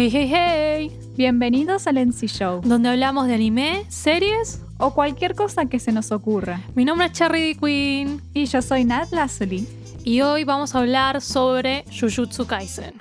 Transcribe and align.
Hey, 0.00 0.08
hey, 0.10 0.28
hey. 0.32 0.98
Bienvenidos 1.14 1.86
al 1.86 1.98
NC 1.98 2.24
Show 2.26 2.62
Donde 2.64 2.88
hablamos 2.88 3.26
de 3.26 3.34
anime, 3.34 3.84
series. 3.90 4.62
o 4.78 4.94
cualquier 4.94 5.34
cosa 5.34 5.66
que 5.66 5.78
se 5.78 5.92
nos 5.92 6.10
ocurra. 6.10 6.62
Mi 6.74 6.86
nombre 6.86 7.08
es 7.08 7.12
Cherry 7.12 7.54
Queen 7.54 8.22
Y 8.32 8.46
yo 8.46 8.62
soy 8.62 8.86
Nat 8.86 9.12
Lazuli. 9.12 9.68
y 10.02 10.22
hoy 10.22 10.44
vamos 10.44 10.74
a 10.74 10.78
hablar 10.78 11.20
sobre 11.20 11.84
Jujutsu 11.90 12.46
Kaisen. 12.46 12.94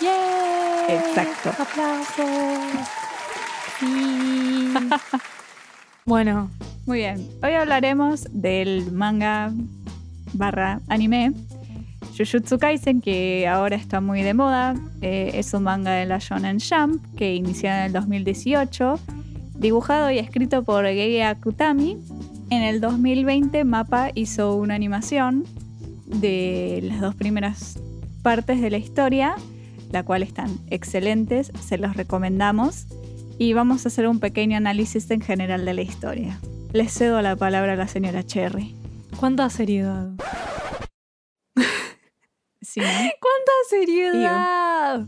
¡Yay! 0.00 0.96
Exacto. 0.96 1.50
¡Aplausos! 1.62 2.88
Sí. 3.78 4.72
bueno, 6.06 6.48
Muy 6.86 7.00
bien. 7.00 7.28
Hoy 7.42 7.52
hablaremos 7.52 8.26
del 8.30 8.92
manga 8.92 9.52
barra 10.32 10.80
anime 10.88 11.34
Jujutsu 12.16 12.58
Kaisen, 12.58 13.00
que 13.00 13.46
ahora 13.48 13.76
está 13.76 14.00
muy 14.00 14.22
de 14.22 14.34
moda. 14.34 14.74
Eh, 15.00 15.32
es 15.34 15.54
un 15.54 15.64
manga 15.64 15.92
de 15.92 16.06
la 16.06 16.18
Shonen 16.18 16.58
Jump 16.60 17.02
que 17.16 17.34
inició 17.34 17.70
en 17.70 17.76
el 17.84 17.92
2018, 17.92 18.98
dibujado 19.56 20.10
y 20.10 20.18
escrito 20.18 20.62
por 20.62 20.84
Gege 20.84 21.24
Akutami. 21.24 21.98
En 22.50 22.62
el 22.62 22.80
2020 22.80 23.64
Mappa 23.64 24.10
hizo 24.14 24.56
una 24.56 24.74
animación 24.74 25.44
de 26.06 26.80
las 26.82 27.00
dos 27.00 27.14
primeras 27.14 27.78
partes 28.22 28.60
de 28.60 28.70
la 28.70 28.78
historia, 28.78 29.34
la 29.90 30.02
cual 30.02 30.22
están 30.22 30.50
excelentes, 30.68 31.50
se 31.60 31.78
los 31.78 31.96
recomendamos. 31.96 32.86
Y 33.38 33.54
vamos 33.54 33.84
a 33.84 33.88
hacer 33.88 34.06
un 34.06 34.20
pequeño 34.20 34.56
análisis 34.56 35.10
en 35.10 35.22
general 35.22 35.64
de 35.64 35.74
la 35.74 35.82
historia. 35.82 36.38
Les 36.72 36.92
cedo 36.92 37.20
la 37.22 37.36
palabra 37.36 37.72
a 37.72 37.76
la 37.76 37.88
señora 37.88 38.22
Cherry. 38.22 38.76
¿cuánta 39.22 39.48
seriedad? 39.50 40.10
¡Cuánta 42.80 43.52
seriedad! 43.68 45.04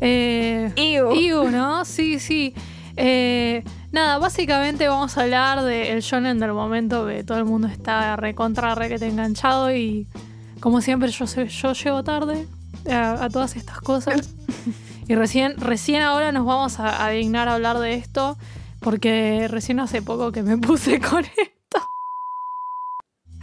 Eh, 0.00 0.72
Iu. 0.76 1.12
Iu, 1.14 1.50
¿no? 1.50 1.84
Sí, 1.84 2.18
sí. 2.20 2.54
Eh, 2.96 3.64
nada, 3.90 4.18
básicamente 4.18 4.86
vamos 4.88 5.16
a 5.18 5.22
hablar 5.22 5.62
del 5.64 6.00
shonen 6.00 6.38
del 6.38 6.52
momento 6.52 7.06
que 7.06 7.24
todo 7.24 7.38
el 7.38 7.44
mundo 7.44 7.66
está 7.66 8.16
recontra, 8.16 8.74
re 8.74 8.88
que 8.88 8.98
te 8.98 9.06
enganchado 9.08 9.74
y 9.74 10.06
como 10.60 10.80
siempre 10.80 11.10
yo, 11.10 11.24
yo 11.24 11.72
llego 11.72 12.04
tarde 12.04 12.46
a, 12.90 13.24
a 13.24 13.28
todas 13.30 13.56
estas 13.56 13.80
cosas. 13.80 14.34
y 15.08 15.14
recién, 15.14 15.56
recién 15.56 16.02
ahora 16.02 16.32
nos 16.32 16.46
vamos 16.46 16.78
a, 16.78 17.04
a 17.04 17.10
dignar 17.10 17.48
a 17.48 17.54
hablar 17.54 17.78
de 17.78 17.94
esto 17.94 18.36
porque 18.80 19.48
recién 19.48 19.80
hace 19.80 20.02
poco 20.02 20.30
que 20.30 20.42
me 20.42 20.58
puse 20.58 21.00
con 21.10 21.24
esto. 21.24 21.53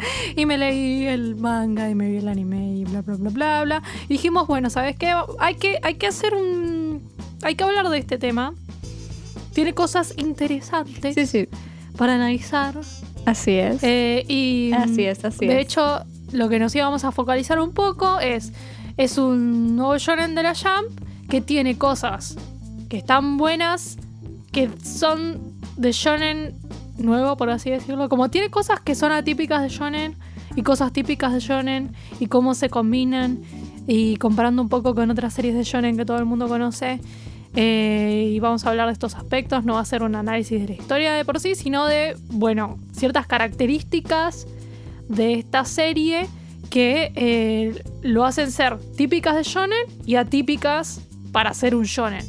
Y 0.36 0.46
me 0.46 0.58
leí 0.58 1.06
el 1.06 1.36
manga 1.36 1.90
y 1.90 1.96
me 1.96 2.10
vi 2.10 2.18
el 2.18 2.28
anime 2.28 2.74
y 2.76 2.84
bla 2.86 3.02
bla 3.02 3.16
bla 3.16 3.30
bla 3.30 3.64
bla. 3.64 3.84
Y 4.06 4.14
dijimos, 4.14 4.48
bueno, 4.48 4.70
¿sabes 4.70 4.96
qué? 4.98 5.14
Hay 5.40 5.56
que, 5.56 5.80
hay 5.84 5.96
que 5.96 6.08
hacer 6.08 6.34
un. 6.36 7.02
Hay 7.44 7.56
que 7.56 7.64
hablar 7.64 7.90
de 7.90 7.98
este 7.98 8.18
tema. 8.18 8.54
Tiene 9.54 9.74
cosas 9.74 10.14
interesantes 10.18 11.16
Sí, 11.16 11.26
sí. 11.26 11.48
para 11.98 12.16
analizar. 12.16 12.76
Así 13.26 13.52
es. 13.52 13.84
Eh, 13.84 14.24
y 14.28 14.72
así 14.74 15.04
es, 15.04 15.24
así 15.26 15.46
de 15.46 15.60
es. 15.60 15.66
hecho, 15.68 16.02
lo 16.32 16.48
que 16.50 16.58
nos 16.60 16.74
íbamos 16.76 17.04
a 17.04 17.12
focalizar 17.12 17.60
un 17.60 17.74
poco 17.74 18.20
es. 18.20 18.52
Es 18.98 19.18
un 19.18 19.76
nuevo 19.76 19.98
shonen 19.98 20.36
de 20.36 20.44
la 20.44 20.54
Jump 20.54 21.00
que 21.30 21.42
tiene 21.42 21.78
cosas 21.78 22.38
que 22.90 22.98
están 22.98 23.38
buenas, 23.38 23.98
que 24.52 24.70
son 24.84 25.40
de 25.78 25.92
shonen 25.94 26.56
nuevo, 27.04 27.38
por 27.38 27.50
así 27.50 27.70
decirlo. 27.70 28.10
Como 28.10 28.30
tiene 28.30 28.50
cosas 28.50 28.80
que 28.80 28.96
son 28.96 29.12
atípicas 29.12 29.62
de 29.62 29.70
shonen 29.70 30.16
y 30.56 30.64
cosas 30.64 30.92
típicas 30.94 31.34
de 31.34 31.40
shonen 31.40 31.94
y 32.20 32.28
cómo 32.28 32.54
se 32.54 32.70
combinan 32.70 33.42
y 33.88 34.18
comparando 34.18 34.62
un 34.62 34.70
poco 34.70 34.96
con 34.96 35.10
otras 35.12 35.34
series 35.34 35.56
de 35.56 35.64
shonen 35.64 35.98
que 35.98 36.06
todo 36.06 36.18
el 36.18 36.26
mundo 36.26 36.48
conoce. 36.48 37.00
Eh, 37.54 38.32
y 38.34 38.40
vamos 38.40 38.66
a 38.66 38.70
hablar 38.70 38.88
de 38.88 38.94
estos 38.94 39.16
aspectos. 39.16 39.66
No 39.66 39.74
va 39.74 39.82
a 39.82 39.86
ser 39.86 40.04
un 40.04 40.16
análisis 40.16 40.62
de 40.62 40.68
la 40.68 40.74
historia 40.74 41.14
de 41.14 41.26
por 41.26 41.40
sí, 41.40 41.56
sino 41.56 41.86
de, 41.86 42.16
bueno, 42.30 42.78
ciertas 42.94 43.28
características 43.28 44.48
de 45.10 45.34
esta 45.34 45.66
serie 45.66 46.28
que 46.70 47.12
eh, 47.16 47.84
lo 48.02 48.24
hacen 48.24 48.52
ser 48.52 48.80
típicas 48.96 49.36
de 49.36 49.44
shonen 49.44 49.86
y 50.06 50.16
atípicas 50.16 51.02
para 51.34 51.54
ser 51.54 51.76
un 51.76 51.84
shonen, 51.84 52.26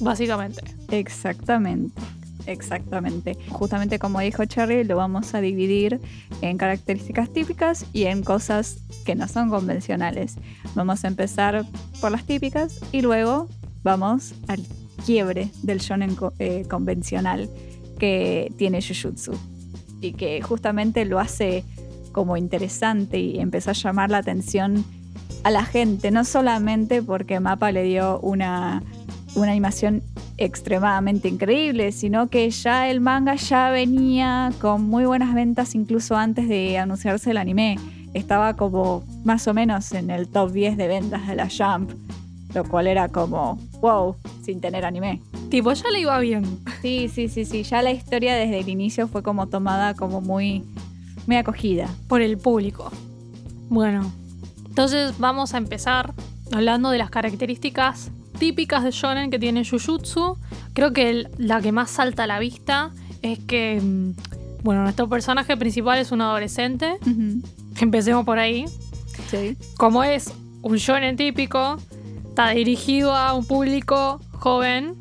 básicamente. 0.00 0.62
Exactamente. 0.90 2.00
Exactamente. 2.50 3.36
Justamente 3.50 3.98
como 3.98 4.20
dijo 4.20 4.44
Cherry, 4.44 4.84
lo 4.84 4.96
vamos 4.96 5.34
a 5.34 5.40
dividir 5.40 6.00
en 6.42 6.58
características 6.58 7.30
típicas 7.30 7.86
y 7.92 8.04
en 8.04 8.22
cosas 8.22 8.78
que 9.04 9.14
no 9.14 9.28
son 9.28 9.50
convencionales. 9.50 10.36
Vamos 10.74 11.04
a 11.04 11.08
empezar 11.08 11.64
por 12.00 12.10
las 12.10 12.24
típicas 12.24 12.80
y 12.90 13.02
luego 13.02 13.48
vamos 13.84 14.34
al 14.48 14.60
quiebre 15.06 15.50
del 15.62 15.78
shonen 15.78 16.16
eh, 16.38 16.64
convencional 16.68 17.48
que 17.98 18.52
tiene 18.56 18.82
Jujutsu 18.82 19.32
y 20.00 20.12
que 20.14 20.42
justamente 20.42 21.04
lo 21.04 21.20
hace 21.20 21.64
como 22.12 22.36
interesante 22.36 23.20
y 23.20 23.38
empezó 23.38 23.70
a 23.70 23.74
llamar 23.74 24.10
la 24.10 24.18
atención 24.18 24.84
a 25.44 25.50
la 25.50 25.64
gente, 25.64 26.10
no 26.10 26.24
solamente 26.24 27.02
porque 27.02 27.38
Mapa 27.38 27.70
le 27.70 27.84
dio 27.84 28.18
una, 28.20 28.82
una 29.36 29.52
animación 29.52 30.02
extremadamente 30.40 31.28
increíble, 31.28 31.92
sino 31.92 32.28
que 32.28 32.50
ya 32.50 32.88
el 32.88 33.00
manga 33.00 33.34
ya 33.36 33.68
venía 33.70 34.50
con 34.60 34.82
muy 34.82 35.04
buenas 35.04 35.34
ventas 35.34 35.74
incluso 35.74 36.16
antes 36.16 36.48
de 36.48 36.78
anunciarse 36.78 37.30
el 37.30 37.36
anime. 37.36 37.78
Estaba 38.14 38.56
como 38.56 39.04
más 39.22 39.46
o 39.46 39.54
menos 39.54 39.92
en 39.92 40.10
el 40.10 40.28
top 40.28 40.50
10 40.50 40.78
de 40.78 40.88
ventas 40.88 41.28
de 41.28 41.36
la 41.36 41.48
Jump, 41.48 41.90
lo 42.54 42.64
cual 42.64 42.86
era 42.86 43.08
como, 43.08 43.58
wow, 43.82 44.16
sin 44.42 44.60
tener 44.60 44.86
anime. 44.86 45.20
Tipo, 45.50 45.72
ya 45.74 45.90
le 45.90 46.00
iba 46.00 46.18
bien. 46.18 46.44
Sí, 46.80 47.08
sí, 47.12 47.28
sí, 47.28 47.44
sí, 47.44 47.62
ya 47.62 47.82
la 47.82 47.92
historia 47.92 48.34
desde 48.34 48.60
el 48.60 48.68
inicio 48.70 49.08
fue 49.08 49.22
como 49.22 49.46
tomada 49.46 49.94
como 49.94 50.22
muy, 50.22 50.64
muy 51.26 51.36
acogida. 51.36 51.86
por 52.08 52.22
el 52.22 52.38
público. 52.38 52.90
Bueno, 53.68 54.10
entonces 54.66 55.18
vamos 55.18 55.52
a 55.52 55.58
empezar 55.58 56.14
hablando 56.50 56.90
de 56.90 56.98
las 56.98 57.10
características 57.10 58.10
típicas 58.40 58.82
de 58.82 58.90
shonen 58.90 59.30
que 59.30 59.38
tiene 59.38 59.64
Jujutsu. 59.64 60.36
Creo 60.72 60.92
que 60.92 61.10
el- 61.10 61.28
la 61.38 61.60
que 61.60 61.70
más 61.70 61.90
salta 61.90 62.24
a 62.24 62.26
la 62.26 62.40
vista 62.40 62.90
es 63.22 63.38
que, 63.38 63.80
mm, 63.80 64.62
bueno, 64.64 64.82
nuestro 64.82 65.08
personaje 65.08 65.56
principal 65.56 65.98
es 66.00 66.10
un 66.10 66.20
adolescente. 66.22 66.96
Empecemos 67.80 68.24
por 68.24 68.40
ahí. 68.40 68.64
Sí. 69.30 69.56
Como 69.76 70.02
es 70.02 70.32
un 70.62 70.76
shonen 70.76 71.16
típico, 71.16 71.76
está 72.28 72.48
dirigido 72.50 73.14
a 73.14 73.34
un 73.34 73.44
público 73.46 74.20
joven, 74.32 74.94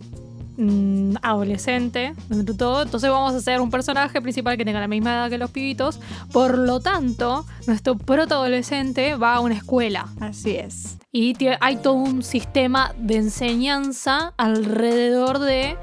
mm, 0.57 1.15
adolescente, 1.21 2.13
dentro 2.27 2.53
de 2.53 2.57
todo. 2.57 2.83
Entonces 2.83 3.09
vamos 3.09 3.33
a 3.33 3.37
hacer 3.37 3.61
un 3.61 3.71
personaje 3.71 4.21
principal 4.21 4.57
que 4.57 4.65
tenga 4.65 4.79
la 4.81 4.87
misma 4.87 5.11
edad 5.13 5.29
que 5.29 5.37
los 5.37 5.49
pibitos. 5.51 5.99
Por 6.31 6.57
lo 6.57 6.79
tanto, 6.81 7.45
nuestro 7.67 7.97
protoadolescente 7.97 9.15
va 9.15 9.35
a 9.35 9.39
una 9.39 9.55
escuela. 9.55 10.07
Así 10.19 10.51
es. 10.57 10.97
Y 11.11 11.35
hay 11.59 11.77
todo 11.77 11.93
un 11.95 12.21
sistema 12.21 12.93
de 12.97 13.15
enseñanza 13.15 14.33
alrededor 14.37 15.39
de 15.39 15.75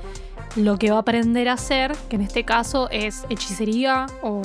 lo 0.54 0.78
que 0.78 0.90
va 0.90 0.98
a 0.98 1.00
aprender 1.00 1.48
a 1.48 1.54
hacer, 1.54 1.96
que 2.08 2.14
en 2.14 2.22
este 2.22 2.44
caso 2.44 2.88
es 2.90 3.24
hechicería 3.28 4.06
o 4.22 4.42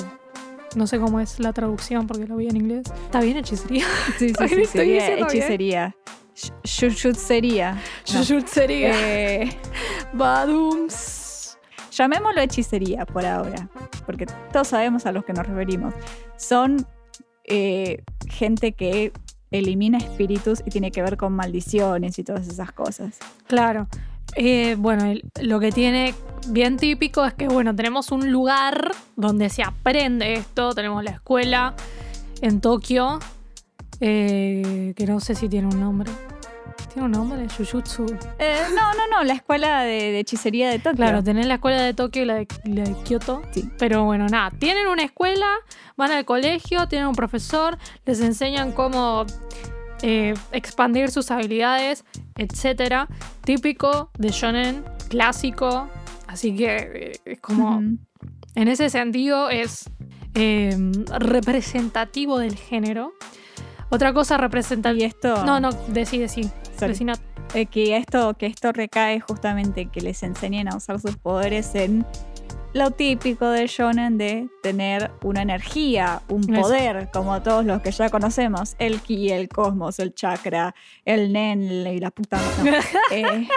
no 0.74 0.86
sé 0.86 0.98
cómo 0.98 1.20
es 1.20 1.38
la 1.38 1.52
traducción 1.52 2.06
porque 2.08 2.26
lo 2.26 2.36
vi 2.36 2.48
en 2.48 2.56
inglés. 2.56 2.86
¿Está 3.04 3.20
bien 3.20 3.36
hechicería? 3.36 3.86
Sí, 4.18 4.30
sí, 4.30 4.48
sí, 4.48 4.64
sería 4.66 5.14
hechicería. 5.18 5.94
No. 8.12 8.18
Jujutsería. 8.18 8.90
Eh, 8.92 9.56
Badums. 10.12 11.58
llamémoslo 11.92 12.40
hechicería 12.40 13.06
por 13.06 13.24
ahora, 13.24 13.68
porque 14.04 14.26
todos 14.52 14.68
sabemos 14.68 15.06
a 15.06 15.12
los 15.12 15.24
que 15.24 15.32
nos 15.32 15.46
referimos. 15.46 15.94
Son 16.36 16.86
eh, 17.44 18.02
gente 18.28 18.72
que 18.72 19.12
elimina 19.52 19.98
espíritus 19.98 20.62
y 20.66 20.70
tiene 20.70 20.90
que 20.90 21.02
ver 21.02 21.16
con 21.16 21.32
maldiciones 21.34 22.18
y 22.18 22.24
todas 22.24 22.48
esas 22.48 22.72
cosas. 22.72 23.18
Claro. 23.46 23.86
Eh, 24.34 24.76
bueno, 24.78 25.12
lo 25.42 25.60
que 25.60 25.70
tiene 25.70 26.14
bien 26.48 26.78
típico 26.78 27.24
es 27.24 27.34
que, 27.34 27.48
bueno, 27.48 27.76
tenemos 27.76 28.10
un 28.10 28.32
lugar 28.32 28.92
donde 29.16 29.50
se 29.50 29.62
aprende 29.62 30.34
esto. 30.34 30.74
Tenemos 30.74 31.04
la 31.04 31.12
escuela 31.12 31.74
en 32.40 32.60
Tokio, 32.60 33.18
eh, 34.00 34.94
que 34.96 35.06
no 35.06 35.20
sé 35.20 35.34
si 35.34 35.48
tiene 35.48 35.68
un 35.68 35.80
nombre. 35.80 36.10
¿Tiene 36.92 37.06
un 37.06 37.12
nombre? 37.12 37.46
Jujutsu. 37.48 38.04
Eh, 38.38 38.60
no, 38.74 38.92
no, 38.92 39.06
no, 39.10 39.24
la 39.24 39.32
escuela 39.32 39.82
de, 39.82 40.12
de 40.12 40.18
hechicería 40.18 40.68
de 40.68 40.78
Tokio. 40.78 40.96
Claro, 40.96 41.22
tenés 41.22 41.46
la 41.46 41.54
escuela 41.54 41.80
de 41.80 41.94
Tokio 41.94 42.22
y 42.22 42.26
la 42.26 42.34
de, 42.34 42.46
la 42.64 42.84
de 42.84 42.94
Kioto. 43.02 43.42
Sí. 43.52 43.70
Pero 43.78 44.04
bueno, 44.04 44.26
nada, 44.26 44.50
tienen 44.58 44.86
una 44.86 45.02
escuela, 45.02 45.48
van 45.96 46.10
al 46.10 46.26
colegio, 46.26 46.86
tienen 46.88 47.08
un 47.08 47.14
profesor, 47.14 47.78
les 48.04 48.20
enseñan 48.20 48.72
cómo 48.72 49.24
eh, 50.02 50.34
expandir 50.52 51.10
sus 51.10 51.30
habilidades, 51.30 52.04
etcétera. 52.36 53.08
Típico 53.42 54.10
de 54.18 54.28
shonen, 54.28 54.84
clásico. 55.08 55.88
Así 56.26 56.54
que 56.54 56.76
eh, 56.76 57.12
es 57.24 57.40
como, 57.40 57.82
en 58.54 58.68
ese 58.68 58.90
sentido, 58.90 59.48
es 59.48 59.88
representativo 60.34 62.38
del 62.38 62.56
género. 62.56 63.14
Otra 63.88 64.12
cosa 64.12 64.38
representativa. 64.38 65.02
Y 65.02 65.04
esto. 65.04 65.44
No, 65.44 65.60
no, 65.60 65.70
decí, 65.88 66.18
decí. 66.18 66.50
Eh, 67.54 67.66
que, 67.66 67.96
esto, 67.96 68.34
que 68.34 68.46
esto 68.46 68.72
recae 68.72 69.20
justamente 69.20 69.86
que 69.86 70.00
les 70.00 70.22
enseñen 70.22 70.72
a 70.72 70.76
usar 70.76 70.98
sus 71.00 71.16
poderes 71.16 71.74
en 71.74 72.06
lo 72.72 72.90
típico 72.90 73.50
de 73.50 73.66
shonen 73.66 74.16
de 74.16 74.48
tener 74.62 75.10
una 75.22 75.42
energía, 75.42 76.22
un 76.28 76.42
Eso. 76.42 76.62
poder, 76.62 77.10
como 77.12 77.42
todos 77.42 77.64
los 77.66 77.82
que 77.82 77.90
ya 77.90 78.08
conocemos, 78.08 78.76
el 78.78 79.00
ki, 79.00 79.30
el 79.30 79.48
cosmos, 79.48 79.98
el 79.98 80.14
chakra, 80.14 80.74
el 81.04 81.32
nen 81.32 81.62
y 81.62 81.98
la 81.98 82.10
puta. 82.10 82.40
No, 82.64 82.72
Eh, 83.10 83.48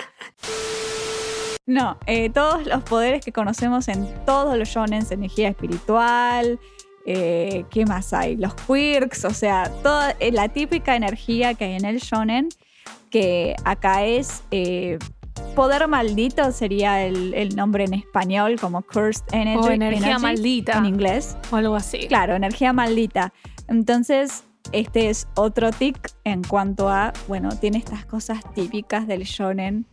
no, 1.66 1.98
eh, 2.06 2.30
todos 2.30 2.66
los 2.66 2.84
poderes 2.84 3.24
que 3.24 3.32
conocemos 3.32 3.88
en 3.88 4.06
todos 4.26 4.58
los 4.58 4.68
shonen, 4.68 5.06
energía 5.10 5.50
espiritual, 5.50 6.60
eh, 7.06 7.66
¿qué 7.70 7.86
más 7.86 8.12
hay? 8.14 8.36
Los 8.36 8.54
quirks, 8.56 9.26
o 9.26 9.34
sea, 9.34 9.72
toda 9.82 10.14
la 10.32 10.50
típica 10.50 10.96
energía 10.96 11.54
que 11.54 11.66
hay 11.66 11.76
en 11.76 11.86
el 11.86 12.00
shonen, 12.00 12.50
que 13.16 13.56
acá 13.64 14.04
es 14.04 14.44
eh, 14.52 15.00
poder 15.56 15.88
maldito, 15.88 16.52
sería 16.52 17.06
el, 17.06 17.34
el 17.34 17.56
nombre 17.56 17.86
en 17.86 17.94
español, 17.94 18.58
como 18.60 18.82
cursed 18.82 19.24
energy. 19.32 19.66
o 19.66 19.72
energía 19.72 20.08
energy 20.08 20.22
maldita. 20.22 20.78
En 20.80 20.86
inglés. 20.86 21.38
O 21.50 21.56
algo 21.56 21.76
así. 21.76 22.10
Claro, 22.10 22.36
energía 22.36 22.74
maldita. 22.74 23.32
Entonces, 23.70 24.44
este 24.74 25.10
es 25.10 25.30
otro 25.36 25.72
tic 25.72 26.12
en 26.26 26.44
cuanto 26.44 26.90
a, 26.90 27.14
bueno, 27.30 27.48
tiene 27.58 27.78
estas 27.78 28.06
cosas 28.06 28.42
típicas 28.54 29.08
del 29.08 29.24
shonen 29.24 29.86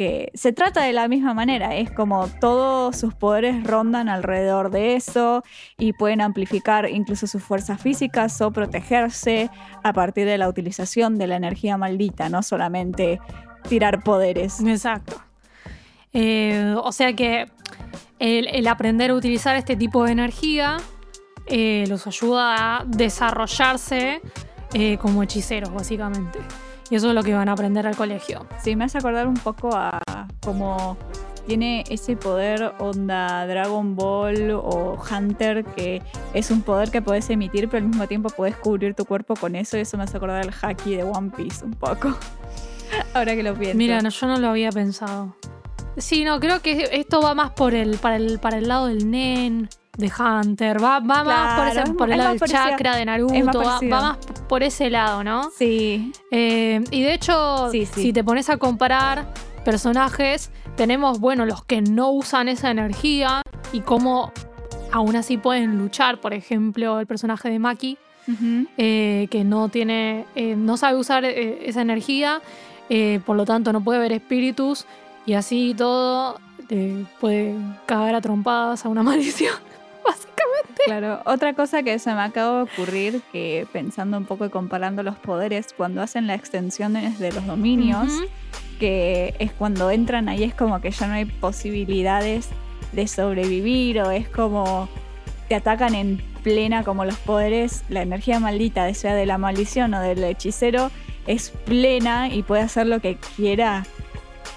que 0.00 0.32
se 0.32 0.54
trata 0.54 0.82
de 0.82 0.94
la 0.94 1.08
misma 1.08 1.34
manera, 1.34 1.76
es 1.76 1.90
como 1.90 2.26
todos 2.40 2.96
sus 2.96 3.12
poderes 3.12 3.62
rondan 3.64 4.08
alrededor 4.08 4.70
de 4.70 4.94
eso 4.94 5.44
y 5.76 5.92
pueden 5.92 6.22
amplificar 6.22 6.88
incluso 6.88 7.26
sus 7.26 7.42
fuerzas 7.42 7.82
físicas 7.82 8.40
o 8.40 8.50
protegerse 8.50 9.50
a 9.84 9.92
partir 9.92 10.24
de 10.24 10.38
la 10.38 10.48
utilización 10.48 11.18
de 11.18 11.26
la 11.26 11.36
energía 11.36 11.76
maldita, 11.76 12.30
no 12.30 12.42
solamente 12.42 13.20
tirar 13.68 14.02
poderes. 14.02 14.60
Exacto. 14.60 15.20
Eh, 16.14 16.74
o 16.82 16.92
sea 16.92 17.12
que 17.12 17.50
el, 18.18 18.66
aprender 18.68 19.10
a 19.10 19.14
utilizar 19.14 19.54
este 19.56 19.76
tipo 19.76 20.06
de 20.06 20.12
energía 20.12 20.78
eh, 21.44 21.84
los 21.88 22.06
ayuda 22.06 22.78
a 22.78 22.84
desarrollarse 22.86 24.22
eh, 24.72 24.96
como 24.96 25.22
hechiceros, 25.22 25.70
básicamente. 25.74 26.38
Y 26.90 26.96
eso 26.96 27.08
es 27.08 27.14
lo 27.14 27.22
que 27.22 27.34
van 27.34 27.48
a 27.48 27.52
aprender 27.52 27.86
al 27.86 27.96
colegio. 27.96 28.46
Sí, 28.62 28.74
me 28.76 28.84
hace 28.84 28.98
acordar 28.98 29.28
un 29.28 29.34
poco 29.34 29.70
a 29.74 30.00
como 30.42 30.96
tiene 31.46 31.84
ese 31.88 32.16
poder 32.16 32.74
onda 32.78 33.46
Dragon 33.46 33.96
Ball 33.96 34.50
o 34.52 34.96
Hunter, 35.10 35.64
que 35.64 36.02
es 36.34 36.50
un 36.50 36.62
poder 36.62 36.90
que 36.90 37.02
puedes 37.02 37.28
emitir, 37.30 37.68
pero 37.68 37.82
al 37.82 37.88
mismo 37.88 38.06
tiempo 38.06 38.28
puedes 38.30 38.56
cubrir 38.56 38.94
tu 38.94 39.04
cuerpo 39.04 39.34
con 39.34 39.56
eso. 39.56 39.76
Y 39.76 39.80
eso 39.80 39.96
me 39.96 40.04
hace 40.04 40.16
acordar 40.16 40.42
al 40.42 40.54
haki 40.60 40.96
de 40.96 41.02
One 41.04 41.30
Piece 41.36 41.64
un 41.64 41.72
poco. 41.72 42.16
Ahora 43.14 43.34
que 43.34 43.42
lo 43.42 43.54
pienso. 43.54 43.76
Mira, 43.76 44.00
no, 44.00 44.10
yo 44.10 44.26
no 44.26 44.38
lo 44.38 44.48
había 44.48 44.70
pensado. 44.70 45.34
Sí, 45.96 46.24
no, 46.24 46.38
creo 46.40 46.60
que 46.60 46.88
esto 46.92 47.20
va 47.20 47.34
más 47.34 47.50
por 47.50 47.74
el, 47.74 47.96
para, 47.98 48.16
el, 48.16 48.38
para 48.38 48.58
el 48.58 48.68
lado 48.68 48.86
del 48.86 49.10
Nen, 49.10 49.68
de 49.96 50.10
Hunter. 50.18 50.82
Va, 50.82 51.00
va 51.00 51.24
más 51.24 51.58
por, 51.58 51.68
ese- 51.68 51.92
por 51.94 52.10
el 52.10 52.18
lado 52.18 52.30
del 52.34 52.40
chakra 52.48 52.96
de 52.96 53.04
Naruto. 53.04 53.62
Va, 53.62 53.80
más 53.82 54.16
por 54.48 54.62
ese 54.62 54.90
lado, 54.90 55.22
¿no? 55.24 55.50
Sí, 55.56 56.12
Eh, 56.30 56.82
y 56.90 57.02
de 57.02 57.14
hecho, 57.14 57.70
Sí, 57.70 57.86
sí. 57.86 58.02
si 58.02 58.12
te 58.12 58.24
pones 58.24 58.48
a 58.50 58.56
comparar 58.56 59.26
personajes, 59.64 60.50
tenemos, 60.76 61.20
bueno, 61.20 61.44
los 61.44 61.64
que 61.64 61.82
no 61.82 62.10
usan 62.10 62.48
esa 62.48 62.70
energía 62.70 63.42
y 63.72 63.80
cómo 63.80 64.32
aún 64.92 65.16
así 65.16 65.36
pueden 65.36 65.78
luchar. 65.78 66.20
Por 66.20 66.32
ejemplo, 66.34 66.98
el 67.00 67.06
personaje 67.06 67.50
de 67.50 67.58
Maki, 67.58 67.98
eh, 68.78 69.26
que 69.30 69.44
no 69.44 69.68
tiene, 69.68 70.24
eh, 70.34 70.54
no 70.56 70.76
sabe 70.76 70.98
usar 70.98 71.24
esa 71.24 71.82
energía, 71.82 72.40
por 73.26 73.36
lo 73.36 73.44
tanto 73.44 73.72
no 73.72 73.82
puede 73.84 73.98
ver 74.00 74.12
espíritus 74.12 74.86
y 75.26 75.34
así 75.34 75.74
todo 75.76 76.40
puede 77.20 77.54
cagar 77.86 78.14
a 78.14 78.20
trompadas 78.20 78.84
a 78.84 78.88
una 78.88 79.02
maldición. 79.04 79.54
Básicamente. 80.40 80.82
Claro, 80.86 81.22
otra 81.24 81.54
cosa 81.54 81.82
que 81.82 81.98
se 81.98 82.12
me 82.14 82.20
acaba 82.20 82.58
de 82.58 82.62
ocurrir, 82.62 83.22
que 83.32 83.66
pensando 83.72 84.16
un 84.16 84.24
poco 84.24 84.46
y 84.46 84.50
comparando 84.50 85.02
los 85.02 85.16
poderes, 85.16 85.74
cuando 85.76 86.02
hacen 86.02 86.26
las 86.26 86.38
extensiones 86.38 87.18
de 87.18 87.32
los 87.32 87.46
dominios, 87.46 88.12
que 88.78 89.34
es 89.38 89.52
cuando 89.52 89.90
entran 89.90 90.28
ahí 90.28 90.42
es 90.42 90.54
como 90.54 90.80
que 90.80 90.90
ya 90.90 91.06
no 91.06 91.14
hay 91.14 91.26
posibilidades 91.26 92.48
de 92.92 93.06
sobrevivir 93.06 94.00
o 94.00 94.10
es 94.10 94.28
como 94.28 94.88
te 95.48 95.54
atacan 95.54 95.94
en 95.94 96.22
plena 96.42 96.84
como 96.84 97.04
los 97.04 97.16
poderes, 97.16 97.84
la 97.88 98.02
energía 98.02 98.40
maldita, 98.40 98.92
sea 98.94 99.14
de 99.14 99.26
la 99.26 99.36
maldición 99.36 99.92
o 99.94 100.00
del 100.00 100.22
hechicero, 100.24 100.90
es 101.26 101.50
plena 101.50 102.28
y 102.28 102.42
puede 102.42 102.62
hacer 102.62 102.86
lo 102.86 103.00
que 103.00 103.16
quiera. 103.36 103.84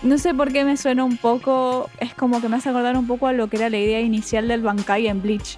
No 0.02 0.18
sé 0.18 0.34
por 0.34 0.52
qué 0.52 0.64
me 0.66 0.78
suena 0.78 1.04
un 1.04 1.18
poco, 1.18 1.90
es 2.00 2.14
como 2.14 2.42
que 2.42 2.50
me 2.50 2.58
hace 2.58 2.70
acordar 2.70 2.98
un 2.98 3.08
poco 3.08 3.28
a 3.28 3.34
lo 3.34 3.48
que 3.48 3.58
era 3.58 3.70
la 3.70 3.78
idea 3.78 4.02
inicial 4.02 4.48
del 4.48 4.62
Bankai 4.62 5.08
en 5.08 5.22
Bleach, 5.22 5.58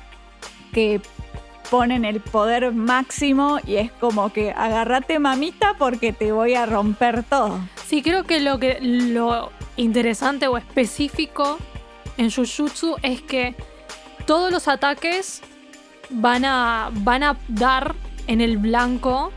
que 0.76 1.00
ponen 1.72 2.04
el 2.04 2.20
poder 2.20 2.74
máximo 2.74 3.60
y 3.66 3.78
es 3.78 3.94
como 3.94 4.34
que 4.34 4.52
agárrate 4.52 5.20
mamita 5.20 5.76
porque 5.78 6.12
te 6.12 6.34
voy 6.34 6.54
a 6.56 6.66
romper 6.66 7.24
todo. 7.24 7.62
Sí, 7.88 8.02
creo 8.02 8.26
que 8.26 8.42
lo 8.42 8.60
que 8.60 8.80
lo 8.82 9.54
interesante 9.78 10.50
o 10.50 10.58
específico 10.58 11.58
en 12.18 12.30
Jujutsu 12.30 12.98
es 13.04 13.22
que 13.22 13.56
todos 14.26 14.52
los 14.52 14.68
ataques 14.68 15.42
van 16.10 16.44
a, 16.44 16.90
van 16.92 17.24
a 17.24 17.38
dar 17.48 17.96
en 18.28 18.42
el 18.42 18.58
blanco. 18.58 19.32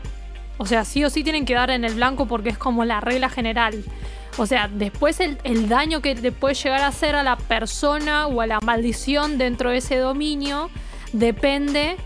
O 0.57 0.65
sea, 0.65 0.83
sí 0.83 1.05
o 1.05 1.09
sí 1.09 1.23
tienen 1.23 1.45
que 1.45 1.53
dar 1.53 1.71
en 1.71 1.85
el 1.85 1.93
blanco 1.93 2.25
porque 2.25 2.49
es 2.49 2.57
como 2.57 2.83
la 2.83 2.99
regla 2.99 3.29
general. 3.29 3.81
O 4.37 4.45
sea, 4.45 4.67
después 4.67 5.21
el, 5.21 5.37
el 5.45 5.69
daño 5.69 6.01
que 6.01 6.15
le 6.15 6.33
puede 6.33 6.55
llegar 6.55 6.81
a 6.81 6.87
hacer 6.87 7.15
a 7.15 7.23
la 7.23 7.37
persona 7.37 8.27
o 8.27 8.41
a 8.41 8.45
la 8.45 8.59
maldición 8.59 9.37
dentro 9.37 9.69
de 9.69 9.77
ese 9.77 9.95
dominio 9.95 10.69
depende 11.13 11.97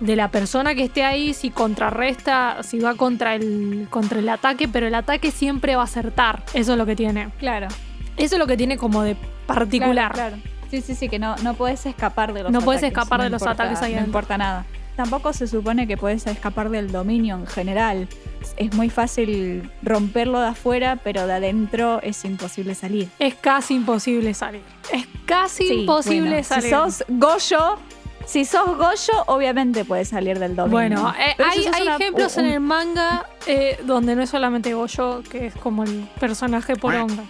de 0.00 0.16
la 0.16 0.28
persona 0.30 0.74
que 0.74 0.84
esté 0.84 1.04
ahí, 1.04 1.32
si 1.34 1.50
contrarresta, 1.50 2.62
si 2.62 2.78
va 2.78 2.94
contra 2.94 3.34
el, 3.34 3.86
contra 3.90 4.18
el 4.18 4.28
ataque, 4.28 4.68
pero 4.68 4.86
el 4.86 4.94
ataque 4.94 5.30
siempre 5.30 5.76
va 5.76 5.82
a 5.82 5.84
acertar. 5.84 6.42
Eso 6.52 6.72
es 6.72 6.78
lo 6.78 6.84
que 6.86 6.96
tiene. 6.96 7.30
Claro. 7.38 7.68
Eso 8.16 8.34
es 8.34 8.38
lo 8.38 8.46
que 8.46 8.56
tiene 8.56 8.76
como 8.76 9.02
de 9.02 9.16
particular. 9.46 10.12
Claro, 10.12 10.36
claro. 10.36 10.54
Sí, 10.70 10.80
sí, 10.80 10.94
sí, 10.94 11.08
que 11.08 11.18
no, 11.18 11.36
no 11.36 11.54
puedes 11.54 11.86
escapar 11.86 12.32
de 12.32 12.42
los 12.42 12.50
No 12.52 12.58
ataques. 12.58 12.64
puedes 12.64 12.82
escapar 12.82 13.22
de 13.22 13.30
los 13.30 13.42
ataques 13.44 13.78
ahí 13.82 13.92
No 13.92 13.98
adentro. 13.98 14.06
importa 14.06 14.36
nada. 14.38 14.66
Tampoco 14.96 15.32
se 15.32 15.46
supone 15.48 15.86
que 15.88 15.96
puedes 15.96 16.26
escapar 16.26 16.70
del 16.70 16.92
dominio 16.92 17.36
en 17.36 17.46
general. 17.46 18.08
Es 18.56 18.72
muy 18.74 18.90
fácil 18.90 19.68
romperlo 19.82 20.40
de 20.40 20.48
afuera, 20.48 21.00
pero 21.02 21.26
de 21.26 21.32
adentro 21.32 22.00
es 22.02 22.24
imposible 22.24 22.74
salir. 22.76 23.08
Es 23.18 23.34
casi 23.34 23.74
imposible 23.74 24.34
salir. 24.34 24.62
Es 24.92 25.06
casi 25.26 25.66
Sí, 25.68 25.74
imposible 25.80 26.28
bueno, 26.30 26.44
salir. 26.44 26.64
Si 26.64 26.70
sos 26.70 27.04
Goyo, 27.08 27.78
si 28.26 28.44
sos 28.44 28.76
Goyo, 28.76 29.24
obviamente 29.26 29.84
puedes 29.84 30.08
salir 30.08 30.38
del 30.38 30.56
dominio. 30.56 30.70
Bueno, 31.00 31.14
eh, 31.18 31.34
hay, 31.42 31.66
hay 31.72 31.82
una- 31.82 31.96
ejemplos 31.96 32.36
un- 32.36 32.44
en 32.46 32.52
el 32.52 32.60
manga 32.60 33.26
eh, 33.46 33.78
donde 33.84 34.16
no 34.16 34.22
es 34.22 34.30
solamente 34.30 34.74
Goyo, 34.74 35.22
que 35.30 35.46
es 35.46 35.54
como 35.54 35.84
el 35.84 36.08
personaje 36.20 36.76
poronga. 36.76 37.24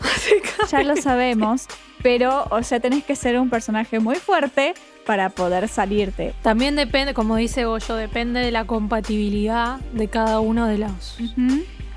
Ya 0.70 0.82
lo 0.82 0.96
sabemos, 1.02 1.66
pero, 2.02 2.46
o 2.50 2.62
sea, 2.62 2.80
tenés 2.80 3.04
que 3.04 3.14
ser 3.16 3.38
un 3.38 3.50
personaje 3.50 3.98
muy 4.00 4.16
fuerte 4.16 4.72
para 5.04 5.28
poder 5.28 5.68
salirte. 5.68 6.34
También 6.42 6.74
depende, 6.76 7.12
como 7.12 7.36
dice 7.36 7.64
Goyo, 7.66 7.96
depende 7.96 8.40
de 8.40 8.50
la 8.50 8.64
compatibilidad 8.64 9.78
de 9.92 10.08
cada 10.08 10.40
uno 10.40 10.66
de 10.66 10.78
los 10.78 11.18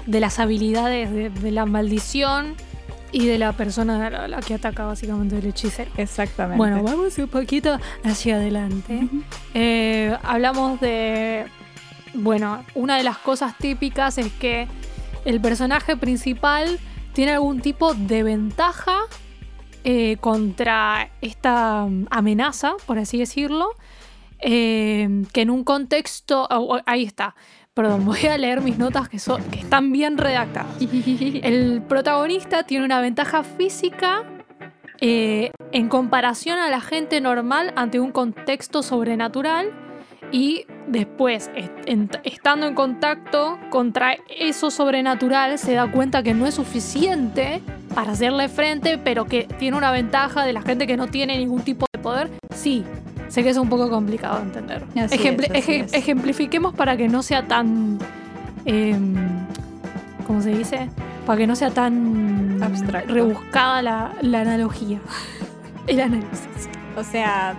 de 0.06 0.20
las 0.20 0.38
habilidades 0.40 1.12
de, 1.12 1.30
de 1.30 1.52
la 1.52 1.66
maldición 1.66 2.56
y 3.14 3.28
de 3.28 3.38
la 3.38 3.54
persona 3.54 4.08
a 4.08 4.28
la, 4.28 4.42
que 4.42 4.56
ataca 4.56 4.86
básicamente 4.86 5.38
el 5.38 5.46
hechicero. 5.46 5.92
Exactamente. 5.96 6.58
Bueno, 6.58 6.82
vamos 6.84 7.18
un 7.20 7.28
poquito 7.28 7.80
hacia 8.04 8.36
adelante. 8.36 9.08
Eh, 9.54 10.18
hablamos 10.24 10.82
de. 10.82 11.46
Bueno, 12.16 12.64
una 12.74 12.98
de 12.98 13.04
las 13.04 13.20
cosas 13.20 13.56
típicas 13.58 14.18
es 14.18 14.34
que 14.34 14.68
el 15.26 15.40
personaje 15.40 15.96
principal 15.96 16.80
tiene 17.14 17.34
algún 17.34 17.62
tipo 17.62 17.94
de 17.94 18.24
ventaja 18.24 18.98
eh, 19.84 20.18
contra 20.20 21.12
esta 21.22 21.86
mm, 21.86 22.08
amenaza, 22.10 22.74
por 22.88 22.98
así 22.98 23.20
decirlo, 23.20 23.70
eh, 24.40 25.24
que 25.32 25.42
en 25.42 25.50
un 25.52 25.64
contexto... 25.64 26.48
oh, 26.50 26.76
oh, 26.76 26.82
ahí 26.86 27.04
está. 27.04 27.36
Perdón, 27.74 28.06
voy 28.06 28.26
a 28.28 28.38
leer 28.38 28.62
mis 28.62 28.78
notas 28.78 29.10
que, 29.10 29.20
son, 29.20 29.44
que 29.46 29.60
están 29.60 29.92
bien 29.92 30.18
redactadas. 30.18 30.76
El 30.80 31.82
protagonista 31.82 32.64
tiene 32.64 32.86
una 32.86 33.02
ventaja 33.02 33.44
física 33.44 34.24
eh, 35.02 35.52
en 35.72 35.90
comparación 35.90 36.60
a 36.60 36.70
la 36.70 36.82
gente 36.82 37.20
normal 37.20 37.74
ante 37.76 38.00
un 38.00 38.12
contexto 38.12 38.84
sobrenatural 38.84 39.72
y 40.32 40.66
después, 40.88 41.52
estando 42.24 42.68
en 42.68 42.76
contacto 42.76 43.60
contra 43.70 44.18
eso 44.30 44.72
sobrenatural, 44.72 45.58
se 45.60 45.74
da 45.74 45.92
cuenta 45.92 46.24
que 46.24 46.34
no 46.34 46.46
es 46.48 46.56
suficiente 46.56 47.62
para 47.94 48.14
hacerle 48.14 48.50
frente, 48.50 48.98
pero 48.98 49.26
que 49.26 49.44
tiene 49.60 49.78
una 49.78 49.92
ventaja 49.92 50.44
de 50.46 50.54
la 50.54 50.62
gente 50.62 50.88
que 50.88 50.98
no 50.98 51.08
tiene 51.08 51.38
ningún 51.38 51.62
tipo 51.62 51.86
de 51.94 52.00
poder. 52.00 52.32
Sí, 52.56 52.84
sé 53.28 53.44
que 53.44 53.50
es 53.50 53.58
un 53.58 53.70
poco 53.70 53.90
complicado 53.90 54.38
de 54.38 54.44
entender. 54.44 54.84
Es, 54.96 55.12
es. 55.12 55.94
Ejemplifiquemos 55.94 56.74
para 56.74 56.98
que 56.98 57.08
no 57.08 57.22
sea 57.24 57.48
tan... 57.48 58.00
em, 58.66 59.14
¿Cómo 60.26 60.42
se 60.42 60.50
dice? 60.52 60.90
para 61.26 61.38
que 61.38 61.48
no 61.48 61.56
sea 61.56 61.72
tan 61.72 62.62
Abstracto. 62.62 63.14
rebuscada 63.14 63.82
la, 63.82 64.14
la 64.22 64.42
analogía. 64.42 65.00
El 65.88 66.00
análisis. 66.00 66.70
O 66.98 67.04
sea, 67.04 67.56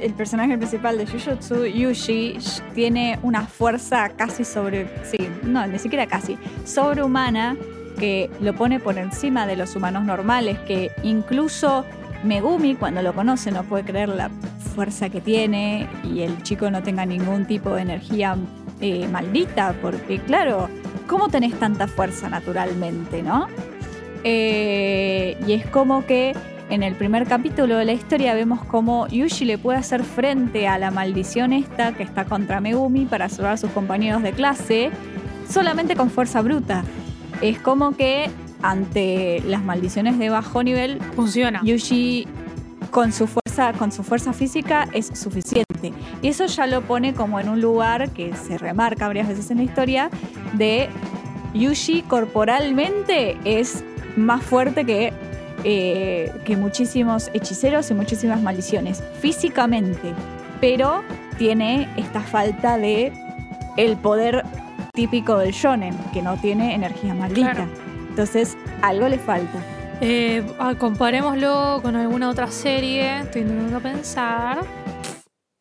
el 0.00 0.12
personaje 0.14 0.56
principal 0.56 0.98
de 0.98 1.06
Jujutsu, 1.06 1.64
Yushi, 1.66 2.34
sh- 2.38 2.62
tiene 2.74 3.18
una 3.22 3.46
fuerza 3.46 4.08
casi 4.10 4.44
sobre. 4.44 4.86
Sí, 5.04 5.28
no, 5.42 5.66
ni 5.66 5.78
siquiera 5.78 6.06
casi. 6.06 6.36
Sobrehumana 6.64 7.56
que 7.98 8.28
lo 8.40 8.54
pone 8.54 8.78
por 8.78 8.98
encima 8.98 9.46
de 9.46 9.56
los 9.56 9.74
humanos 9.76 10.04
normales. 10.04 10.58
Que 10.60 10.90
incluso 11.02 11.84
Megumi, 12.24 12.74
cuando 12.74 13.02
lo 13.02 13.14
conoce, 13.14 13.50
no 13.50 13.62
puede 13.64 13.84
creer 13.84 14.08
la 14.10 14.30
fuerza 14.74 15.08
que 15.08 15.20
tiene 15.20 15.88
y 16.04 16.20
el 16.20 16.42
chico 16.42 16.70
no 16.70 16.82
tenga 16.82 17.06
ningún 17.06 17.46
tipo 17.46 17.74
de 17.74 17.82
energía 17.82 18.36
eh, 18.80 19.08
maldita. 19.08 19.74
Porque, 19.80 20.18
claro, 20.18 20.68
¿cómo 21.06 21.28
tenés 21.28 21.54
tanta 21.58 21.86
fuerza 21.86 22.28
naturalmente, 22.28 23.22
no? 23.22 23.46
Eh, 24.24 25.36
y 25.46 25.52
es 25.52 25.64
como 25.66 26.04
que 26.04 26.34
en 26.68 26.82
el 26.82 26.94
primer 26.94 27.26
capítulo 27.26 27.76
de 27.76 27.84
la 27.84 27.92
historia 27.92 28.34
vemos 28.34 28.64
cómo 28.64 29.06
Yushi 29.08 29.44
le 29.44 29.58
puede 29.58 29.78
hacer 29.78 30.02
frente 30.02 30.66
a 30.66 30.78
la 30.78 30.90
maldición 30.90 31.52
esta 31.52 31.92
que 31.92 32.02
está 32.02 32.24
contra 32.24 32.60
Megumi 32.60 33.06
para 33.06 33.28
salvar 33.28 33.52
a 33.52 33.56
sus 33.56 33.70
compañeros 33.70 34.22
de 34.22 34.32
clase 34.32 34.90
solamente 35.48 35.94
con 35.96 36.10
fuerza 36.10 36.42
bruta. 36.42 36.84
Es 37.40 37.58
como 37.60 37.92
que 37.92 38.30
ante 38.62 39.42
las 39.46 39.62
maldiciones 39.62 40.18
de 40.18 40.28
bajo 40.30 40.62
nivel, 40.62 41.00
Funciona. 41.14 41.60
Yushi 41.62 42.26
con 42.90 43.12
su 43.12 43.26
fuerza, 43.26 43.72
con 43.74 43.92
su 43.92 44.02
fuerza 44.02 44.32
física 44.32 44.88
es 44.92 45.06
suficiente. 45.06 45.92
Y 46.22 46.28
eso 46.28 46.46
ya 46.46 46.66
lo 46.66 46.82
pone 46.82 47.14
como 47.14 47.38
en 47.38 47.48
un 47.48 47.60
lugar 47.60 48.10
que 48.10 48.34
se 48.34 48.58
remarca 48.58 49.06
varias 49.06 49.28
veces 49.28 49.50
en 49.50 49.58
la 49.58 49.64
historia 49.64 50.10
de 50.54 50.88
Yushi 51.54 52.02
corporalmente 52.02 53.36
es 53.44 53.84
más 54.16 54.42
fuerte 54.42 54.84
que, 54.84 55.12
eh, 55.68 56.32
que 56.44 56.56
muchísimos 56.56 57.28
hechiceros 57.34 57.90
y 57.90 57.94
muchísimas 57.94 58.40
maldiciones. 58.40 59.02
Físicamente. 59.20 60.14
Pero 60.60 61.02
tiene 61.38 61.88
esta 61.96 62.20
falta 62.20 62.78
de 62.78 63.12
el 63.76 63.96
poder 63.96 64.44
típico 64.92 65.38
del 65.38 65.50
shonen, 65.50 65.98
que 66.12 66.22
no 66.22 66.36
tiene 66.36 66.72
energía 66.72 67.14
maldita. 67.14 67.52
Claro. 67.52 67.70
Entonces, 68.10 68.56
algo 68.80 69.08
le 69.08 69.18
falta. 69.18 69.58
Eh, 70.00 70.46
ah, 70.60 70.76
comparémoslo 70.78 71.80
con 71.82 71.96
alguna 71.96 72.30
otra 72.30 72.46
serie. 72.46 73.22
Estoy 73.22 73.42
intentando 73.42 73.80
pensar. 73.80 74.64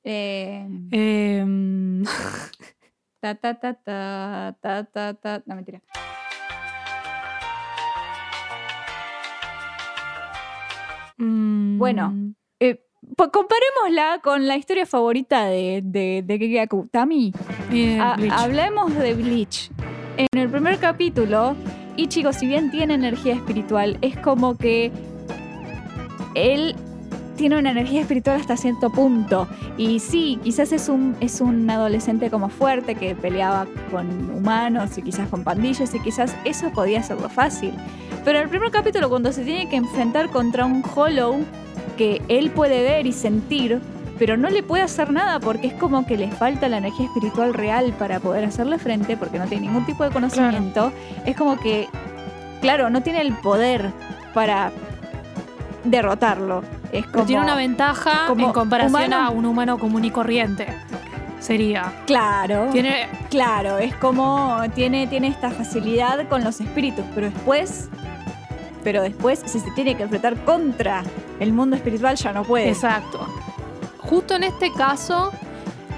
Eh, 0.03 0.67
Em, 0.91 2.03
ta, 3.21 3.33
ta, 3.33 3.55
ta, 3.55 3.73
ta, 3.73 4.55
ta, 4.61 4.83
ta, 4.83 5.13
ta. 5.15 5.43
No, 5.47 5.55
mentira. 5.55 5.81
Mm, 11.17 11.77
Bueno. 11.77 12.13
Eh, 12.59 12.79
pues 13.15 13.29
comparémosla 13.31 14.19
con 14.23 14.47
la 14.47 14.57
historia 14.57 14.85
favorita 14.85 15.45
de, 15.45 15.81
de, 15.83 16.23
de 16.25 16.37
Gege 16.39 16.59
Akutami. 16.61 17.31
Ha- 17.99 18.15
Bleach. 18.17 18.31
hablemos 18.33 18.95
de 18.95 19.13
Bleach. 19.13 19.69
En 20.17 20.39
el 20.39 20.49
primer 20.49 20.79
capítulo, 20.79 21.55
Ichigo, 21.97 22.31
si 22.33 22.47
bien 22.47 22.71
tiene 22.71 22.93
energía 22.95 23.33
espiritual, 23.33 23.97
es 24.01 24.17
como 24.17 24.57
que 24.57 24.91
él 26.35 26.75
tiene 27.35 27.57
una 27.57 27.71
energía 27.71 28.01
espiritual 28.01 28.39
hasta 28.39 28.57
cierto 28.57 28.89
punto. 28.89 29.47
Y 29.77 29.99
sí, 29.99 30.39
quizás 30.43 30.71
es 30.71 30.89
un, 30.89 31.15
es 31.19 31.41
un 31.41 31.69
adolescente 31.69 32.29
como 32.29 32.49
fuerte 32.49 32.95
que 32.95 33.15
peleaba 33.15 33.67
con 33.91 34.29
humanos 34.31 34.97
y 34.97 35.01
quizás 35.01 35.29
con 35.29 35.43
pandillas 35.43 35.93
y 35.93 35.99
quizás 35.99 36.35
eso 36.45 36.71
podía 36.71 37.03
serlo 37.03 37.29
fácil. 37.29 37.73
Pero 38.23 38.39
en 38.39 38.45
el 38.45 38.49
primer 38.49 38.71
capítulo, 38.71 39.09
cuando 39.09 39.31
se 39.31 39.43
tiene 39.43 39.69
que 39.69 39.75
enfrentar 39.75 40.29
contra 40.29 40.65
un 40.65 40.83
Hollow 40.95 41.45
que 41.97 42.21
él 42.27 42.49
puede 42.51 42.81
ver 42.83 43.05
y 43.05 43.11
sentir, 43.11 43.79
pero 44.17 44.37
no 44.37 44.49
le 44.49 44.63
puede 44.63 44.83
hacer 44.83 45.11
nada 45.11 45.39
porque 45.39 45.67
es 45.67 45.73
como 45.73 46.05
que 46.05 46.17
le 46.17 46.31
falta 46.31 46.69
la 46.69 46.77
energía 46.77 47.05
espiritual 47.05 47.53
real 47.53 47.93
para 47.99 48.19
poder 48.19 48.45
hacerle 48.45 48.79
frente 48.79 49.17
porque 49.17 49.37
no 49.37 49.45
tiene 49.45 49.67
ningún 49.67 49.85
tipo 49.85 50.03
de 50.03 50.11
conocimiento. 50.11 50.91
Es 51.25 51.35
como 51.35 51.57
que, 51.57 51.87
claro, 52.61 52.89
no 52.89 53.03
tiene 53.03 53.21
el 53.21 53.33
poder 53.33 53.91
para 54.33 54.71
derrotarlo. 55.83 56.63
Es 56.97 57.01
Pero 57.05 57.11
como, 57.13 57.25
tiene 57.25 57.43
una 57.43 57.55
ventaja 57.55 58.25
como 58.27 58.47
en 58.47 58.53
comparación 58.53 58.91
humano- 58.93 59.17
a 59.21 59.29
un 59.29 59.45
humano 59.45 59.77
común 59.77 60.05
y 60.05 60.11
corriente. 60.11 60.67
Sería. 61.39 61.91
Claro, 62.07 62.69
Tiene. 62.71 63.07
claro, 63.29 63.77
es 63.77 63.93
como 63.95 64.57
tiene, 64.73 65.05
tiene 65.07 65.27
esta 65.27 65.51
facilidad 65.51 66.27
con 66.27 66.43
los 66.43 66.59
espíritus, 66.59 67.05
pero 67.13 67.29
después, 67.29 67.89
pero 68.83 69.03
después 69.03 69.43
si 69.45 69.59
se 69.59 69.69
tiene 69.71 69.95
que 69.95 70.03
enfrentar 70.03 70.35
contra 70.43 71.03
el 71.39 71.53
mundo 71.53 71.75
espiritual 71.75 72.15
ya 72.15 72.33
no 72.33 72.43
puede. 72.43 72.69
Exacto. 72.69 73.19
Justo 73.99 74.35
en 74.35 74.43
este 74.43 74.71
caso, 74.71 75.31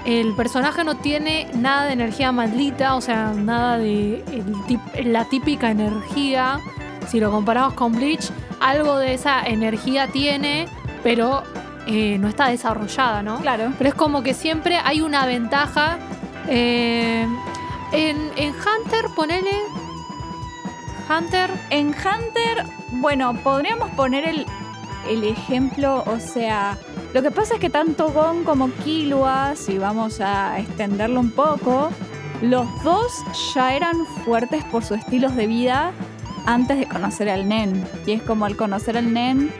el 0.04 0.34
personaje 0.34 0.84
no 0.84 0.96
tiene 0.96 1.48
nada 1.54 1.86
de 1.86 1.92
energía 1.94 2.30
maldita, 2.32 2.94
o 2.94 3.00
sea, 3.00 3.32
nada 3.34 3.78
de 3.78 4.22
el 4.94 5.12
la 5.12 5.24
típica 5.26 5.70
energía. 5.70 6.58
Si 7.08 7.20
lo 7.20 7.30
comparamos 7.30 7.72
con 7.72 7.92
Bleach, 7.92 8.30
algo 8.60 8.98
de 8.98 9.14
esa 9.14 9.42
energía 9.46 10.08
tiene, 10.08 10.66
pero 11.02 11.42
eh, 11.86 12.18
no 12.18 12.28
está 12.28 12.48
desarrollada, 12.48 13.22
¿no? 13.22 13.40
Claro. 13.40 13.72
Pero 13.78 13.88
es 13.88 13.94
como 13.94 14.22
que 14.22 14.34
siempre 14.34 14.78
hay 14.82 15.00
una 15.00 15.26
ventaja. 15.26 15.98
eh, 16.48 17.26
en, 17.92 18.30
en 18.36 18.50
Hunter, 18.54 19.06
ponele. 19.16 19.52
Hunter. 21.08 21.50
En 21.70 21.88
Hunter, 21.88 22.64
bueno, 23.00 23.34
podríamos 23.42 23.90
poner 23.92 24.28
el, 24.28 24.46
el 25.08 25.24
ejemplo, 25.24 26.04
o 26.06 26.20
sea, 26.20 26.76
lo 27.14 27.22
que 27.22 27.30
pasa 27.30 27.54
es 27.54 27.60
que 27.60 27.70
tanto 27.70 28.10
Gon 28.12 28.44
como 28.44 28.70
Killua, 28.84 29.54
si 29.56 29.78
vamos 29.78 30.20
a 30.20 30.58
extenderlo 30.58 31.20
un 31.20 31.30
poco, 31.30 31.90
los 32.42 32.66
dos 32.84 33.12
ya 33.54 33.74
eran 33.74 34.04
fuertes 34.24 34.62
por 34.64 34.84
sus 34.84 34.98
estilos 34.98 35.34
de 35.34 35.46
vida 35.46 35.92
antes 36.44 36.78
de 36.78 36.86
conocer 36.86 37.30
al 37.30 37.48
Nen. 37.48 37.86
Y 38.06 38.12
es 38.12 38.22
como 38.22 38.44
al 38.44 38.56
conocer 38.56 38.98
al 38.98 39.12
Nen, 39.12 39.50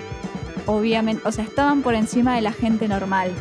obviamente, 0.68 1.26
o 1.26 1.32
sea, 1.32 1.42
estaban 1.44 1.82
por 1.82 1.94
encima 1.94 2.36
de 2.36 2.42
la 2.42 2.52
gente 2.52 2.86
normal. 2.86 3.32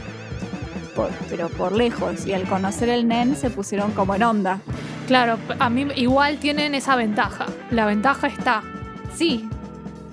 Por- 0.95 1.11
pero 1.29 1.49
por 1.49 1.73
lejos. 1.73 2.25
Y 2.25 2.33
al 2.33 2.43
conocer 2.45 2.89
el 2.89 3.07
Nen 3.07 3.35
se 3.35 3.51
pusieron 3.51 3.91
como 3.91 4.15
en 4.15 4.23
onda. 4.23 4.59
Claro, 5.05 5.37
a 5.59 5.69
mí 5.69 5.85
igual 5.95 6.37
tienen 6.39 6.73
esa 6.73 6.95
ventaja. 6.95 7.45
La 7.69 7.85
ventaja 7.85 8.25
está. 8.27 8.63
Sí, 9.15 9.47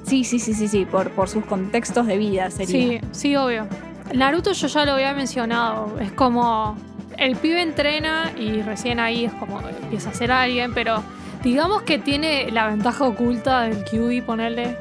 sí, 0.05 0.25
sí, 0.25 0.39
sí, 0.39 0.53
sí, 0.53 0.69
sí, 0.69 0.85
por, 0.85 1.11
por 1.11 1.29
sus 1.31 1.45
contextos 1.47 2.07
de 2.07 2.19
vida 2.19 2.51
sería. 2.51 3.01
Sí, 3.01 3.07
sí, 3.13 3.37
obvio. 3.37 3.67
Naruto 4.15 4.53
yo 4.53 4.67
ya 4.67 4.85
lo 4.85 4.93
había 4.93 5.15
mencionado. 5.15 5.99
Es 6.01 6.13
como. 6.13 6.77
El 7.17 7.37
pibe 7.37 7.63
entrena 7.63 8.33
y 8.37 8.61
recién 8.63 8.99
ahí 8.99 9.25
es 9.25 9.33
como 9.35 9.61
empieza 9.61 10.11
a 10.11 10.15
ser 10.15 10.33
alguien, 10.33 10.75
pero 10.75 11.01
digamos 11.45 11.83
que 11.83 11.99
tiene 12.01 12.51
la 12.51 12.67
ventaja 12.67 13.05
oculta 13.07 13.63
del 13.63 13.85
QB, 13.85 14.27
ponerle. 14.27 14.77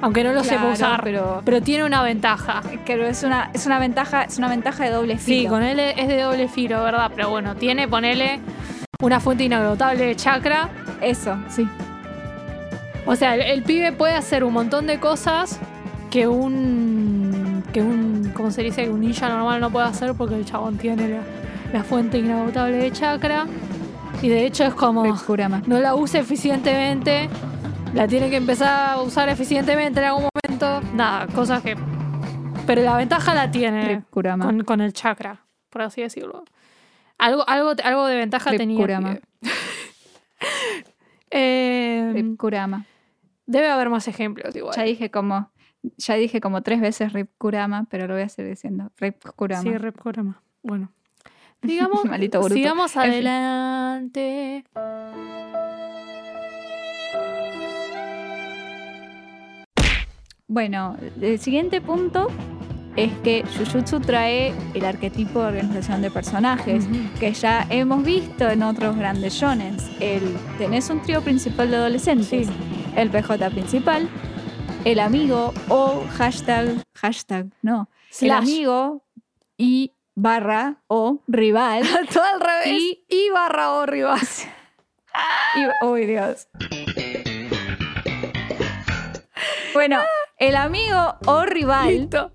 Aunque 0.00 0.22
no 0.24 0.32
lo 0.32 0.44
sepa 0.44 0.60
Claro, 0.60 0.72
usar, 0.74 1.00
pero, 1.02 1.42
pero, 1.44 1.62
tiene 1.62 1.84
una 1.84 2.02
ventaja. 2.02 2.62
pero 2.86 3.06
es 3.06 3.22
una, 3.22 3.50
es 3.54 3.66
una 3.66 3.78
ventaja, 3.78 4.24
es 4.24 4.36
una 4.38 4.48
ventaja 4.48 4.84
de 4.84 4.90
doble 4.90 5.16
filo. 5.18 5.42
Sí, 5.42 5.46
con 5.48 5.62
él 5.62 5.80
es 5.80 6.08
de 6.08 6.20
doble 6.20 6.48
filo, 6.48 6.82
¿verdad? 6.82 7.10
Pero 7.14 7.30
bueno, 7.30 7.54
tiene, 7.56 7.88
ponele, 7.88 8.40
una 9.00 9.20
fuente 9.20 9.44
inagotable 9.44 10.04
de 10.06 10.16
chakra. 10.16 10.68
Eso, 11.00 11.36
sí. 11.48 11.66
O 13.06 13.16
sea, 13.16 13.34
el, 13.36 13.40
el 13.42 13.62
pibe 13.62 13.92
puede 13.92 14.14
hacer 14.14 14.44
un 14.44 14.52
montón 14.52 14.86
de 14.86 14.98
cosas 15.00 15.58
que 16.10 16.26
un. 16.28 17.62
que 17.72 17.80
un. 17.80 18.32
¿Cómo 18.34 18.50
se 18.50 18.62
dice? 18.62 18.88
Un 18.90 19.00
ninja 19.00 19.28
normal 19.28 19.60
no 19.60 19.70
puede 19.70 19.86
hacer 19.86 20.12
porque 20.14 20.34
el 20.34 20.44
chabón 20.44 20.76
tiene 20.76 21.08
la, 21.08 21.20
la 21.72 21.84
fuente 21.84 22.18
inagotable 22.18 22.76
de 22.76 22.92
chakra. 22.92 23.46
Y 24.22 24.28
de 24.28 24.46
hecho 24.46 24.64
es 24.64 24.74
como. 24.74 25.04
No 25.66 25.78
la 25.78 25.94
usa 25.94 26.20
eficientemente. 26.20 27.28
La 27.96 28.06
tiene 28.06 28.28
que 28.28 28.36
empezar 28.36 28.90
a 28.90 29.00
usar 29.00 29.30
eficientemente 29.30 30.00
en 30.00 30.06
algún 30.06 30.28
momento. 30.44 30.82
Nada, 30.94 31.26
cosas 31.28 31.62
que. 31.62 31.78
Pero 32.66 32.82
la 32.82 32.94
ventaja 32.94 33.34
la 33.34 33.50
tiene 33.50 34.04
con, 34.10 34.64
con 34.64 34.82
el 34.82 34.92
chakra, 34.92 35.46
por 35.70 35.80
así 35.80 36.02
decirlo. 36.02 36.44
Algo, 37.16 37.48
algo, 37.48 37.72
algo 37.82 38.06
de 38.06 38.16
ventaja 38.16 38.50
Rip 38.50 38.58
tenía. 38.58 38.76
Kurama. 38.76 39.18
Eh, 41.30 42.12
Rip 42.14 42.36
Kurama. 42.36 42.86
Debe 43.46 43.68
haber 43.68 43.88
más 43.88 44.06
ejemplos 44.08 44.54
igual. 44.54 44.76
Ya 44.76 44.82
dije 44.82 45.10
como, 45.10 45.50
ya 45.96 46.14
dije 46.14 46.40
como 46.40 46.62
tres 46.62 46.80
veces 46.80 47.12
Rip 47.14 47.30
Kurama, 47.36 47.86
pero 47.90 48.06
lo 48.06 48.14
voy 48.14 48.22
a 48.22 48.28
seguir 48.28 48.50
diciendo. 48.50 48.92
Rip 48.98 49.24
Kurama. 49.34 49.62
Sí, 49.62 49.76
Rip 49.76 49.98
Kurama. 49.98 50.42
Bueno. 50.62 50.92
Digamos, 51.62 52.02
sigamos 52.50 52.96
adelante. 52.96 54.64
Bueno, 60.48 60.96
el 61.20 61.38
siguiente 61.40 61.80
punto 61.80 62.28
es 62.94 63.12
que 63.24 63.44
Jujutsu 63.58 64.00
trae 64.00 64.54
el 64.74 64.84
arquetipo 64.84 65.40
de 65.40 65.46
organización 65.48 66.00
de 66.02 66.10
personajes 66.10 66.84
que 67.20 67.32
ya 67.32 67.66
hemos 67.68 68.04
visto 68.04 68.48
en 68.48 68.62
otros 68.62 68.96
grandes 68.96 69.34
shonens. 69.34 69.90
El, 70.00 70.22
tenés 70.56 70.88
un 70.88 71.02
trío 71.02 71.20
principal 71.20 71.70
de 71.70 71.76
adolescentes, 71.76 72.28
Sí. 72.46 72.52
el 72.96 73.10
PJ 73.10 73.50
principal, 73.50 74.08
el 74.84 75.00
amigo 75.00 75.52
o 75.68 76.04
hashtag, 76.16 76.80
hashtag, 76.94 77.46
no, 77.62 77.88
el 78.10 78.14
Slash. 78.14 78.38
amigo 78.38 79.02
y 79.58 79.92
barra 80.14 80.76
o 80.86 81.22
rival. 81.26 81.82
Todo 82.14 82.22
al 82.24 82.40
revés. 82.40 82.80
Y- 82.82 83.04
Y, 83.08 83.30
barra 83.30 83.72
o 83.72 83.84
rival. 83.84 84.20
y, 85.56 85.84
uy, 85.84 86.06
Dios. 86.06 86.48
Bueno, 89.74 90.00
el 90.38 90.56
amigo 90.56 91.14
o 91.26 91.44
rival, 91.44 91.88
Listo. 91.96 92.30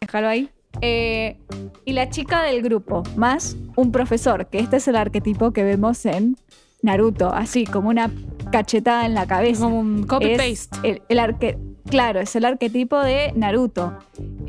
déjalo 0.00 0.28
ahí, 0.28 0.50
eh, 0.80 1.38
y 1.84 1.92
la 1.92 2.10
chica 2.10 2.42
del 2.42 2.62
grupo, 2.62 3.02
más 3.16 3.56
un 3.76 3.92
profesor, 3.92 4.46
que 4.46 4.58
este 4.58 4.76
es 4.76 4.88
el 4.88 4.96
arquetipo 4.96 5.52
que 5.52 5.62
vemos 5.64 6.04
en 6.06 6.36
Naruto, 6.82 7.32
así 7.32 7.64
como 7.64 7.88
una 7.88 8.10
cachetada 8.52 9.06
en 9.06 9.14
la 9.14 9.26
cabeza. 9.26 9.62
Como 9.64 9.78
un 9.80 10.04
copy-paste. 10.06 10.78
El, 10.82 11.02
el 11.08 11.18
arque- 11.18 11.58
claro, 11.88 12.20
es 12.20 12.36
el 12.36 12.44
arquetipo 12.44 13.00
de 13.00 13.32
Naruto. 13.34 13.98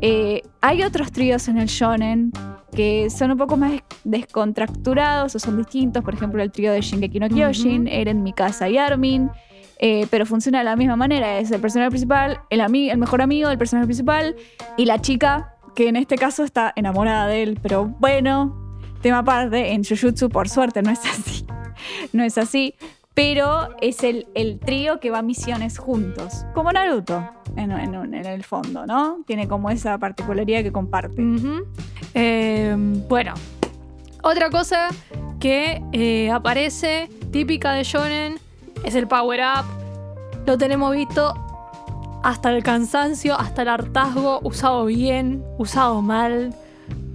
Eh, 0.00 0.42
hay 0.60 0.82
otros 0.82 1.10
tríos 1.10 1.48
en 1.48 1.58
el 1.58 1.66
shonen 1.66 2.30
que 2.76 3.08
son 3.10 3.30
un 3.32 3.38
poco 3.38 3.56
más 3.56 3.72
des- 3.72 3.82
descontracturados 4.04 5.34
o 5.34 5.38
son 5.38 5.56
distintos. 5.56 6.04
Por 6.04 6.14
ejemplo, 6.14 6.42
el 6.42 6.52
trío 6.52 6.70
de 6.72 6.80
Shingeki 6.80 7.18
no 7.18 7.28
Kyojin, 7.28 7.82
Ujú. 7.82 7.90
Eren, 7.90 8.22
Mikasa 8.22 8.68
y 8.68 8.78
Armin. 8.78 9.30
Eh, 9.78 10.06
pero 10.10 10.26
funciona 10.26 10.58
de 10.58 10.64
la 10.64 10.76
misma 10.76 10.96
manera. 10.96 11.38
Es 11.38 11.50
el 11.50 11.60
personaje 11.60 11.90
principal, 11.90 12.40
el, 12.50 12.60
el 12.60 12.98
mejor 12.98 13.22
amigo 13.22 13.48
del 13.48 13.58
personaje 13.58 13.86
principal 13.86 14.36
y 14.76 14.84
la 14.84 15.00
chica 15.00 15.54
que 15.74 15.88
en 15.88 15.96
este 15.96 16.16
caso 16.16 16.42
está 16.42 16.72
enamorada 16.76 17.26
de 17.28 17.42
él. 17.42 17.58
Pero 17.62 17.86
bueno, 17.86 18.80
tema 19.00 19.18
aparte, 19.18 19.72
en 19.72 19.84
Jujutsu 19.84 20.28
por 20.28 20.48
suerte 20.48 20.82
no 20.82 20.90
es 20.90 21.04
así. 21.04 21.46
No 22.12 22.24
es 22.24 22.36
así. 22.38 22.74
Pero 23.14 23.68
es 23.80 24.02
el, 24.02 24.26
el 24.34 24.58
trío 24.58 24.98
que 24.98 25.10
va 25.10 25.18
a 25.18 25.22
misiones 25.22 25.78
juntos. 25.78 26.44
Como 26.54 26.72
Naruto, 26.72 27.24
en, 27.56 27.70
en 27.70 28.14
el 28.14 28.44
fondo, 28.44 28.84
¿no? 28.84 29.22
Tiene 29.26 29.46
como 29.46 29.70
esa 29.70 29.96
particularidad 29.98 30.62
que 30.62 30.72
comparte. 30.72 31.22
Eh, 32.14 32.76
bueno, 33.08 33.34
otra 34.22 34.50
cosa 34.50 34.88
que 35.40 35.82
eh, 35.92 36.30
aparece 36.30 37.08
típica 37.30 37.72
de 37.72 37.84
Shonen 37.84 38.38
es 38.84 38.94
el 38.94 39.08
power 39.08 39.40
up. 39.40 39.64
Lo 40.46 40.58
tenemos 40.58 40.92
visto 40.92 41.34
hasta 42.22 42.50
el 42.54 42.62
cansancio, 42.62 43.38
hasta 43.38 43.62
el 43.62 43.68
hartazgo, 43.68 44.40
usado 44.42 44.84
bien, 44.86 45.44
usado 45.58 46.02
mal. 46.02 46.54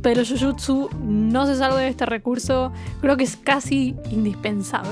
Pero 0.02 0.24
Jujutsu 0.26 0.90
no 1.02 1.46
se 1.46 1.56
salva 1.56 1.80
de 1.80 1.88
este 1.88 2.06
recurso. 2.06 2.72
Creo 3.02 3.18
que 3.18 3.24
es 3.24 3.38
casi 3.38 3.96
indispensable. 4.12 4.92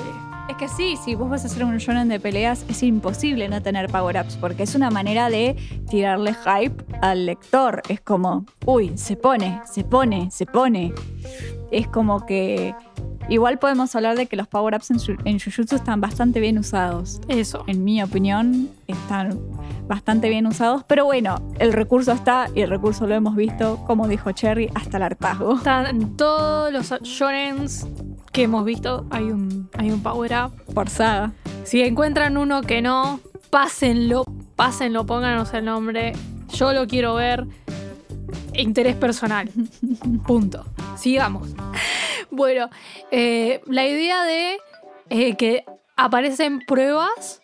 Es 0.49 0.57
que 0.57 0.67
sí, 0.67 0.97
si 1.03 1.15
vos 1.15 1.29
vas 1.29 1.43
a 1.43 1.47
hacer 1.47 1.63
un 1.63 1.77
shonen 1.77 2.09
de 2.09 2.19
peleas, 2.19 2.65
es 2.67 2.83
imposible 2.83 3.47
no 3.47 3.61
tener 3.61 3.87
power-ups, 3.89 4.35
porque 4.35 4.63
es 4.63 4.75
una 4.75 4.89
manera 4.89 5.29
de 5.29 5.55
tirarle 5.89 6.33
hype 6.33 6.83
al 7.01 7.25
lector. 7.25 7.81
Es 7.87 8.01
como, 8.01 8.45
uy, 8.65 8.97
se 8.97 9.15
pone, 9.15 9.61
se 9.65 9.83
pone, 9.83 10.29
se 10.29 10.45
pone. 10.45 10.93
Es 11.71 11.87
como 11.87 12.25
que. 12.25 12.75
Igual 13.29 13.59
podemos 13.59 13.95
hablar 13.95 14.17
de 14.17 14.25
que 14.25 14.35
los 14.35 14.47
power-ups 14.47 14.91
en, 14.91 14.97
Ju- 14.97 15.21
en 15.23 15.39
Jujutsu 15.39 15.75
están 15.75 16.01
bastante 16.01 16.39
bien 16.41 16.57
usados. 16.57 17.21
Eso. 17.29 17.63
En 17.67 17.83
mi 17.83 18.03
opinión, 18.03 18.69
están 18.87 19.39
bastante 19.87 20.27
bien 20.27 20.47
usados. 20.47 20.83
Pero 20.85 21.05
bueno, 21.05 21.35
el 21.59 21.71
recurso 21.71 22.11
está 22.11 22.47
y 22.53 22.61
el 22.61 22.69
recurso 22.69 23.07
lo 23.07 23.15
hemos 23.15 23.35
visto, 23.37 23.77
como 23.87 24.07
dijo 24.09 24.31
Cherry, 24.33 24.69
hasta 24.75 24.97
el 24.97 25.03
hartazgo. 25.03 25.55
Están 25.55 26.17
todos 26.17 26.73
los 26.73 26.89
shonens 27.03 27.87
que 28.33 28.43
hemos 28.43 28.65
visto. 28.65 29.05
Hay 29.11 29.25
un, 29.31 29.69
hay 29.77 29.91
un 29.91 30.01
power 30.03 30.31
up. 30.45 30.73
Por 30.73 30.89
saga. 30.89 31.31
Si 31.63 31.81
encuentran 31.81 32.35
uno 32.37 32.61
que 32.63 32.81
no, 32.81 33.21
pásenlo, 33.49 34.25
pásenlo, 34.57 35.05
pónganos 35.05 35.53
el 35.53 35.63
nombre. 35.65 36.13
Yo 36.49 36.73
lo 36.73 36.85
quiero 36.87 37.13
ver. 37.13 37.47
Interés 38.53 38.95
personal. 38.95 39.49
Punto. 40.27 40.65
Sigamos. 40.97 41.49
Bueno, 42.29 42.69
eh, 43.11 43.61
la 43.65 43.85
idea 43.85 44.23
de 44.23 44.57
eh, 45.09 45.35
que 45.35 45.65
aparecen 45.97 46.61
pruebas 46.65 47.41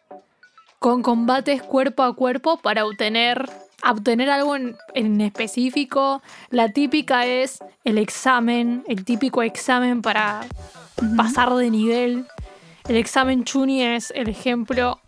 con 0.79 1.01
combates 1.01 1.61
cuerpo 1.61 2.03
a 2.03 2.15
cuerpo 2.15 2.57
para 2.57 2.85
obtener, 2.85 3.49
obtener 3.83 4.29
algo 4.29 4.55
en, 4.55 4.75
en 4.93 5.19
específico. 5.21 6.21
La 6.49 6.69
típica 6.69 7.25
es 7.25 7.59
el 7.83 7.97
examen, 7.97 8.83
el 8.87 9.03
típico 9.03 9.43
examen 9.43 10.01
para 10.01 10.45
pasar 11.15 11.53
de 11.55 11.69
nivel. 11.69 12.25
El 12.87 12.95
examen 12.95 13.43
Chuni 13.43 13.83
es 13.83 14.11
el 14.15 14.29
ejemplo 14.29 14.99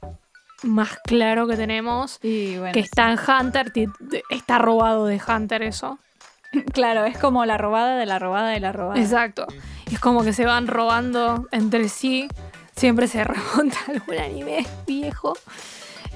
más 0.64 0.98
claro 1.04 1.48
que 1.48 1.56
tenemos. 1.56 2.20
Y 2.22 2.58
bueno, 2.58 2.74
Que 2.74 2.80
está 2.80 3.12
en 3.12 3.18
Hunter, 3.20 3.72
está 4.30 4.58
robado 4.60 5.06
de 5.06 5.20
Hunter 5.26 5.64
eso. 5.64 6.00
claro, 6.74 7.06
es 7.06 7.18
como 7.18 7.46
la 7.46 7.58
robada 7.58 7.98
de 7.98 8.06
la 8.06 8.20
robada 8.20 8.50
de 8.50 8.60
la 8.60 8.72
robada. 8.72 9.00
Exacto. 9.02 9.46
Y 9.90 9.96
es 9.96 10.00
como 10.00 10.24
que 10.24 10.34
se 10.34 10.46
van 10.46 10.68
robando 10.68 11.48
entre 11.52 11.90
sí. 11.90 12.28
Siempre 12.76 13.08
se 13.08 13.24
remonta 13.26 13.78
algún 13.88 14.18
anime 14.18 14.66
viejo. 14.88 15.34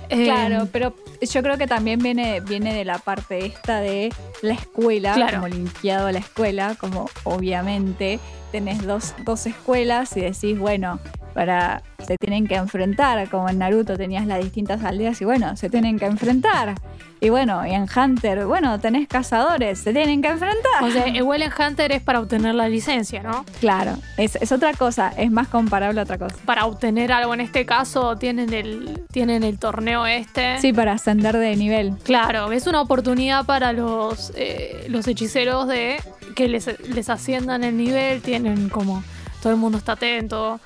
Eh, 0.10 0.26
Claro, 0.26 0.68
pero 0.72 0.94
yo 1.22 1.42
creo 1.42 1.58
que 1.58 1.66
también 1.66 2.00
viene, 2.00 2.42
viene 2.42 2.74
de 2.74 2.84
la 2.86 2.98
parte 3.00 3.46
esta 3.46 3.80
de 3.80 4.14
la 4.42 4.54
escuela, 4.54 5.14
Claro. 5.14 5.36
como 5.38 5.48
limpiado 5.48 6.12
la 6.12 6.20
escuela, 6.20 6.76
como 6.80 7.10
obviamente 7.24 8.20
tenés 8.54 8.86
dos, 8.86 9.16
dos 9.26 9.48
escuelas 9.48 10.16
y 10.16 10.22
decís, 10.22 10.60
bueno, 10.60 11.00
para 11.34 11.82
se 12.06 12.18
tienen 12.18 12.46
que 12.46 12.54
enfrentar, 12.54 13.28
como 13.30 13.50
en 13.50 13.58
Naruto 13.58 13.98
tenías 13.98 14.28
las 14.28 14.44
distintas 14.44 14.84
aldeas 14.84 15.20
y 15.22 15.26
bueno, 15.26 15.56
se 15.58 15.72
tienen 15.72 15.98
que 15.98 16.06
enfrentar. 16.06 16.76
Y 17.20 17.30
bueno, 17.30 17.66
y 17.66 17.72
en 17.72 17.88
Hunter, 17.96 18.46
bueno, 18.46 18.80
tenés 18.82 19.08
cazadores, 19.08 19.80
se 19.80 19.94
tienen 19.94 20.22
que 20.22 20.28
enfrentar. 20.28 20.84
O 20.84 20.92
sea, 20.92 21.08
igual 21.08 21.42
en 21.42 21.52
Hunter 21.58 21.94
es 21.94 22.02
para 22.02 22.20
obtener 22.20 22.54
la 22.54 22.68
licencia, 22.68 23.24
¿no? 23.24 23.46
Claro, 23.62 23.96
es, 24.18 24.36
es 24.36 24.52
otra 24.52 24.74
cosa, 24.74 25.13
es 25.18 25.32
más 25.32 25.48
comparable 25.48 26.02
a 26.02 26.04
otra 26.04 26.18
cosa. 26.18 26.36
Para 26.46 26.66
obtener 26.66 27.13
algo 27.13 27.34
en 27.34 27.39
este 27.39 27.66
caso 27.66 28.18
tienen 28.18 28.54
el, 28.54 29.02
tienen 29.10 29.44
el 29.44 29.58
torneo 29.58 30.06
este. 30.06 30.60
Sí, 30.60 30.74
para 30.74 30.92
ascender 30.92 31.38
de 31.38 31.56
nivel. 31.56 31.96
Claro, 32.04 32.52
es 32.52 32.68
una 32.68 32.82
oportunidad 32.82 33.46
para 33.46 33.72
los, 33.72 34.34
eh, 34.36 34.86
los 34.89 35.08
hechiceros 35.08 35.70
de 35.70 36.02
que 36.36 36.50
les, 36.50 36.78
les 36.89 37.10
asciendan 37.10 37.63
el 37.63 37.78
nivel, 37.78 38.22
tienen 38.22 38.43
como 38.72 39.04
todo 39.42 39.54
el 39.54 39.60
mundo 39.60 39.78
está 39.78 39.94
atento 39.94 40.60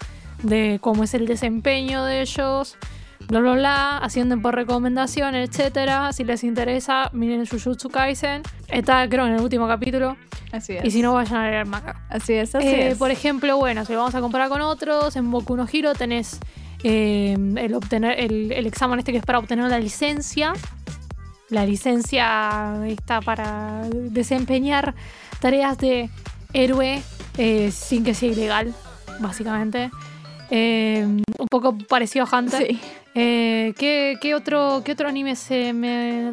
de 0.44 0.78
cómo 0.82 1.04
es 1.04 1.14
el 1.14 1.26
desempeño 1.26 2.04
de 2.06 2.22
ellos, 2.22 2.78
bla 3.28 3.40
bla 3.40 3.54
bla, 3.54 3.98
ascienden 3.98 4.42
por 4.42 4.56
recomendación, 4.56 5.36
etcétera. 5.36 6.14
Si 6.14 6.24
les 6.24 6.44
interesa, 6.44 7.10
miren 7.14 7.46
Jujutsu 7.46 7.90
Kaisen. 7.90 8.44
Está 8.68 9.08
creo 9.10 9.26
en 9.26 9.34
el 9.34 9.42
último 9.42 9.68
capítulo. 9.68 10.16
Así 10.52 10.74
es. 10.74 10.86
Y 10.86 10.92
si 10.92 11.02
no, 11.02 11.14
vayan 11.14 11.36
a 11.38 11.50
leer 11.50 11.66
manga. 11.66 12.06
así 12.10 12.34
es, 12.34 12.56
así 12.56 12.68
Eh, 12.68 12.90
es. 12.90 12.98
Por 12.98 13.12
ejemplo, 13.12 13.58
bueno, 13.58 13.84
si 13.86 13.94
lo 13.94 14.00
vamos 14.00 14.16
a 14.16 14.22
comparar 14.22 14.48
con 14.50 14.62
otros, 14.62 15.16
en 15.16 15.30
Boku 15.30 15.58
no 15.58 15.68
Hero 15.72 15.94
tenés 15.94 16.40
eh, 16.84 17.36
el, 17.58 17.74
obtener, 17.74 18.20
el, 18.20 18.52
el 18.52 18.66
examen 18.66 19.00
este 19.00 19.12
que 19.12 19.18
es 19.18 19.26
para 19.26 19.40
obtener 19.40 19.70
la 19.70 19.80
licencia. 19.80 20.54
La 21.50 21.66
licencia 21.66 22.76
está 22.86 23.22
para 23.22 23.82
desempeñar 23.92 24.94
tareas 25.40 25.78
de 25.78 26.10
héroe 26.54 27.02
eh, 27.38 27.72
sin 27.72 28.04
que 28.04 28.14
sea 28.14 28.30
ilegal, 28.30 28.74
básicamente. 29.20 29.92
Eh, 30.50 31.04
un 31.06 31.48
poco 31.50 31.78
parecido 31.78 32.26
a 32.30 32.38
Hunter. 32.38 32.68
Sí. 32.68 32.80
Eh, 33.16 33.74
¿qué, 33.78 34.18
qué 34.22 34.36
otro, 34.36 34.82
¿Qué 34.86 34.92
otro 34.92 35.10
anime 35.10 35.36
se 35.36 35.74
me... 35.74 36.32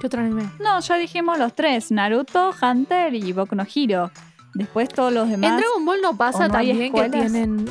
¿Qué 0.00 0.06
otro 0.06 0.20
anime? 0.20 0.48
No, 0.60 0.78
ya 0.80 0.96
dijimos 0.96 1.38
los 1.38 1.54
tres: 1.54 1.90
Naruto, 1.90 2.54
Hunter 2.62 3.12
y 3.14 3.32
Boku 3.32 3.56
no 3.56 3.64
Hero. 3.74 4.10
Después 4.54 4.88
todos 4.88 5.12
los 5.12 5.28
demás. 5.28 5.50
En 5.50 5.56
Dragon 5.58 5.84
Ball 5.84 6.00
no 6.00 6.16
pasa 6.16 6.44
¿O 6.44 6.48
no 6.48 6.54
también 6.54 6.90
que 6.90 7.10
tienen 7.10 7.70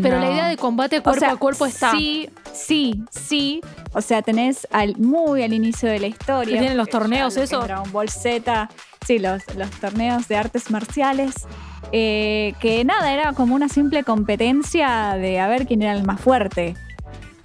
pero 0.00 0.20
No. 0.20 0.26
la 0.26 0.30
idea 0.30 0.48
de 0.48 0.56
combate 0.56 0.98
O 0.98 1.02
cuerpo 1.02 1.18
sea, 1.20 1.32
a 1.32 1.36
cuerpo 1.36 1.66
está. 1.66 1.90
Sí, 1.90 2.30
sí, 2.52 3.02
sí. 3.10 3.60
O 3.94 4.00
sea, 4.00 4.22
tenés 4.22 4.68
al, 4.70 4.96
muy 4.96 5.42
al 5.42 5.52
inicio 5.52 5.88
de 5.88 5.98
la 5.98 6.06
historia. 6.06 6.56
Tienen 6.60 6.76
los 6.76 6.88
torneos, 6.88 7.36
eso. 7.36 7.60
es 7.60 7.64
Dragon 7.66 7.90
Ball 7.90 8.08
Z. 8.08 8.70
Sí, 9.06 9.18
los, 9.18 9.42
los 9.56 9.70
torneos 9.70 10.28
de 10.28 10.36
artes 10.36 10.70
marciales. 10.70 11.46
eh, 11.92 12.54
que 12.60 12.84
nada, 12.84 13.12
era 13.12 13.32
como 13.32 13.54
una 13.54 13.68
simple 13.68 14.04
competencia 14.04 15.14
de 15.14 15.40
a 15.40 15.48
ver 15.48 15.66
quién 15.66 15.82
era 15.82 15.92
el 15.92 16.04
más 16.04 16.20
fuerte. 16.20 16.74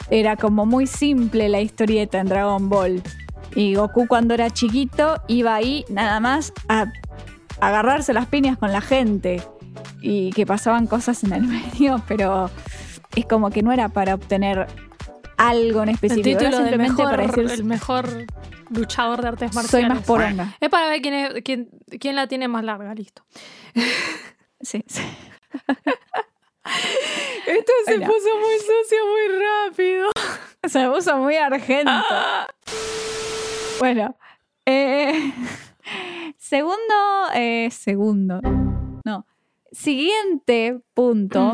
Era 0.10 0.36
como 0.36 0.66
muy 0.66 0.86
simple 0.86 1.50
la 1.50 1.62
historieta 1.62 2.20
en 2.20 2.28
Dragon 2.28 2.70
Ball. 2.70 3.02
Y 3.56 3.76
Goku 3.76 4.06
cuando 4.08 4.34
era 4.34 4.50
chiquito 4.50 5.22
iba 5.28 5.56
ahí 5.56 5.86
nada 5.90 6.20
más 6.20 6.54
a 6.68 6.86
agarrarse 7.62 8.14
las 8.14 8.28
piñas 8.28 8.58
con 8.58 8.72
la 8.72 8.82
gente. 8.82 9.42
Y 10.02 10.32
que 10.34 10.46
pasaban 10.46 10.86
cosas 10.88 11.24
en 11.24 11.34
el 11.34 11.44
medio, 11.48 12.04
pero 12.08 12.52
es 13.16 13.26
como 13.26 13.50
que 13.50 13.64
no 13.64 13.72
era 13.72 13.90
para 13.90 14.14
obtener 14.14 14.68
algo 15.38 15.84
en 15.84 15.90
El 15.90 15.96
específico. 15.96 16.30
era 16.30 16.40
título 16.50 16.64
del 16.64 16.78
mejor, 16.80 17.10
para 17.12 17.28
decir 17.28 17.50
el 17.52 17.64
mejor 17.64 18.10
luchador 18.70 19.22
de 19.22 19.28
artes 19.28 19.54
marciales. 19.54 19.88
soy 19.88 19.96
más 19.98 20.06
poronga. 20.06 20.56
Es 20.60 20.70
para 20.70 20.88
ver 20.90 21.02
quién, 21.02 21.14
es- 21.14 21.44
quién, 21.44 21.70
quién 22.00 22.16
la 22.16 22.28
tiene 22.28 22.48
más 22.48 22.64
larga, 22.64 22.94
listo. 22.94 23.24
Sí, 24.62 24.84
sí. 24.88 25.02
Esto 27.48 27.72
se 27.86 28.00
puso 28.00 28.40
muy 28.40 28.58
sucio 28.60 28.98
muy 29.06 29.40
rápido. 29.70 30.08
Se 30.68 30.90
puso 30.90 31.18
muy 31.18 31.36
argento. 31.36 31.92
Bueno, 33.78 34.18
eh, 34.66 35.32
segundo, 36.40 36.82
eh, 37.36 37.70
segundo, 37.70 38.40
no, 39.04 39.28
siguiente 39.72 40.80
punto. 40.96 41.54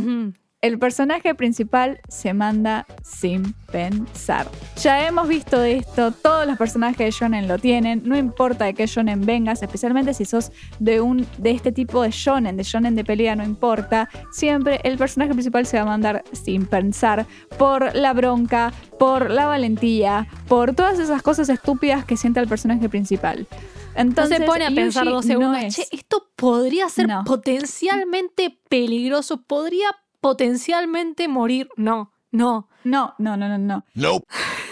El 0.61 0.77
personaje 0.77 1.33
principal 1.33 1.99
se 2.07 2.35
manda 2.35 2.85
sin 3.01 3.53
pensar. 3.71 4.47
Ya 4.79 5.07
hemos 5.07 5.27
visto 5.27 5.63
esto, 5.63 6.11
todos 6.11 6.45
los 6.45 6.55
personajes 6.55 6.99
de 6.99 7.09
shonen 7.09 7.47
lo 7.47 7.57
tienen, 7.57 8.03
no 8.05 8.15
importa 8.15 8.65
de 8.65 8.75
qué 8.75 8.85
shonen 8.85 9.25
vengas, 9.25 9.63
especialmente 9.63 10.13
si 10.13 10.23
sos 10.23 10.51
de 10.77 11.01
un 11.01 11.25
de 11.39 11.49
este 11.49 11.71
tipo 11.71 12.03
de 12.03 12.11
shonen, 12.11 12.57
de 12.57 12.63
shonen 12.63 12.95
de 12.95 13.03
pelea, 13.03 13.35
no 13.35 13.43
importa, 13.43 14.07
siempre 14.31 14.79
el 14.83 14.99
personaje 14.99 15.31
principal 15.33 15.65
se 15.65 15.77
va 15.77 15.81
a 15.83 15.85
mandar 15.87 16.23
sin 16.31 16.67
pensar 16.67 17.25
por 17.57 17.95
la 17.95 18.13
bronca, 18.13 18.71
por 18.99 19.31
la 19.31 19.47
valentía, 19.47 20.27
por 20.47 20.75
todas 20.75 20.99
esas 20.99 21.23
cosas 21.23 21.49
estúpidas 21.49 22.05
que 22.05 22.17
siente 22.17 22.39
el 22.39 22.47
personaje 22.47 22.87
principal. 22.87 23.47
No 23.95 24.01
Entonces, 24.01 24.37
se 24.37 24.43
pone 24.45 24.65
a 24.65 24.69
pensar 24.71 25.03
Yuji 25.05 25.13
dos 25.15 25.25
no 25.25 25.31
segundos. 25.33 25.63
es- 25.63 25.75
Che, 25.75 25.87
esto 25.91 26.29
podría 26.37 26.87
ser 26.87 27.07
No. 27.07 27.23
potencialmente 27.25 28.57
peligroso. 28.69 29.41
Podría 29.43 29.87
potencialmente 30.21 31.27
morir. 31.27 31.69
No, 31.75 32.13
no. 32.31 32.69
No, 32.83 33.13
no, 33.17 33.37
no, 33.37 33.49
no, 33.49 33.57
no. 33.57 33.85
Nope. 33.93 34.25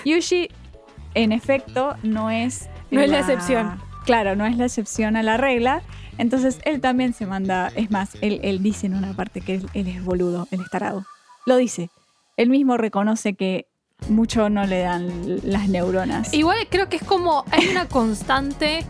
Yushi, 0.06 0.50
en 1.14 1.32
efecto, 1.32 1.96
no 2.04 2.30
es. 2.30 2.70
No 2.92 3.02
es 3.02 3.10
la 3.10 3.20
excepción. 3.20 3.80
Claro, 4.06 4.36
no 4.36 4.46
es 4.46 4.58
la 4.58 4.66
excepción 4.66 5.16
a 5.16 5.24
la 5.24 5.38
regla. 5.38 5.82
Entonces 6.18 6.60
él 6.66 6.82
también 6.82 7.14
se 7.14 7.26
manda. 7.26 7.72
Es 7.76 7.92
más, 7.92 8.18
él, 8.22 8.40
él 8.44 8.64
dice 8.64 8.88
en 8.88 8.96
una 8.96 9.14
parte 9.14 9.42
que 9.42 9.56
él, 9.56 9.70
él 9.74 9.88
es 9.88 10.04
boludo, 10.04 10.48
él 10.52 10.62
es 10.62 10.70
tarado. 10.70 11.06
Lo 11.46 11.58
dice. 11.58 11.90
Él 12.38 12.50
mismo 12.50 12.78
reconoce 12.78 13.34
que 13.34 13.68
mucho 14.08 14.50
no 14.50 14.66
le 14.66 14.80
dan 14.80 15.42
las 15.44 15.68
neuronas. 15.68 16.34
Igual 16.34 16.68
creo 16.70 16.90
que 16.90 16.96
es 16.96 17.04
como. 17.04 17.44
Hay 17.52 17.68
una 17.68 17.88
constante 17.88 18.86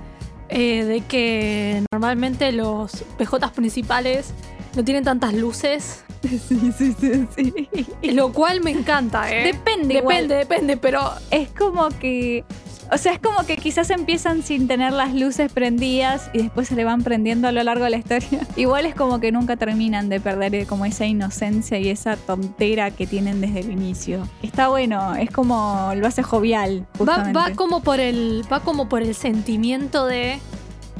eh, 0.50 0.84
de 0.84 1.02
que 1.02 1.84
normalmente 1.91 2.52
los 2.52 3.04
PJs 3.17 3.52
principales 3.52 4.34
no 4.76 4.84
tienen 4.84 5.04
tantas 5.04 5.34
luces. 5.34 6.04
Sí, 6.23 6.71
sí, 6.77 6.95
sí, 6.99 7.27
sí. 7.36 7.88
Lo 8.13 8.32
cual 8.32 8.62
me 8.62 8.71
encanta, 8.71 9.32
¿eh? 9.32 9.53
Depende, 9.53 9.95
igual. 9.95 10.27
Depende, 10.27 10.36
depende, 10.36 10.77
pero 10.77 11.12
Es 11.32 11.49
como 11.49 11.89
que. 11.89 12.43
O 12.91 12.97
sea, 12.97 13.13
es 13.13 13.19
como 13.19 13.45
que 13.45 13.55
quizás 13.58 13.91
empiezan 13.91 14.41
sin 14.41 14.67
tener 14.67 14.93
las 14.93 15.13
luces 15.13 15.51
prendidas 15.51 16.32
y 16.34 16.39
después 16.39 16.67
se 16.69 16.75
le 16.75 16.84
van 16.84 17.03
prendiendo 17.03 17.47
a 17.47 17.51
lo 17.51 17.62
largo 17.62 17.84
de 17.84 17.91
la 17.91 17.97
historia. 17.97 18.47
Igual 18.55 18.88
es 18.88 18.95
como 18.95 19.19
que 19.19 19.32
nunca 19.32 19.58
terminan 19.58 20.10
de 20.10 20.19
perder 20.19 20.55
eh, 20.55 20.65
como 20.65 20.86
esa 20.86 21.05
inocencia 21.05 21.77
y 21.77 21.89
esa 21.89 22.17
tontera 22.17 22.89
que 22.89 23.05
tienen 23.05 23.41
desde 23.41 23.60
el 23.60 23.71
inicio. 23.71 24.27
Está 24.41 24.69
bueno, 24.69 25.13
es 25.15 25.29
como 25.29 25.91
lo 25.95 26.08
hace 26.08 26.23
jovial. 26.23 26.88
va, 26.99 27.32
va 27.32 27.51
como 27.51 27.82
por 27.84 27.99
el. 27.99 28.41
Va 28.51 28.62
como 28.62 28.89
por 28.89 29.03
el 29.03 29.13
sentimiento 29.13 30.08
de. 30.08 30.39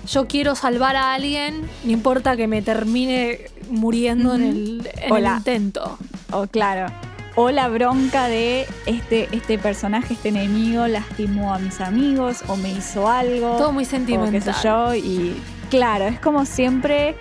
Yo 0.08 0.28
quiero 0.28 0.56
salvar 0.56 0.96
a 0.96 1.14
alguien, 1.14 1.62
no 1.84 1.92
importa 1.92 2.38
que 2.38 2.48
me 2.48 2.62
termine 2.62 3.48
muriendo 3.70 4.36
en 4.36 4.44
el, 4.44 4.90
en 4.96 5.04
el 5.06 5.12
Hola. 5.12 5.36
intento. 5.38 5.98
O 6.32 6.48
claro. 6.48 6.92
O 7.36 7.52
la 7.52 7.70
bronca 7.70 8.28
de 8.28 8.68
este, 8.86 9.30
este 9.32 9.58
personaje, 9.58 10.14
este 10.16 10.30
enemigo, 10.30 10.88
lastimó 10.88 11.54
a 11.54 11.60
mis 11.60 11.80
amigos 11.80 12.44
o 12.48 12.56
me 12.58 12.72
hizo 12.72 13.08
algo. 13.08 13.56
Todo 13.58 13.72
muy 13.72 13.84
o 13.84 13.88
qué 13.88 13.92
sentimental. 13.92 14.42
sé 14.56 14.62
yo. 14.64 14.96
Y 14.96 15.36
claro, 15.70 16.06
es 16.06 16.20
como 16.20 16.46
siempre 16.46 17.16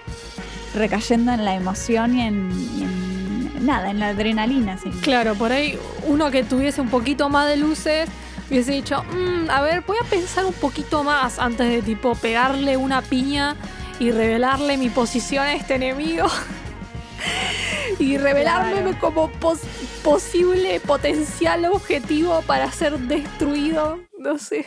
recayendo 0.75 1.33
en 1.33 1.45
la 1.45 1.55
emoción 1.55 2.17
y 2.17 2.23
en, 2.23 2.51
y 2.77 2.83
en 2.83 3.67
nada, 3.67 3.91
en 3.91 4.01
la 4.01 4.09
adrenalina. 4.09 4.79
sí. 4.79 4.91
Claro, 5.03 5.35
por 5.35 5.53
ahí 5.53 5.79
uno 6.07 6.31
que 6.31 6.43
tuviese 6.45 6.81
un 6.81 6.89
poquito 6.89 7.29
más 7.29 7.49
de 7.49 7.57
luces 7.57 8.09
hubiese 8.51 8.73
dicho, 8.73 9.03
"Mm, 9.05 9.51
a 9.51 9.61
ver, 9.61 9.83
voy 9.87 9.99
a 10.03 10.09
pensar 10.09 10.47
un 10.47 10.55
poquito 10.55 11.05
más 11.05 11.39
antes 11.39 11.69
de 11.69 11.83
tipo 11.83 12.15
pegarle 12.15 12.77
una 12.79 13.03
piña 13.03 13.57
y 14.01 14.11
revelarle 14.13 14.77
mi 14.77 14.89
posición 14.91 15.45
a 15.45 15.55
este 15.55 15.75
enemigo. 15.75 16.27
y 17.99 18.17
revelarme 18.17 18.83
Claro. 18.83 18.99
como 19.01 19.31
pos- 19.41 19.61
posible 20.05 20.81
potencial 20.81 21.65
objetivo 21.67 22.43
para 22.47 22.71
ser 22.71 22.99
destruido. 22.99 24.01
No 24.19 24.39
sé. 24.39 24.67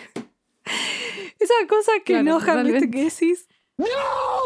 Esa 1.40 1.54
cosa 1.68 1.92
que 2.06 2.14
Claro, 2.14 2.22
enoja, 2.22 2.56
¿viste? 2.64 2.90
Que 2.92 3.06
decís, 3.06 3.48
No, 3.78 3.86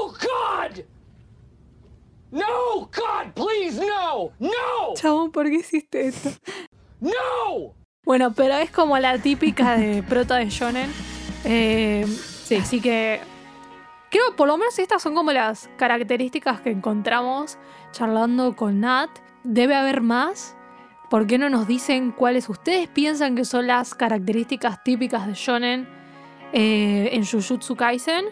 God! 0.08 0.84
No, 2.32 2.82
God, 2.82 3.34
please, 3.34 3.80
no! 3.80 4.32
No! 4.40 4.94
chabón, 4.96 5.32
¿por 5.32 5.48
qué 5.50 5.56
hiciste 5.56 6.08
esto? 6.08 6.30
No! 7.00 7.74
Bueno, 8.04 8.34
pero 8.34 8.56
es 8.58 8.70
como 8.72 8.98
la 9.00 9.18
típica 9.20 9.78
de 9.78 10.04
prota 10.04 10.36
de 10.38 10.50
shonen. 10.50 10.92
Eh, 11.44 12.06
Sí. 12.46 12.56
Así 12.58 12.80
que 12.80 13.22
creo 14.16 14.34
por 14.38 14.48
lo 14.48 14.58
menos 14.58 14.80
estas 14.80 15.02
son 15.02 15.14
como 15.14 15.34
las 15.34 15.70
características 15.76 16.62
que 16.62 16.72
encontramos 16.72 17.58
charlando 17.92 18.56
con 18.56 18.80
Nat. 18.80 19.10
Debe 19.44 19.76
haber 19.76 20.00
más. 20.00 20.56
¿Por 21.10 21.28
qué 21.28 21.38
no 21.38 21.50
nos 21.50 21.68
dicen 21.68 22.12
cuáles 22.12 22.48
ustedes 22.48 22.88
piensan 22.88 23.36
que 23.36 23.44
son 23.44 23.68
las 23.68 23.94
características 23.94 24.84
típicas 24.84 25.28
de 25.28 25.34
shonen 25.34 25.90
eh, 26.54 27.10
en 27.12 27.26
Jujutsu 27.26 27.76
Kaisen? 27.76 28.26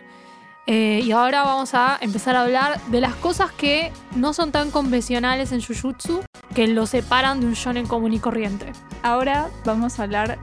Eh, 0.67 1.01
y 1.03 1.11
ahora 1.11 1.43
vamos 1.43 1.73
a 1.73 1.97
empezar 1.99 2.37
a 2.37 2.43
hablar 2.43 2.79
de 2.85 3.01
las 3.01 3.15
cosas 3.15 3.51
que 3.51 3.91
no 4.15 4.31
son 4.31 4.53
tan 4.53 4.71
convencionales 4.71 5.51
en 5.51 5.61
Jujutsu, 5.61 6.21
que 6.55 6.67
lo 6.67 6.85
separan 6.85 7.41
de 7.41 7.47
un 7.47 7.53
shonen 7.53 7.87
común 7.87 8.13
y 8.13 8.19
corriente. 8.19 8.71
Ahora 9.01 9.49
vamos 9.65 9.99
a 9.99 10.03
hablar 10.03 10.39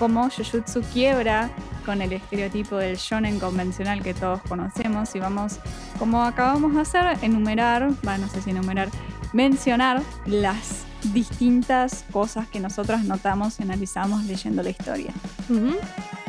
cómo 0.00 0.28
Jujutsu 0.28 0.82
quiebra 0.92 1.48
con 1.80 2.02
el 2.02 2.12
estereotipo 2.12 2.76
del 2.76 2.96
shonen 2.96 3.38
convencional 3.38 4.02
que 4.02 4.14
todos 4.14 4.40
conocemos 4.42 5.14
y 5.14 5.20
vamos, 5.20 5.58
como 5.98 6.22
acabamos 6.24 6.74
de 6.74 6.80
hacer, 6.80 7.18
enumerar, 7.22 7.90
va, 8.06 8.18
no 8.18 8.28
sé 8.28 8.42
si 8.42 8.50
enumerar, 8.50 8.88
mencionar 9.32 10.02
las 10.26 10.84
distintas 11.12 12.04
cosas 12.12 12.48
que 12.48 12.60
nosotros 12.60 13.04
notamos 13.04 13.58
y 13.58 13.62
analizamos 13.62 14.24
leyendo 14.24 14.62
la 14.62 14.70
historia. 14.70 15.12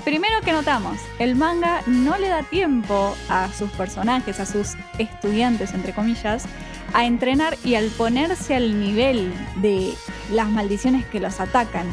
Primero 0.04 0.42
que 0.44 0.52
notamos, 0.52 0.98
el 1.20 1.36
manga 1.36 1.82
no 1.86 2.18
le 2.18 2.30
da 2.30 2.44
tiempo 2.44 3.16
a 3.30 3.50
sus 3.54 3.70
personajes, 3.72 4.40
a 4.40 4.46
sus 4.46 4.74
estudiantes, 4.98 5.74
entre 5.74 5.94
comillas, 5.94 6.46
a 6.94 7.06
entrenar 7.06 7.58
y 7.64 7.76
al 7.76 7.88
ponerse 7.90 8.56
al 8.56 8.80
nivel 8.80 9.34
de 9.58 9.94
las 10.32 10.50
maldiciones 10.50 11.06
que 11.06 11.20
los 11.20 11.40
atacan, 11.40 11.86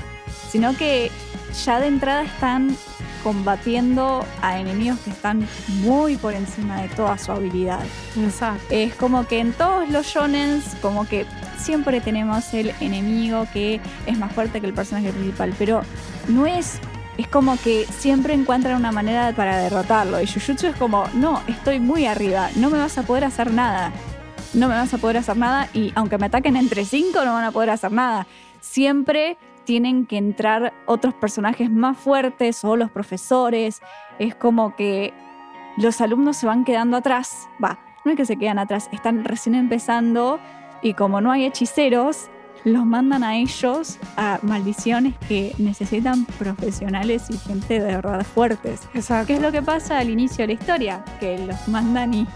sino 0.50 0.76
que 0.76 1.10
ya 1.64 1.80
de 1.80 1.88
entrada 1.88 2.22
están 2.22 2.76
combatiendo 3.22 4.24
a 4.42 4.58
enemigos 4.58 4.98
que 5.00 5.10
están 5.10 5.46
muy 5.80 6.16
por 6.16 6.34
encima 6.34 6.82
de 6.82 6.88
toda 6.88 7.18
su 7.18 7.32
habilidad. 7.32 7.80
Exacto. 8.16 8.66
Es 8.70 8.94
como 8.94 9.26
que 9.26 9.40
en 9.40 9.52
todos 9.52 9.88
los 9.90 10.06
shonens, 10.06 10.76
como 10.80 11.06
que 11.06 11.26
siempre 11.58 12.00
tenemos 12.00 12.52
el 12.54 12.72
enemigo 12.80 13.46
que 13.52 13.80
es 14.06 14.18
más 14.18 14.32
fuerte 14.32 14.60
que 14.60 14.66
el 14.66 14.74
personaje 14.74 15.12
principal, 15.12 15.54
pero 15.58 15.82
no 16.28 16.46
es. 16.46 16.80
Es 17.16 17.26
como 17.26 17.56
que 17.56 17.84
siempre 17.86 18.32
encuentran 18.32 18.76
una 18.76 18.92
manera 18.92 19.32
para 19.34 19.58
derrotarlo. 19.58 20.20
Y 20.20 20.26
Jujutsu 20.26 20.68
es 20.68 20.76
como, 20.76 21.04
no, 21.14 21.42
estoy 21.48 21.80
muy 21.80 22.06
arriba, 22.06 22.48
no 22.54 22.70
me 22.70 22.78
vas 22.78 22.96
a 22.96 23.02
poder 23.02 23.24
hacer 23.24 23.52
nada. 23.52 23.92
No 24.54 24.68
me 24.68 24.74
vas 24.74 24.94
a 24.94 24.98
poder 24.98 25.18
hacer 25.18 25.36
nada 25.36 25.68
y 25.74 25.92
aunque 25.94 26.16
me 26.16 26.26
ataquen 26.26 26.56
entre 26.56 26.84
cinco 26.84 27.24
no 27.24 27.34
van 27.34 27.44
a 27.44 27.50
poder 27.50 27.70
hacer 27.70 27.92
nada. 27.92 28.26
Siempre 28.60 29.36
tienen 29.68 30.06
que 30.06 30.16
entrar 30.16 30.72
otros 30.86 31.12
personajes 31.12 31.70
más 31.70 31.98
fuertes 31.98 32.64
o 32.64 32.74
los 32.74 32.90
profesores. 32.90 33.82
Es 34.18 34.34
como 34.34 34.74
que 34.74 35.12
los 35.76 36.00
alumnos 36.00 36.38
se 36.38 36.46
van 36.46 36.64
quedando 36.64 36.96
atrás. 36.96 37.50
Va, 37.62 37.78
no 38.02 38.12
es 38.12 38.16
que 38.16 38.24
se 38.24 38.38
quedan 38.38 38.58
atrás, 38.58 38.88
están 38.92 39.26
recién 39.26 39.54
empezando 39.54 40.40
y 40.80 40.94
como 40.94 41.20
no 41.20 41.30
hay 41.30 41.44
hechiceros, 41.44 42.30
los 42.64 42.86
mandan 42.86 43.22
a 43.22 43.36
ellos 43.36 43.98
a 44.16 44.38
maldiciones 44.40 45.12
que 45.28 45.54
necesitan 45.58 46.24
profesionales 46.24 47.24
y 47.28 47.36
gente 47.36 47.78
de 47.78 47.96
verdad 47.96 48.24
fuertes. 48.24 48.88
Exacto. 48.94 49.26
¿Qué 49.26 49.34
es 49.34 49.42
lo 49.42 49.52
que 49.52 49.60
pasa 49.60 49.98
al 49.98 50.08
inicio 50.08 50.44
de 50.44 50.46
la 50.46 50.52
historia? 50.54 51.04
Que 51.20 51.40
los 51.46 51.68
mandan 51.68 52.14
y, 52.14 52.26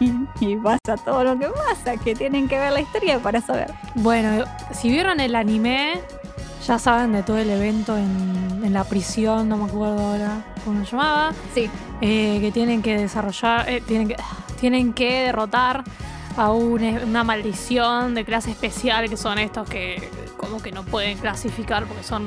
y 0.41 0.57
pasa 0.57 1.03
todo 1.03 1.25
lo 1.25 1.39
que 1.39 1.47
pasa, 1.49 1.97
que 1.97 2.15
tienen 2.15 2.47
que 2.47 2.59
ver 2.59 2.73
la 2.73 2.83
historia 2.83 3.19
para 3.21 3.41
saber. 3.41 3.73
Bueno, 3.95 4.45
si 4.71 4.91
vieron 4.91 5.19
el 5.19 5.35
anime, 5.35 6.03
ya 6.67 6.79
saben 6.79 7.13
de 7.13 7.23
todo 7.23 7.39
el 7.39 7.51
evento 7.51 7.97
en, 7.97 8.63
en 8.65 8.73
la 8.73 8.85
prisión, 8.85 9.49
no 9.49 9.57
me 9.57 9.65
acuerdo 9.65 9.99
ahora 10.01 10.45
cómo 10.65 10.85
se 10.85 10.91
llamaba, 10.93 11.33
Sí, 11.55 11.69
eh, 12.01 12.39
que 12.41 12.53
tienen 12.53 12.83
que 12.83 12.97
desarrollar, 12.97 13.69
eh, 13.69 13.81
tienen, 13.81 14.09
que, 14.09 14.17
tienen 14.61 14.93
que 14.93 15.23
derrotar 15.25 15.83
a 16.37 16.51
un- 16.53 16.83
una 16.83 17.25
maldición 17.25 18.15
de 18.15 18.25
clase 18.25 18.51
especial, 18.53 19.09
que 19.11 19.17
son 19.17 19.39
estos 19.39 19.69
que 19.69 20.09
como 20.37 20.61
que 20.63 20.73
no 20.73 20.83
pueden 20.85 21.19
clasificar 21.19 21.85
porque 21.85 22.03
son 22.03 22.27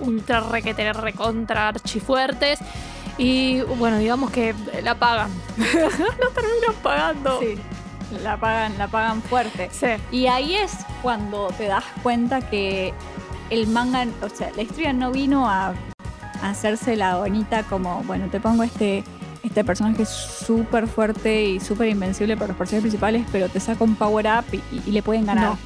ultra 0.00 0.40
requete 0.40 0.92
recontra 0.92 1.68
archifuertes. 1.68 2.58
Y 3.18 3.60
bueno, 3.62 3.98
digamos 3.98 4.30
que 4.30 4.54
la 4.82 4.94
pagan. 4.96 5.30
no 5.56 6.28
terminan 6.30 6.74
pagando. 6.82 7.40
Sí, 7.40 7.54
la 8.22 8.36
pagan, 8.36 8.76
la 8.78 8.88
pagan 8.88 9.22
fuerte. 9.22 9.68
Sí. 9.72 9.86
Y 10.10 10.26
ahí 10.26 10.54
es 10.56 10.72
cuando 11.02 11.48
te 11.56 11.66
das 11.66 11.84
cuenta 12.02 12.40
que 12.40 12.92
el 13.50 13.66
manga, 13.66 14.06
o 14.22 14.28
sea, 14.28 14.50
la 14.56 14.62
historia 14.62 14.92
no 14.92 15.10
vino 15.10 15.48
a, 15.48 15.74
a 16.42 16.48
hacerse 16.48 16.96
la 16.96 17.16
bonita 17.16 17.62
como, 17.64 18.02
bueno, 18.04 18.28
te 18.28 18.40
pongo 18.40 18.62
este, 18.62 19.04
este 19.42 19.64
personaje 19.64 20.04
súper 20.06 20.86
fuerte 20.86 21.44
y 21.44 21.60
súper 21.60 21.88
invencible 21.88 22.36
para 22.36 22.48
los 22.48 22.56
personajes 22.56 22.82
principales, 22.82 23.26
pero 23.30 23.48
te 23.48 23.60
saca 23.60 23.84
un 23.84 23.94
power 23.94 24.26
up 24.26 24.44
y, 24.52 24.88
y 24.88 24.92
le 24.92 25.02
pueden 25.02 25.26
ganar. 25.26 25.56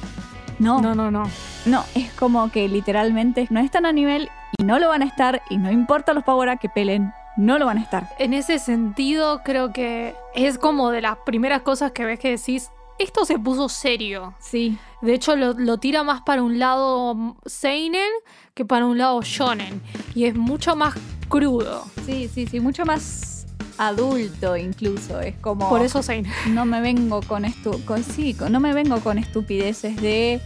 No. 0.59 0.81
No, 0.81 0.93
no, 0.93 1.09
no. 1.09 1.23
no, 1.65 1.85
es 1.95 2.11
como 2.13 2.51
que 2.51 2.67
literalmente 2.67 3.47
no 3.49 3.61
están 3.61 3.85
a 3.85 3.93
nivel 3.93 4.29
y 4.57 4.65
no 4.65 4.77
lo 4.77 4.89
van 4.89 5.01
a 5.01 5.05
estar 5.05 5.41
y 5.49 5.57
no 5.57 5.71
importa 5.71 6.13
los 6.13 6.25
power 6.25 6.49
up 6.49 6.59
que 6.59 6.67
pelen, 6.67 7.13
no 7.37 7.57
lo 7.57 7.65
van 7.65 7.77
a 7.77 7.81
estar. 7.81 8.09
En 8.19 8.33
ese 8.33 8.59
sentido, 8.59 9.41
creo 9.43 9.71
que 9.71 10.15
es 10.35 10.57
como 10.57 10.91
de 10.91 11.01
las 11.01 11.15
primeras 11.25 11.61
cosas 11.61 11.93
que 11.93 12.03
ves 12.03 12.19
que 12.19 12.31
decís, 12.31 12.71
esto 12.99 13.25
se 13.25 13.39
puso 13.39 13.69
serio. 13.69 14.33
Sí, 14.39 14.77
De 15.01 15.13
hecho, 15.13 15.35
lo, 15.35 15.53
lo 15.53 15.77
tira 15.77 16.03
más 16.03 16.21
para 16.21 16.43
un 16.43 16.59
lado 16.59 17.35
Seinen 17.45 18.09
que 18.53 18.65
para 18.65 18.85
un 18.85 18.97
lado 18.97 19.21
Shonen. 19.23 19.81
Y 20.15 20.25
es 20.25 20.35
mucho 20.35 20.75
más 20.75 20.93
crudo. 21.29 21.85
sí, 22.05 22.29
sí, 22.33 22.45
sí, 22.47 22.59
mucho 22.59 22.85
más 22.85 23.45
adulto 23.77 24.57
incluso, 24.57 25.21
es 25.21 25.35
como... 25.37 25.69
Por 25.69 25.81
eso 25.81 26.03
Seinen. 26.03 26.31
no 26.49 26.65
me 26.65 26.81
vengo 26.81 27.21
con 27.21 27.45
esto, 27.45 27.79
con, 27.85 28.03
sí, 28.03 28.33
con- 28.33 28.51
no 28.51 28.59
me 28.59 28.73
vengo 28.73 28.99
con 28.99 29.17
estupideces 29.17 29.95
de, 30.01 30.41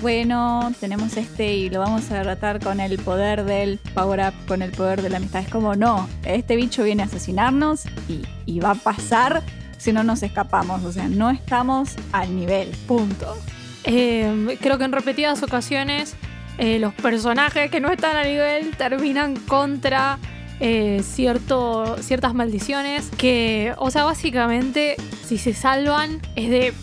bueno, 0.00 0.72
tenemos 0.80 1.16
este 1.18 1.54
y 1.54 1.68
lo 1.68 1.80
vamos 1.80 2.10
a 2.10 2.22
tratar 2.22 2.62
con 2.62 2.80
el 2.80 2.98
poder 2.98 3.44
del 3.44 3.78
power 3.94 4.20
up, 4.28 4.46
con 4.48 4.62
el 4.62 4.70
poder 4.70 5.02
de 5.02 5.10
la 5.10 5.18
amistad. 5.18 5.42
Es 5.42 5.48
como, 5.50 5.74
no, 5.76 6.08
este 6.24 6.56
bicho 6.56 6.82
viene 6.82 7.02
a 7.02 7.06
asesinarnos 7.06 7.84
y, 8.08 8.22
y 8.46 8.60
va 8.60 8.70
a 8.70 8.74
pasar 8.76 9.42
si 9.80 9.92
no 9.92 10.04
nos 10.04 10.22
escapamos. 10.22 10.84
O 10.84 10.92
sea, 10.92 11.08
no 11.08 11.30
estamos 11.30 11.96
al 12.12 12.36
nivel. 12.36 12.68
Punto. 12.86 13.36
Eh, 13.84 14.58
creo 14.60 14.76
que 14.76 14.84
en 14.84 14.92
repetidas 14.92 15.42
ocasiones 15.42 16.14
eh, 16.58 16.78
los 16.78 16.92
personajes 16.92 17.70
que 17.70 17.80
no 17.80 17.90
están 17.90 18.16
a 18.16 18.24
nivel 18.24 18.76
terminan 18.76 19.34
contra 19.36 20.18
eh, 20.60 21.00
cierto, 21.02 21.96
ciertas 22.02 22.34
maldiciones 22.34 23.08
que, 23.16 23.72
o 23.78 23.90
sea, 23.90 24.04
básicamente 24.04 24.96
si 25.26 25.38
se 25.38 25.54
salvan 25.54 26.20
es 26.36 26.50
de, 26.50 26.74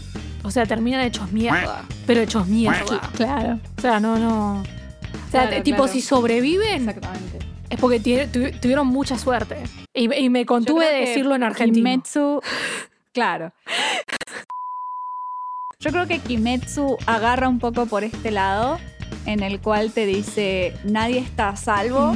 o 0.42 0.50
sea, 0.50 0.66
terminan 0.66 1.02
hechos 1.02 1.32
mierda, 1.32 1.86
pero 2.08 2.22
hechos 2.22 2.48
mierda. 2.48 3.00
Claro, 3.16 3.60
O 3.78 3.82
sea, 3.82 4.00
no, 4.00 4.18
no. 4.18 4.62
O 4.62 5.32
sea, 5.32 5.48
Claro, 5.48 5.64
tipo, 5.64 5.78
claro. 5.78 5.94
si 5.94 6.02
sobreviven 6.02 6.90
exactamente. 6.90 7.40
es 7.70 7.80
porque 7.80 8.00
tuvieron 8.60 8.88
mucha 8.88 9.20
suerte. 9.20 9.58
Y, 9.98 10.14
y 10.14 10.30
me 10.30 10.46
contuve 10.46 10.86
de 10.86 11.00
decirlo 11.00 11.34
en 11.34 11.44
argentino. 11.44 11.84
Kimetsu, 11.84 12.42
claro. 13.14 13.52
Yo 15.80 15.92
creo 15.92 16.08
que 16.08 16.20
Kimetsu 16.20 16.98
agarra 17.08 17.50
un 17.50 17.60
poco 17.60 17.88
por 17.88 18.04
este 18.04 18.30
lado, 18.30 18.78
en 19.26 19.42
el 19.42 19.60
cual 19.60 19.92
te 19.92 20.06
dice, 20.06 20.74
nadie 20.84 21.20
está 21.20 21.50
a 21.50 21.56
salvo, 21.56 22.16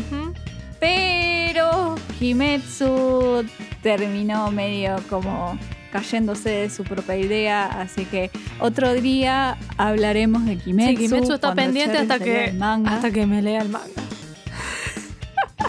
pero 0.80 1.96
Kimetsu 2.20 3.46
terminó 3.82 4.52
medio 4.52 4.96
como 5.10 5.58
cayéndose 5.92 6.50
de 6.50 6.70
su 6.70 6.84
propia 6.84 7.18
idea, 7.18 7.66
así 7.66 8.06
que 8.06 8.30
otro 8.60 8.94
día 8.94 9.58
hablaremos 9.78 10.46
de 10.46 10.58
Kimetsu. 10.58 10.92
Sí, 10.92 10.98
Kimetsu 11.08 11.34
está 11.34 11.56
pendiente 11.56 11.98
hasta 11.98 12.20
que, 12.20 12.54
hasta 12.86 13.12
que 13.12 13.26
me 13.26 13.42
lea 13.42 13.62
el 13.62 13.70
manga. 13.70 14.02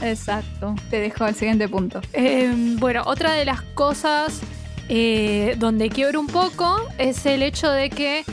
Exacto. 0.00 0.74
Te 0.90 1.00
dejo 1.00 1.24
al 1.24 1.34
siguiente 1.34 1.68
punto. 1.68 2.00
Eh, 2.12 2.52
bueno, 2.78 3.02
otra 3.06 3.32
de 3.32 3.44
las 3.44 3.62
cosas 3.62 4.40
eh, 4.88 5.56
donde 5.58 5.90
quiebro 5.90 6.20
un 6.20 6.26
poco 6.26 6.76
es 6.98 7.24
el 7.26 7.42
hecho 7.42 7.70
de 7.70 7.90
que 7.90 8.24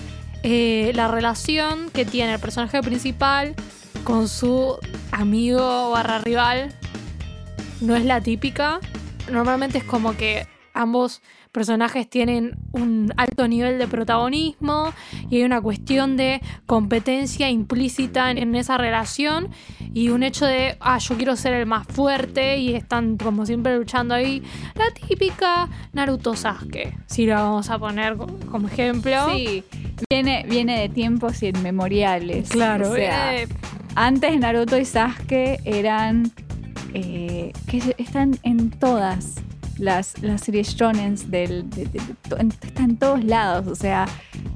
eh, 0.43 0.91
la 0.95 1.07
relación 1.07 1.89
que 1.91 2.05
tiene 2.05 2.33
el 2.33 2.39
personaje 2.39 2.81
principal 2.81 3.55
con 4.03 4.27
su 4.27 4.77
amigo 5.11 5.91
barra 5.91 6.19
rival 6.19 6.73
no 7.81 7.95
es 7.95 8.05
la 8.05 8.21
típica. 8.21 8.79
Normalmente 9.31 9.77
es 9.77 9.83
como 9.83 10.15
que 10.15 10.47
ambos 10.73 11.21
personajes 11.51 12.09
tienen 12.09 12.55
un 12.73 13.11
alto 13.17 13.47
nivel 13.47 13.79
de 13.79 13.87
protagonismo 13.87 14.93
y 15.29 15.37
hay 15.37 15.43
una 15.43 15.59
cuestión 15.61 16.15
de 16.17 16.41
competencia 16.65 17.49
implícita 17.49 18.29
en, 18.31 18.37
en 18.37 18.55
esa 18.55 18.77
relación 18.77 19.49
y 19.93 20.09
un 20.09 20.23
hecho 20.23 20.45
de, 20.45 20.77
ah, 20.79 20.97
yo 20.99 21.15
quiero 21.17 21.35
ser 21.35 21.53
el 21.53 21.65
más 21.65 21.87
fuerte 21.87 22.57
y 22.57 22.73
están 22.75 23.17
como 23.17 23.45
siempre 23.45 23.75
luchando 23.77 24.13
ahí. 24.13 24.43
La 24.75 24.85
típica 24.93 25.67
Naruto 25.93 26.35
Sasuke, 26.35 26.95
si 27.07 27.25
la 27.25 27.41
vamos 27.41 27.69
a 27.69 27.79
poner 27.79 28.15
co- 28.15 28.27
como 28.51 28.67
ejemplo. 28.67 29.29
Sí, 29.35 29.63
viene, 30.09 30.45
viene 30.47 30.79
de 30.79 30.89
tiempos 30.89 31.41
inmemoriales. 31.41 32.49
Claro, 32.49 32.91
O 32.91 32.95
sea, 32.95 33.35
eh, 33.41 33.47
Antes 33.95 34.39
Naruto 34.39 34.77
y 34.77 34.85
Sasuke 34.85 35.59
eran. 35.65 36.31
eh, 36.93 37.51
que 37.67 37.95
están 37.97 38.37
en 38.43 38.69
todas 38.71 39.35
las, 39.79 40.21
las 40.21 40.41
series 40.41 40.75
shonens 40.75 41.31
del. 41.31 41.69
de- 41.69 41.85
de- 41.85 41.99
de- 41.99 42.15
to- 42.29 42.37
en- 42.37 42.49
está 42.51 42.83
en 42.83 42.97
todos 42.97 43.23
lados. 43.23 43.67
O 43.67 43.75
sea, 43.75 44.05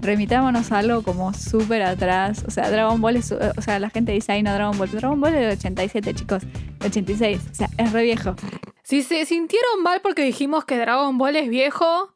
remitámonos 0.02 0.72
a 0.72 0.80
algo 0.80 1.02
como 1.04 1.34
súper 1.34 1.82
atrás. 1.84 2.44
O 2.48 2.52
sea, 2.52 2.70
Dragon 2.70 3.00
Ball 3.02 3.16
es. 3.16 3.32
O 3.32 3.62
sea, 3.62 3.80
la 3.80 3.90
gente 3.90 4.12
dice, 4.12 4.32
ay, 4.34 4.44
no, 4.44 4.54
Dragon 4.54 4.78
Ball. 4.78 4.92
Dragon 4.92 5.20
Ball 5.20 5.34
es 5.36 5.42
del 5.42 5.58
87, 5.58 6.14
chicos. 6.14 6.44
86. 6.86 7.40
O 7.52 7.56
sea, 7.56 7.70
es 7.78 7.92
re 7.92 8.04
viejo. 8.04 8.36
si 8.84 9.02
se 9.02 9.26
sintieron 9.26 9.82
mal 9.84 10.02
porque 10.02 10.24
dijimos 10.24 10.66
que 10.66 10.78
Dragon 10.78 11.18
Ball 11.18 11.36
es 11.38 11.50
viejo, 11.50 12.14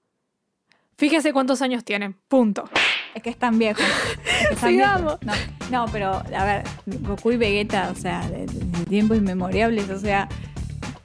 fíjense 0.97 1.33
cuántos 1.33 1.61
años 1.61 1.83
tienen. 1.83 2.15
Punto. 2.27 2.69
Es 3.15 3.23
que 3.23 3.29
es 3.31 3.37
tan 3.37 3.57
viejo. 3.57 3.81
Es 3.81 4.47
que 4.49 4.53
es 4.53 4.59
tan 4.59 4.69
Sigamos. 4.71 5.19
viejo. 5.21 5.37
No, 5.71 5.85
no, 5.85 5.91
pero 5.91 6.11
a 6.37 6.45
ver, 6.45 6.63
Goku 6.85 7.31
y 7.31 7.37
Vegeta, 7.37 7.89
o 7.91 7.95
sea, 7.99 8.27
de, 8.29 8.45
tiempos 8.87 9.17
inmemorables, 9.17 9.89
o 9.89 9.99
sea, 9.99 10.27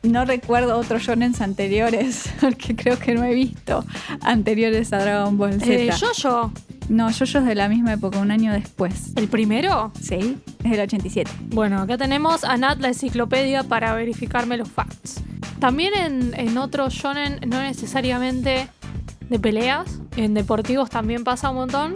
no 0.02 0.24
recuerdo 0.24 0.76
otros 0.78 1.02
shonens 1.02 1.40
anteriores, 1.40 2.30
porque 2.40 2.74
creo 2.74 2.98
que 2.98 3.14
no 3.14 3.24
he 3.24 3.34
visto 3.34 3.84
anteriores 4.20 4.92
a 4.92 4.98
Dragon 4.98 5.36
Ball 5.38 5.60
Z. 5.60 5.72
Eh, 5.72 5.90
Jojo, 5.92 6.52
No, 6.88 7.10
yo 7.10 7.24
es 7.24 7.44
de 7.44 7.54
la 7.54 7.68
misma 7.68 7.94
época, 7.94 8.18
un 8.18 8.30
año 8.30 8.52
después. 8.52 9.12
el 9.16 9.28
primero. 9.28 9.92
Sí, 10.00 10.36
es 10.64 10.70
del 10.70 10.80
87. 10.80 11.30
Bueno, 11.50 11.80
acá 11.80 11.96
tenemos 11.96 12.44
a 12.44 12.56
Nat 12.56 12.80
la 12.80 12.88
enciclopedia 12.88 13.62
para 13.62 13.94
verificarme 13.94 14.56
los 14.56 14.68
facts. 14.70 15.22
También 15.60 15.92
en, 15.94 16.32
en 16.36 16.58
otros 16.58 16.92
shonen, 16.94 17.38
no 17.46 17.62
necesariamente 17.62 18.68
de 19.28 19.38
peleas, 19.38 20.00
en 20.16 20.34
deportivos 20.34 20.90
también 20.90 21.24
pasa 21.24 21.50
un 21.50 21.56
montón. 21.56 21.94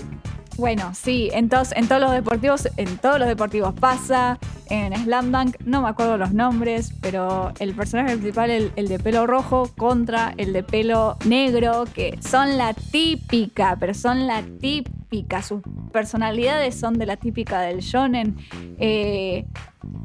Bueno, 0.58 0.92
sí, 0.94 1.28
en 1.32 1.48
todos, 1.50 1.74
los 1.76 2.12
deportivos, 2.12 2.68
en 2.76 2.96
todos 2.98 3.18
los 3.18 3.28
deportivos 3.28 3.74
pasa. 3.74 4.38
En 4.68 4.92
Slam 4.96 5.30
Dunk, 5.30 5.56
no 5.64 5.82
me 5.82 5.88
acuerdo 5.88 6.16
los 6.16 6.32
nombres, 6.32 6.92
pero 7.00 7.52
el 7.60 7.74
personaje 7.74 8.16
principal, 8.16 8.50
el, 8.50 8.72
el 8.74 8.88
de 8.88 8.98
pelo 8.98 9.26
rojo, 9.26 9.70
contra 9.76 10.34
el 10.38 10.52
de 10.52 10.62
pelo 10.64 11.18
negro, 11.24 11.84
que 11.94 12.18
son 12.20 12.56
la 12.56 12.74
típica, 12.74 13.76
pero 13.78 13.94
son 13.94 14.26
la 14.26 14.42
típica. 14.42 15.05
Sus 15.42 15.62
personalidades 15.92 16.74
son 16.74 16.94
de 16.94 17.06
la 17.06 17.16
típica 17.16 17.60
del 17.60 17.80
shonen. 17.80 18.36
Eh, 18.78 19.44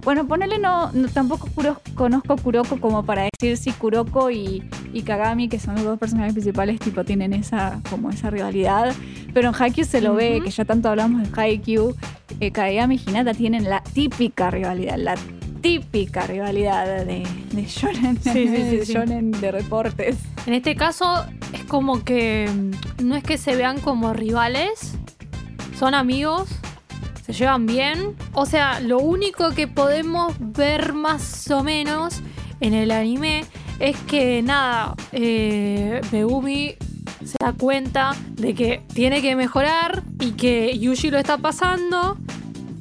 bueno, 0.04 0.28
ponele 0.28 0.60
no, 0.60 0.92
no- 0.92 1.08
tampoco 1.10 1.48
Kuro- 1.56 1.82
conozco 1.96 2.36
Kuroko 2.38 2.80
como 2.80 3.04
para 3.04 3.28
decir 3.40 3.58
si 3.58 3.72
Kuroko 3.72 4.30
y, 4.32 4.64
y 4.94 5.02
Kagami, 5.02 5.50
que 5.50 5.60
son 5.60 5.76
los 5.76 5.84
dos 5.84 6.00
personajes 6.00 6.34
principales, 6.34 6.80
tipo 6.80 7.04
tienen 7.04 7.34
esa 7.34 7.80
como 7.90 8.10
esa 8.10 8.30
rivalidad. 8.30 8.94
Pero 9.34 9.50
en 9.50 9.56
Haikyuu 9.58 9.86
se 9.86 10.02
lo 10.02 10.14
ve, 10.14 10.42
que 10.44 10.52
ya 10.52 10.66
tanto 10.66 10.90
hablamos 10.90 11.24
de 11.24 11.42
Haikyuu. 11.42 11.96
Eh, 12.40 12.52
Kagami 12.52 12.96
y 13.06 13.10
Hinata 13.10 13.34
tienen 13.34 13.66
la 13.70 13.82
típica 13.82 14.50
rivalidad, 14.52 14.98
la 14.98 15.16
típica 15.62 16.26
rivalidad 16.26 17.06
de, 17.06 17.24
de 17.52 17.66
shonen, 17.66 18.18
Sí, 18.22 18.32
sí, 18.32 18.48
sí, 18.48 18.78
de 18.78 18.86
sí. 18.86 18.94
shonen 18.94 19.32
de 19.32 19.52
reportes. 19.52 20.18
En 20.48 20.54
este 20.56 20.76
caso 20.76 21.06
es 21.54 21.64
como 21.66 22.04
que 22.04 22.50
mm, 23.00 23.06
no 23.06 23.16
es 23.16 23.24
que 23.24 23.38
se 23.38 23.56
vean 23.56 23.80
como 23.80 24.14
rivales, 24.14 24.96
son 25.82 25.96
amigos, 25.96 26.48
se 27.26 27.34
llevan 27.34 27.66
bien. 27.66 28.16
O 28.34 28.46
sea, 28.46 28.80
lo 28.82 29.00
único 29.00 29.50
que 29.56 29.68
podemos 29.68 30.36
ver 30.38 30.94
más 30.94 31.50
o 31.50 31.64
menos 31.64 32.22
en 32.60 32.76
el 32.76 32.92
anime 32.92 33.46
es 33.80 33.98
que 34.02 34.44
nada, 34.44 34.94
eh, 35.12 36.02
se 36.12 37.36
da 37.40 37.54
cuenta 37.54 38.12
de 38.30 38.54
que 38.54 38.84
tiene 38.94 39.24
que 39.24 39.36
mejorar 39.36 40.04
y 40.20 40.34
que 40.34 40.78
Yuji 40.78 41.10
lo 41.10 41.18
está 41.18 41.40
pasando. 41.40 42.16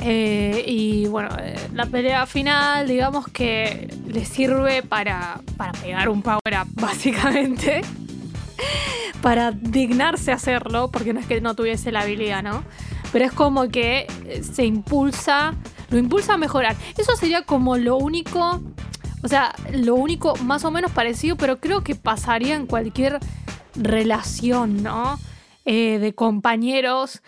Eh, 0.01 0.63
y 0.67 1.07
bueno, 1.07 1.31
eh, 1.41 1.57
la 1.73 1.87
pelea 1.87 2.27
final, 2.27 2.87
digamos 2.87 3.29
que 3.29 3.89
le 4.09 4.27
sirve 4.27 4.83
para, 4.83 5.41
para 5.57 5.73
pegar 5.73 6.11
un 6.11 6.21
power 6.21 6.61
up, 6.61 6.69
básicamente. 6.75 7.81
para 9.23 9.53
dignarse 9.53 10.33
a 10.33 10.35
hacerlo, 10.35 10.91
porque 10.91 11.15
no 11.15 11.21
es 11.21 11.27
que 11.27 11.41
no 11.41 11.55
tuviese 11.55 11.93
la 11.93 12.03
habilidad, 12.03 12.43
¿no? 12.43 12.63
Pero 13.13 13.25
es 13.25 13.33
como 13.33 13.69
que 13.69 14.07
eh, 14.27 14.43
se 14.43 14.65
impulsa 14.65 15.55
lo 15.91 15.99
impulsa 15.99 16.35
a 16.35 16.39
mejorar. 16.39 16.77
Eso 16.97 17.17
sería 17.17 17.43
como 17.43 17.77
lo 17.77 17.97
único, 17.97 18.61
o 19.23 19.29
sea, 19.29 19.55
lo 19.73 19.97
único 19.97 20.37
más 20.37 20.65
o 20.65 20.71
menos 20.71 20.93
parecido, 20.93 21.37
pero 21.37 21.61
creo 21.61 21.83
que 21.83 21.95
pasaría 21.95 22.55
en 22.55 22.67
cualquier 22.67 23.19
relación, 23.75 24.83
¿no? 24.83 25.19
Eh, 25.65 25.99
de 25.99 26.15
compañeros 26.15 27.23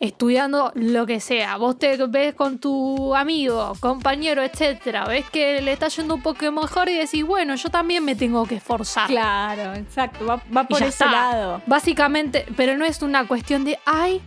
estudiando 0.00 0.70
lo 0.74 1.06
que 1.06 1.18
sea. 1.18 1.56
Vos 1.56 1.78
te 1.78 1.96
ves 2.06 2.34
con 2.34 2.58
tu 2.58 3.14
amigo, 3.16 3.72
compañero, 3.80 4.42
etcétera, 4.42 5.04
ves 5.06 5.28
que 5.30 5.60
le 5.60 5.72
está 5.72 5.88
yendo 5.88 6.14
un 6.14 6.22
poco 6.22 6.52
mejor 6.52 6.88
y 6.88 6.94
decís, 6.94 7.24
bueno, 7.24 7.56
yo 7.56 7.68
también 7.68 8.04
me 8.04 8.14
tengo 8.14 8.46
que 8.46 8.56
esforzar. 8.56 9.08
Claro, 9.08 9.74
exacto. 9.74 10.24
Va, 10.24 10.40
va 10.56 10.64
por 10.64 10.78
ese 10.78 10.90
está. 10.90 11.10
lado. 11.10 11.62
Básicamente, 11.66 12.46
pero 12.56 12.76
no 12.76 12.84
es 12.84 13.02
una 13.02 13.26
cuestión 13.26 13.64
de, 13.64 13.78
ay, 13.86 14.22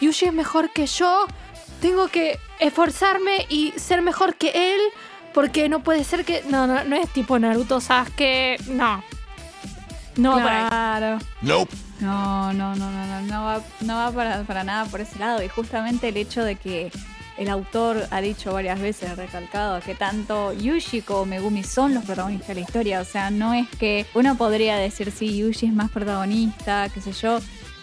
Yuji 0.00 0.26
es 0.26 0.32
mejor 0.32 0.70
que 0.72 0.86
yo, 0.86 1.26
tengo 1.80 2.08
que 2.08 2.38
esforzarme 2.58 3.46
y 3.48 3.72
ser 3.76 4.02
mejor 4.02 4.34
que 4.36 4.74
él, 4.74 4.80
porque 5.34 5.68
no 5.68 5.80
puede 5.80 6.04
ser 6.04 6.24
que... 6.24 6.42
No, 6.48 6.66
no, 6.66 6.84
no 6.84 6.96
es 6.96 7.08
tipo 7.10 7.38
Naruto 7.38 7.80
Sasuke, 7.80 8.58
no. 8.68 9.02
No 10.16 10.36
va 10.36 10.68
claro. 10.68 11.18
Nope. 11.42 11.74
No, 12.00 12.52
no, 12.52 12.74
no, 12.74 12.90
no, 12.90 13.06
no, 13.06 13.20
no 13.22 13.44
va, 13.44 13.62
no 13.80 13.96
va 13.96 14.12
para, 14.12 14.42
para 14.44 14.64
nada 14.64 14.84
por 14.86 15.00
ese 15.00 15.18
lado. 15.18 15.42
Y 15.42 15.48
justamente 15.48 16.08
el 16.08 16.16
hecho 16.16 16.44
de 16.44 16.56
que 16.56 16.90
el 17.36 17.48
autor 17.48 18.06
ha 18.10 18.20
dicho 18.20 18.52
varias 18.52 18.80
veces, 18.80 19.16
recalcado, 19.16 19.80
que 19.80 19.94
tanto 19.94 20.52
Yuji 20.52 21.02
como 21.02 21.26
Megumi 21.26 21.62
son 21.64 21.94
los 21.94 22.04
protagonistas 22.04 22.48
de 22.48 22.54
la 22.54 22.60
historia. 22.60 23.00
O 23.00 23.04
sea, 23.04 23.30
no 23.30 23.54
es 23.54 23.68
que 23.78 24.06
uno 24.14 24.36
podría 24.36 24.76
decir, 24.76 25.10
sí, 25.10 25.38
Yuji 25.38 25.66
es 25.66 25.72
más 25.72 25.90
protagonista, 25.90 26.88
qué 26.88 27.00
sé 27.00 27.12
yo. 27.12 27.40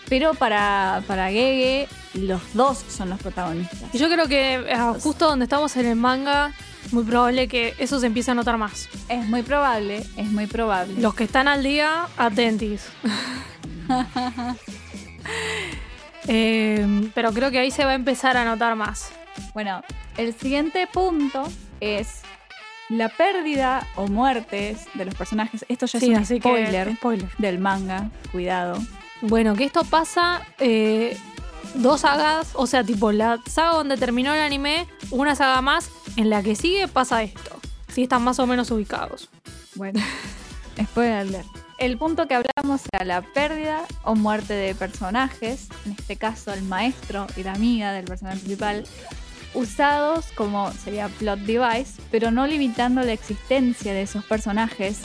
Pero 0.09 0.33
para, 0.33 1.01
para 1.07 1.29
Gege, 1.29 1.87
los 2.13 2.41
dos 2.53 2.83
son 2.89 3.09
los 3.09 3.19
protagonistas. 3.19 3.83
Y 3.93 3.97
yo 3.97 4.09
creo 4.09 4.27
que 4.27 4.55
eh, 4.55 4.77
justo 4.99 5.27
donde 5.27 5.45
estamos 5.45 5.75
en 5.77 5.85
el 5.87 5.95
manga, 5.95 6.51
muy 6.91 7.03
probable 7.03 7.47
que 7.47 7.73
eso 7.79 7.99
se 7.99 8.07
empiece 8.07 8.31
a 8.31 8.33
notar 8.33 8.57
más. 8.57 8.89
Es 9.09 9.25
muy 9.25 9.41
probable, 9.43 10.05
es 10.17 10.31
muy 10.31 10.47
probable. 10.47 10.93
Los 11.01 11.15
que 11.15 11.23
están 11.23 11.47
al 11.47 11.63
día, 11.63 12.07
atentis. 12.17 12.85
Eh, 16.27 17.09
pero 17.13 17.33
creo 17.33 17.51
que 17.51 17.59
ahí 17.59 17.69
se 17.71 17.83
va 17.83 17.91
a 17.91 17.95
empezar 17.95 18.37
a 18.37 18.45
notar 18.45 18.75
más. 18.77 19.11
Bueno, 19.53 19.83
el 20.17 20.33
siguiente 20.33 20.87
punto 20.87 21.43
es 21.81 22.21
la 22.89 23.09
pérdida 23.09 23.85
o 23.95 24.07
muertes 24.07 24.85
de 24.93 25.03
los 25.05 25.15
personajes. 25.15 25.65
Esto 25.67 25.85
ya 25.85 25.99
Sí, 25.99 26.13
es 26.13 26.31
un 26.31 26.39
que, 26.39 26.49
spoiler 26.49 26.95
spoiler. 26.95 27.29
del 27.37 27.59
manga, 27.59 28.09
cuidado. 28.31 28.77
Bueno, 29.25 29.55
que 29.55 29.63
esto 29.63 29.85
pasa 29.85 30.41
eh, 30.59 31.17
dos 31.75 32.01
sagas, 32.01 32.49
o 32.55 32.67
sea, 32.67 32.83
tipo 32.83 33.13
la 33.13 33.39
saga 33.49 33.69
donde 33.69 33.95
terminó 33.95 34.33
el 34.33 34.41
anime, 34.41 34.85
una 35.11 35.33
saga 35.33 35.61
más, 35.61 35.89
en 36.17 36.29
la 36.29 36.43
que 36.43 36.55
sigue 36.55 36.89
pasa 36.89 37.23
esto. 37.23 37.57
Sí, 37.87 38.03
están 38.03 38.21
más 38.25 38.39
o 38.39 38.47
menos 38.47 38.69
ubicados. 38.69 39.29
Bueno, 39.75 40.01
spoiler 40.83 41.13
alert. 41.13 41.47
El 41.77 41.97
punto 41.97 42.27
que 42.27 42.35
hablamos 42.35 42.81
era 42.91 43.05
la 43.05 43.21
pérdida 43.21 43.85
o 44.03 44.13
muerte 44.13 44.55
de 44.55 44.75
personajes, 44.75 45.69
en 45.85 45.93
este 45.93 46.17
caso 46.17 46.51
el 46.51 46.63
maestro 46.63 47.25
y 47.37 47.43
la 47.43 47.53
amiga 47.53 47.93
del 47.93 48.03
personaje 48.03 48.39
principal, 48.39 48.83
usados 49.53 50.25
como 50.35 50.69
sería 50.73 51.07
plot 51.07 51.39
device, 51.39 52.01
pero 52.11 52.29
no 52.29 52.45
limitando 52.45 53.01
la 53.01 53.13
existencia 53.13 53.93
de 53.93 54.01
esos 54.01 54.25
personajes 54.25 54.99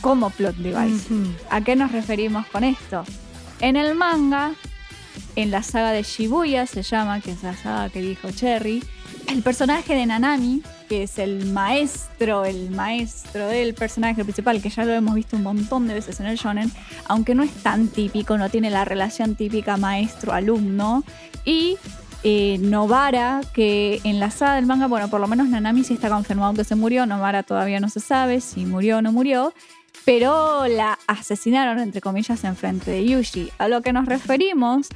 como 0.00 0.30
plot 0.30 0.56
device. 0.56 1.08
¿A 1.50 1.60
qué 1.60 1.76
nos 1.76 1.92
referimos 1.92 2.46
con 2.46 2.64
esto? 2.64 3.04
En 3.60 3.76
el 3.76 3.94
manga, 3.94 4.52
en 5.36 5.50
la 5.50 5.62
saga 5.62 5.92
de 5.92 6.02
Shibuya 6.02 6.66
se 6.66 6.82
llama, 6.82 7.20
que 7.20 7.32
es 7.32 7.42
la 7.42 7.56
saga 7.56 7.88
que 7.90 8.00
dijo 8.00 8.30
Cherry, 8.30 8.82
el 9.28 9.42
personaje 9.42 9.94
de 9.94 10.06
Nanami, 10.06 10.62
que 10.88 11.02
es 11.02 11.18
el 11.18 11.46
maestro, 11.46 12.44
el 12.44 12.70
maestro 12.70 13.46
del 13.46 13.74
personaje 13.74 14.22
principal, 14.24 14.62
que 14.62 14.70
ya 14.70 14.84
lo 14.84 14.92
hemos 14.92 15.14
visto 15.14 15.36
un 15.36 15.42
montón 15.42 15.86
de 15.86 15.94
veces 15.94 16.18
en 16.20 16.26
el 16.26 16.36
shonen, 16.36 16.72
aunque 17.06 17.34
no 17.34 17.42
es 17.42 17.52
tan 17.62 17.88
típico, 17.88 18.38
no 18.38 18.48
tiene 18.48 18.70
la 18.70 18.84
relación 18.84 19.34
típica 19.34 19.76
maestro-alumno, 19.76 21.04
y 21.44 21.76
eh, 22.24 22.58
Novara, 22.60 23.42
que 23.52 24.00
en 24.04 24.18
la 24.18 24.30
saga 24.30 24.54
del 24.54 24.66
manga, 24.66 24.86
bueno, 24.86 25.08
por 25.08 25.20
lo 25.20 25.28
menos 25.28 25.48
Nanami 25.48 25.84
sí 25.84 25.94
está 25.94 26.08
confirmado 26.08 26.54
que 26.54 26.64
se 26.64 26.74
murió, 26.74 27.06
Novara 27.06 27.42
todavía 27.42 27.80
no 27.80 27.90
se 27.90 28.00
sabe 28.00 28.40
si 28.40 28.64
murió 28.64 28.98
o 28.98 29.02
no 29.02 29.12
murió, 29.12 29.52
pero 30.08 30.66
la 30.68 30.98
asesinaron, 31.06 31.78
entre 31.80 32.00
comillas, 32.00 32.42
en 32.42 32.56
frente 32.56 32.92
de 32.92 33.04
Yuji. 33.04 33.52
A 33.58 33.68
lo 33.68 33.82
que 33.82 33.92
nos 33.92 34.06
referimos 34.06 34.88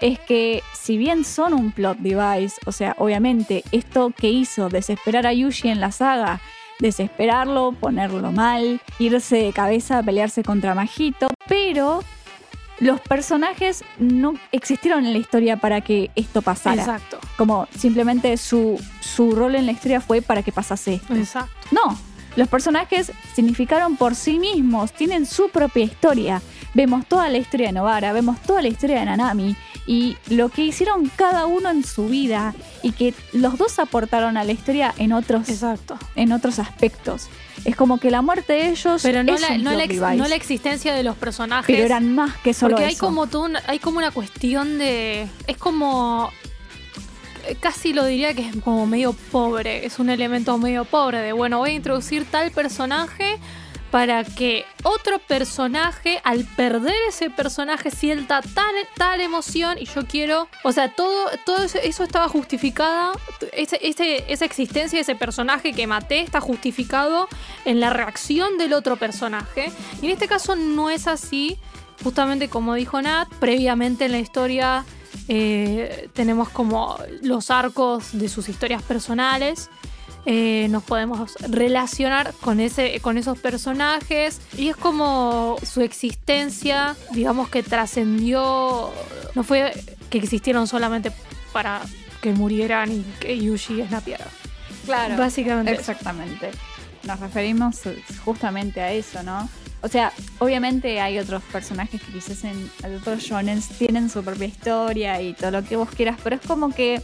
es 0.00 0.18
que 0.18 0.60
si 0.74 0.98
bien 0.98 1.24
son 1.24 1.54
un 1.54 1.70
plot 1.70 1.98
device, 1.98 2.56
o 2.66 2.72
sea, 2.72 2.96
obviamente 2.98 3.62
esto 3.70 4.10
que 4.10 4.28
hizo 4.28 4.68
desesperar 4.68 5.24
a 5.24 5.32
Yuji 5.32 5.68
en 5.68 5.78
la 5.78 5.92
saga, 5.92 6.40
desesperarlo, 6.80 7.76
ponerlo 7.78 8.32
mal, 8.32 8.80
irse 8.98 9.36
de 9.36 9.52
cabeza 9.52 9.98
a 9.98 10.02
pelearse 10.02 10.42
contra 10.42 10.74
Majito, 10.74 11.28
pero 11.46 12.02
los 12.80 13.00
personajes 13.00 13.84
no 14.00 14.34
existieron 14.50 15.06
en 15.06 15.12
la 15.12 15.18
historia 15.20 15.58
para 15.58 15.80
que 15.80 16.10
esto 16.16 16.42
pasara. 16.42 16.82
Exacto, 16.82 17.20
Como 17.38 17.68
simplemente 17.70 18.36
su, 18.36 18.82
su 19.00 19.30
rol 19.30 19.54
en 19.54 19.66
la 19.66 19.70
historia 19.70 20.00
fue 20.00 20.22
para 20.22 20.42
que 20.42 20.50
pasase 20.50 20.94
esto. 20.94 21.14
exacto. 21.14 21.52
No, 21.70 21.96
los 22.36 22.48
personajes 22.48 23.12
significaron 23.34 23.96
por 23.96 24.14
sí 24.14 24.38
mismos, 24.38 24.92
tienen 24.92 25.26
su 25.26 25.48
propia 25.48 25.84
historia. 25.84 26.42
Vemos 26.74 27.06
toda 27.06 27.28
la 27.30 27.38
historia 27.38 27.68
de 27.68 27.72
Novara, 27.72 28.12
vemos 28.12 28.40
toda 28.42 28.60
la 28.62 28.68
historia 28.68 29.00
de 29.00 29.06
Nanami 29.06 29.56
y 29.86 30.16
lo 30.28 30.50
que 30.50 30.62
hicieron 30.62 31.10
cada 31.16 31.46
uno 31.46 31.70
en 31.70 31.84
su 31.84 32.08
vida 32.08 32.54
y 32.82 32.92
que 32.92 33.14
los 33.32 33.56
dos 33.56 33.78
aportaron 33.78 34.36
a 34.36 34.44
la 34.44 34.52
historia 34.52 34.92
en 34.98 35.12
otros, 35.12 35.48
Exacto. 35.48 35.98
en 36.16 36.32
otros 36.32 36.58
aspectos. 36.58 37.28
Es 37.64 37.74
como 37.74 37.98
que 37.98 38.10
la 38.10 38.20
muerte 38.20 38.52
de 38.52 38.68
ellos 38.68 39.00
Pero 39.02 39.22
no 39.24 39.34
es 39.34 39.40
la, 39.40 39.52
un 39.56 39.64
no, 39.64 39.72
la 39.72 39.84
ex- 39.84 39.98
device, 39.98 40.16
no 40.16 40.28
la 40.28 40.34
existencia 40.34 40.94
de 40.94 41.02
los 41.02 41.16
personajes. 41.16 41.74
pero 41.74 41.86
eran 41.86 42.14
más 42.14 42.36
que 42.38 42.52
solo 42.52 42.72
Porque 42.76 42.84
hay 42.88 42.92
eso. 42.94 43.06
como, 43.06 43.26
todo 43.26 43.44
un- 43.44 43.56
hay 43.66 43.78
como 43.78 43.96
una 43.98 44.10
cuestión 44.10 44.78
de. 44.78 45.26
Es 45.46 45.56
como. 45.56 46.30
Casi 47.60 47.92
lo 47.92 48.04
diría 48.04 48.34
que 48.34 48.48
es 48.48 48.56
como 48.62 48.86
medio 48.86 49.12
pobre. 49.30 49.86
Es 49.86 49.98
un 49.98 50.10
elemento 50.10 50.56
medio 50.58 50.84
pobre 50.84 51.18
de, 51.18 51.32
bueno, 51.32 51.58
voy 51.58 51.70
a 51.70 51.74
introducir 51.74 52.24
tal 52.24 52.50
personaje 52.50 53.38
para 53.90 54.24
que 54.24 54.64
otro 54.82 55.18
personaje, 55.20 56.20
al 56.24 56.44
perder 56.44 56.94
ese 57.08 57.30
personaje, 57.30 57.90
sienta 57.90 58.42
tal, 58.42 58.74
tal 58.96 59.20
emoción 59.20 59.78
y 59.78 59.86
yo 59.86 60.06
quiero. 60.06 60.48
O 60.64 60.72
sea, 60.72 60.92
todo, 60.92 61.30
todo 61.44 61.62
eso, 61.62 62.04
estaba 62.04 62.28
justificada. 62.28 63.12
Esa 63.52 64.44
existencia 64.44 64.98
de 64.98 65.02
ese 65.02 65.14
personaje 65.14 65.72
que 65.72 65.86
maté 65.86 66.20
está 66.20 66.40
justificado 66.40 67.28
en 67.64 67.80
la 67.80 67.90
reacción 67.90 68.58
del 68.58 68.72
otro 68.72 68.96
personaje. 68.96 69.72
Y 70.02 70.06
en 70.06 70.12
este 70.12 70.28
caso 70.28 70.56
no 70.56 70.90
es 70.90 71.06
así. 71.06 71.58
Justamente 72.02 72.50
como 72.50 72.74
dijo 72.74 73.00
Nat, 73.00 73.28
previamente 73.40 74.04
en 74.04 74.12
la 74.12 74.18
historia 74.18 74.84
eh, 75.28 76.08
tenemos 76.12 76.48
como 76.48 76.98
los 77.22 77.50
arcos 77.50 78.10
de 78.12 78.28
sus 78.28 78.48
historias 78.48 78.82
personales. 78.82 79.70
Eh, 80.28 80.66
nos 80.70 80.82
podemos 80.82 81.34
relacionar 81.48 82.34
con, 82.40 82.58
ese, 82.58 82.98
con 83.00 83.16
esos 83.16 83.38
personajes 83.38 84.40
y 84.58 84.68
es 84.68 84.76
como 84.76 85.56
su 85.62 85.82
existencia, 85.82 86.96
digamos 87.12 87.48
que 87.48 87.62
trascendió, 87.62 88.90
no 89.36 89.44
fue 89.44 89.72
que 90.10 90.18
existieron 90.18 90.66
solamente 90.66 91.12
para 91.52 91.80
que 92.20 92.32
murieran 92.32 92.90
y 92.90 93.04
que 93.20 93.38
Yuji 93.38 93.84
snapeara. 93.86 94.26
Claro. 94.84 95.16
Básicamente. 95.16 95.72
Exactamente. 95.72 96.50
Nos 97.04 97.20
referimos 97.20 97.82
justamente 98.24 98.80
a 98.80 98.92
eso, 98.92 99.22
¿no? 99.22 99.48
O 99.82 99.88
sea, 99.88 100.12
obviamente 100.38 101.00
hay 101.00 101.18
otros 101.18 101.42
personajes 101.44 102.00
que 102.02 102.12
quizás 102.12 102.44
en 102.44 102.70
otros 102.96 103.20
shonens 103.20 103.68
tienen 103.68 104.10
su 104.10 104.24
propia 104.24 104.46
historia 104.46 105.20
y 105.20 105.34
todo 105.34 105.50
lo 105.50 105.64
que 105.64 105.76
vos 105.76 105.90
quieras, 105.90 106.18
pero 106.22 106.36
es 106.36 106.42
como 106.42 106.70
que 106.70 107.02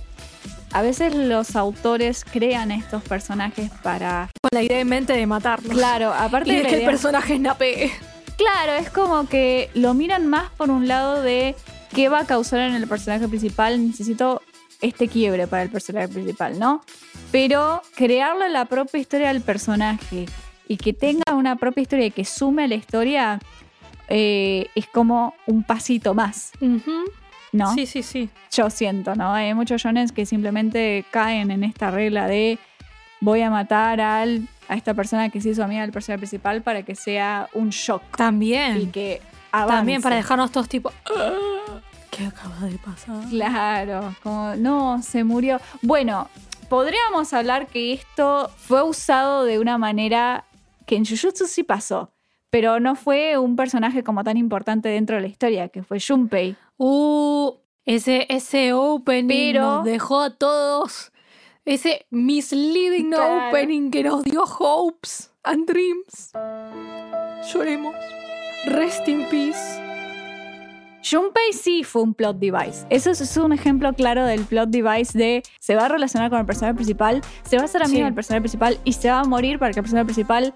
a 0.73 0.83
veces 0.83 1.15
los 1.15 1.55
autores 1.55 2.25
crean 2.25 2.71
estos 2.71 3.03
personajes 3.03 3.71
para... 3.83 4.31
Con 4.41 4.51
la 4.53 4.63
idea 4.63 4.81
en 4.81 4.89
mente 4.89 5.13
de 5.13 5.27
matarlos. 5.27 5.73
Claro, 5.73 6.13
aparte 6.13 6.51
Y 6.51 6.57
de 6.57 6.63
que 6.63 6.77
el 6.81 6.85
personaje 6.87 7.37
snapee. 7.37 7.93
Claro, 8.37 8.73
es 8.73 8.91
como 8.91 9.29
que 9.29 9.71
lo 9.75 9.93
miran 9.95 10.27
más 10.27 10.51
por 10.53 10.71
un 10.71 10.89
lado 10.89 11.23
de 11.23 11.55
qué 11.95 12.09
va 12.09 12.21
a 12.21 12.27
causar 12.27 12.61
en 12.61 12.75
el 12.75 12.89
personaje 12.89 13.29
principal. 13.29 13.87
Necesito 13.87 14.41
este 14.81 15.09
quiebre 15.09 15.47
para 15.47 15.63
el 15.63 15.71
personaje 15.71 16.09
principal, 16.09 16.59
¿no? 16.59 16.83
Pero 17.31 17.83
crearle 17.95 18.49
la 18.49 18.65
propia 18.65 19.01
historia 19.01 19.29
del 19.29 19.43
personaje 19.43 20.27
y 20.69 20.77
que 20.77 20.93
tenga 20.93 21.35
una 21.35 21.57
propia 21.57 21.83
historia 21.83 22.07
y 22.07 22.11
que 22.11 22.25
sume 22.25 22.65
a 22.65 22.69
la 22.69 22.75
historia 22.75 23.41
eh, 24.09 24.69
es 24.75 24.87
como 24.89 25.35
un 25.47 25.63
pasito 25.63 26.15
más. 26.15 26.53
¿no? 27.53 27.75
Sí, 27.75 27.87
sí, 27.87 28.03
sí. 28.03 28.31
Yo 28.51 28.71
siento, 28.71 29.15
¿no? 29.15 29.33
Hay 29.33 29.53
muchos 29.55 29.83
shonen 29.83 30.09
que 30.09 30.25
simplemente 30.27 31.05
caen 31.11 31.51
en 31.51 31.65
esta 31.65 31.91
regla 31.91 32.27
de 32.27 32.59
voy 33.21 33.43
a 33.43 33.51
matar 33.51 34.01
al, 34.01 34.49
a 34.69 34.75
esta 34.75 34.95
persona 34.95 35.29
que 35.29 35.41
se 35.41 35.51
hizo 35.51 35.63
amiga 35.63 35.83
del 35.83 35.93
personaje 35.93 36.19
principal 36.19 36.63
para 36.63 36.83
que 36.83 36.95
sea 36.95 37.49
un 37.53 37.71
shock 37.71 38.03
y 38.13 38.17
También. 38.17 38.91
que 38.93 39.21
avance. 39.53 39.77
También 39.77 40.03
para 40.03 40.17
dejarnos 40.17 40.51
todos 40.51 40.69
tipo. 40.69 40.93
"Ah, 41.17 41.81
¿Qué 42.11 42.27
acaba 42.27 42.57
de 42.67 42.77
pasar? 42.79 43.27
Claro, 43.31 44.15
como 44.23 44.55
no, 44.57 45.03
se 45.03 45.25
murió. 45.25 45.61
Bueno, 45.83 46.29
podríamos 46.69 47.33
hablar 47.33 47.67
que 47.69 47.93
esto 47.95 48.51
fue 48.57 48.83
usado 48.83 49.45
de 49.45 49.59
una 49.59 49.79
manera 49.79 50.45
que 50.93 50.97
en 50.99 51.07
Jujutsu 51.07 51.47
sí 51.47 51.63
pasó, 51.63 52.11
pero 52.51 52.79
no 52.79 52.95
fue 52.97 53.39
un 53.39 53.57
personaje 53.57 54.05
como 54.05 54.23
tan 54.25 54.37
importante 54.37 54.91
dentro 54.91 55.17
de 55.17 55.23
la 55.23 55.29
historia, 55.29 55.69
que 55.71 55.83
fue 55.83 55.99
Junpei. 55.99 56.55
Uh, 56.77 57.53
ese, 57.87 58.27
ese 58.29 58.75
opening 58.75 59.27
Pero- 59.55 59.61
nos 59.63 59.85
dejó 59.87 60.21
a 60.21 60.37
todos. 60.37 61.11
Ese 61.65 62.05
misleading 62.11 63.11
Claro. 63.11 63.49
opening 63.49 63.91
que 63.91 64.03
nos 64.03 64.23
dio 64.23 64.43
hopes 64.45 65.33
and 65.45 65.67
dreams. 65.67 66.33
Lloremos. 67.51 67.95
Rest 68.67 69.09
in 69.09 69.25
peace. 69.31 69.81
Junpei 71.09 71.53
sí 71.53 71.83
fue 71.83 72.03
un 72.03 72.15
plot 72.15 72.39
device. 72.39 72.87
Eso 72.89 73.11
es, 73.11 73.37
un 73.37 73.53
ejemplo 73.53 73.93
claro 73.93 74.25
del 74.25 74.45
plot 74.45 74.69
device 74.71 75.19
de 75.19 75.43
se 75.59 75.75
va 75.75 75.87
a 75.87 75.89
relacionar 75.89 76.31
con 76.31 76.39
el 76.39 76.47
personaje 76.47 76.75
principal, 76.77 77.23
se 77.43 77.57
va 77.57 77.63
a 77.63 77.65
hacer 77.65 77.83
amigo 77.83 77.99
Sí. 77.99 78.05
del 78.05 78.15
personaje 78.15 78.41
principal 78.41 78.79
y 78.85 78.93
se 78.93 79.11
va 79.11 79.19
a 79.21 79.25
morir 79.25 79.59
para 79.59 79.73
que 79.73 79.81
el 79.81 79.83
personaje 79.83 80.05
principal 80.05 80.55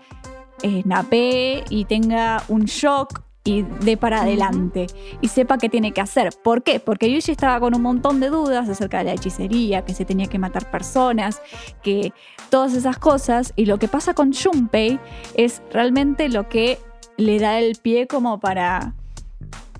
eh, 0.62 0.82
napee 0.84 1.64
y 1.70 1.84
tenga 1.84 2.42
un 2.48 2.64
shock 2.64 3.22
y 3.44 3.62
dé 3.62 3.96
para 3.96 4.22
adelante 4.22 4.88
y 5.20 5.28
sepa 5.28 5.56
qué 5.56 5.68
tiene 5.68 5.92
que 5.92 6.00
hacer. 6.00 6.30
¿Por 6.42 6.64
qué? 6.64 6.80
Porque 6.80 7.12
Yuji 7.12 7.30
estaba 7.30 7.60
con 7.60 7.74
un 7.76 7.82
montón 7.82 8.18
de 8.18 8.28
dudas 8.28 8.68
acerca 8.68 8.98
de 8.98 9.04
la 9.04 9.12
hechicería, 9.12 9.84
que 9.84 9.94
se 9.94 10.04
tenía 10.04 10.26
que 10.26 10.38
matar 10.38 10.68
personas, 10.70 11.40
que 11.82 12.12
todas 12.50 12.74
esas 12.74 12.98
cosas. 12.98 13.52
Y 13.54 13.66
lo 13.66 13.78
que 13.78 13.86
pasa 13.86 14.14
con 14.14 14.32
Junpei 14.32 14.98
es 15.36 15.62
realmente 15.72 16.28
lo 16.28 16.48
que 16.48 16.80
le 17.16 17.38
da 17.38 17.60
el 17.60 17.76
pie 17.76 18.08
como 18.08 18.40
para 18.40 18.94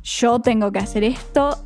yo 0.03 0.39
tengo 0.39 0.71
que 0.71 0.79
hacer 0.79 1.03
esto, 1.03 1.59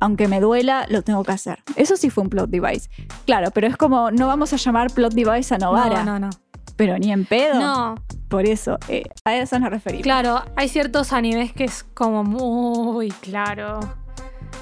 aunque 0.00 0.28
me 0.28 0.38
duela, 0.40 0.84
lo 0.90 1.00
tengo 1.00 1.24
que 1.24 1.32
hacer. 1.32 1.60
Eso 1.76 1.96
sí 1.96 2.10
fue 2.10 2.24
un 2.24 2.28
plot 2.28 2.50
device. 2.50 2.90
Claro, 3.24 3.50
pero 3.52 3.66
es 3.66 3.78
como, 3.78 4.10
no 4.10 4.26
vamos 4.26 4.52
a 4.52 4.56
llamar 4.56 4.92
plot 4.92 5.14
device 5.14 5.54
a 5.54 5.58
Novara, 5.58 6.04
No, 6.04 6.18
no, 6.18 6.26
no. 6.26 6.30
pero 6.76 6.98
ni 6.98 7.10
en 7.10 7.24
pedo. 7.24 7.58
No, 7.58 7.94
Por 8.32 8.46
eso, 8.46 8.78
eh, 8.88 9.04
a 9.26 9.36
eso 9.36 9.58
nos 9.58 9.68
referimos. 9.68 10.04
claro, 10.04 10.42
hay 10.56 10.66
ciertos 10.70 11.12
animes 11.12 11.52
que 11.52 11.64
es 11.64 11.84
como 11.92 12.24
muy 12.24 13.10
claro 13.10 13.80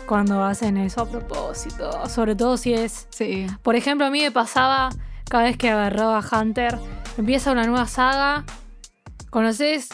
cuando 0.07 0.43
hacen 0.43 0.77
eso 0.77 1.03
a 1.03 1.07
propósito. 1.09 2.09
Sobre 2.09 2.35
todo 2.35 2.57
si 2.57 2.75
es 2.75 3.07
Sí. 3.11 3.47
Por 3.63 3.77
ejemplo, 3.77 4.07
a 4.07 4.11
mí 4.11 4.23
me 4.23 4.33
pasaba 4.33 4.89
cada 5.29 5.45
vez 5.45 5.57
que 5.57 5.71
agarraba 5.71 6.19
a 6.19 6.41
Hunter, 6.41 6.81
empieza 7.17 7.53
una 7.53 7.65
nueva 7.65 7.87
saga, 7.87 8.43
conoces 9.31 9.91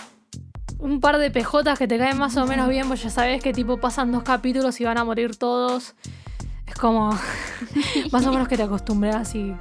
un 0.78 1.00
par 1.00 1.18
de 1.18 1.30
PJs 1.30 1.78
que 1.78 1.86
te 1.86 1.98
caen 1.98 2.16
más 2.16 2.34
o 2.38 2.46
menos 2.46 2.70
bien, 2.70 2.88
pues 2.88 3.02
ya 3.02 3.10
sabes 3.10 3.42
que 3.42 3.52
tipo 3.52 3.76
pasan 3.76 4.10
dos 4.10 4.22
capítulos 4.22 4.80
y 4.80 4.84
van 4.84 4.96
a 4.96 5.04
morir 5.04 5.36
todos. 5.36 5.94
Es 6.66 6.76
como 6.76 7.10
más 8.10 8.24
o 8.24 8.32
menos 8.32 8.48
que 8.48 8.56
te 8.56 8.62
acostumbras 8.62 9.34
y 9.34 9.54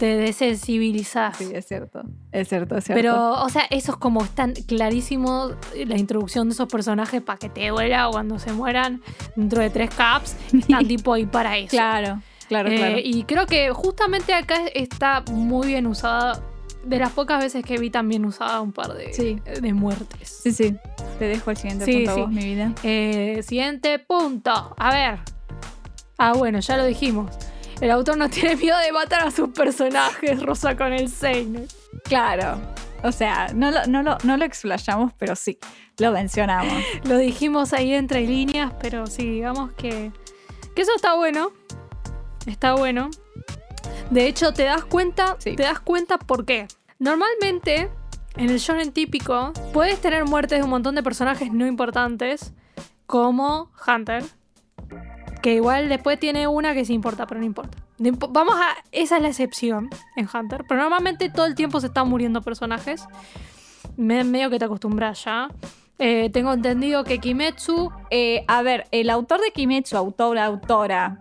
te 0.00 0.16
desensibilizas. 0.16 1.36
Sí, 1.36 1.50
es 1.54 1.66
cierto. 1.66 2.00
Es 2.32 2.48
cierto, 2.48 2.76
es 2.78 2.84
cierto. 2.84 2.98
Pero, 3.02 3.32
o 3.42 3.48
sea, 3.50 3.64
eso 3.68 3.92
es 3.92 3.98
como 3.98 4.24
tan 4.24 4.54
clarísimo 4.54 5.50
la 5.86 5.98
introducción 5.98 6.48
de 6.48 6.54
esos 6.54 6.68
personajes 6.68 7.20
para 7.20 7.38
que 7.38 7.50
te 7.50 7.68
duela 7.68 8.08
cuando 8.10 8.38
se 8.38 8.50
mueran 8.54 9.02
dentro 9.36 9.60
de 9.60 9.68
tres 9.68 9.90
caps. 9.94 10.36
Están 10.54 10.88
tipo 10.88 11.12
ahí 11.12 11.26
para 11.26 11.58
eso. 11.58 11.68
Claro, 11.68 12.22
claro, 12.48 12.70
Eh, 12.70 12.76
claro. 12.76 12.96
Y 13.04 13.24
creo 13.24 13.44
que 13.44 13.70
justamente 13.72 14.32
acá 14.32 14.56
está 14.74 15.22
muy 15.30 15.68
bien 15.68 15.86
usada. 15.86 16.42
De 16.82 16.98
las 16.98 17.12
pocas 17.12 17.42
veces 17.42 17.62
que 17.62 17.76
vi 17.76 17.90
también 17.90 18.24
usada 18.24 18.62
un 18.62 18.72
par 18.72 18.94
de, 18.94 19.12
Sí. 19.12 19.38
de 19.60 19.74
muertes. 19.74 20.40
Sí, 20.42 20.50
sí. 20.50 20.74
Te 21.18 21.26
dejo 21.26 21.50
el 21.50 21.58
siguiente 21.58 21.84
Sí, 21.84 21.92
punto 21.92 22.10
a 22.10 22.14
sí. 22.14 22.20
vos, 22.22 22.30
mi 22.30 22.42
vida. 22.42 22.72
Eh, 22.84 23.42
siguiente 23.46 23.98
punto. 23.98 24.74
A 24.78 24.90
ver. 24.94 25.18
Ah, 26.16 26.32
bueno, 26.32 26.58
ya 26.60 26.78
lo 26.78 26.86
dijimos. 26.86 27.30
El 27.80 27.90
autor 27.90 28.16
no 28.18 28.28
tiene 28.28 28.56
miedo 28.56 28.78
de 28.78 28.92
matar 28.92 29.26
a 29.26 29.30
sus 29.30 29.48
personajes, 29.50 30.42
Rosa 30.42 30.76
con 30.76 30.92
el 30.92 31.08
Seinen. 31.08 31.66
Claro. 32.04 32.60
O 33.02 33.12
sea, 33.12 33.48
no 33.54 33.70
lo, 33.70 33.86
no 33.86 34.02
lo, 34.02 34.18
no 34.24 34.36
lo 34.36 34.44
explayamos, 34.44 35.12
pero 35.16 35.34
sí, 35.34 35.58
lo 35.98 36.12
mencionamos. 36.12 36.72
Lo 37.04 37.16
dijimos 37.16 37.72
ahí 37.72 37.94
entre 37.94 38.20
líneas, 38.20 38.72
pero 38.80 39.06
sí, 39.06 39.22
digamos 39.30 39.72
que, 39.72 40.12
que 40.76 40.82
eso 40.82 40.92
está 40.94 41.14
bueno. 41.14 41.52
Está 42.46 42.74
bueno. 42.74 43.10
De 44.10 44.26
hecho, 44.26 44.52
te 44.52 44.64
das 44.64 44.84
cuenta, 44.84 45.36
Sí. 45.38 45.56
te 45.56 45.62
das 45.62 45.80
cuenta 45.80 46.18
por 46.18 46.44
qué. 46.44 46.68
Normalmente, 46.98 47.88
en 48.36 48.50
el 48.50 48.58
shonen 48.58 48.92
típico, 48.92 49.52
puedes 49.72 49.98
tener 50.02 50.26
muertes 50.26 50.58
de 50.58 50.64
un 50.64 50.70
montón 50.70 50.94
de 50.94 51.02
personajes 51.02 51.50
no 51.52 51.66
importantes, 51.66 52.52
como 53.06 53.70
Hunter, 53.86 54.24
que 55.42 55.54
igual 55.54 55.88
después 55.88 56.18
tiene 56.20 56.46
una 56.46 56.74
que 56.74 56.84
sí 56.84 56.92
importa, 56.94 57.26
pero 57.26 57.40
no 57.40 57.46
importa. 57.46 57.76
Vamos 58.30 58.54
a. 58.56 58.76
Esa 58.92 59.16
es 59.16 59.22
la 59.22 59.28
excepción 59.28 59.88
en 60.16 60.28
Hunter. 60.32 60.64
Pero 60.68 60.80
normalmente 60.80 61.28
todo 61.30 61.46
el 61.46 61.54
tiempo 61.54 61.80
se 61.80 61.88
están 61.88 62.08
muriendo 62.08 62.40
personajes. 62.42 63.04
Me- 63.96 64.24
medio 64.24 64.50
que 64.50 64.58
te 64.58 64.64
acostumbras 64.64 65.24
ya. 65.24 65.48
Eh, 65.98 66.30
tengo 66.32 66.52
entendido 66.52 67.04
que 67.04 67.18
Kimetsu. 67.18 67.90
Eh, 68.10 68.44
a 68.48 68.62
ver, 68.62 68.86
el 68.90 69.10
autor 69.10 69.40
de 69.40 69.50
Kimetsu, 69.50 69.96
autora, 69.96 70.46
autora, 70.46 71.18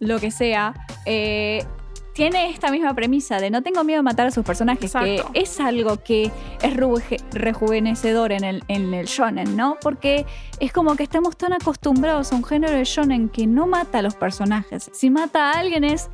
lo 0.00 0.18
que 0.18 0.30
sea, 0.30 0.74
eh, 1.06 1.64
tiene 2.12 2.50
esta 2.50 2.70
misma 2.70 2.94
premisa 2.94 3.38
de 3.38 3.50
no 3.50 3.62
tengo 3.62 3.84
miedo 3.84 4.00
de 4.00 4.02
matar 4.02 4.26
a 4.26 4.30
sus 4.30 4.44
personajes, 4.44 4.94
Exacto. 4.94 5.30
que 5.32 5.40
es 5.40 5.60
algo 5.60 6.02
que 6.02 6.30
es 6.62 6.76
rejuvenecedor 7.32 8.32
en 8.32 8.44
el, 8.44 8.64
en 8.68 8.92
el 8.94 9.06
shonen, 9.06 9.56
¿no? 9.56 9.78
Porque 9.80 10.26
es 10.60 10.72
como 10.72 10.94
que 10.96 11.02
estamos 11.02 11.36
tan 11.36 11.52
acostumbrados 11.52 12.32
a 12.32 12.36
un 12.36 12.44
género 12.44 12.72
de 12.72 12.84
shonen 12.84 13.28
que 13.28 13.46
no 13.46 13.66
mata 13.66 13.98
a 13.98 14.02
los 14.02 14.14
personajes. 14.14 14.90
Si 14.92 15.10
mata 15.10 15.50
a 15.52 15.60
alguien 15.60 15.84
es 15.84 16.10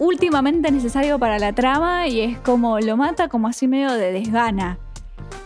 últimamente 0.00 0.70
necesario 0.70 1.18
para 1.18 1.38
la 1.38 1.52
trama 1.52 2.08
y 2.08 2.20
es 2.20 2.38
como 2.38 2.80
lo 2.80 2.96
mata 2.96 3.28
como 3.28 3.48
así 3.48 3.68
medio 3.68 3.92
de 3.92 4.12
desgana. 4.12 4.78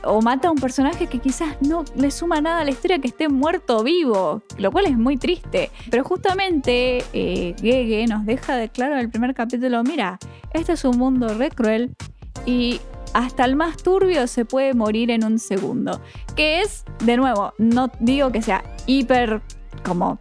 O 0.03 0.23
mata 0.23 0.49
a 0.49 0.51
un 0.51 0.59
personaje 0.59 1.07
que 1.07 1.19
quizás 1.19 1.57
no 1.61 1.85
le 1.97 2.11
suma 2.11 2.41
nada 2.41 2.61
a 2.61 2.65
la 2.65 2.71
historia 2.71 2.99
que 2.99 3.09
esté 3.09 3.29
muerto 3.29 3.79
o 3.79 3.83
vivo, 3.83 4.43
lo 4.59 4.71
cual 4.71 4.87
es 4.87 4.97
muy 4.97 5.17
triste. 5.17 5.71
Pero 5.91 6.05
justamente 6.05 7.05
eh, 7.13 7.55
Gege 7.61 8.07
nos 8.07 8.25
deja 8.25 8.57
de 8.57 8.69
claro 8.69 8.95
en 8.95 9.01
el 9.01 9.11
primer 9.11 9.35
capítulo, 9.35 9.83
mira, 9.83 10.19
este 10.53 10.73
es 10.73 10.85
un 10.85 10.99
mundo 10.99 11.29
re 11.35 11.51
cruel 11.51 11.95
y 12.45 12.81
hasta 13.15 13.45
el 13.45 13.57
más 13.57 13.79
turbio 13.79 14.27
se 14.27 14.45
puede 14.45 14.75
morir 14.75 15.11
en 15.11 15.25
un 15.25 15.39
segundo. 15.39 16.01
Que 16.35 16.61
es, 16.61 16.85
de 17.05 17.17
nuevo, 17.17 17.55
no 17.59 17.91
digo 18.01 18.31
que 18.31 18.43
sea 18.43 18.63
hiper 18.87 19.41
como... 19.83 20.19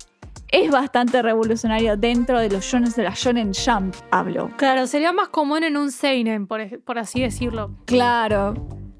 Es 0.49 0.72
bastante 0.72 1.22
revolucionario 1.22 1.97
dentro 1.97 2.39
de 2.39 2.49
los 2.49 2.63
shonen 2.63 2.91
de 2.91 3.03
la 3.03 3.13
Shonen 3.13 3.51
Jump, 3.53 3.93
hablo. 4.11 4.51
Claro, 4.55 4.88
sería 4.88 5.11
más 5.11 5.28
común 5.28 5.63
en 5.63 5.76
un 5.76 5.91
Seinen, 5.91 6.47
por, 6.47 6.61
así 6.97 7.20
decirlo. 7.20 7.76
Claro. 7.86 8.53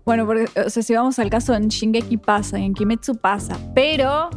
Bueno, 0.06 0.26
porque 0.28 0.48
o 0.60 0.70
sea, 0.70 0.84
si 0.84 0.94
vamos 0.94 1.18
al 1.18 1.30
caso 1.30 1.56
en 1.56 1.70
Shingeki 1.70 2.18
pasa 2.18 2.60
y 2.60 2.64
en 2.64 2.74
Kimetsu 2.76 3.16
pasa, 3.16 3.58
pero 3.74 4.30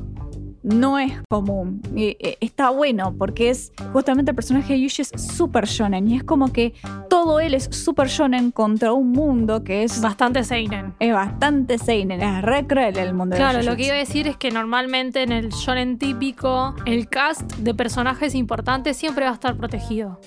no 0.63 0.99
es 0.99 1.13
común. 1.29 1.83
Y, 1.95 2.17
eh, 2.21 2.39
está 2.41 2.71
bueno 2.71 3.15
porque 3.17 3.51
es 3.51 3.73
justamente 3.93 4.31
el 4.31 4.35
personaje 4.35 4.73
de 4.73 4.81
Yuji 4.81 5.03
es 5.03 5.11
super 5.37 5.67
shonen 5.67 6.09
y 6.09 6.17
es 6.17 6.25
como 6.25 6.53
que 6.53 6.75
todo 7.09 7.41
él 7.41 7.55
es 7.55 7.65
super 7.65 8.09
shonen 8.09 8.51
contra 8.51 8.93
un 8.93 9.13
mundo 9.13 9.63
que 9.63 9.85
es, 9.85 10.01
Bastante 10.01 10.43
Seinen. 10.45 10.95
es 10.99 11.13
bastante 11.13 11.79
seinen, 11.79 12.21
es 12.21 12.43
re 12.43 12.67
cruel 12.67 12.97
el 12.97 13.15
mundo 13.15 13.35
de 13.35 13.41
Claro, 13.41 13.63
lo 13.63 13.77
que 13.77 13.87
iba 13.87 13.95
a 13.95 13.99
decir 13.99 14.27
es 14.27 14.37
que 14.37 14.51
normalmente 14.51 15.23
en 15.23 15.33
el 15.33 15.51
shonen 15.51 15.99
típico, 15.99 16.75
el 16.87 17.09
cast 17.09 17.53
de 17.57 17.75
personajes 17.75 18.35
importantes 18.35 18.97
siempre 18.97 19.25
va 19.25 19.33
a 19.33 19.35
estar 19.35 19.57
protegido. 19.57 20.21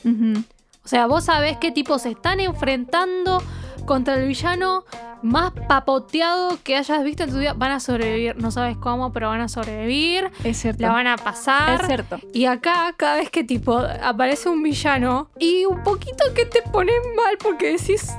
O 0.84 0.88
sea, 0.88 1.06
vos 1.06 1.26
sabés 1.26 1.58
qué 1.58 1.72
tipo 1.72 2.00
se 2.00 2.10
están 2.10 2.40
enfrentando 2.40 3.42
contra 3.82 4.16
el 4.16 4.28
villano 4.28 4.84
más 5.22 5.52
papoteado 5.68 6.58
que 6.64 6.76
hayas 6.76 7.04
visto 7.04 7.24
en 7.24 7.30
tu 7.32 7.38
vida. 7.38 7.54
Van 7.54 7.72
a 7.72 7.80
sobrevivir, 7.80 8.36
no 8.38 8.52
sabes 8.52 8.78
cómo, 8.78 9.12
pero 9.14 9.28
van 9.30 9.42
a 9.42 9.48
sobrevivir, 9.48 10.32
Es 10.44 10.58
cierto. 10.58 10.82
la 10.82 10.92
van 10.92 11.08
a 11.08 11.18
pasar. 11.18 11.82
Es 11.82 11.88
cierto. 11.88 12.20
Y 12.34 12.46
acá, 12.46 12.94
cada 12.98 13.18
vez 13.18 13.30
que 13.30 13.44
tipo 13.44 13.78
aparece 14.04 14.50
un 14.50 14.64
villano 14.64 15.30
y 15.40 15.66
un 15.66 15.84
poquito 15.84 16.24
que 16.36 16.46
te 16.46 16.62
pones 16.62 16.96
mal 17.16 17.38
porque 17.42 17.72
decís, 17.78 18.12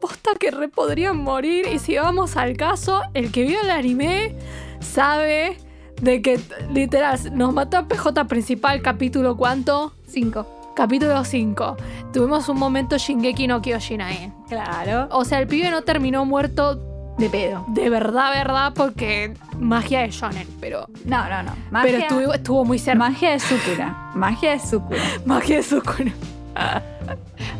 posta 0.00 0.32
que 0.38 0.50
re 0.50 0.68
podrían 0.68 1.16
morir. 1.16 1.66
Y 1.72 1.78
si 1.78 1.96
vamos 1.96 2.36
al 2.36 2.56
caso, 2.56 3.02
el 3.14 3.30
que 3.30 3.44
vio 3.44 3.60
el 3.62 3.70
anime 3.70 4.34
sabe 4.80 5.56
de 6.02 6.20
que 6.20 6.40
literal 6.72 7.18
nos 7.36 7.52
mató 7.54 7.78
a 7.78 7.88
PJ 7.88 8.24
principal, 8.26 8.82
capítulo 8.82 9.36
cuánto? 9.36 9.92
Cinco. 10.06 10.46
Capítulo 10.74 11.24
5. 11.24 11.76
Tuvimos 12.12 12.48
un 12.48 12.58
momento 12.58 12.98
Shingeki 12.98 13.46
no 13.46 13.62
Kyojin 13.62 14.00
ahí. 14.02 14.32
Claro. 14.48 15.08
O 15.10 15.24
sea, 15.24 15.38
el 15.38 15.46
pibe 15.46 15.70
no 15.70 15.82
terminó 15.82 16.24
muerto 16.24 16.74
De 17.16 17.28
pedo. 17.30 17.64
de 17.68 17.88
verdad, 17.90 18.30
verdad, 18.32 18.72
porque 18.74 19.34
magia 19.58 20.00
de 20.00 20.10
shonen, 20.10 20.48
pero, 20.60 20.86
No, 21.04 21.28
no, 21.28 21.42
no. 21.44 21.52
pero 21.54 21.70
Magia, 21.70 21.98
estuvo, 21.98 22.34
estuvo 22.34 22.64
muy 22.64 22.78
cerca. 22.78 22.98
magia 22.98 23.30
de 23.32 23.38
Sukuna. 23.38 24.10
Magia 24.14 24.50
de 24.52 24.58
Sukuna. 24.58 25.02
magia 25.26 25.56
de 25.58 25.62
Sukuna. 25.62 26.12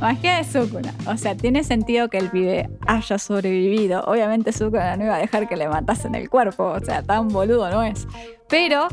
Magia 0.00 0.36
de 0.38 0.44
Sukuna. 0.44 0.92
O 1.06 1.16
sea, 1.16 1.36
tiene 1.36 1.62
sentido 1.62 2.08
que 2.08 2.18
el 2.18 2.30
pibe 2.30 2.68
haya 2.86 3.18
sobrevivido. 3.18 4.02
Obviamente 4.06 4.52
Sukuna 4.52 4.96
no 4.96 5.04
iba 5.04 5.14
a 5.14 5.18
dejar 5.18 5.48
que 5.48 5.56
le 5.56 5.68
matasen 5.68 6.14
el 6.16 6.28
cuerpo. 6.28 6.64
O 6.64 6.80
sea, 6.80 7.02
tan 7.02 7.28
boludo 7.28 7.70
no 7.70 7.82
es. 7.84 8.06
Pero 8.48 8.88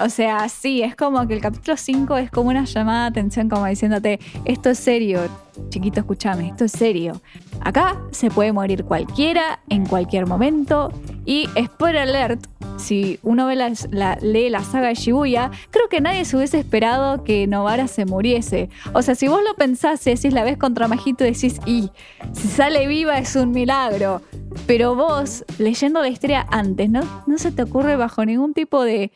O 0.00 0.08
sea, 0.08 0.48
sí, 0.48 0.82
es 0.82 0.96
como 0.96 1.26
que 1.26 1.34
el 1.34 1.40
capítulo 1.40 1.76
5 1.76 2.16
es 2.16 2.30
como 2.30 2.50
una 2.50 2.64
llamada 2.64 3.02
de 3.02 3.08
atención, 3.08 3.48
como 3.48 3.66
diciéndote, 3.66 4.18
esto 4.44 4.70
es 4.70 4.78
serio, 4.78 5.20
chiquito, 5.68 6.00
escúchame, 6.00 6.48
esto 6.48 6.64
es 6.64 6.72
serio. 6.72 7.20
Acá 7.60 8.00
se 8.10 8.30
puede 8.30 8.52
morir 8.52 8.84
cualquiera, 8.84 9.60
en 9.68 9.86
cualquier 9.86 10.26
momento. 10.26 10.92
Y 11.24 11.48
spoiler 11.64 12.02
alert, 12.02 12.46
si 12.76 13.18
uno 13.22 13.46
ve 13.46 13.56
la, 13.56 14.18
lee 14.20 14.50
la 14.50 14.62
saga 14.62 14.88
de 14.88 14.94
Shibuya, 14.94 15.50
creo 15.70 15.88
que 15.88 16.00
nadie 16.00 16.24
se 16.24 16.36
hubiese 16.36 16.58
esperado 16.58 17.24
que 17.24 17.46
Novara 17.46 17.86
se 17.86 18.04
muriese. 18.04 18.68
O 18.92 19.02
sea, 19.02 19.14
si 19.14 19.28
vos 19.28 19.40
lo 19.46 19.54
pensás, 19.54 20.06
y 20.06 20.10
decís 20.10 20.32
la 20.32 20.44
ves 20.44 20.56
contra 20.56 20.88
Majito 20.88 21.24
decís, 21.24 21.60
y 21.66 21.90
si 22.32 22.48
sale 22.48 22.86
viva 22.86 23.18
es 23.18 23.36
un 23.36 23.52
milagro. 23.52 24.22
Pero 24.66 24.94
vos, 24.94 25.44
leyendo 25.58 26.00
la 26.00 26.08
historia 26.08 26.46
antes, 26.50 26.90
¿no, 26.90 27.02
no 27.26 27.38
se 27.38 27.52
te 27.52 27.62
ocurre 27.62 27.96
bajo 27.96 28.24
ningún 28.24 28.54
tipo 28.54 28.82
de... 28.82 29.12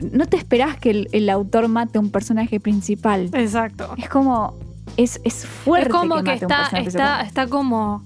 No 0.00 0.26
te 0.26 0.36
esperás 0.36 0.78
que 0.78 0.90
el, 0.90 1.08
el 1.12 1.30
autor 1.30 1.68
mate 1.68 1.98
a 1.98 2.00
un 2.00 2.10
personaje 2.10 2.60
principal. 2.60 3.30
Exacto. 3.32 3.94
Es 3.96 4.08
como... 4.08 4.54
Es, 4.96 5.20
es 5.24 5.44
fuerte. 5.44 5.88
es 5.88 5.92
como 5.92 6.22
que, 6.22 6.30
un 6.30 6.36
está, 6.36 6.68
está, 6.76 7.20
está 7.22 7.48
como, 7.48 8.04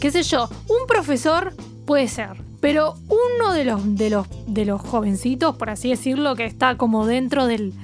qué 0.00 0.10
sé 0.10 0.22
yo, 0.22 0.48
un 0.68 0.86
profesor 0.86 1.54
puede 1.84 2.08
ser, 2.08 2.30
pero 2.62 2.94
uno 3.08 3.52
de 3.52 3.66
los, 3.66 3.96
de 3.96 4.08
los, 4.08 4.26
de 4.46 4.64
los 4.64 4.80
jovencitos, 4.80 5.54
por 5.56 5.68
así 5.68 5.90
decirlo, 5.90 6.34
que 6.34 6.46
está 6.46 6.78
como 6.78 7.04
dentro 7.04 7.46
del, 7.46 7.74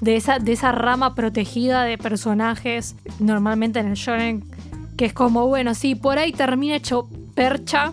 de, 0.00 0.14
esa, 0.14 0.38
de 0.38 0.52
esa 0.52 0.70
rama 0.70 1.16
protegida 1.16 1.82
de 1.82 1.98
personajes, 1.98 2.94
normalmente 3.18 3.80
en 3.80 3.88
el 3.88 3.94
shonen, 3.94 4.44
que 4.96 5.06
es 5.06 5.12
como, 5.12 5.48
bueno, 5.48 5.74
sí, 5.74 5.96
por 5.96 6.18
ahí 6.18 6.30
termina 6.30 6.76
hecho 6.76 7.08
percha, 7.34 7.92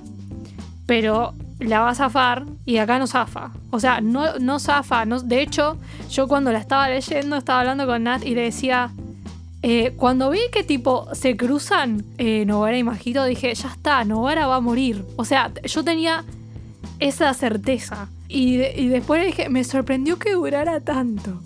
pero 0.85 1.33
la 1.59 1.79
va 1.81 1.89
a 1.91 1.95
zafar 1.95 2.45
y 2.65 2.77
acá 2.77 2.99
no 2.99 3.07
zafa. 3.07 3.51
O 3.71 3.79
sea, 3.79 4.01
no, 4.01 4.37
no 4.39 4.59
zafa. 4.59 5.05
No, 5.05 5.21
de 5.21 5.41
hecho, 5.41 5.77
yo 6.09 6.27
cuando 6.27 6.51
la 6.51 6.59
estaba 6.59 6.89
leyendo 6.89 7.37
estaba 7.37 7.61
hablando 7.61 7.85
con 7.85 8.03
Nat 8.03 8.25
y 8.25 8.35
le 8.35 8.41
decía, 8.41 8.91
eh, 9.63 9.93
cuando 9.97 10.29
vi 10.29 10.39
que 10.51 10.63
tipo 10.63 11.07
se 11.13 11.35
cruzan 11.37 12.03
eh, 12.17 12.45
Novara 12.45 12.77
y 12.77 12.83
Majito, 12.83 13.23
dije, 13.25 13.53
ya 13.55 13.69
está, 13.69 14.03
Novara 14.03 14.47
va 14.47 14.57
a 14.57 14.59
morir. 14.59 15.03
O 15.15 15.25
sea, 15.25 15.51
yo 15.63 15.83
tenía 15.83 16.23
esa 16.99 17.33
certeza. 17.33 18.09
Y, 18.27 18.57
de- 18.57 18.73
y 18.75 18.87
después 18.89 19.21
le 19.21 19.27
dije, 19.27 19.49
me 19.49 19.63
sorprendió 19.63 20.17
que 20.19 20.33
durara 20.33 20.81
tanto. 20.81 21.39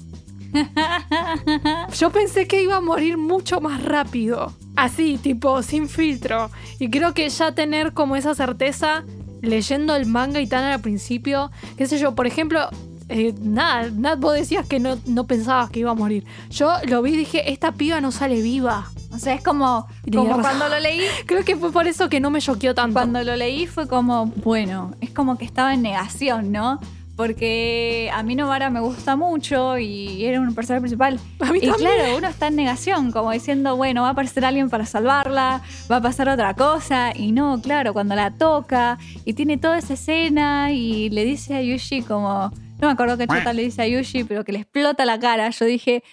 Yo 1.97 2.09
pensé 2.11 2.47
que 2.47 2.63
iba 2.63 2.77
a 2.77 2.81
morir 2.81 3.17
mucho 3.17 3.61
más 3.61 3.83
rápido. 3.83 4.53
Así, 4.75 5.17
tipo, 5.17 5.61
sin 5.61 5.89
filtro. 5.89 6.49
Y 6.79 6.89
creo 6.89 7.13
que 7.13 7.29
ya 7.29 7.53
tener 7.53 7.93
como 7.93 8.15
esa 8.15 8.33
certeza 8.33 9.03
leyendo 9.41 9.95
el 9.95 10.05
manga 10.05 10.39
y 10.39 10.47
tan 10.47 10.63
al 10.63 10.81
principio, 10.81 11.51
qué 11.77 11.87
sé 11.87 11.99
yo, 11.99 12.15
por 12.15 12.27
ejemplo, 12.27 12.69
eh, 13.09 13.33
nada, 13.41 13.89
Nat, 13.91 14.19
vos 14.19 14.35
decías 14.35 14.67
que 14.67 14.79
no, 14.79 14.97
no 15.05 15.25
pensabas 15.25 15.71
que 15.71 15.79
iba 15.79 15.91
a 15.91 15.95
morir. 15.95 16.25
Yo 16.51 16.71
lo 16.87 17.01
vi 17.01 17.13
y 17.13 17.17
dije, 17.17 17.51
esta 17.51 17.71
piba 17.71 17.99
no 18.01 18.11
sale 18.11 18.41
viva. 18.41 18.91
O 19.11 19.17
sea, 19.17 19.33
es 19.33 19.43
como, 19.43 19.87
como 20.13 20.39
cuando 20.39 20.69
lo 20.69 20.79
leí. 20.79 21.01
Creo 21.25 21.43
que 21.43 21.55
fue 21.55 21.71
por 21.71 21.87
eso 21.87 22.09
que 22.09 22.19
no 22.19 22.29
me 22.29 22.39
choqueó 22.39 22.75
tanto. 22.75 22.93
Cuando 22.93 23.23
lo 23.23 23.35
leí 23.35 23.65
fue 23.65 23.87
como, 23.87 24.27
bueno, 24.27 24.91
es 25.01 25.09
como 25.09 25.37
que 25.37 25.45
estaba 25.45 25.73
en 25.73 25.81
negación, 25.81 26.51
¿no? 26.51 26.79
Porque 27.19 28.09
a 28.13 28.23
mí 28.23 28.33
Novara 28.33 28.69
me 28.69 28.79
gusta 28.79 29.17
mucho 29.17 29.77
y 29.77 30.23
era 30.23 30.39
un 30.39 30.55
personaje 30.55 30.79
principal. 30.79 31.19
A 31.41 31.51
mí 31.51 31.59
y 31.61 31.67
también. 31.67 31.91
claro, 31.91 32.17
uno 32.17 32.29
está 32.29 32.47
en 32.47 32.55
negación, 32.55 33.11
como 33.11 33.31
diciendo, 33.31 33.75
bueno, 33.75 34.03
va 34.03 34.07
a 34.07 34.11
aparecer 34.11 34.45
alguien 34.45 34.69
para 34.69 34.85
salvarla, 34.85 35.61
va 35.91 35.97
a 35.97 36.01
pasar 36.01 36.29
otra 36.29 36.53
cosa. 36.53 37.11
Y 37.13 37.33
no, 37.33 37.59
claro, 37.61 37.91
cuando 37.91 38.15
la 38.15 38.31
toca 38.31 38.97
y 39.25 39.33
tiene 39.33 39.57
toda 39.57 39.79
esa 39.79 39.95
escena 39.95 40.71
y 40.71 41.09
le 41.09 41.25
dice 41.25 41.55
a 41.55 41.61
Yushi 41.61 42.03
como, 42.03 42.53
no 42.79 42.87
me 42.87 42.93
acuerdo 42.93 43.17
qué 43.17 43.27
chota 43.27 43.51
le 43.51 43.63
dice 43.63 43.81
a 43.81 43.87
Yushi, 43.87 44.23
pero 44.23 44.45
que 44.45 44.53
le 44.53 44.59
explota 44.59 45.03
la 45.03 45.19
cara, 45.19 45.49
yo 45.49 45.65
dije, 45.65 46.05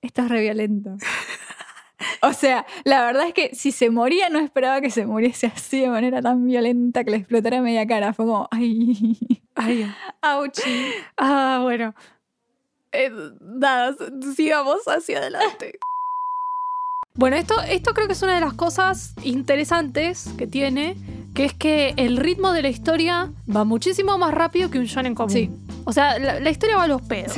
esto 0.00 0.22
es 0.22 0.28
re 0.28 0.42
violento. 0.42 0.96
O 2.22 2.32
sea, 2.32 2.66
la 2.84 3.04
verdad 3.04 3.26
es 3.28 3.34
que 3.34 3.54
si 3.54 3.72
se 3.72 3.90
moría, 3.90 4.28
no 4.28 4.38
esperaba 4.38 4.80
que 4.80 4.90
se 4.90 5.06
muriese 5.06 5.46
así 5.48 5.80
de 5.80 5.88
manera 5.88 6.20
tan 6.22 6.46
violenta 6.46 7.04
que 7.04 7.10
le 7.12 7.16
explotara 7.18 7.60
media 7.60 7.86
cara. 7.86 8.12
Fue 8.12 8.26
como, 8.26 8.48
ay, 8.50 9.16
Ay, 9.54 9.86
auchi. 10.22 10.62
ah, 11.18 11.60
bueno. 11.62 11.94
Eh, 12.92 13.10
nada, 13.40 13.94
sigamos 14.36 14.80
hacia 14.86 15.18
adelante. 15.18 15.78
Bueno, 17.14 17.36
esto, 17.36 17.60
esto 17.68 17.92
creo 17.92 18.06
que 18.06 18.14
es 18.14 18.22
una 18.22 18.36
de 18.36 18.40
las 18.40 18.54
cosas 18.54 19.12
interesantes 19.22 20.30
que 20.38 20.46
tiene, 20.46 20.96
que 21.34 21.44
es 21.44 21.52
que 21.52 21.92
el 21.98 22.16
ritmo 22.16 22.52
de 22.52 22.62
la 22.62 22.70
historia 22.70 23.30
va 23.54 23.64
muchísimo 23.64 24.16
más 24.16 24.32
rápido 24.32 24.70
que 24.70 24.78
un 24.78 24.86
shonen 24.86 25.14
común. 25.14 25.30
Sí. 25.30 25.50
O 25.84 25.92
sea, 25.92 26.18
la, 26.18 26.40
la 26.40 26.48
historia 26.48 26.78
va 26.78 26.84
a 26.84 26.88
los 26.88 27.02
pedos. 27.02 27.34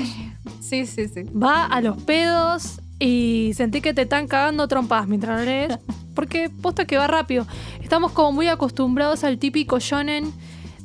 Sí, 0.60 0.86
sí, 0.86 1.08
sí. 1.08 1.24
Va 1.24 1.66
a 1.66 1.80
los 1.80 2.00
pedos 2.04 2.80
y 3.04 3.52
sentí 3.54 3.82
que 3.82 3.92
te 3.92 4.02
están 4.02 4.26
cagando 4.28 4.66
trompas 4.66 5.06
mientras 5.06 5.38
lo 5.40 5.44
lees. 5.44 5.78
Porque 6.14 6.48
posta 6.48 6.86
que 6.86 6.96
va 6.96 7.06
rápido. 7.06 7.46
Estamos 7.82 8.12
como 8.12 8.32
muy 8.32 8.46
acostumbrados 8.48 9.24
al 9.24 9.38
típico 9.38 9.78
shonen 9.78 10.32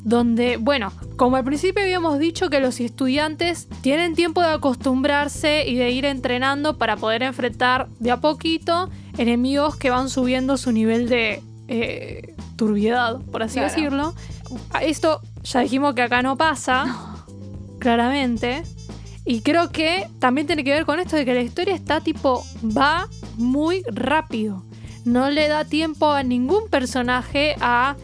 donde, 0.03 0.57
bueno, 0.57 0.91
como 1.17 1.35
al 1.35 1.43
principio 1.43 1.83
habíamos 1.83 2.19
dicho 2.19 2.49
que 2.49 2.59
los 2.59 2.79
estudiantes 2.79 3.67
tienen 3.81 4.15
tiempo 4.15 4.41
de 4.41 4.47
acostumbrarse 4.47 5.67
y 5.67 5.75
de 5.75 5.91
ir 5.91 6.05
entrenando 6.05 6.77
para 6.77 6.97
poder 6.97 7.21
enfrentar 7.21 7.87
de 7.99 8.11
a 8.11 8.17
poquito 8.17 8.89
enemigos 9.17 9.75
que 9.75 9.89
van 9.89 10.09
subiendo 10.09 10.57
su 10.57 10.71
nivel 10.71 11.09
de 11.09 11.43
eh, 11.67 12.33
turbiedad, 12.55 13.19
por 13.31 13.43
así 13.43 13.55
Claro. 13.59 13.69
decirlo. 13.69 14.13
Esto 14.81 15.21
ya 15.43 15.59
dijimos 15.59 15.93
que 15.93 16.01
acá 16.01 16.21
no 16.21 16.37
pasa, 16.37 16.97
claramente. 17.79 18.63
Y 19.29 19.41
creo 19.41 19.69
que 19.69 20.07
también 20.17 20.47
tiene 20.47 20.63
que 20.63 20.71
ver 20.71 20.85
con 20.85 20.99
esto 20.99 21.15
de 21.15 21.23
que 21.23 21.35
la 21.35 21.43
historia 21.43 21.75
está 21.75 22.01
tipo, 22.01 22.43
va 22.63 23.07
muy 23.37 23.83
rápido. 23.91 24.63
No 25.05 25.29
le 25.29 25.47
da 25.47 25.65
tiempo 25.65 26.09
a 26.09 26.23
ningún 26.23 26.67
personaje 26.67 27.55
a 27.61 27.95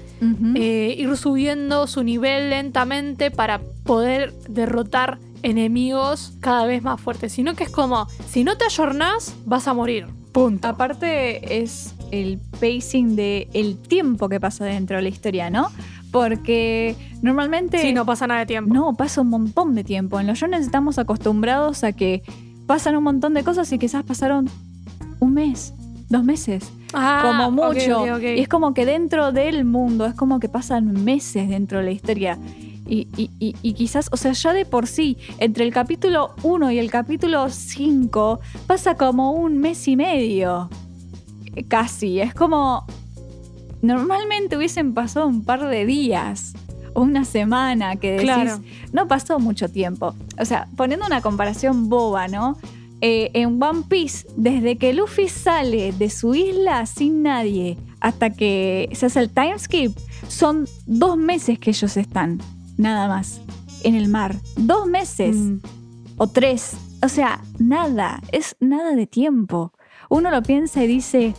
eh, 0.55 0.93
ir 0.95 1.17
subiendo 1.17 1.87
su 1.87 2.03
nivel 2.03 2.51
lentamente 2.51 3.31
para 3.31 3.59
poder 3.85 4.35
derrotar 4.47 5.17
enemigos 5.41 6.33
cada 6.41 6.67
vez 6.67 6.83
más 6.83 7.01
fuertes. 7.01 7.33
Sino 7.33 7.55
que 7.55 7.63
es 7.63 7.71
como, 7.71 8.07
si 8.29 8.43
no 8.43 8.55
te 8.55 8.65
ayornás, 8.65 9.35
vas 9.47 9.67
a 9.67 9.73
morir. 9.73 10.05
Punto. 10.31 10.67
Aparte 10.67 11.63
es 11.63 11.95
el 12.11 12.39
pacing 12.59 13.15
de 13.15 13.47
el 13.53 13.77
tiempo 13.77 14.29
que 14.29 14.39
pasa 14.39 14.65
dentro 14.65 14.97
de 14.97 15.01
la 15.01 15.09
historia, 15.09 15.49
¿no? 15.49 15.71
Porque 16.19 16.95
normalmente 17.21 17.79
Sí, 17.79 17.93
no 17.93 18.05
pasa 18.05 18.25
nada 18.27 18.39
de 18.41 18.45
tiempo. 18.45 18.73
no 18.73 18.93
pasa 18.95 19.21
un 19.21 19.29
montón 19.29 19.75
de 19.75 19.83
tiempo. 19.83 20.19
En 20.19 20.27
los 20.27 20.39
shonen 20.39 20.61
estamos 20.61 20.97
acostumbrados 20.97 21.83
a 21.83 21.91
que 21.91 22.23
pasan 22.67 22.95
un 22.95 23.03
montón 23.03 23.33
de 23.33 23.43
cosas 23.43 23.71
y 23.73 23.77
quizás 23.77 24.03
pasaron 24.03 24.49
un 25.19 25.33
mes, 25.33 25.73
dos 26.09 26.23
meses, 26.23 26.71
Ah, 26.93 27.21
como 27.23 27.51
mucho. 27.51 28.19
Y 28.19 28.39
es 28.39 28.47
como 28.47 28.73
que 28.73 28.85
dentro 28.85 29.31
del 29.33 29.65
mundo 29.65 30.05
es 30.05 30.13
como 30.13 30.39
que 30.39 30.47
pasan 30.49 31.03
meses 31.03 31.49
dentro 31.49 31.79
de 31.79 31.83
la 31.85 31.91
historia. 31.91 32.39
Y, 32.87 33.07
y- 33.17 33.31
y- 33.39 33.55
y 33.63 33.73
quizás, 33.73 34.09
o 34.11 34.17
sea, 34.17 34.31
ya 34.33 34.53
de 34.53 34.63
por 34.65 34.85
sí, 34.87 35.17
entre 35.39 35.65
el 35.65 35.73
capítulo 35.73 36.35
1 36.43 36.71
y 36.71 36.77
el 36.79 36.91
capítulo 36.91 37.49
5, 37.49 38.39
pasa 38.67 38.95
como 38.95 39.31
un 39.31 39.57
mes 39.57 39.87
y 39.87 39.95
medio. 39.95 40.69
Casi. 41.67 42.19
Es 42.19 42.33
como. 42.33 42.85
Normalmente 43.85 44.57
hubiesen 44.57 44.93
pasado 44.93 45.27
un 45.27 45.43
par 45.43 45.67
de 45.67 45.85
días 45.85 46.53
o 46.93 47.01
una 47.01 47.23
semana 47.25 47.95
que 47.97 48.11
decís. 48.13 48.25
Claro. 48.25 48.59
No 48.93 49.07
pasó 49.07 49.39
mucho 49.39 49.69
tiempo. 49.69 50.15
O 50.39 50.45
sea, 50.45 50.67
poniendo 50.75 51.05
una 51.05 51.21
comparación 51.21 51.89
boba, 51.89 52.27
¿no? 52.27 52.57
Eh, 53.01 53.29
en 53.33 53.61
One 53.61 53.83
Piece, 53.89 54.25
desde 54.37 54.77
que 54.77 54.93
Luffy 54.93 55.27
sale 55.27 55.91
de 55.91 56.09
su 56.09 56.33
isla 56.33 56.85
sin 56.85 57.21
nadie 57.23 57.77
hasta 57.99 58.29
que 58.29 58.89
se 58.93 59.07
hace 59.07 59.19
el 59.19 59.29
time 59.29 59.59
skip, 59.59 59.95
son 60.27 60.65
dos 60.87 61.17
meses 61.17 61.59
que 61.59 61.71
ellos 61.71 61.97
están, 61.97 62.39
nada 62.77 63.07
más, 63.07 63.41
en 63.83 63.95
el 63.95 64.07
mar. 64.07 64.35
Dos 64.57 64.87
meses 64.87 65.35
Mm. 65.35 65.57
o 66.17 66.27
tres. 66.27 66.71
O 67.03 67.09
sea, 67.09 67.41
nada, 67.59 68.21
es 68.31 68.55
nada 68.59 68.95
de 68.95 69.05
tiempo. 69.05 69.73
Uno 70.09 70.31
lo 70.31 70.41
piensa 70.41 70.83
y 70.83 70.87
dice, 70.87 71.35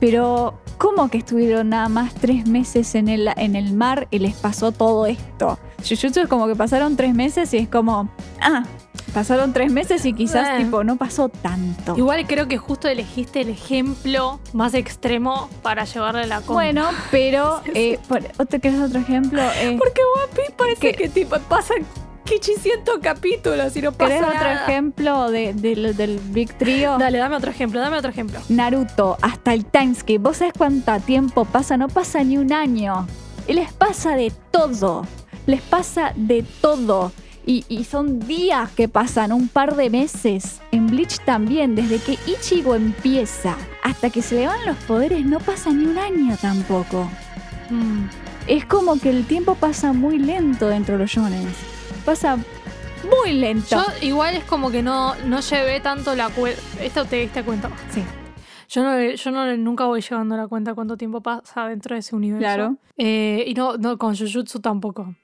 pero 0.00 0.54
¿cómo 0.78 1.08
que 1.10 1.18
estuvieron 1.18 1.68
nada 1.70 1.88
más 1.88 2.14
tres 2.14 2.46
meses 2.46 2.94
en 2.94 3.08
el, 3.08 3.28
en 3.36 3.56
el 3.56 3.72
mar 3.74 4.08
y 4.10 4.18
les 4.20 4.34
pasó 4.34 4.72
todo 4.72 5.06
esto? 5.06 5.58
Jujutsu 5.86 6.20
es 6.20 6.28
como 6.28 6.46
que 6.46 6.54
pasaron 6.56 6.96
tres 6.96 7.14
meses 7.14 7.52
y 7.54 7.58
es 7.58 7.68
como, 7.68 8.08
ah, 8.40 8.64
pasaron 9.14 9.52
tres 9.52 9.72
meses 9.72 10.04
y 10.06 10.12
quizás 10.12 10.48
Eh. 10.48 10.64
tipo 10.64 10.82
no 10.84 10.96
pasó 10.96 11.28
tanto. 11.28 11.96
Igual 11.96 12.26
creo 12.26 12.48
que 12.48 12.58
justo 12.58 12.88
elegiste 12.88 13.40
el 13.42 13.48
ejemplo 13.50 14.40
más 14.52 14.74
extremo 14.74 15.48
para 15.62 15.84
llevarle 15.84 16.26
la 16.26 16.36
contra. 16.36 16.54
Bueno, 16.54 16.88
pero, 17.10 17.60
eh, 17.74 17.98
por- 18.08 18.22
¿otro, 18.38 18.60
¿querés 18.60 18.80
otro 18.80 18.98
ejemplo? 19.00 19.40
Eh, 19.60 19.76
Porque 19.78 20.00
One 20.16 20.32
Piece 20.34 20.52
parece 20.56 20.80
¿Qué? 20.80 20.94
que 20.94 21.08
tipo 21.08 21.36
800 22.30 22.98
capítulos 23.02 23.76
y 23.76 23.82
no 23.82 23.92
pasa 23.92 24.10
¿Querés 24.14 24.22
otro 24.28 24.38
nada. 24.44 24.64
ejemplo 24.66 25.30
de- 25.30 25.54
del 25.54 26.20
Big 26.30 26.52
Trio? 26.58 26.96
Dale, 26.98 27.18
dame 27.18 27.36
otro 27.36 27.50
ejemplo, 27.50 27.80
dame 27.80 27.98
otro 27.98 28.10
ejemplo. 28.10 28.40
Naruto, 28.48 29.16
hasta 29.22 29.54
el 29.54 29.64
timeskip. 29.64 30.22
¿Vos 30.22 30.38
sabés 30.38 30.52
cuánto 30.56 30.98
tiempo 31.00 31.44
pasa? 31.44 31.76
No 31.76 31.88
pasa 31.88 32.22
ni 32.24 32.36
un 32.38 32.52
año. 32.52 33.06
Y 33.46 33.52
les 33.54 33.72
pasa 33.72 34.14
de 34.16 34.32
todo. 34.50 35.06
Les 35.46 35.62
pasa 35.62 36.12
de 36.16 36.44
todo. 36.60 37.12
Y, 37.46 37.64
y 37.70 37.84
son 37.84 38.18
días 38.20 38.70
que 38.72 38.88
pasan, 38.88 39.32
un 39.32 39.48
par 39.48 39.74
de 39.74 39.88
meses. 39.88 40.60
En 40.70 40.86
Bleach 40.88 41.18
también, 41.24 41.74
desde 41.74 41.98
que 41.98 42.18
Ichigo 42.26 42.74
empieza 42.74 43.56
hasta 43.82 44.10
que 44.10 44.20
se 44.20 44.34
le 44.34 44.46
van 44.46 44.66
los 44.66 44.76
poderes, 44.76 45.24
no 45.24 45.38
pasa 45.40 45.70
ni 45.70 45.86
un 45.86 45.96
año 45.96 46.36
tampoco. 46.42 47.08
Mm. 47.70 48.04
Es 48.46 48.66
como 48.66 48.98
que 49.00 49.08
el 49.10 49.24
tiempo 49.26 49.54
pasa 49.54 49.94
muy 49.94 50.18
lento 50.18 50.68
dentro 50.68 50.94
de 50.96 51.00
los 51.04 51.10
shonen. 51.10 51.46
Pasa 52.08 52.38
muy 53.22 53.34
lento. 53.34 53.66
Yo 53.70 53.84
igual 54.00 54.34
es 54.34 54.44
como 54.44 54.70
que 54.70 54.82
no, 54.82 55.14
no 55.26 55.40
llevé 55.40 55.78
tanto 55.80 56.14
la 56.14 56.30
cuenta. 56.30 56.58
Esto 56.80 57.04
te 57.04 57.16
diste 57.16 57.42
cuenta. 57.44 57.68
Sí, 57.90 58.02
Yo 58.70 58.82
no, 58.82 58.98
yo 58.98 59.30
no 59.30 59.54
nunca 59.58 59.84
voy 59.84 60.00
llevando 60.00 60.34
la 60.34 60.48
cuenta 60.48 60.72
cuánto 60.74 60.96
tiempo 60.96 61.20
pasa 61.20 61.68
dentro 61.68 61.94
de 61.94 62.00
ese 62.00 62.16
universo. 62.16 62.42
Claro. 62.42 62.76
Eh, 62.96 63.44
y 63.46 63.52
no, 63.52 63.76
no, 63.76 63.98
con 63.98 64.16
Jujutsu 64.16 64.60
tampoco. 64.60 65.14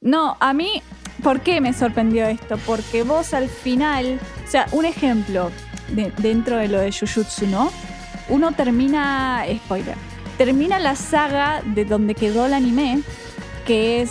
No, 0.00 0.36
a 0.40 0.52
mí, 0.52 0.82
¿por 1.22 1.40
qué 1.42 1.60
me 1.60 1.72
sorprendió 1.72 2.26
esto? 2.26 2.56
Porque 2.66 3.04
vos 3.04 3.34
al 3.34 3.48
final, 3.48 4.18
o 4.44 4.50
sea, 4.50 4.66
un 4.72 4.84
ejemplo 4.84 5.52
de- 5.92 6.12
dentro 6.18 6.56
de 6.56 6.66
lo 6.66 6.80
de 6.80 6.90
Jujutsu, 6.90 7.46
¿no? 7.46 7.70
Uno 8.28 8.50
termina, 8.50 9.44
spoiler, 9.64 9.96
termina 10.38 10.78
la 10.78 10.94
saga 10.96 11.62
de 11.64 11.84
donde 11.84 12.14
quedó 12.14 12.46
el 12.46 12.54
anime, 12.54 13.00
que 13.66 14.02
es 14.02 14.10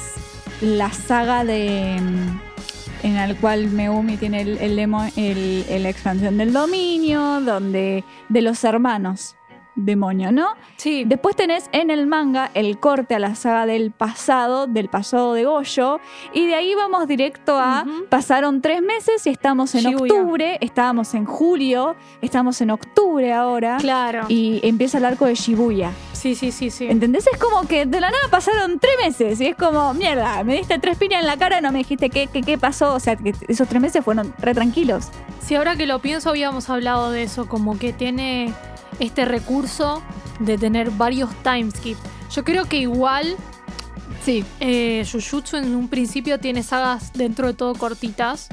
la 0.61 0.91
saga 0.91 1.43
de 1.43 1.97
mm, 2.01 3.05
en 3.05 3.17
el 3.17 3.35
cual 3.37 3.67
Megumi 3.69 4.17
tiene 4.17 4.41
el, 4.41 4.57
el 4.57 4.79
el- 4.79 5.65
el- 5.69 5.83
la 5.83 5.89
expansión 5.89 6.37
del 6.37 6.53
dominio, 6.53 7.41
donde 7.41 8.03
de 8.29 8.41
los 8.41 8.63
hermanos 8.63 9.35
demonio, 9.75 10.31
¿no? 10.31 10.49
Sí, 10.77 11.03
Después 11.05 11.35
tenés 11.35 11.69
en 11.71 11.89
el 11.89 12.07
manga 12.07 12.51
el 12.53 12.79
corte 12.79 13.15
a 13.15 13.19
la 13.19 13.35
saga 13.35 13.65
del 13.65 13.91
pasado, 13.91 14.67
del 14.67 14.89
pasado 14.89 15.33
de 15.33 15.45
Goyo, 15.45 15.99
y 16.33 16.47
de 16.47 16.55
ahí 16.55 16.75
vamos 16.75 17.07
directo 17.07 17.57
a 17.57 17.85
pasaron 18.09 18.61
tres 18.61 18.81
meses 18.81 19.25
y 19.27 19.29
estamos 19.29 19.75
en 19.75 19.81
Shibuya. 19.83 20.13
octubre, 20.13 20.57
estábamos 20.61 21.13
en 21.13 21.25
julio, 21.25 21.95
estamos 22.21 22.59
en 22.61 22.71
octubre 22.71 23.33
ahora, 23.33 23.77
claro. 23.77 24.25
y 24.29 24.59
empieza 24.63 24.97
el 24.97 25.05
arco 25.05 25.25
de 25.25 25.35
Shibuya. 25.35 25.91
sí, 26.13 26.35
sí, 26.35 26.51
sí, 26.51 26.69
sí. 26.69 26.87
¿Entendés? 26.87 27.27
Es 27.31 27.37
como 27.37 27.67
que 27.67 27.85
de 27.85 27.99
la 27.99 28.09
nada 28.09 28.27
pasaron 28.29 28.79
tres 28.79 28.95
meses 29.01 29.41
y 29.41 29.47
es 29.47 29.55
como, 29.55 29.93
mierda, 29.93 30.43
me 30.43 30.55
diste 30.55 30.79
tres 30.79 30.97
piñas 30.97 31.21
en 31.21 31.27
la 31.27 31.37
cara, 31.37 31.61
no 31.61 31.71
me 31.71 31.79
dijiste 31.79 32.09
qué, 32.09 32.27
qué, 32.27 32.41
qué 32.41 32.57
pasó, 32.57 32.93
o 32.93 32.99
sea, 32.99 33.15
que 33.15 33.33
esos 33.47 33.67
tres 33.67 33.81
meses 33.81 34.03
fueron 34.03 34.33
re 34.39 34.53
tranquilos. 34.53 35.09
Si 35.41 35.55
ahora 35.55 35.75
que 35.75 35.85
lo 35.85 35.99
pienso, 35.99 36.29
habíamos 36.29 36.69
hablado 36.69 37.11
de 37.11 37.23
eso, 37.23 37.47
como 37.47 37.77
que 37.77 37.93
tiene 37.93 38.53
este 38.99 39.25
recurso 39.25 40.01
de 40.39 40.57
tener 40.57 40.91
varios 40.91 41.29
timeskip. 41.43 41.97
Yo 42.31 42.43
creo 42.43 42.65
que 42.65 42.77
igual 42.77 43.35
Sí. 44.25 44.43
eh, 44.59 45.05
Jujutsu 45.09 45.57
en 45.57 45.75
un 45.75 45.87
principio 45.87 46.39
tiene 46.39 46.63
sagas 46.63 47.13
dentro 47.13 47.47
de 47.47 47.53
todo 47.53 47.75
cortitas. 47.75 48.47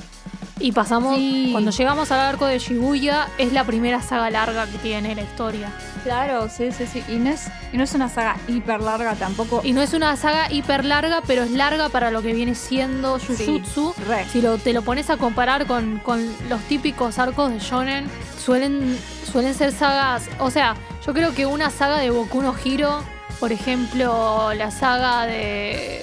Y 0.60 0.70
pasamos, 0.70 1.16
Sí. 1.16 1.48
cuando 1.50 1.72
llegamos 1.72 2.12
al 2.12 2.20
arco 2.20 2.46
de 2.46 2.58
Shibuya, 2.60 3.26
es 3.38 3.52
la 3.52 3.64
primera 3.64 4.00
saga 4.00 4.30
larga 4.30 4.66
que 4.66 4.78
tiene 4.78 5.12
la 5.16 5.22
historia. 5.22 5.72
Claro, 6.04 6.48
sí, 6.48 6.70
sí, 6.70 6.84
sí. 6.86 7.02
Y 7.08 7.16
no 7.16 7.30
es, 7.30 7.48
y 7.72 7.76
no 7.78 7.82
es 7.82 7.94
una 7.94 8.08
saga 8.08 8.36
hiper 8.46 8.80
larga 8.80 9.14
tampoco. 9.16 9.60
Y 9.64 9.72
no 9.72 9.82
es 9.82 9.92
una 9.92 10.14
saga 10.16 10.52
hiper 10.52 10.84
larga, 10.84 11.20
pero 11.26 11.42
es 11.42 11.50
larga 11.50 11.88
para 11.88 12.12
lo 12.12 12.22
que 12.22 12.32
viene 12.32 12.54
siendo 12.54 13.18
Jujutsu. 13.18 13.92
Si 14.30 14.40
lo- 14.40 14.58
te 14.58 14.72
lo 14.72 14.82
pones 14.82 15.10
a 15.10 15.16
comparar 15.16 15.66
con, 15.66 15.98
con 15.98 16.24
los 16.48 16.60
típicos 16.68 17.18
arcos 17.18 17.50
de 17.50 17.58
Shonen, 17.58 18.04
suelen, 18.38 18.96
suelen 19.32 19.54
ser 19.54 19.72
sagas. 19.72 20.28
O 20.38 20.50
sea, 20.50 20.76
yo 21.04 21.12
creo 21.12 21.34
que 21.34 21.44
una 21.46 21.70
saga 21.70 21.98
de 21.98 22.10
Boku 22.10 22.40
no 22.40 22.54
Hero, 22.64 23.02
por 23.42 23.50
ejemplo, 23.50 24.54
la 24.54 24.70
saga 24.70 25.26
de, 25.26 26.00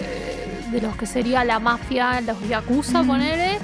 de 0.72 0.82
los 0.82 0.98
que 0.98 1.06
sería 1.06 1.46
la 1.46 1.60
mafia, 1.60 2.20
los 2.20 2.38
Yakuza, 2.50 3.02
ponele, 3.02 3.60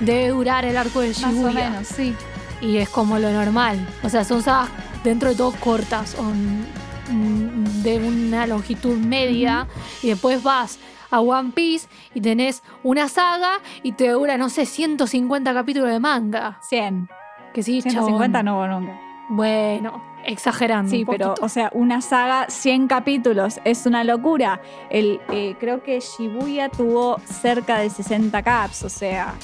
debe 0.00 0.30
durar 0.30 0.64
el 0.64 0.76
arco 0.76 1.00
de 1.00 1.10
Más 1.10 1.22
o 1.22 1.28
Shibuya. 1.28 1.70
menos, 1.70 1.86
sí. 1.86 2.12
Y 2.60 2.78
es 2.78 2.88
como 2.88 3.20
lo 3.20 3.30
normal. 3.30 3.86
O 4.02 4.08
sea, 4.08 4.24
son 4.24 4.42
sagas 4.42 4.68
dentro 5.04 5.28
de 5.28 5.36
todo 5.36 5.52
cortas, 5.52 6.16
o 6.18 6.24
mm, 6.24 7.82
de 7.84 7.98
una 7.98 8.48
longitud 8.48 8.98
media. 8.98 9.68
Y 10.02 10.08
después 10.08 10.42
vas 10.42 10.80
a 11.12 11.20
One 11.20 11.52
Piece 11.54 11.86
y 12.12 12.20
tenés 12.20 12.64
una 12.82 13.08
saga 13.08 13.60
y 13.84 13.92
te 13.92 14.08
dura, 14.08 14.38
no 14.38 14.48
sé, 14.48 14.66
150 14.66 15.54
capítulos 15.54 15.88
de 15.90 16.00
manga. 16.00 16.58
100. 16.62 17.08
Que 17.54 17.62
sí, 17.62 17.80
150 17.80 18.38
chabón. 18.40 18.44
no 18.44 18.56
hubo 18.56 18.66
nunca. 18.66 19.09
Bueno, 19.30 20.02
exagerando. 20.24 20.90
Sí, 20.90 21.00
un 21.00 21.06
pero, 21.06 21.34
o 21.40 21.48
sea, 21.48 21.70
una 21.72 22.00
saga, 22.02 22.46
100 22.48 22.88
capítulos, 22.88 23.60
es 23.64 23.86
una 23.86 24.02
locura. 24.04 24.60
El, 24.90 25.20
eh, 25.30 25.56
creo 25.60 25.82
que 25.82 26.00
Shibuya 26.00 26.68
tuvo 26.68 27.18
cerca 27.24 27.78
de 27.78 27.88
60 27.90 28.42
caps, 28.42 28.82
o 28.84 28.88
sea, 28.88 29.34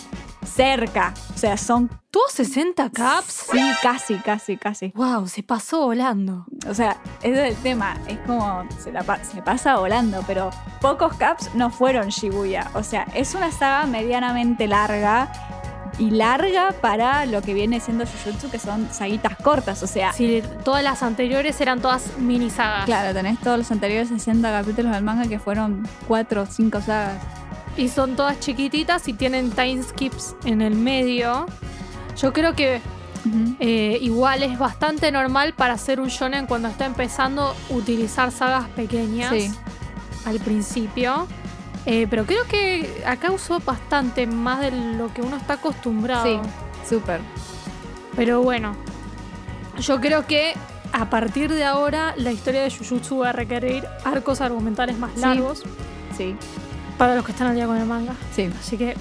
cerca. 0.45 1.14
O 1.34 1.39
sea, 1.39 1.57
son. 1.57 1.89
¿Tuvo 2.11 2.24
60 2.30 2.91
caps? 2.91 3.47
Sí, 3.53 3.61
casi, 3.82 4.14
casi, 4.16 4.57
casi. 4.57 4.93
Wow, 4.95 5.28
se 5.28 5.43
pasó 5.43 5.82
volando. 5.87 6.47
O 6.68 6.72
sea, 6.74 6.97
ese 7.22 7.47
es 7.49 7.57
el 7.57 7.62
tema. 7.62 7.97
Es 8.09 8.18
como. 8.26 8.64
Se, 8.78 8.91
la 8.91 9.03
pa- 9.03 9.22
se 9.22 9.43
pasa 9.43 9.76
volando, 9.76 10.22
pero 10.26 10.51
pocos 10.80 11.14
caps 11.16 11.55
no 11.55 11.70
fueron 11.70 12.09
Shibuya. 12.09 12.70
O 12.74 12.82
sea, 12.82 13.07
es 13.14 13.34
una 13.34 13.51
saga 13.53 13.87
medianamente 13.87 14.66
larga. 14.66 15.30
Y 15.99 16.11
larga 16.11 16.72
para 16.80 17.24
lo 17.24 17.40
que 17.40 17.55
viene 17.55 17.80
siendo 17.80 18.05
Jujutsu, 18.05 18.51
que 18.51 18.59
son 18.59 18.88
saguitas 18.92 19.36
cortas. 19.36 19.82
O 19.82 19.86
sea, 19.86 20.12
Sí, 20.12 20.42
todas 20.64 20.82
las 20.84 21.03
anteriores 21.03 21.59
eran 21.61 21.80
todas 21.80 22.18
mini 22.18 22.51
sagas. 22.51 22.84
Claro, 22.84 23.14
tenés 23.14 23.40
todos 23.40 23.57
los 23.59 23.70
anteriores 23.70 24.09
60 24.11 24.51
capítulos 24.51 24.92
del 24.92 25.03
manga 25.03 25.26
que 25.26 25.38
fueron 25.38 25.88
4 26.07 26.42
o 26.42 26.47
5 26.47 26.80
sagas. 26.82 27.22
Y 27.78 27.88
son 27.88 28.14
todas 28.16 28.38
chiquititas 28.40 29.09
y 29.09 29.14
tienen 29.14 29.51
time 29.51 29.82
skips 29.82 30.34
en 30.44 30.61
el 30.61 30.74
medio. 30.74 31.47
Yo 32.20 32.32
creo 32.32 32.55
que 32.55 32.80
eh, 33.59 33.99
igual 34.03 34.42
es 34.42 34.59
bastante 34.59 35.11
normal 35.11 35.53
para 35.55 35.74
hacer 35.74 35.99
un 36.01 36.09
shonen 36.09 36.47
cuando 36.47 36.68
está 36.68 36.86
empezando 36.86 37.55
utilizar 37.70 38.30
sagas 38.30 38.68
pequeñas 38.70 39.30
Sí. 39.32 39.51
al 40.26 40.38
principio. 40.40 41.26
Eh, 41.87 42.07
pero 42.11 42.26
creo 42.26 42.45
que 42.49 43.03
acá 43.07 43.30
usó 43.30 43.61
bastante 43.61 44.26
más 44.26 44.61
de 44.61 44.72
lo 44.72 45.12
que 45.14 45.22
uno 45.22 45.37
está 45.37 45.55
acostumbrado. 45.55 46.24
Sí, 46.24 46.41
súper. 46.89 47.20
Pero 48.16 48.43
bueno, 48.43 48.74
yo 49.78 50.01
creo 50.01 50.26
que 50.26 50.55
a 50.93 51.09
partir 51.11 51.53
de 51.53 51.64
ahora 51.64 52.14
la 52.16 52.32
historia 52.32 52.62
de 52.62 52.70
Jujutsu 52.70 53.18
va 53.18 53.28
a 53.30 53.32
requerir 53.32 53.84
arcos 54.05 54.41
argumentales 54.41 54.97
más 54.99 55.16
largos 55.18 55.62
Sí, 56.16 56.34
para 56.97 57.14
los 57.14 57.24
que 57.24 57.32
están 57.32 57.49
al 57.49 57.55
día 57.55 57.66
con 57.66 57.76
el 57.76 57.84
manga. 57.87 58.14
sí. 58.32 58.51
Así 58.59 58.76
que 58.78 58.91
eh, 58.91 58.97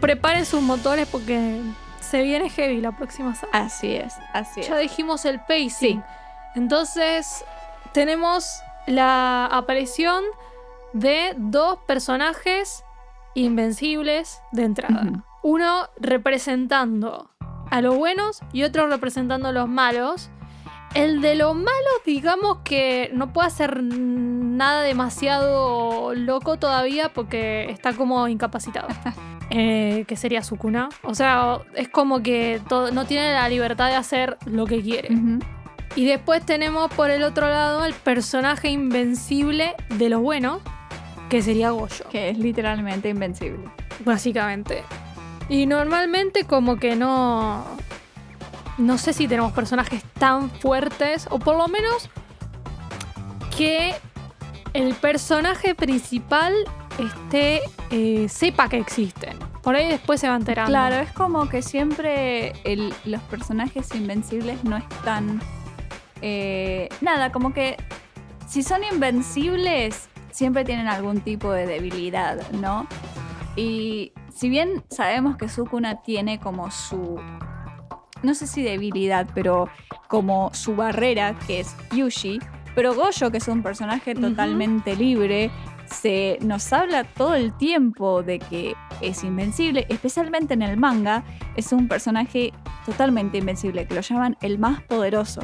preparen 0.00 0.44
sus 0.44 0.60
motores 0.60 1.08
porque 1.08 1.60
se 2.00 2.22
viene 2.22 2.50
heavy 2.50 2.80
la 2.80 2.92
próxima 2.92 3.34
saga. 3.34 3.52
Así 3.52 3.94
es, 3.94 4.14
así 4.32 4.60
es. 4.60 4.68
Ya 4.68 4.76
dijimos 4.76 5.24
el 5.24 5.40
pacing. 5.40 5.70
Sí. 5.70 6.00
Entonces, 6.54 7.44
tenemos 7.92 8.60
la 8.86 9.46
aparición 9.46 10.22
de 10.98 11.34
dos 11.36 11.78
personajes 11.86 12.84
invencibles 13.34 14.40
de 14.52 14.64
entrada. 14.64 15.24
Uno 15.42 15.88
representando 16.00 17.30
a 17.70 17.80
los 17.80 17.96
buenos 17.96 18.40
y 18.52 18.62
otro 18.64 18.88
representando 18.88 19.48
a 19.48 19.52
los 19.52 19.68
malos. 19.68 20.30
El 20.94 21.20
de 21.20 21.34
los 21.34 21.54
malos, 21.54 22.02
digamos 22.06 22.58
que 22.64 23.10
no 23.12 23.32
puede 23.32 23.48
hacer 23.48 23.82
nada 23.82 24.82
demasiado 24.82 26.14
loco 26.14 26.58
todavía 26.58 27.12
porque 27.12 27.70
está 27.70 27.92
como 27.92 28.28
incapacitado. 28.28 28.88
Eh, 29.50 30.04
que 30.06 30.14
sería 30.18 30.42
Sukuna. 30.42 30.90
O 31.04 31.14
sea, 31.14 31.60
es 31.74 31.88
como 31.88 32.22
que 32.22 32.60
todo- 32.68 32.90
no 32.90 33.06
tiene 33.06 33.32
la 33.32 33.48
libertad 33.48 33.86
de 33.88 33.94
hacer 33.94 34.36
lo 34.44 34.66
que 34.66 34.82
quiere. 34.82 35.08
Y 35.96 36.04
después 36.04 36.44
tenemos 36.44 36.92
por 36.92 37.08
el 37.08 37.22
otro 37.22 37.48
lado 37.48 37.86
el 37.86 37.94
personaje 37.94 38.68
invencible 38.68 39.74
de 39.96 40.10
los 40.10 40.20
buenos, 40.20 40.60
que 41.28 41.42
sería 41.42 41.70
Goyo, 41.70 42.08
Que 42.10 42.30
es 42.30 42.38
literalmente 42.38 43.08
invencible. 43.08 43.68
básicamente. 44.04 44.82
Y 45.48 45.66
normalmente 45.66 46.44
como 46.44 46.76
que 46.76 46.96
no... 46.96 47.64
No 48.78 48.96
sé 48.96 49.12
si 49.12 49.26
tenemos 49.26 49.52
personajes 49.52 50.04
tan 50.18 50.50
fuertes, 50.50 51.26
o 51.30 51.38
por 51.40 51.56
lo 51.56 51.66
menos 51.66 52.08
que 53.56 53.94
el 54.72 54.94
personaje 54.94 55.74
principal 55.74 56.54
esté, 56.98 57.60
eh, 57.90 58.28
sepa 58.28 58.68
que 58.68 58.76
existen. 58.78 59.36
Por 59.62 59.74
ahí 59.74 59.88
después 59.88 60.20
se 60.20 60.28
va 60.28 60.36
enterando. 60.36 60.70
Claro, 60.70 60.96
es 60.96 61.10
como 61.12 61.48
que 61.48 61.60
siempre 61.62 62.52
el- 62.64 62.94
los 63.04 63.20
personajes 63.22 63.92
invencibles 63.94 64.62
no 64.64 64.76
están. 64.76 65.40
eh, 66.20 66.88
nada, 67.00 67.30
como 67.30 67.52
que 67.54 67.76
si 68.48 68.64
son 68.64 68.82
invencibles, 68.82 70.08
siempre 70.30 70.64
tienen 70.64 70.88
algún 70.88 71.20
tipo 71.20 71.50
de 71.52 71.66
debilidad, 71.66 72.50
¿no? 72.52 72.86
Y 73.56 74.12
si 74.34 74.48
bien 74.48 74.84
sabemos 74.88 75.36
que 75.36 75.48
Sukuna 75.48 76.02
tiene 76.02 76.38
como 76.38 76.70
su. 76.70 77.20
No 78.22 78.34
sé 78.34 78.46
si 78.46 78.62
debilidad, 78.62 79.28
pero 79.34 79.68
como 80.08 80.52
su 80.54 80.76
barrera, 80.76 81.36
que 81.46 81.60
es 81.60 81.76
Yushi. 81.94 82.38
Pero 82.74 82.94
Goyo, 82.94 83.30
que 83.30 83.38
es 83.38 83.48
un 83.48 83.62
personaje 83.62 84.14
totalmente 84.14 84.94
libre, 84.94 85.50
se 85.86 86.38
nos 86.42 86.72
habla 86.72 87.04
todo 87.04 87.34
el 87.34 87.56
tiempo 87.56 88.22
de 88.22 88.38
que 88.38 88.74
es 89.00 89.24
invencible, 89.24 89.86
especialmente 89.88 90.54
en 90.54 90.62
el 90.62 90.76
manga, 90.76 91.24
es 91.56 91.72
un 91.72 91.88
personaje 91.88 92.52
totalmente 92.86 93.38
invencible, 93.38 93.86
que 93.86 93.94
lo 93.94 94.00
llaman 94.00 94.36
el 94.40 94.58
más 94.58 94.82
poderoso. 94.82 95.40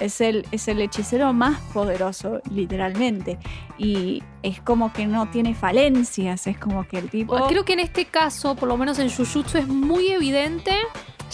Es 0.00 0.20
el, 0.20 0.46
es 0.50 0.68
el 0.68 0.80
hechicero 0.80 1.32
más 1.32 1.60
poderoso, 1.72 2.40
literalmente. 2.50 3.38
Y 3.78 4.22
es 4.42 4.60
como 4.60 4.92
que 4.92 5.06
no 5.06 5.30
tiene 5.30 5.54
falencias, 5.54 6.46
es 6.46 6.58
como 6.58 6.86
que 6.86 6.98
el 6.98 7.10
tipo... 7.10 7.46
Creo 7.46 7.64
que 7.64 7.74
en 7.74 7.80
este 7.80 8.06
caso, 8.06 8.54
por 8.54 8.68
lo 8.68 8.76
menos 8.76 8.98
en 8.98 9.10
Jujutsu, 9.10 9.58
es 9.58 9.68
muy 9.68 10.08
evidente. 10.08 10.72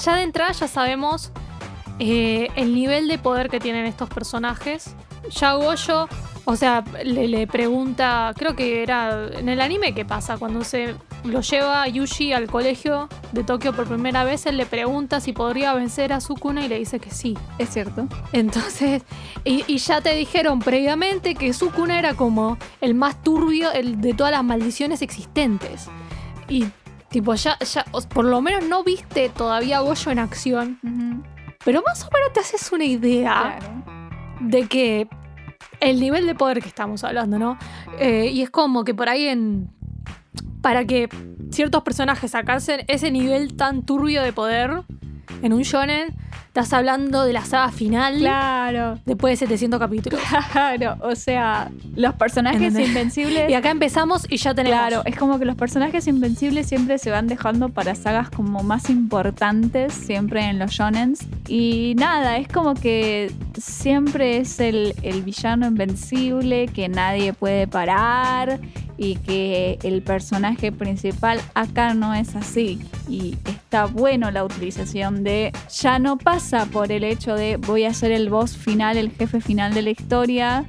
Ya 0.05 0.17
de 0.17 0.23
entrada 0.23 0.53
ya 0.53 0.69
sabemos 0.69 1.33
eh, 1.99 2.49
el 2.57 2.75
nivel 2.75 3.09
de 3.09 3.19
poder 3.19 3.49
que 3.49 3.61
tienen 3.61 3.87
estos 3.87 4.09
personajes. 4.09 4.95
Ya 5.31 5.55
Goyo, 5.55 6.09
o 6.45 6.57
sea, 6.57 6.85
le, 7.05 7.29
le 7.29 7.47
pregunta, 7.47 8.33
creo 8.37 8.55
que 8.55 8.83
era 8.83 9.29
en 9.33 9.49
el 9.49 9.61
anime 9.61 9.95
que 9.95 10.05
pasa, 10.05 10.39
cuando 10.39 10.65
se 10.65 10.95
lo 11.25 11.41
lleva 11.41 11.83
a 11.83 11.89
Yuji 11.89 12.33
al 12.33 12.47
colegio 12.47 13.09
de 13.33 13.45
Tokio 13.45 13.73
por 13.75 13.87
primera 13.87 14.25
vez, 14.25 14.47
él 14.47 14.57
le 14.57 14.67
pregunta 14.67 15.21
si 15.21 15.33
podría 15.33 15.75
vencer 15.75 16.13
a 16.13 16.21
Sukuna 16.21 16.65
y 16.65 16.69
le 16.69 16.79
dice 16.79 17.01
que 17.01 17.11
sí. 17.11 17.37
Es 17.59 17.71
cierto. 17.71 18.07
Entonces, 18.33 19.03
y, 19.45 19.65
y 19.67 19.79
ya 19.79 20.01
te 20.01 20.15
dijeron 20.15 20.61
previamente 20.61 21.35
que 21.35 21.53
Sukuna 21.53 21.99
era 21.99 22.15
como 22.15 22.57
el 22.81 22.95
más 22.95 23.23
turbio 23.23 23.71
el 23.73 24.01
de 24.01 24.15
todas 24.15 24.33
las 24.33 24.45
maldiciones 24.45 25.03
existentes. 25.03 25.89
Y 26.49 26.67
tipo, 27.11 27.35
ya, 27.35 27.59
ya, 27.59 27.85
por 28.15 28.25
lo 28.25 28.41
menos 28.41 28.65
no 28.65 28.85
viste 28.85 29.29
todavía 29.29 29.79
a 29.79 29.81
Goyo 29.81 30.11
en 30.11 30.19
acción, 30.19 30.79
pero 31.65 31.83
más 31.87 32.03
o 32.05 32.09
menos 32.15 32.33
te 32.33 32.41
haces 32.41 32.71
una 32.73 32.85
idea 32.85 33.57
Claro. 33.59 33.85
de 34.41 34.67
que 34.69 35.09
el 35.81 36.01
nivel 36.01 36.27
de 36.27 36.35
poder 36.35 36.61
que 36.63 36.69
estamos 36.69 37.05
hablando, 37.05 37.39
¿no? 37.39 37.59
Eh, 37.99 38.31
y 38.33 38.43
es 38.43 38.51
como 38.51 38.85
que 38.85 38.95
por 38.95 39.09
ahí 39.09 39.27
en. 39.29 39.71
Para 40.61 40.85
que 40.85 41.09
ciertos 41.51 41.83
personajes 41.83 42.35
alcancen 42.35 42.81
ese 42.89 43.11
nivel 43.11 43.57
tan 43.57 43.83
turbio 43.83 44.23
de 44.23 44.33
poder 44.33 44.83
en 45.43 45.53
un 45.53 45.63
shonen, 45.63 46.15
estás 46.49 46.73
hablando 46.73 47.25
de 47.25 47.33
la 47.33 47.45
saga 47.45 47.71
final 47.71 48.19
Claro. 48.19 48.99
después 49.07 49.39
de 49.39 49.47
700 49.47 49.79
capítulos. 49.79 50.21
Claro, 50.53 50.97
o 51.03 51.15
sea, 51.15 51.71
los 51.95 52.15
personajes 52.15 52.61
¿Entendés? 52.61 52.89
invencibles. 52.89 53.49
Y 53.51 53.55
acá 53.55 53.71
empezamos 53.71 54.27
y 54.29 54.37
ya 54.39 54.53
tenemos. 54.55 54.77
Claro, 54.79 55.03
es 55.05 55.17
como 55.17 55.39
que 55.39 55.45
los 55.45 55.55
personajes 55.55 56.07
invencibles 56.09 56.67
siempre 56.67 56.99
se 56.99 57.11
van 57.13 57.29
dejando 57.29 57.69
para 57.69 57.95
sagas 57.95 58.29
como 58.31 58.65
más 58.65 58.91
importantes, 58.91 59.93
siempre 59.95 60.43
en 60.49 60.59
los 60.59 60.73
shonens. 60.73 61.21
Y 61.47 61.95
nada, 61.97 62.37
es 62.39 62.49
como 62.49 62.75
que 62.75 63.31
siempre 63.57 64.39
es 64.39 64.59
el, 64.59 64.95
el 65.03 65.23
villano 65.23 65.67
invencible 65.69 66.67
que 66.67 66.89
nadie 66.89 67.33
puede 67.33 67.69
parar 67.69 68.59
y 68.99 69.15
que 69.17 69.79
el 69.85 70.03
personaje 70.03 70.73
principal 70.73 71.41
acá 71.55 71.95
no 71.95 72.13
es 72.13 72.35
así. 72.35 72.81
Y 73.09 73.37
está 73.47 73.87
bueno 73.87 74.31
la 74.31 74.45
utilización 74.45 75.23
de 75.23 75.53
ya 75.81 75.99
no 75.99 76.19
pasa 76.19 76.67
por 76.67 76.91
el 76.91 77.05
hecho 77.05 77.35
de 77.37 77.57
voy 77.57 77.85
a 77.85 77.95
ser 77.95 78.11
el 78.11 78.29
boss 78.29 78.57
final, 78.57 78.97
el 78.97 79.13
jefe 79.13 79.41
final 79.41 79.73
de 79.73 79.83
la 79.83 79.91
historia 79.91 80.67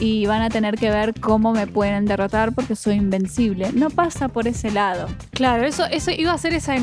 y 0.00 0.26
van 0.26 0.42
a 0.42 0.48
tener 0.48 0.76
que 0.76 0.90
ver 0.90 1.18
cómo 1.20 1.52
me 1.52 1.66
pueden 1.66 2.06
derrotar 2.06 2.54
porque 2.54 2.74
soy 2.74 2.94
invencible. 2.94 3.72
No 3.72 3.90
pasa 3.90 4.28
por 4.28 4.48
ese 4.48 4.70
lado. 4.70 5.08
Claro, 5.32 5.64
eso, 5.64 5.84
eso 5.86 6.10
iba 6.10 6.32
a 6.32 6.38
ser 6.38 6.54
esa, 6.54 6.74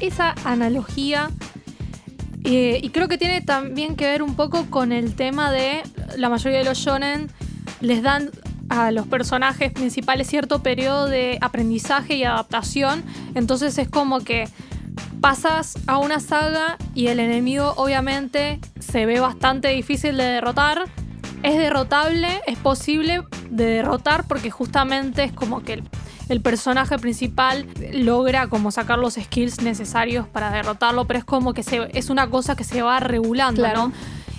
esa 0.00 0.34
analogía. 0.44 1.30
Eh, 2.44 2.78
y 2.82 2.90
creo 2.90 3.08
que 3.08 3.18
tiene 3.18 3.40
también 3.40 3.96
que 3.96 4.06
ver 4.06 4.22
un 4.22 4.36
poco 4.36 4.66
con 4.70 4.92
el 4.92 5.14
tema 5.14 5.50
de 5.50 5.82
la 6.16 6.28
mayoría 6.28 6.58
de 6.58 6.64
los 6.64 6.78
shonen 6.78 7.30
les 7.80 8.02
dan 8.02 8.30
a 8.68 8.90
los 8.90 9.06
personajes 9.06 9.72
principales 9.72 10.28
cierto 10.28 10.62
periodo 10.62 11.06
de 11.06 11.38
aprendizaje 11.40 12.16
y 12.16 12.24
adaptación. 12.24 13.02
Entonces 13.34 13.78
es 13.78 13.88
como 13.88 14.20
que 14.20 14.48
pasas 15.20 15.78
a 15.86 15.98
una 15.98 16.20
saga 16.20 16.76
y 16.94 17.06
el 17.06 17.18
enemigo 17.20 17.72
obviamente 17.76 18.60
se 18.78 19.06
ve 19.06 19.20
bastante 19.20 19.68
difícil 19.68 20.16
de 20.16 20.24
derrotar. 20.24 20.84
Es 21.42 21.58
derrotable, 21.58 22.40
es 22.46 22.58
posible 22.58 23.22
de 23.50 23.66
derrotar 23.66 24.26
porque 24.26 24.50
justamente 24.50 25.24
es 25.24 25.32
como 25.32 25.62
que 25.62 25.82
el, 26.28 26.40
personaje 26.40 26.98
principal 26.98 27.66
logra 27.92 28.48
como 28.48 28.70
sacar 28.70 28.98
los 28.98 29.14
skills 29.14 29.60
necesarios 29.60 30.26
para 30.26 30.50
derrotarlo, 30.50 31.06
pero 31.06 31.18
es 31.18 31.24
como 31.24 31.52
que 31.52 31.62
se, 31.62 31.88
es 31.92 32.08
una 32.08 32.28
cosa 32.30 32.56
que 32.56 32.64
se 32.64 32.82
va 32.82 32.98
regulando. 33.00 33.66
¿no? 33.74 33.92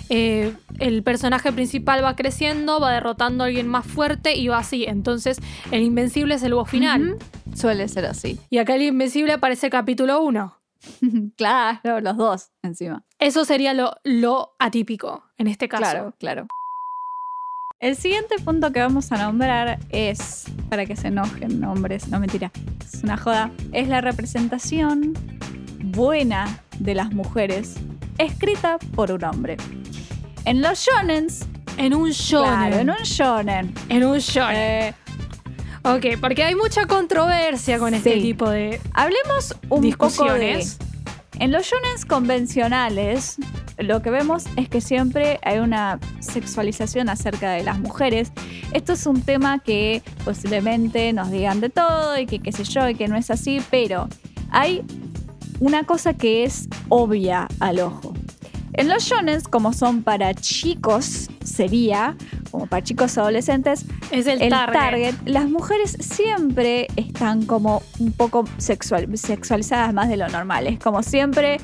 Eh, 0.08 0.54
el 0.78 1.02
personaje 1.02 1.52
principal 1.52 2.04
va 2.04 2.14
creciendo, 2.16 2.80
va 2.80 2.92
derrotando 2.92 3.44
a 3.44 3.46
alguien 3.48 3.68
más 3.68 3.86
fuerte 3.86 4.36
y 4.36 4.48
va 4.48 4.58
así. 4.58 4.84
Entonces, 4.84 5.38
el 5.70 5.82
invencible 5.82 6.34
es 6.34 6.42
el 6.42 6.54
boss 6.54 6.70
final. 6.70 7.16
Suele 7.54 7.88
ser 7.88 8.06
así. 8.06 8.38
Y 8.50 8.58
acá 8.58 8.74
el 8.74 8.82
invencible 8.82 9.32
aparece 9.32 9.70
capítulo 9.70 10.22
1. 10.22 10.56
claro, 11.36 12.00
los 12.00 12.16
dos 12.16 12.50
encima. 12.62 13.04
Eso 13.18 13.44
sería 13.44 13.74
lo, 13.74 13.94
lo 14.04 14.54
atípico 14.58 15.24
en 15.38 15.48
este 15.48 15.68
caso. 15.68 15.82
Claro, 15.82 16.14
claro. 16.18 16.46
El 17.78 17.94
siguiente 17.94 18.36
punto 18.38 18.72
que 18.72 18.80
vamos 18.80 19.12
a 19.12 19.18
nombrar 19.18 19.78
es, 19.90 20.46
para 20.70 20.86
que 20.86 20.96
se 20.96 21.08
enojen 21.08 21.60
nombres, 21.60 22.08
no 22.08 22.18
mentira, 22.18 22.50
es 22.80 23.02
una 23.04 23.18
joda, 23.18 23.50
es 23.72 23.88
la 23.88 24.00
representación 24.00 25.12
buena 25.82 26.62
de 26.78 26.94
las 26.94 27.12
mujeres 27.12 27.76
escrita 28.18 28.78
por 28.94 29.12
un 29.12 29.24
hombre. 29.24 29.56
En 30.44 30.62
los 30.62 30.78
shonens, 30.78 31.46
En 31.76 31.94
un 31.94 32.10
shonen. 32.10 32.50
claro, 32.70 32.76
en 32.76 32.90
un 32.90 32.96
shonen, 33.04 33.74
En 33.88 34.04
un 34.04 34.18
shonen. 34.18 34.56
eh, 34.56 34.94
Ok, 35.84 36.18
porque 36.20 36.42
hay 36.42 36.54
mucha 36.56 36.86
controversia 36.86 37.78
con 37.78 37.94
este 37.94 38.16
tipo 38.20 38.50
de 38.50 38.80
hablemos 38.92 39.52
un 39.52 39.68
poco 39.68 39.78
de 39.78 39.86
discusiones. 39.86 40.78
En 41.38 41.52
los 41.52 41.64
shonens 41.66 42.04
convencionales, 42.04 43.36
lo 43.78 44.02
que 44.02 44.10
vemos 44.10 44.46
es 44.56 44.68
que 44.68 44.80
siempre 44.80 45.38
hay 45.44 45.58
una 45.58 46.00
sexualización 46.20 47.08
acerca 47.08 47.50
de 47.52 47.62
las 47.62 47.78
mujeres. 47.78 48.32
Esto 48.72 48.94
es 48.94 49.06
un 49.06 49.20
tema 49.22 49.58
que 49.60 50.02
posiblemente 50.24 51.12
nos 51.12 51.30
digan 51.30 51.60
de 51.60 51.68
todo 51.70 52.18
y 52.18 52.26
que 52.26 52.40
qué 52.40 52.50
sé 52.52 52.64
yo 52.64 52.88
y 52.88 52.94
que 52.94 53.06
no 53.06 53.16
es 53.16 53.30
así, 53.30 53.62
pero 53.70 54.08
hay 54.50 54.82
una 55.60 55.84
cosa 55.84 56.14
que 56.14 56.44
es 56.44 56.68
obvia 56.88 57.48
al 57.60 57.80
ojo. 57.80 58.14
En 58.72 58.88
los 58.88 59.04
shonens, 59.04 59.48
como 59.48 59.72
son 59.72 60.02
para 60.02 60.34
chicos, 60.34 61.30
sería, 61.42 62.14
como 62.50 62.66
para 62.66 62.82
chicos 62.82 63.16
adolescentes, 63.16 63.86
Es 64.10 64.26
el, 64.26 64.42
el 64.42 64.50
target. 64.50 64.72
target. 64.78 65.14
las 65.24 65.48
mujeres 65.48 65.96
siempre 65.98 66.86
están 66.96 67.46
como 67.46 67.82
un 67.98 68.12
poco 68.12 68.44
sexual, 68.58 69.08
sexualizadas 69.16 69.94
más 69.94 70.10
de 70.10 70.18
lo 70.18 70.28
normal. 70.28 70.66
Es 70.66 70.78
como 70.78 71.02
siempre, 71.02 71.56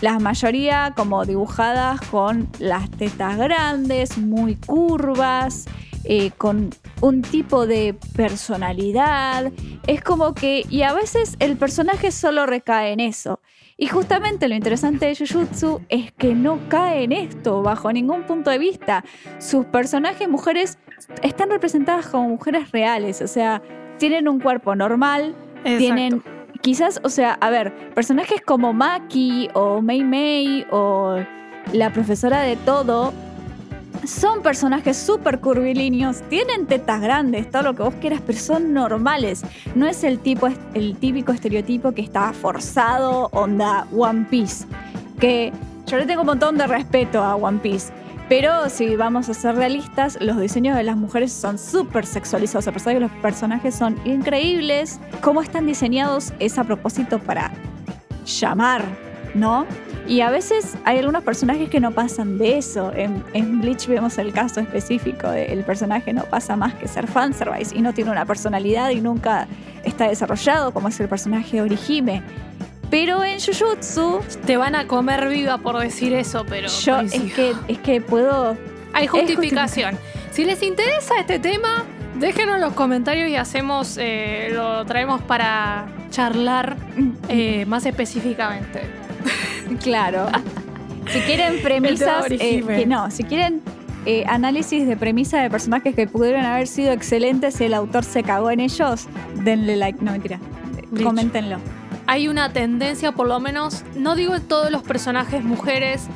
la 0.00 0.18
mayoría 0.20 0.94
como 0.96 1.26
dibujadas 1.26 2.00
con 2.00 2.48
las 2.58 2.90
tetas 2.90 3.36
grandes, 3.36 4.16
muy 4.16 4.54
curvas, 4.56 5.66
eh, 6.04 6.30
con 6.36 6.70
un 7.00 7.22
tipo 7.22 7.66
de 7.66 7.94
personalidad. 8.16 9.52
Es 9.86 10.02
como 10.02 10.34
que, 10.34 10.64
y 10.68 10.82
a 10.82 10.92
veces 10.92 11.36
el 11.38 11.56
personaje 11.56 12.10
solo 12.10 12.46
recae 12.46 12.92
en 12.92 13.00
eso. 13.00 13.40
Y 13.76 13.88
justamente 13.88 14.48
lo 14.48 14.54
interesante 14.54 15.06
de 15.06 15.16
Jujutsu 15.16 15.80
es 15.88 16.12
que 16.12 16.34
no 16.34 16.58
cae 16.68 17.04
en 17.04 17.12
esto 17.12 17.62
bajo 17.62 17.92
ningún 17.92 18.24
punto 18.24 18.50
de 18.50 18.58
vista. 18.58 19.04
Sus 19.38 19.66
personajes 19.66 20.28
mujeres 20.28 20.78
están 21.22 21.50
representadas 21.50 22.06
como 22.06 22.28
mujeres 22.28 22.70
reales, 22.70 23.22
o 23.22 23.26
sea, 23.26 23.62
tienen 23.98 24.28
un 24.28 24.40
cuerpo 24.40 24.76
normal, 24.76 25.34
Exacto. 25.64 25.78
tienen 25.78 26.22
quizás, 26.60 27.00
o 27.02 27.08
sea, 27.08 27.34
a 27.40 27.50
ver, 27.50 27.92
personajes 27.94 28.40
como 28.40 28.72
Maki 28.72 29.48
o 29.54 29.82
Mei 29.82 30.04
Mei 30.04 30.64
o 30.70 31.16
la 31.72 31.92
profesora 31.92 32.40
de 32.40 32.56
todo 32.56 33.12
son 34.04 34.42
personajes 34.42 34.96
súper 34.96 35.40
curvilíneos, 35.40 36.22
tienen 36.28 36.66
tetas 36.66 37.00
grandes, 37.00 37.50
todo 37.50 37.62
lo 37.62 37.74
que 37.74 37.82
vos 37.82 37.94
quieras, 38.00 38.20
pero 38.24 38.38
son 38.38 38.72
normales. 38.72 39.42
No 39.74 39.86
es 39.86 40.04
el 40.04 40.18
tipo, 40.18 40.48
el 40.74 40.96
típico 40.96 41.32
estereotipo 41.32 41.92
que 41.92 42.02
está 42.02 42.32
forzado, 42.32 43.28
onda 43.32 43.86
One 43.96 44.26
Piece. 44.30 44.66
Que 45.18 45.52
yo 45.86 45.98
le 45.98 46.06
tengo 46.06 46.22
un 46.22 46.26
montón 46.26 46.58
de 46.58 46.66
respeto 46.66 47.22
a 47.22 47.36
One 47.36 47.58
Piece. 47.58 47.92
Pero 48.28 48.70
si 48.70 48.96
vamos 48.96 49.28
a 49.28 49.34
ser 49.34 49.56
realistas, 49.56 50.16
los 50.20 50.40
diseños 50.40 50.76
de 50.76 50.84
las 50.84 50.96
mujeres 50.96 51.32
son 51.32 51.58
súper 51.58 52.06
sexualizados. 52.06 52.66
A 52.66 52.72
pesar 52.72 52.94
de 52.94 53.00
que 53.00 53.00
los 53.00 53.10
personajes 53.20 53.74
son 53.74 53.96
increíbles, 54.06 55.00
cómo 55.20 55.42
están 55.42 55.66
diseñados 55.66 56.32
es 56.38 56.56
a 56.58 56.64
propósito 56.64 57.18
para 57.18 57.52
llamar, 58.24 58.84
¿no? 59.34 59.66
Y 60.06 60.20
a 60.20 60.30
veces 60.30 60.76
hay 60.84 60.98
algunos 60.98 61.22
personajes 61.22 61.68
que 61.68 61.80
no 61.80 61.92
pasan 61.92 62.38
de 62.38 62.58
eso. 62.58 62.92
En, 62.94 63.22
en 63.32 63.60
Bleach 63.60 63.86
vemos 63.86 64.18
el 64.18 64.32
caso 64.32 64.60
específico 64.60 65.30
de 65.30 65.46
el 65.46 65.64
personaje 65.64 66.12
no 66.12 66.24
pasa 66.24 66.56
más 66.56 66.74
que 66.74 66.88
ser 66.88 67.06
fanservice 67.06 67.76
y 67.76 67.82
no 67.82 67.94
tiene 67.94 68.10
una 68.10 68.26
personalidad 68.26 68.90
y 68.90 69.00
nunca 69.00 69.46
está 69.84 70.08
desarrollado 70.08 70.72
como 70.72 70.88
es 70.88 70.98
el 71.00 71.08
personaje 71.08 71.56
de 71.56 71.62
Orihime. 71.62 72.22
Pero 72.90 73.24
en 73.24 73.38
Jujutsu, 73.40 74.20
Te 74.44 74.58
van 74.58 74.74
a 74.74 74.86
comer 74.86 75.28
viva 75.28 75.56
por 75.58 75.78
decir 75.78 76.12
eso, 76.12 76.44
pero 76.46 76.68
yo 76.68 77.00
es 77.00 77.32
que, 77.32 77.54
es 77.68 77.78
que 77.78 78.00
puedo 78.02 78.56
hay 78.92 79.06
justificación. 79.06 79.98
Si 80.30 80.44
les 80.44 80.62
interesa 80.62 81.18
este 81.18 81.38
tema, 81.38 81.86
Déjenos 82.22 82.60
los 82.60 82.74
comentarios 82.74 83.28
y 83.28 83.36
hacemos, 83.36 83.96
eh, 83.98 84.50
lo 84.52 84.84
traemos 84.84 85.22
para 85.22 85.86
charlar 86.10 86.76
eh, 87.28 87.64
más 87.66 87.84
específicamente. 87.84 88.82
Claro. 89.82 90.26
si 91.10 91.20
quieren 91.20 91.62
premisas, 91.62 92.26
eh, 92.30 92.62
que 92.66 92.86
no, 92.86 93.10
si 93.10 93.24
quieren 93.24 93.62
eh, 94.04 94.24
análisis 94.26 94.86
de 94.86 94.96
premisa 94.96 95.40
de 95.40 95.48
personajes 95.48 95.94
que 95.94 96.06
pudieron 96.06 96.44
haber 96.44 96.66
sido 96.66 96.92
excelentes 96.92 97.60
y 97.60 97.64
el 97.64 97.74
autor 97.74 98.04
se 98.04 98.22
cagó 98.22 98.50
en 98.50 98.60
ellos, 98.60 99.06
denle 99.44 99.76
like. 99.76 100.04
No, 100.04 100.12
mentira. 100.12 100.40
Coméntenlo. 101.02 101.58
Hay 102.06 102.28
una 102.28 102.52
tendencia, 102.52 103.12
por 103.12 103.28
lo 103.28 103.38
menos, 103.38 103.84
no 103.94 104.16
digo 104.16 104.34
que 104.34 104.40
todos 104.40 104.70
los 104.70 104.82
personajes 104.82 105.44
mujeres 105.44 106.08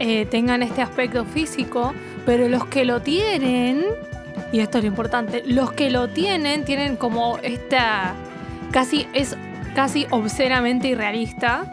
eh, 0.00 0.26
tengan 0.26 0.62
este 0.62 0.82
aspecto 0.82 1.24
físico, 1.24 1.94
pero 2.26 2.48
los 2.48 2.64
que 2.66 2.84
lo 2.84 3.02
tienen, 3.02 3.84
y 4.52 4.60
esto 4.60 4.78
es 4.78 4.84
lo 4.84 4.88
importante, 4.88 5.44
los 5.46 5.72
que 5.72 5.90
lo 5.90 6.08
tienen 6.08 6.64
tienen 6.64 6.96
como 6.96 7.38
esta, 7.38 8.14
casi, 8.72 9.06
es 9.12 9.36
casi 9.74 10.06
obscenamente 10.10 10.88
irrealista. 10.88 11.70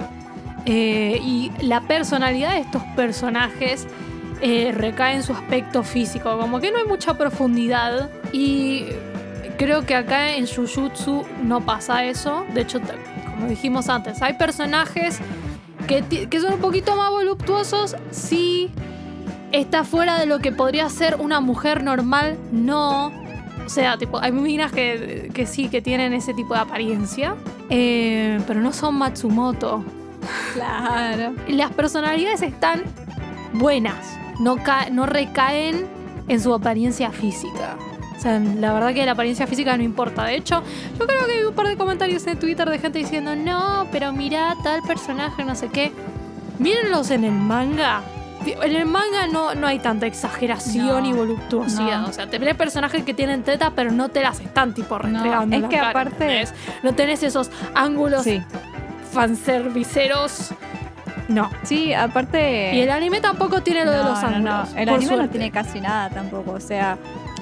Eh, 0.65 1.19
y 1.21 1.51
la 1.61 1.81
personalidad 1.81 2.53
de 2.53 2.59
estos 2.61 2.83
personajes 2.95 3.87
eh, 4.41 4.73
recae 4.75 5.15
en 5.15 5.23
su 5.23 5.33
aspecto 5.33 5.83
físico, 5.83 6.37
como 6.37 6.59
que 6.59 6.71
no 6.71 6.79
hay 6.79 6.85
mucha 6.85 7.17
profundidad 7.17 8.09
y 8.31 8.85
creo 9.57 9.85
que 9.85 9.95
acá 9.95 10.35
en 10.35 10.47
Jujutsu 10.47 11.23
no 11.43 11.61
pasa 11.61 12.05
eso. 12.05 12.45
De 12.53 12.61
hecho, 12.61 12.81
como 13.35 13.47
dijimos 13.47 13.89
antes, 13.89 14.21
hay 14.21 14.33
personajes 14.33 15.19
que, 15.87 16.39
son 16.39 16.53
un 16.55 16.59
poquito 16.59 16.95
más 16.95 17.11
voluptuosos, 17.11 17.95
sí. 18.11 18.71
Está 19.51 19.83
fuera 19.85 20.19
de 20.19 20.25
lo 20.25 20.39
que 20.39 20.51
podría 20.51 20.89
ser 20.89 21.15
una 21.19 21.39
mujer 21.39 21.83
normal, 21.83 22.37
no. 22.51 23.13
O 23.65 23.69
sea, 23.69 23.97
tipo, 23.97 24.19
hay 24.19 24.31
minas 24.31 24.71
que, 24.71 25.29
que 25.33 25.45
sí, 25.45 25.69
que 25.69 25.81
tienen 25.81 26.13
ese 26.13 26.33
tipo 26.33 26.53
de 26.55 26.59
apariencia, 26.59 27.35
eh, 27.69 28.39
pero 28.47 28.59
no 28.59 28.73
son 28.73 28.95
Matsumoto. 28.95 29.83
Claro. 30.53 31.33
Las 31.47 31.71
personalidades 31.71 32.41
están 32.41 32.83
buenas, 33.53 33.95
no, 34.39 34.57
ca- 34.57 34.89
no 34.91 35.05
recaen 35.05 35.85
en 36.27 36.39
su 36.41 36.53
apariencia 36.53 37.11
física. 37.11 37.77
O 38.17 38.19
sea, 38.19 38.39
la 38.39 38.73
verdad 38.73 38.93
que 38.93 39.05
la 39.05 39.11
apariencia 39.11 39.45
física 39.45 39.75
no 39.77 39.83
importa. 39.83 40.23
De 40.23 40.35
hecho, 40.35 40.63
yo 40.97 41.05
creo 41.05 41.25
que 41.27 41.33
hay 41.33 41.43
un 41.43 41.53
par 41.53 41.67
de 41.67 41.75
comentarios 41.77 42.25
en 42.27 42.39
Twitter 42.39 42.67
de 42.69 42.79
gente 42.79 42.97
diciendo, 42.99 43.35
no, 43.35 43.87
pero 43.91 44.13
mira 44.13 44.55
tal 44.63 44.81
personaje, 44.83 45.43
no 45.43 45.53
sé 45.55 45.67
qué. 45.67 45.91
Mírenlos 46.57 47.11
en 47.11 47.25
el 47.25 47.33
manga. 47.33 48.01
En 48.45 48.75
el 48.75 48.85
manga 48.85 49.25
no, 49.31 49.55
no 49.55 49.65
hay 49.67 49.79
tanta 49.79 50.05
exageración 50.05 50.87
No, 51.03 51.09
y 51.09 51.13
voluptuosidad. 51.13 52.01
no. 52.01 52.07
O 52.09 52.13
sea, 52.13 52.29
te 52.29 52.37
ves 52.37 52.55
personajes 52.55 53.03
que 53.03 53.13
tienen 53.13 53.41
tetas, 53.43 53.71
pero 53.75 53.91
no 53.91 54.09
te 54.09 54.21
las 54.21 54.39
están 54.39 54.73
tipo 54.73 54.97
restregando. 54.99 55.55
es 55.55 55.63
que 55.63 55.75
cara, 55.77 55.89
aparte-. 55.89 56.47
No 56.83 56.93
tenés 56.93 57.23
esos 57.23 57.49
ángulos 57.73 58.23
Sí. 58.23 58.41
Fanserviceros. 59.15 60.51
No. 61.27 61.49
Sí, 61.63 61.93
aparte. 61.93 62.75
Y 62.75 62.81
el 62.81 62.91
anime 62.91 63.19
tampoco 63.21 63.61
tiene 63.61 63.83
lo 63.85 63.91
de 63.91 63.97
No, 63.97 64.09
los 64.09 64.21
no, 64.21 64.29
no. 64.29 64.35
ángulos. 64.35 64.69
El 64.75 64.89
anime 64.89 65.17
no 65.17 65.29
tiene 65.29 65.51
casi 65.51 65.81
nada 65.81 66.09
tampoco. 66.09 66.51
O 66.51 66.59
sea, 66.59 66.97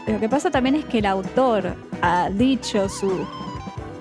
lo 0.07 0.19
que 0.19 0.29
pasa 0.29 0.49
también 0.51 0.75
es 0.75 0.85
que 0.85 0.99
el 0.99 1.05
autor 1.05 1.75
ha 2.01 2.29
dicho 2.29 2.87
su 2.87 3.27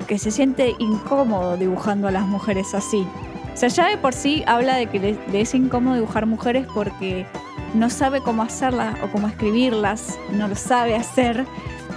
que 0.07 0.19
se 0.19 0.31
siente 0.31 0.75
incómodo 0.79 1.57
dibujando 1.57 2.09
a 2.09 2.11
las 2.11 2.27
mujeres 2.27 2.75
así. 2.75 3.07
O 3.53 3.57
sea, 3.57 3.69
ya 3.69 3.89
de 3.89 3.97
por 3.99 4.13
sí 4.15 4.43
habla 4.47 4.77
de 4.77 4.87
que 4.87 4.99
le, 4.99 5.19
le 5.31 5.41
es 5.41 5.55
incómodo 5.55 5.95
dibujar 5.95 6.27
mujeres 6.27 6.67
porque 6.75 7.27
no 7.75 7.89
sabe 7.91 8.21
cómo 8.21 8.43
hacerlas 8.43 8.97
o 9.03 9.09
cómo 9.09 9.29
escribirlas, 9.29 10.19
no 10.33 10.49
lo 10.49 10.55
sabe 10.55 10.95
hacer. 10.95 11.45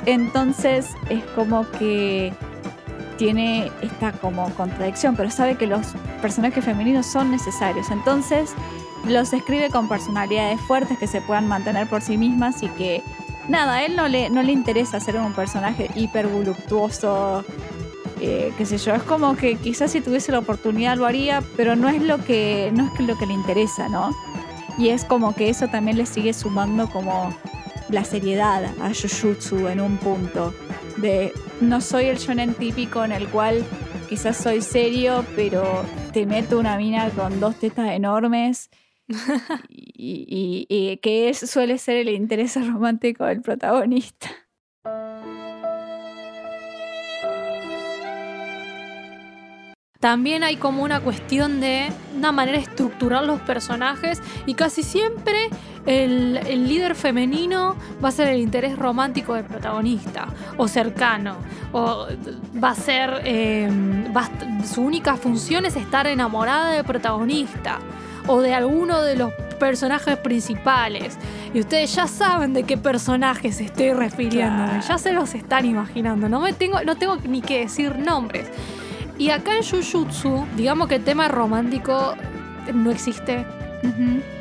Entonces 0.06 0.88
es 1.10 1.24
como 1.36 1.70
que 1.72 2.34
tiene 3.18 3.72
esta 3.82 4.12
como 4.14 4.50
contradicción, 4.52 5.16
pero 5.16 5.30
sabe 5.30 5.56
que 5.56 5.68
los 5.68 5.88
personajes 6.22 6.64
femeninos 6.64 7.06
son 7.06 7.32
necesarios. 7.32 7.90
Entonces 7.92 8.54
los 9.08 9.34
escribe 9.34 9.70
con 9.70 9.88
personalidades 9.88 10.60
fuertes 10.62 10.98
que 10.98 11.08
se 11.08 11.22
puedan 11.22 11.48
mantener 11.48 11.88
por 11.88 12.02
sí 12.02 12.18
mismas 12.18 12.64
y 12.64 12.68
que 12.70 13.04
nada, 13.48 13.76
a 13.76 13.86
él 13.86 13.96
no 13.96 14.08
le, 14.08 14.30
no 14.30 14.44
le 14.44 14.52
interesa 14.52 15.00
ser 15.00 15.18
un 15.18 15.34
personaje 15.34 15.90
hiper 15.96 16.28
voluptuoso, 16.28 17.44
eh, 18.22 18.54
qué 18.58 18.66
sé 18.66 18.78
yo. 18.78 18.96
Es 18.96 19.04
como 19.04 19.36
que 19.36 19.58
quizás 19.58 19.92
si 19.92 20.02
tuviese 20.02 20.32
la 20.32 20.40
oportunidad 20.40 20.98
lo 20.98 21.06
haría, 21.06 21.44
pero 21.56 21.76
no 21.76 21.90
es 21.90 22.02
lo 22.02 22.24
que, 22.24 22.72
no 22.74 22.92
es 22.94 23.00
lo 23.06 23.18
que 23.18 23.26
le 23.26 23.34
interesa, 23.34 23.90
¿no? 23.90 24.16
Y 24.78 24.90
es 24.90 25.06
como 25.06 25.34
que 25.36 25.50
eso 25.50 25.68
también 25.68 25.98
le 25.98 26.06
sigue 26.06 26.34
sumando 26.34 26.90
como 26.90 27.34
la 27.90 28.04
seriedad 28.04 28.66
a 28.66 28.90
Jujutsu 28.90 29.68
en 29.68 29.80
un 29.80 29.98
punto. 29.98 30.54
De 31.06 31.32
no 31.62 31.82
soy 31.82 32.06
el 32.06 32.18
shonen 32.18 32.56
típico 32.56 33.04
en 33.06 33.12
el 33.12 33.28
cual 33.28 33.64
quizás 34.10 34.38
soy 34.38 34.62
serio, 34.64 35.24
pero 35.36 35.86
te 36.14 36.26
meto 36.26 36.58
una 36.58 36.78
mina 36.78 37.12
con 37.12 37.40
dos 37.40 37.60
tetas 37.60 37.92
enormes. 37.92 38.72
y, 39.70 40.66
y- 40.68 40.92
y 40.92 40.98
que 40.98 41.30
es, 41.30 41.38
suele 41.48 41.78
ser 41.78 41.98
el 41.98 42.10
interés 42.10 42.56
romántico 42.68 43.24
del 43.26 43.42
protagonista. 43.42 44.32
También 50.06 50.44
hay 50.44 50.58
como 50.58 50.84
una 50.84 51.00
cuestión 51.00 51.60
de 51.60 51.92
una 52.16 52.32
manera 52.32 52.60
de 52.60 52.64
estructurar 52.66 53.24
los 53.24 53.42
personajes 53.42 54.22
y 54.46 54.54
casi 54.54 54.84
siempre 54.84 55.50
el, 55.88 56.38
el 56.46 56.68
líder 56.68 56.94
femenino 56.94 57.76
va 58.04 58.10
a 58.10 58.12
ser 58.12 58.28
el 58.28 58.40
interés 58.40 58.78
romántico 58.78 59.34
del 59.34 59.46
protagonista 59.46 60.28
o 60.58 60.68
cercano 60.68 61.38
o 61.72 62.06
va 62.64 62.70
a 62.70 62.76
ser 62.76 63.20
eh, 63.24 63.68
va 64.16 64.26
a- 64.30 64.64
su 64.64 64.84
única 64.84 65.16
función 65.16 65.66
es 65.66 65.76
estar 65.76 66.06
enamorada 66.06 66.74
del 66.74 66.84
protagonista 66.86 67.80
o 68.28 68.42
de 68.42 68.54
alguno 68.54 69.02
de 69.02 69.16
los 69.16 69.34
personajes 69.60 70.18
principales. 70.18 71.18
Y 71.52 71.60
ustedes 71.62 71.96
ya 71.96 72.06
saben 72.06 72.54
de 72.54 72.62
qué 72.62 72.78
personajes 72.78 73.60
estoy 73.60 73.92
refiriéndome 73.94 74.82
ya 74.88 75.00
se 75.00 75.14
los 75.14 75.34
están 75.34 75.66
imaginando. 75.66 76.30
No 76.30 76.42
me 76.42 76.54
tengo 76.54 76.84
no 76.84 76.96
tengo 76.96 77.16
ni 77.28 77.42
que 77.42 77.62
decir 77.62 77.98
nombres 77.98 78.46
y 79.18 79.30
acá 79.30 79.56
en 79.58 79.64
Jujutsu, 79.64 80.46
digamos 80.56 80.88
que 80.88 80.96
el 80.96 81.04
tema 81.04 81.28
romántico 81.28 82.16
no 82.74 82.92
existe. 82.92 83.46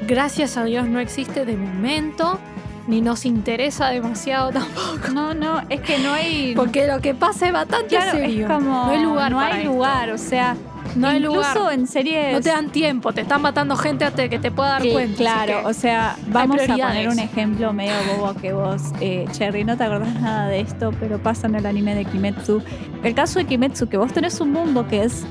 Gracias 0.06 0.56
a 0.56 0.64
Dios 0.64 0.86
no 0.88 1.00
existe 1.00 1.44
de 1.44 1.56
momento. 1.56 2.38
Ni 2.86 3.00
nos 3.00 3.24
interesa 3.24 3.88
demasiado 3.88 4.50
tampoco. 4.52 5.08
No, 5.14 5.32
no, 5.32 5.62
es 5.70 5.80
que 5.80 5.98
no 5.98 6.12
hay. 6.12 6.54
Porque 6.54 6.86
lo 6.86 7.00
que 7.00 7.14
pasa 7.14 7.46
es 7.46 7.52
bastante 7.52 7.88
claro, 7.96 8.10
serio. 8.12 8.46
es 8.46 8.52
como. 8.52 8.84
no 8.86 8.90
hay 8.90 9.02
lugar 9.02 9.30
No 9.32 9.40
hay 9.40 9.60
esto. 9.62 9.72
lugar, 9.72 10.10
o 10.10 10.18
sea. 10.18 10.56
No 10.97 11.09
hay 11.09 11.18
incluso 11.18 11.59
lugar. 11.59 11.72
en 11.74 11.86
series. 11.86 12.32
No 12.32 12.40
te 12.40 12.51
dan 12.51 12.70
tiempo, 12.70 13.12
te 13.12 13.22
están 13.22 13.42
matando 13.42 13.76
gente 13.76 14.05
hasta 14.05 14.28
que 14.28 14.38
te 14.38 14.51
pueda 14.51 14.70
dar 14.70 14.88
cuenta. 14.88 15.16
claro, 15.16 15.62
o 15.68 15.72
sea, 15.72 16.16
vamos 16.28 16.61
a 16.61 16.76
poner 16.76 17.09
un 17.09 17.18
ejemplo 17.18 17.72
medio 17.72 17.95
bobo 18.16 18.34
que 18.34 18.53
vos, 18.53 18.82
eh, 19.01 19.26
Cherry, 19.32 19.64
no 19.64 19.76
te 19.76 19.84
acordás 19.84 20.14
nada 20.20 20.49
de 20.49 20.61
esto, 20.61 20.92
pero 21.01 21.18
pasa 21.18 21.47
en 21.47 21.57
el 21.57 21.66
anime 21.66 21.95
de 21.95 22.05
Kimetsu. 22.05 22.62
El 23.03 23.14
caso 23.14 23.38
de 23.38 23.47
Kimetsu, 23.47 23.88
que 23.88 23.97
vos 23.97 24.12
tenés 24.12 24.40
un 24.40 24.53
mundo 24.53 24.86
que 24.86 25.05
es 25.05 25.24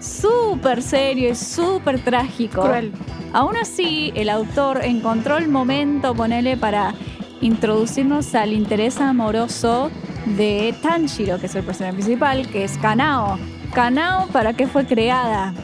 súper 0.00 0.82
serio 0.82 1.30
y 1.30 1.34
súper 1.34 2.00
trágico. 2.00 2.62
cruel. 2.62 2.92
Aún 3.32 3.56
así, 3.56 4.12
el 4.14 4.30
autor 4.30 4.80
encontró 4.84 5.36
el 5.36 5.48
momento, 5.48 6.14
ponele, 6.14 6.56
para 6.56 6.94
introducirnos 7.40 8.34
al 8.34 8.52
interés 8.52 9.00
amoroso 9.00 9.90
de 10.36 10.74
Tanjiro, 10.82 11.38
que 11.38 11.46
es 11.46 11.54
el 11.54 11.64
personaje 11.64 11.94
principal, 11.94 12.48
que 12.48 12.64
es 12.64 12.76
Kanao. 12.78 13.38
Kanao, 13.74 14.26
¿para 14.28 14.52
qué 14.54 14.66
fue 14.66 14.86
creada? 14.86 15.54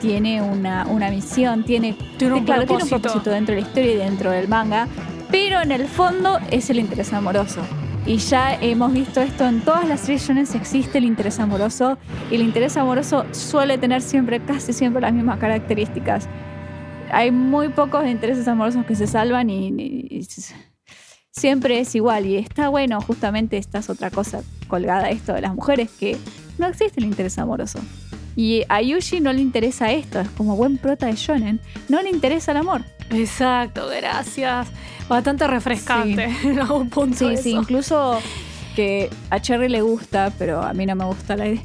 Tiene 0.00 0.40
una, 0.42 0.86
una 0.86 1.10
misión, 1.10 1.64
tiene, 1.64 1.96
Tiene 2.18 2.34
un 2.34 2.44
claro, 2.44 2.64
tiene 2.66 2.82
un 2.84 2.88
propósito. 2.88 3.30
dentro 3.30 3.54
de 3.54 3.60
la 3.62 3.66
historia 3.66 3.92
y 3.92 3.96
dentro 3.96 4.30
del 4.30 4.48
manga, 4.48 4.86
pero 5.30 5.60
en 5.60 5.72
el 5.72 5.86
fondo 5.88 6.38
es 6.50 6.70
el 6.70 6.78
interés 6.78 7.12
amoroso. 7.12 7.60
Y 8.06 8.16
ya 8.18 8.54
hemos 8.54 8.92
visto 8.92 9.20
esto 9.20 9.44
en 9.46 9.60
todas 9.60 9.86
las 9.86 10.00
series 10.00 10.54
existe 10.54 10.98
el 10.98 11.04
interés 11.04 11.38
amoroso 11.40 11.98
y 12.30 12.36
el 12.36 12.42
interés 12.42 12.76
amoroso 12.76 13.26
suele 13.32 13.76
tener 13.76 14.00
siempre, 14.00 14.40
casi 14.40 14.72
siempre 14.72 15.02
las 15.02 15.12
mismas 15.12 15.38
características. 15.38 16.26
Hay 17.10 17.30
muy 17.30 17.68
pocos 17.68 18.06
intereses 18.06 18.46
amorosos 18.48 18.84
que 18.86 18.94
se 18.94 19.06
salvan 19.06 19.50
y, 19.50 19.68
y- 19.68 20.06
y 20.10 20.18
s- 20.20 20.54
siempre 21.38 21.80
es 21.80 21.94
igual. 21.94 22.26
Y 22.26 22.36
está 22.36 22.68
bueno, 22.68 23.00
justamente 23.00 23.56
esta 23.56 23.78
es 23.78 23.88
otra 23.88 24.10
cosa 24.10 24.42
colgada 24.66 25.10
esto 25.10 25.32
de 25.32 25.40
las 25.40 25.54
mujeres, 25.54 25.90
que 25.98 26.16
no 26.58 26.66
existe 26.66 27.00
el 27.00 27.06
interés 27.06 27.38
amoroso. 27.38 27.78
Y 28.36 28.62
a 28.68 28.82
Yuji 28.82 29.20
no 29.20 29.32
le 29.32 29.40
interesa 29.40 29.90
esto, 29.90 30.20
es 30.20 30.28
como 30.30 30.54
buen 30.54 30.78
prota 30.78 31.06
de 31.06 31.14
shonen, 31.14 31.60
no 31.88 32.02
le 32.02 32.10
interesa 32.10 32.52
el 32.52 32.58
amor. 32.58 32.84
Exacto, 33.10 33.88
gracias. 33.88 34.68
Bastante 35.08 35.46
refrescante 35.46 36.24
en 36.44 36.58
algún 36.60 36.90
punto. 36.90 37.30
Sí, 37.30 37.36
sí, 37.36 37.50
incluso 37.50 38.20
que 38.76 39.10
a 39.30 39.40
Cherry 39.40 39.68
le 39.68 39.80
gusta, 39.80 40.32
pero 40.38 40.62
a 40.62 40.72
mí 40.72 40.86
no 40.86 40.94
me 40.94 41.04
gusta 41.06 41.34
la 41.36 41.48
idea 41.48 41.62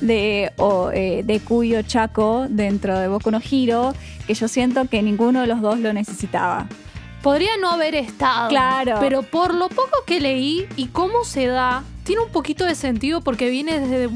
de, 0.00 0.52
o, 0.56 0.90
eh, 0.92 1.22
de 1.24 1.40
Kuyo 1.40 1.82
Chaco 1.82 2.46
dentro 2.48 2.98
de 2.98 3.08
Boku 3.08 3.30
no 3.30 3.40
Hero, 3.40 3.94
que 4.26 4.34
yo 4.34 4.48
siento 4.48 4.86
que 4.88 5.02
ninguno 5.02 5.40
de 5.40 5.46
los 5.46 5.60
dos 5.60 5.78
lo 5.78 5.92
necesitaba. 5.92 6.66
Podría 7.26 7.56
no 7.60 7.70
haber 7.70 7.96
estado. 7.96 8.48
Claro. 8.48 8.98
Pero 9.00 9.22
por 9.22 9.52
lo 9.52 9.68
poco 9.68 10.04
que 10.06 10.20
leí 10.20 10.66
y 10.76 10.86
cómo 10.86 11.24
se 11.24 11.46
da, 11.46 11.82
tiene 12.04 12.22
un 12.22 12.30
poquito 12.30 12.64
de 12.64 12.76
sentido 12.76 13.20
porque 13.20 13.50
viene 13.50 13.80
desde 13.80 14.08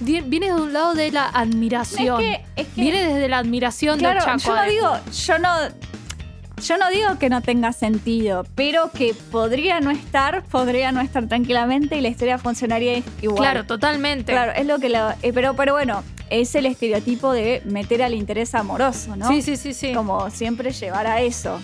viene 0.00 0.46
de 0.46 0.54
un 0.54 0.72
lado 0.72 0.94
de 0.94 1.12
la 1.12 1.26
admiración. 1.28 2.20
Es 2.20 2.38
que- 2.38 2.44
es 2.62 2.66
que- 2.68 2.80
viene 2.80 3.06
desde 3.06 3.28
la 3.28 3.38
admiración 3.38 3.98
Claro, 3.98 4.18
del 4.24 4.24
Chaco. 4.24 4.38
yo 4.48 4.56
no 4.56 4.64
digo, 4.70 4.98
yo 5.26 5.38
no, 5.38 5.48
yo 6.64 6.76
no 6.78 6.90
digo 6.90 7.18
que 7.20 7.28
no 7.28 7.40
tenga 7.40 7.72
sentido, 7.72 8.44
pero 8.56 8.90
que 8.90 9.14
podría 9.30 9.78
no 9.80 9.90
estar, 9.92 10.42
podría 10.44 10.90
no 10.90 11.00
estar 11.02 11.28
tranquilamente 11.28 11.96
y 11.96 12.00
la 12.00 12.08
historia 12.08 12.38
funcionaría 12.38 13.02
igual. 13.22 13.38
Claro, 13.38 13.64
totalmente. 13.66 14.32
Claro, 14.32 14.52
es 14.52 14.66
lo 14.66 14.78
que 14.80 14.88
lo, 14.88 15.10
eh, 15.22 15.32
pero, 15.32 15.54
pero 15.54 15.74
bueno, 15.74 16.02
es 16.30 16.54
el 16.56 16.66
estereotipo 16.66 17.32
de 17.32 17.62
meter 17.64 18.02
al 18.02 18.14
interés 18.14 18.54
amoroso, 18.56 19.14
¿no? 19.16 19.28
Sí, 19.28 19.40
sí, 19.42 19.56
sí, 19.56 19.72
sí. 19.72 19.92
Como 19.92 20.30
siempre 20.30 20.72
llevar 20.72 21.06
a 21.06 21.20
eso. 21.20 21.60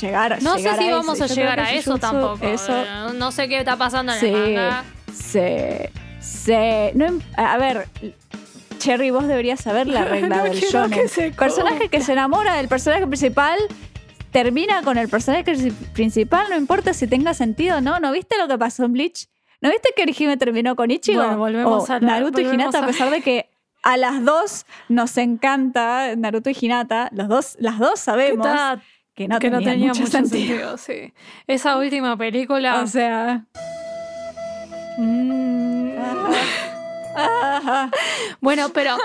Llegar, 0.00 0.42
no 0.42 0.54
sé 0.58 0.60
si 0.76 0.88
a 0.88 0.90
vamos 0.96 1.14
eso. 1.16 1.24
a 1.24 1.26
Yo 1.28 1.34
llegar 1.34 1.60
a 1.60 1.72
eso 1.72 1.98
tampoco. 1.98 2.44
Eso, 2.46 2.72
Eh, 2.76 2.86
No 3.14 3.32
sé 3.32 3.48
qué 3.48 3.58
está 3.58 3.76
pasando 3.76 4.12
en 4.12 4.20
sí, 4.20 4.26
el 4.26 4.54
manga. 4.54 4.84
sí, 5.12 5.40
sí. 6.20 6.52
No 6.94 7.06
im- 7.06 7.22
a 7.36 7.56
ver, 7.58 7.86
Cherry, 8.78 9.10
vos 9.10 9.26
deberías 9.26 9.60
saber 9.60 9.86
la 9.86 10.04
regla 10.04 10.36
No 10.38 10.42
del 10.44 10.60
shonen. 10.60 10.90
que 11.08 11.30
personaje 11.32 11.88
que 11.88 12.00
se 12.00 12.12
enamora 12.12 12.54
del 12.56 12.68
personaje 12.68 13.06
principal 13.06 13.58
termina 14.30 14.82
con 14.82 14.98
el 14.98 15.08
personaje 15.08 15.44
principal, 15.94 16.46
no 16.50 16.56
importa 16.56 16.92
si 16.92 17.06
tenga 17.06 17.32
sentido 17.34 17.78
o 17.78 17.80
no. 17.80 18.00
¿No 18.00 18.12
viste 18.12 18.36
lo 18.38 18.48
que 18.48 18.58
pasó 18.58 18.84
en 18.84 18.92
Bleach? 18.92 19.28
¿No 19.62 19.70
viste 19.70 19.88
que 19.96 20.02
Orihime 20.02 20.36
terminó 20.36 20.76
con 20.76 20.90
Ichigo? 20.90 21.22
Bueno, 21.22 21.38
volvemos 21.38 21.88
O 21.88 21.92
a 21.92 21.98
la- 22.00 22.06
Naruto 22.06 22.40
y 22.40 22.44
Hinata, 22.44 22.80
a 22.80 22.82
a- 22.82 22.86
pesar 22.86 23.10
de 23.10 23.22
que 23.22 23.48
a 23.82 23.96
las 23.96 24.22
dos 24.24 24.66
nos 24.90 25.16
encanta 25.16 26.14
Naruto 26.16 26.50
y 26.50 26.56
Hinata, 26.60 27.08
los 27.12 27.28
dos, 27.28 27.56
las 27.60 27.78
dos 27.78 27.98
sabemos 27.98 28.46
que 29.16 29.26
no 29.26 29.38
que 29.38 29.50
no 29.50 29.58
tenía, 29.60 29.88
mucho, 29.88 30.02
mucho 30.02 30.12
sentido. 30.12 30.76
sentido. 30.76 31.08
sí. 31.08 31.14
Esa 31.46 31.78
última 31.78 32.16
película. 32.16 32.82
O 32.82 32.86
sea, 32.86 33.44
mm, 34.98 35.90
ajá. 37.16 37.90
Bueno, 38.40 38.68
pero 38.74 38.98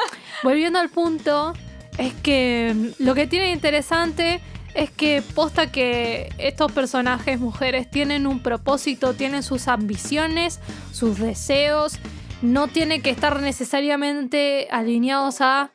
volviendo 0.44 0.80
al 0.80 0.90
punto, 0.90 1.54
es 1.98 2.14
que 2.16 2.94
lo 3.00 3.16
que 3.16 3.26
tiene 3.26 3.54
interesante 3.54 4.42
es 4.74 4.92
que 4.92 5.22
posta 5.22 5.72
que 5.72 6.30
estos 6.38 6.72
personajes 6.74 7.40
mujeres 7.40 7.90
tienen 7.90 8.28
un 8.28 8.42
propósito, 8.42 9.14
tienen 9.14 9.44
sus 9.44 9.70
ambiciones, 9.70 10.60
sus 10.92 11.20
deseos, 11.20 12.00
no 12.42 12.68
tienen 12.68 13.02
que 13.02 13.12
estar 13.12 13.42
necesariamente 13.42 14.68
alineados 14.72 15.40
a 15.42 15.72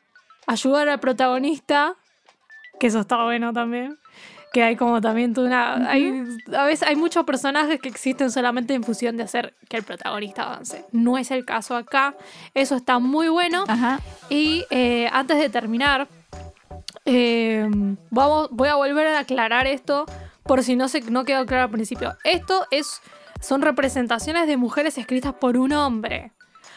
ayudar 0.47 0.89
al 0.89 1.01
protagonista, 1.01 1.95
que 2.78 2.89
eso 2.89 3.01
está 3.01 3.22
bueno 3.24 3.53
también. 3.53 3.99
Que 4.57 4.63
hay 4.63 4.75
como 4.75 5.03
también 5.03 5.35
toda 5.35 5.49
una. 5.49 5.91
hay, 5.91 6.25
a 6.57 6.65
veces 6.65 6.89
hay 6.89 6.97
muchos 6.97 7.27
personajes 7.27 7.79
que 7.79 7.91
existen 7.91 8.31
solamente 8.31 8.73
en 8.73 8.83
función 8.83 9.19
de 9.19 9.25
hacer 9.25 9.55
que 9.69 9.77
el 9.77 9.83
protagonista 9.83 10.45
avance. 10.45 10.83
No 10.93 11.19
es 11.19 11.31
el 11.31 11.45
caso 11.45 11.77
acá. 11.77 12.15
Eso 12.55 12.75
está 12.75 12.99
muy 12.99 13.29
bueno. 13.29 13.65
Ajá. 13.69 14.01
Y 14.31 14.65
eh, 14.71 15.11
antes 15.13 15.37
de 15.37 15.51
terminar, 15.51 16.09
eh, 17.05 17.69
vamos, 18.09 18.49
voy 18.51 18.69
a 18.69 18.77
volver 18.77 19.09
a 19.09 19.19
aclarar 19.19 19.67
esto 19.67 20.07
por 20.43 20.63
si 20.63 20.75
no, 20.75 20.89
se, 20.89 21.03
no 21.03 21.27
quedó 21.27 21.45
claro 21.45 21.65
al 21.65 21.71
principio. 21.71 22.17
Esto 22.25 22.65
es, 22.71 23.03
son 23.43 23.61
representaciones 23.61 24.47
de 24.47 24.57
mujeres 24.57 24.97
escritas 24.97 25.35
por 25.35 25.59
un 25.59 25.73
hombre. 25.73 26.33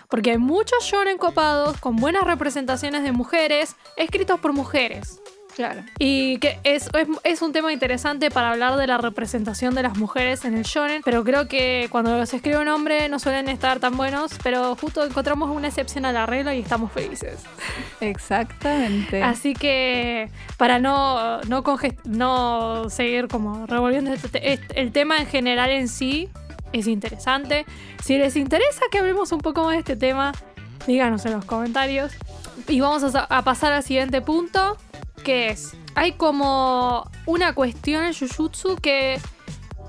Porque 0.10 0.32
hay 0.32 0.38
muchos 0.38 0.84
shonen 0.84 1.18
copados 1.18 1.80
con 1.80 1.96
buenas 1.96 2.26
representaciones 2.26 3.04
de 3.04 3.14
mujeres 3.14 3.78
escritos 3.96 4.38
por 4.42 4.52
mujeres. 4.52 5.22
Claro. 5.60 5.84
Y 5.99 6.38
que 6.38 6.57
es, 6.64 6.89
es, 6.93 7.07
es 7.26 7.41
un 7.41 7.51
tema 7.51 7.74
interesante 7.74 8.32
para 8.32 8.51
hablar 8.51 8.78
de 8.78 8.88
la 8.88 8.97
representación 8.97 9.76
de 9.76 9.84
las 9.84 9.97
mujeres 9.97 10.45
en 10.45 10.55
el 10.55 10.64
shonen, 10.64 11.01
pero 11.03 11.26
creo 11.26 11.49
que 11.49 11.88
cuando 11.91 12.18
los 12.18 12.34
escribe 12.34 12.60
un 12.60 12.70
hombre 12.70 13.10
no 13.10 13.20
suelen 13.20 13.49
estar 13.49 13.82
tan 13.82 13.97
buenos, 13.97 14.32
pero 14.41 14.78
justo 14.78 15.03
encontramos 15.03 15.49
una 15.53 15.68
excepción 15.68 16.05
a 16.05 16.14
la 16.14 16.26
regla 16.26 16.55
y 16.55 16.62
estamos 16.62 16.93
felices. 16.93 17.39
Exactamente. 17.99 19.22
Así 19.22 19.53
que 19.53 20.30
para 20.55 20.80
no, 20.80 21.41
no, 21.41 21.62
no 22.05 22.89
seguir 22.89 23.28
como 23.28 23.66
revolviendo 23.66 24.14
este 24.14 24.30
te- 24.30 24.53
este- 24.53 24.80
el 24.80 24.93
tema 24.93 25.18
en 25.18 25.26
general 25.28 25.72
en 25.72 25.89
sí, 25.89 26.30
es 26.72 26.88
interesante. 26.88 27.66
Si 28.01 28.18
les 28.18 28.38
interesa 28.38 28.80
que 28.91 28.99
hablemos 28.99 29.34
un 29.34 29.39
poco 29.41 29.64
más 29.66 29.74
de 29.74 29.80
este 29.80 29.97
tema, 29.97 30.32
díganos 30.88 31.26
en 31.26 31.34
los 31.34 31.43
comentarios. 31.43 32.14
Y 32.70 32.80
vamos 32.80 33.03
a 33.16 33.41
pasar 33.43 33.74
al 33.74 33.84
siguiente 33.84 34.22
punto, 34.22 34.78
que 35.24 35.50
es, 35.50 35.74
hay 35.96 36.14
como 36.14 37.10
una 37.26 37.54
cuestión 37.54 38.04
en 38.06 38.14
Jujutsu 38.14 38.76
que 38.78 39.20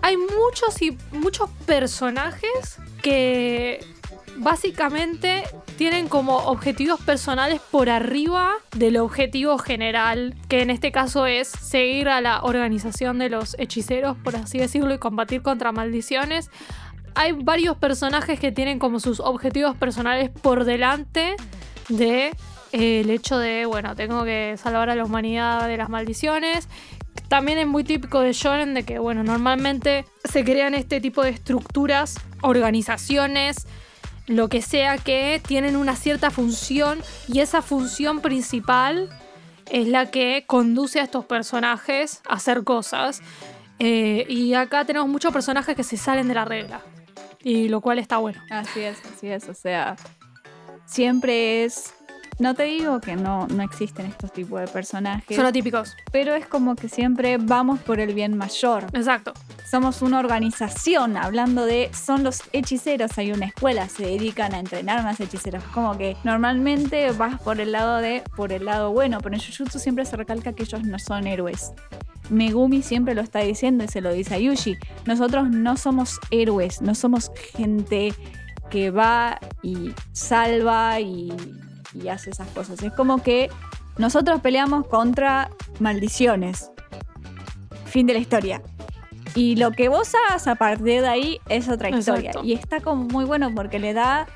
hay 0.02 0.16
muchos 0.16 0.80
y 0.82 0.96
muchos 1.12 1.50
personajes 1.66 2.78
que 3.02 3.84
básicamente 4.36 5.44
tienen 5.76 6.08
como 6.08 6.36
objetivos 6.36 7.00
personales 7.00 7.60
por 7.70 7.88
arriba 7.88 8.54
del 8.76 8.96
objetivo 8.96 9.58
general, 9.58 10.34
que 10.48 10.62
en 10.62 10.70
este 10.70 10.92
caso 10.92 11.26
es 11.26 11.48
seguir 11.48 12.08
a 12.08 12.20
la 12.20 12.42
organización 12.42 13.18
de 13.18 13.30
los 13.30 13.56
hechiceros, 13.58 14.16
por 14.18 14.36
así 14.36 14.58
decirlo, 14.58 14.94
y 14.94 14.98
combatir 14.98 15.42
contra 15.42 15.72
maldiciones. 15.72 16.50
Hay 17.14 17.32
varios 17.32 17.76
personajes 17.76 18.38
que 18.38 18.52
tienen 18.52 18.78
como 18.78 19.00
sus 19.00 19.20
objetivos 19.20 19.76
personales 19.76 20.30
por 20.30 20.64
delante 20.64 21.36
de 21.88 22.34
el 22.72 23.10
hecho 23.10 23.38
de, 23.38 23.66
bueno, 23.66 23.96
tengo 23.96 24.24
que 24.24 24.56
salvar 24.56 24.90
a 24.90 24.94
la 24.94 25.04
humanidad 25.04 25.66
de 25.66 25.76
las 25.76 25.88
maldiciones. 25.88 26.68
También 27.28 27.58
es 27.58 27.66
muy 27.66 27.84
típico 27.84 28.20
de 28.20 28.32
Shonen 28.32 28.74
de 28.74 28.84
que, 28.84 28.98
bueno, 28.98 29.22
normalmente 29.22 30.04
se 30.24 30.44
crean 30.44 30.74
este 30.74 31.00
tipo 31.00 31.22
de 31.22 31.30
estructuras, 31.30 32.16
organizaciones, 32.42 33.66
lo 34.26 34.48
que 34.48 34.62
sea 34.62 34.98
que 34.98 35.40
tienen 35.46 35.76
una 35.76 35.96
cierta 35.96 36.30
función 36.30 37.00
y 37.26 37.40
esa 37.40 37.62
función 37.62 38.20
principal 38.20 39.08
es 39.70 39.88
la 39.88 40.10
que 40.10 40.44
conduce 40.46 41.00
a 41.00 41.04
estos 41.04 41.24
personajes 41.24 42.22
a 42.28 42.34
hacer 42.34 42.64
cosas. 42.64 43.22
Eh, 43.78 44.26
y 44.28 44.54
acá 44.54 44.84
tenemos 44.84 45.08
muchos 45.08 45.32
personajes 45.32 45.74
que 45.74 45.84
se 45.84 45.96
salen 45.96 46.28
de 46.28 46.34
la 46.34 46.44
regla. 46.44 46.82
Y 47.42 47.68
lo 47.68 47.80
cual 47.80 47.98
está 47.98 48.18
bueno. 48.18 48.40
Así 48.50 48.80
es, 48.80 48.98
así 49.12 49.28
es. 49.28 49.48
O 49.48 49.54
sea, 49.54 49.96
siempre 50.84 51.64
es. 51.64 51.94
No 52.40 52.54
te 52.54 52.62
digo 52.62 53.02
que 53.02 53.16
no, 53.16 53.46
no 53.48 53.62
existen 53.62 54.06
estos 54.06 54.32
tipos 54.32 54.62
de 54.62 54.66
personajes, 54.66 55.36
Son 55.36 55.44
atípicos. 55.44 55.94
pero 56.10 56.34
es 56.34 56.46
como 56.46 56.74
que 56.74 56.88
siempre 56.88 57.36
vamos 57.36 57.80
por 57.80 58.00
el 58.00 58.14
bien 58.14 58.34
mayor. 58.38 58.86
Exacto. 58.94 59.34
Somos 59.70 60.00
una 60.00 60.18
organización, 60.18 61.18
hablando 61.18 61.66
de. 61.66 61.90
Son 61.92 62.24
los 62.24 62.42
hechiceros, 62.54 63.18
hay 63.18 63.32
una 63.32 63.44
escuela, 63.44 63.90
se 63.90 64.04
dedican 64.04 64.54
a 64.54 64.58
entrenar 64.58 65.04
más 65.04 65.20
hechiceros. 65.20 65.62
Como 65.64 65.98
que 65.98 66.16
normalmente 66.24 67.12
vas 67.12 67.38
por 67.42 67.60
el 67.60 67.72
lado 67.72 67.98
de. 67.98 68.22
por 68.34 68.52
el 68.52 68.64
lado 68.64 68.90
bueno, 68.90 69.18
pero 69.20 69.36
en 69.36 69.42
Jujutsu 69.42 69.78
siempre 69.78 70.06
se 70.06 70.16
recalca 70.16 70.54
que 70.54 70.62
ellos 70.62 70.82
no 70.82 70.98
son 70.98 71.26
héroes. 71.26 71.72
Megumi 72.30 72.80
siempre 72.80 73.14
lo 73.14 73.20
está 73.20 73.40
diciendo 73.40 73.84
y 73.84 73.88
se 73.88 74.00
lo 74.00 74.12
dice 74.12 74.36
a 74.36 74.38
Yushi. 74.38 74.76
Nosotros 75.04 75.50
no 75.50 75.76
somos 75.76 76.18
héroes, 76.30 76.80
no 76.80 76.94
somos 76.94 77.30
gente 77.54 78.14
que 78.70 78.90
va 78.90 79.38
y 79.62 79.92
salva 80.12 81.00
y, 81.00 81.32
y 81.94 82.08
hace 82.08 82.30
esas 82.30 82.48
cosas. 82.48 82.82
Es 82.82 82.92
como 82.92 83.22
que 83.22 83.50
nosotros 83.98 84.40
peleamos 84.40 84.86
contra 84.86 85.50
maldiciones. 85.78 86.70
Fin 87.86 88.06
de 88.06 88.14
la 88.14 88.18
historia. 88.20 88.62
Y 89.34 89.56
lo 89.56 89.72
que 89.72 89.88
vos 89.88 90.12
hagas 90.14 90.46
a 90.46 90.56
partir 90.56 91.02
de 91.02 91.08
ahí 91.08 91.40
es 91.48 91.68
otra 91.68 91.90
historia. 91.90 92.30
Exacto. 92.30 92.46
Y 92.46 92.52
está 92.52 92.80
como 92.80 93.04
muy 93.04 93.24
bueno 93.24 93.50
porque 93.54 93.78
le 93.78 93.92
da. 93.92 94.26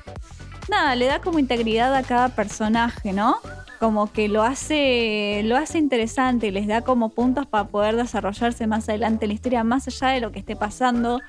Nada, 0.69 0.95
le 0.95 1.05
da 1.05 1.19
como 1.19 1.37
integridad 1.37 1.93
a 1.93 2.03
cada 2.03 2.29
personaje, 2.29 3.13
¿no? 3.13 3.37
Como 3.79 4.11
que 4.11 4.29
lo 4.29 4.41
hace, 4.41 5.41
lo 5.43 5.57
hace 5.57 5.77
interesante 5.77 6.47
y 6.47 6.51
les 6.51 6.65
da 6.65 6.81
como 6.81 7.09
puntos 7.09 7.45
para 7.45 7.67
poder 7.67 7.95
desarrollarse 7.95 8.65
más 8.65 8.89
adelante 8.89 9.25
en 9.25 9.29
la 9.29 9.35
historia, 9.35 9.63
más 9.63 9.87
allá 9.87 10.13
de 10.13 10.21
lo 10.21 10.31
que 10.31 10.39
esté 10.39 10.55
pasando 10.55 11.21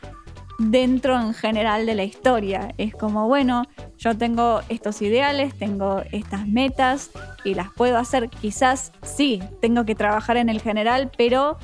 dentro 0.59 1.21
en 1.21 1.35
general 1.35 1.87
de 1.87 1.95
la 1.95 2.05
historia. 2.05 2.73
Es 2.79 2.95
como, 2.95 3.29
bueno, 3.29 3.65
yo 3.99 4.17
tengo 4.17 4.61
estos 4.69 5.03
ideales, 5.03 5.55
tengo 5.57 6.03
estas 6.13 6.47
metas 6.47 7.11
y 7.45 7.55
las 7.55 7.71
puedo 7.71 7.99
hacer. 7.99 8.29
Quizás 8.29 8.93
sí, 9.03 9.43
tengo 9.61 9.85
que 9.85 9.95
trabajar 9.95 10.37
en 10.37 10.49
el 10.49 10.61
general, 10.61 11.11
pero 11.17 11.59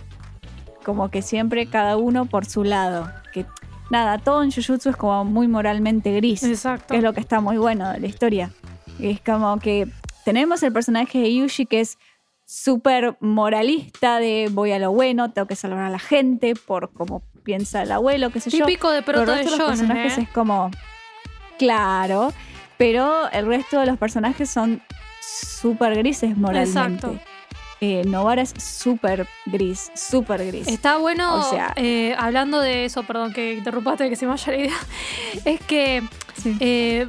como 0.85 1.11
que 1.11 1.23
siempre 1.23 1.67
cada 1.67 1.97
uno 1.97 2.27
por 2.27 2.45
su 2.45 2.65
lado. 2.65 3.09
Que 3.33 3.47
nada, 3.91 4.19
todo 4.19 4.43
en 4.43 4.51
Jujutsu 4.51 4.91
es 4.91 4.97
como 4.97 5.25
muy 5.25 5.49
moralmente 5.49 6.15
gris, 6.15 6.43
Exacto. 6.43 6.89
que 6.89 6.99
es 6.99 7.03
lo 7.03 7.13
que 7.13 7.21
está 7.21 7.41
muy 7.41 7.59
bueno 7.59 7.91
de 7.91 8.01
la 8.01 8.07
historia. 8.07 8.51
Es 9.01 9.21
como 9.21 9.59
que 9.59 9.89
tenemos 10.25 10.63
el 10.63 10.73
personaje 10.73 11.19
de 11.19 11.35
Yushi 11.35 11.67
que 11.67 11.81
es 11.81 11.99
súper 12.45 13.17
moralista 13.21 14.19
de 14.19 14.49
voy 14.53 14.73
a 14.73 14.79
lo 14.79 14.93
bueno, 14.93 15.31
tengo 15.33 15.47
que 15.47 15.57
salvar 15.57 15.85
a 15.85 15.91
la 15.91 15.99
gente 15.99 16.55
por 16.55 16.93
como 16.93 17.23
piensa 17.43 17.83
el 17.83 17.93
abuelo, 17.93 18.31
qué 18.31 18.41
sé 18.41 18.51
yo. 18.51 18.65
Típico 18.65 18.91
de 18.91 19.03
Pero 19.03 19.19
proto 19.25 19.33
el 19.33 19.39
de 19.39 19.45
resto 19.45 19.63
de 19.65 19.69
los 19.71 19.79
personajes 19.81 20.19
¿eh? 20.19 20.21
es 20.23 20.29
como 20.31 20.71
claro, 21.59 22.33
pero 22.79 23.31
el 23.31 23.47
resto 23.47 23.79
de 23.81 23.87
los 23.87 23.99
personajes 23.99 24.51
son 24.51 24.83
súper 25.21 25.95
grises 25.97 26.37
moralmente. 26.37 26.71
Exacto. 27.07 27.19
eh, 27.81 28.03
Novara 28.07 28.43
es 28.43 28.55
súper 28.59 29.27
gris, 29.47 29.91
súper 29.95 30.45
gris. 30.47 30.69
Está 30.69 30.97
bueno, 30.99 31.37
O 31.37 31.51
sea- 31.51 31.73
eh, 31.77 32.15
hablando 32.19 32.61
de 32.61 32.85
eso, 32.85 33.03
perdón 33.05 33.33
que 33.33 33.55
interrumpaste, 33.55 34.09
que 34.09 34.17
se 34.17 34.25
me 34.27 34.31
vaya 34.33 34.53
la 34.53 34.59
idea, 34.59 34.77
es 35.45 35.61
que 35.61 36.03
Sí. 36.43 36.57
eh, 36.61 37.07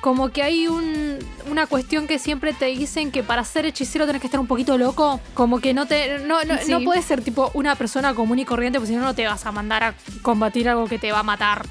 como 0.00 0.30
que 0.30 0.42
hay 0.42 0.66
un- 0.66 1.18
una 1.50 1.66
cuestión 1.66 2.06
que 2.06 2.18
siempre 2.18 2.52
te 2.52 2.66
dicen 2.66 3.10
que 3.10 3.22
para 3.22 3.44
ser 3.44 3.66
hechicero 3.66 4.06
tenés 4.06 4.20
que 4.20 4.26
estar 4.28 4.40
un 4.40 4.46
poquito 4.46 4.78
loco, 4.78 5.20
como 5.34 5.60
que 5.60 5.74
no 5.74 5.86
te 5.86 6.18
no, 6.20 6.42
no, 6.44 6.58
Sí. 6.58 6.70
no 6.70 6.80
puedes 6.82 7.04
ser 7.04 7.22
tipo 7.22 7.50
una 7.54 7.74
persona 7.76 8.14
común 8.14 8.38
y 8.38 8.44
corriente, 8.44 8.78
porque 8.78 8.92
si 8.92 8.96
no 8.96 9.02
no 9.02 9.14
te 9.14 9.26
vas 9.26 9.44
a 9.46 9.52
mandar 9.52 9.82
a 9.84 9.94
combatir 10.22 10.68
algo 10.68 10.86
que 10.86 10.98
te 10.98 11.12
va 11.12 11.18
a 11.20 11.22
matar. 11.22 11.66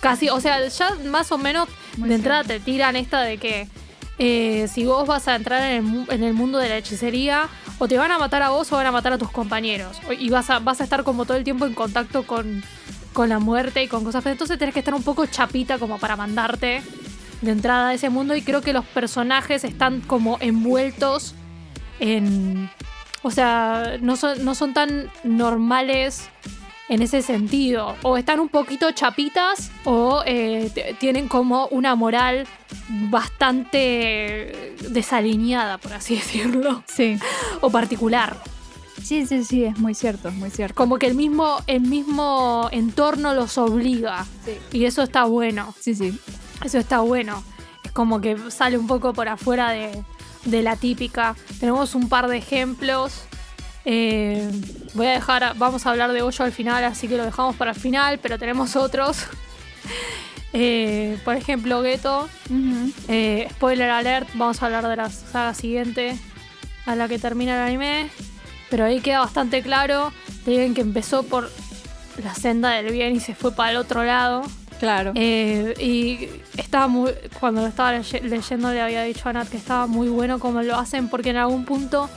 Casi, 0.00 0.28
o 0.30 0.40
sea, 0.40 0.66
ya 0.66 0.94
más 1.06 1.30
o 1.32 1.38
menos 1.38 1.68
Muy 1.96 2.08
de 2.08 2.14
entrada 2.16 2.44
te 2.44 2.58
tiran 2.60 2.96
esta 2.96 3.20
de 3.20 3.36
que 3.38 3.68
eh, 4.18 4.68
si 4.72 4.84
vos 4.84 5.06
vas 5.06 5.28
a 5.28 5.34
entrar 5.36 5.62
en 5.62 5.86
el, 5.86 6.14
en 6.14 6.24
el 6.24 6.34
mundo 6.34 6.58
de 6.58 6.68
la 6.68 6.76
hechicería, 6.76 7.48
o 7.78 7.88
te 7.88 7.96
van 7.96 8.10
a 8.12 8.18
matar 8.18 8.42
a 8.42 8.50
vos 8.50 8.70
o 8.72 8.76
van 8.76 8.86
a 8.86 8.92
matar 8.92 9.14
a 9.14 9.18
tus 9.18 9.30
compañeros. 9.30 9.98
Y 10.18 10.28
vas 10.28 10.50
a, 10.50 10.58
vas 10.58 10.80
a 10.82 10.84
estar 10.84 11.04
como 11.04 11.24
todo 11.24 11.38
el 11.38 11.44
tiempo 11.44 11.64
en 11.64 11.72
contacto 11.72 12.26
con, 12.26 12.62
con 13.12 13.28
la 13.28 13.38
muerte 13.38 13.82
y 13.82 13.88
con 13.88 14.04
cosas. 14.04 14.24
Entonces 14.26 14.58
tenés 14.58 14.74
que 14.74 14.80
estar 14.80 14.94
un 14.94 15.02
poco 15.02 15.26
chapita 15.26 15.78
como 15.78 15.98
para 15.98 16.16
mandarte 16.16 16.82
de 17.40 17.50
entrada 17.50 17.88
a 17.88 17.94
ese 17.94 18.10
mundo. 18.10 18.34
Y 18.34 18.42
creo 18.42 18.60
que 18.60 18.72
los 18.72 18.84
personajes 18.84 19.64
están 19.64 20.00
como 20.00 20.38
envueltos 20.40 21.34
en. 21.98 22.70
O 23.22 23.30
sea, 23.30 23.98
no 24.00 24.16
son, 24.16 24.44
no 24.44 24.54
son 24.54 24.72
tan 24.72 25.10
normales 25.24 26.30
en 26.88 27.02
ese 27.02 27.22
sentido. 27.22 27.96
O 28.02 28.16
están 28.16 28.40
un 28.40 28.48
poquito 28.48 28.90
chapitas 28.92 29.70
o 29.84 30.22
eh, 30.26 30.96
tienen 30.98 31.28
como 31.28 31.66
una 31.68 31.94
moral 31.94 32.46
bastante 33.10 34.74
desalineada, 34.88 35.78
por 35.78 35.92
así 35.92 36.14
decirlo. 36.16 36.82
Sí. 36.86 37.18
O 37.60 37.70
particular. 37.70 38.36
Sí, 39.02 39.26
sí, 39.26 39.44
sí, 39.44 39.64
es 39.64 39.78
muy 39.78 39.94
cierto, 39.94 40.28
es 40.28 40.34
muy 40.34 40.50
cierto. 40.50 40.74
Como 40.74 40.98
que 40.98 41.06
el 41.06 41.14
mismo, 41.14 41.58
el 41.66 41.82
mismo 41.82 42.68
entorno 42.72 43.34
los 43.34 43.58
obliga. 43.58 44.26
Sí. 44.44 44.52
Y 44.78 44.84
eso 44.84 45.02
está 45.02 45.24
bueno. 45.24 45.74
Sí, 45.80 45.94
sí. 45.94 46.18
Eso 46.64 46.78
está 46.78 47.00
bueno. 47.00 47.42
Es 47.84 47.92
como 47.92 48.20
que 48.20 48.36
sale 48.50 48.78
un 48.78 48.86
poco 48.86 49.12
por 49.12 49.28
afuera 49.28 49.70
de, 49.70 50.04
de 50.44 50.62
la 50.62 50.76
típica. 50.76 51.36
Tenemos 51.58 51.94
un 51.94 52.08
par 52.08 52.28
de 52.28 52.38
ejemplos. 52.38 53.24
Eh, 53.84 54.50
voy 54.94 55.06
a 55.06 55.10
dejar, 55.10 55.54
vamos 55.56 55.86
a 55.86 55.90
hablar 55.90 56.12
de 56.12 56.22
Hoyo 56.22 56.44
al 56.44 56.52
final, 56.52 56.84
así 56.84 57.08
que 57.08 57.16
lo 57.16 57.24
dejamos 57.24 57.56
para 57.56 57.70
el 57.72 57.76
final, 57.76 58.18
pero 58.18 58.38
tenemos 58.38 58.76
otros. 58.76 59.26
Eh, 60.52 61.16
por 61.24 61.36
ejemplo, 61.36 61.80
Ghetto. 61.80 62.28
Eh, 63.06 63.46
spoiler 63.52 63.88
alert, 63.88 64.28
vamos 64.34 64.60
a 64.60 64.66
hablar 64.66 64.88
de 64.88 64.96
la 64.96 65.08
saga 65.08 65.54
siguiente 65.54 66.18
a 66.86 66.96
la 66.96 67.06
que 67.06 67.20
termina 67.20 67.54
el 67.54 67.68
anime. 67.68 68.10
Pero 68.70 68.84
ahí 68.84 69.00
queda 69.00 69.20
bastante 69.20 69.62
claro. 69.62 70.12
Te 70.44 70.52
digan 70.52 70.74
que 70.74 70.80
empezó 70.80 71.22
por 71.24 71.50
la 72.22 72.34
senda 72.34 72.70
del 72.70 72.92
bien 72.92 73.14
y 73.16 73.20
se 73.20 73.34
fue 73.34 73.52
para 73.52 73.72
el 73.72 73.76
otro 73.76 74.04
lado. 74.04 74.42
Claro. 74.78 75.12
Eh, 75.14 75.74
y 75.78 76.28
estaba 76.58 76.86
muy. 76.88 77.12
Cuando 77.38 77.60
lo 77.62 77.66
estaba 77.66 77.92
leye- 77.92 78.22
leyendo, 78.22 78.72
le 78.72 78.80
había 78.80 79.02
dicho 79.02 79.28
a 79.28 79.32
Nat 79.32 79.48
que 79.48 79.56
estaba 79.58 79.86
muy 79.86 80.08
bueno 80.08 80.38
como 80.38 80.62
lo 80.62 80.76
hacen, 80.78 81.08
porque 81.08 81.30
en 81.30 81.36
algún 81.36 81.64
punto 81.66 82.08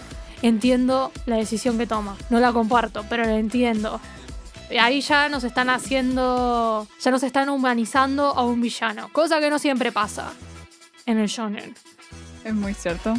entiendo 0.42 1.12
la 1.26 1.36
decisión 1.38 1.78
que 1.78 1.88
toma. 1.88 2.16
No 2.30 2.40
la 2.40 2.54
comparto, 2.54 3.04
pero 3.10 3.24
la 3.26 3.38
entiendo. 3.38 4.00
Y 4.70 4.78
Ahí 4.78 5.02
ya 5.02 5.28
nos 5.30 5.44
están 5.44 5.70
haciendo. 5.70 6.88
Ya 7.02 7.12
nos 7.12 7.24
están 7.24 7.50
humanizando 7.50 8.28
a 8.28 8.44
un 8.46 8.62
villano. 8.62 9.10
Cosa 9.12 9.40
que 9.40 9.50
no 9.50 9.60
siempre 9.60 9.92
pasa 9.92 10.32
en 11.06 11.18
el 11.20 11.28
shonen. 11.28 11.76
Es 12.46 12.54
muy 12.54 12.74
cierto. 12.74 13.14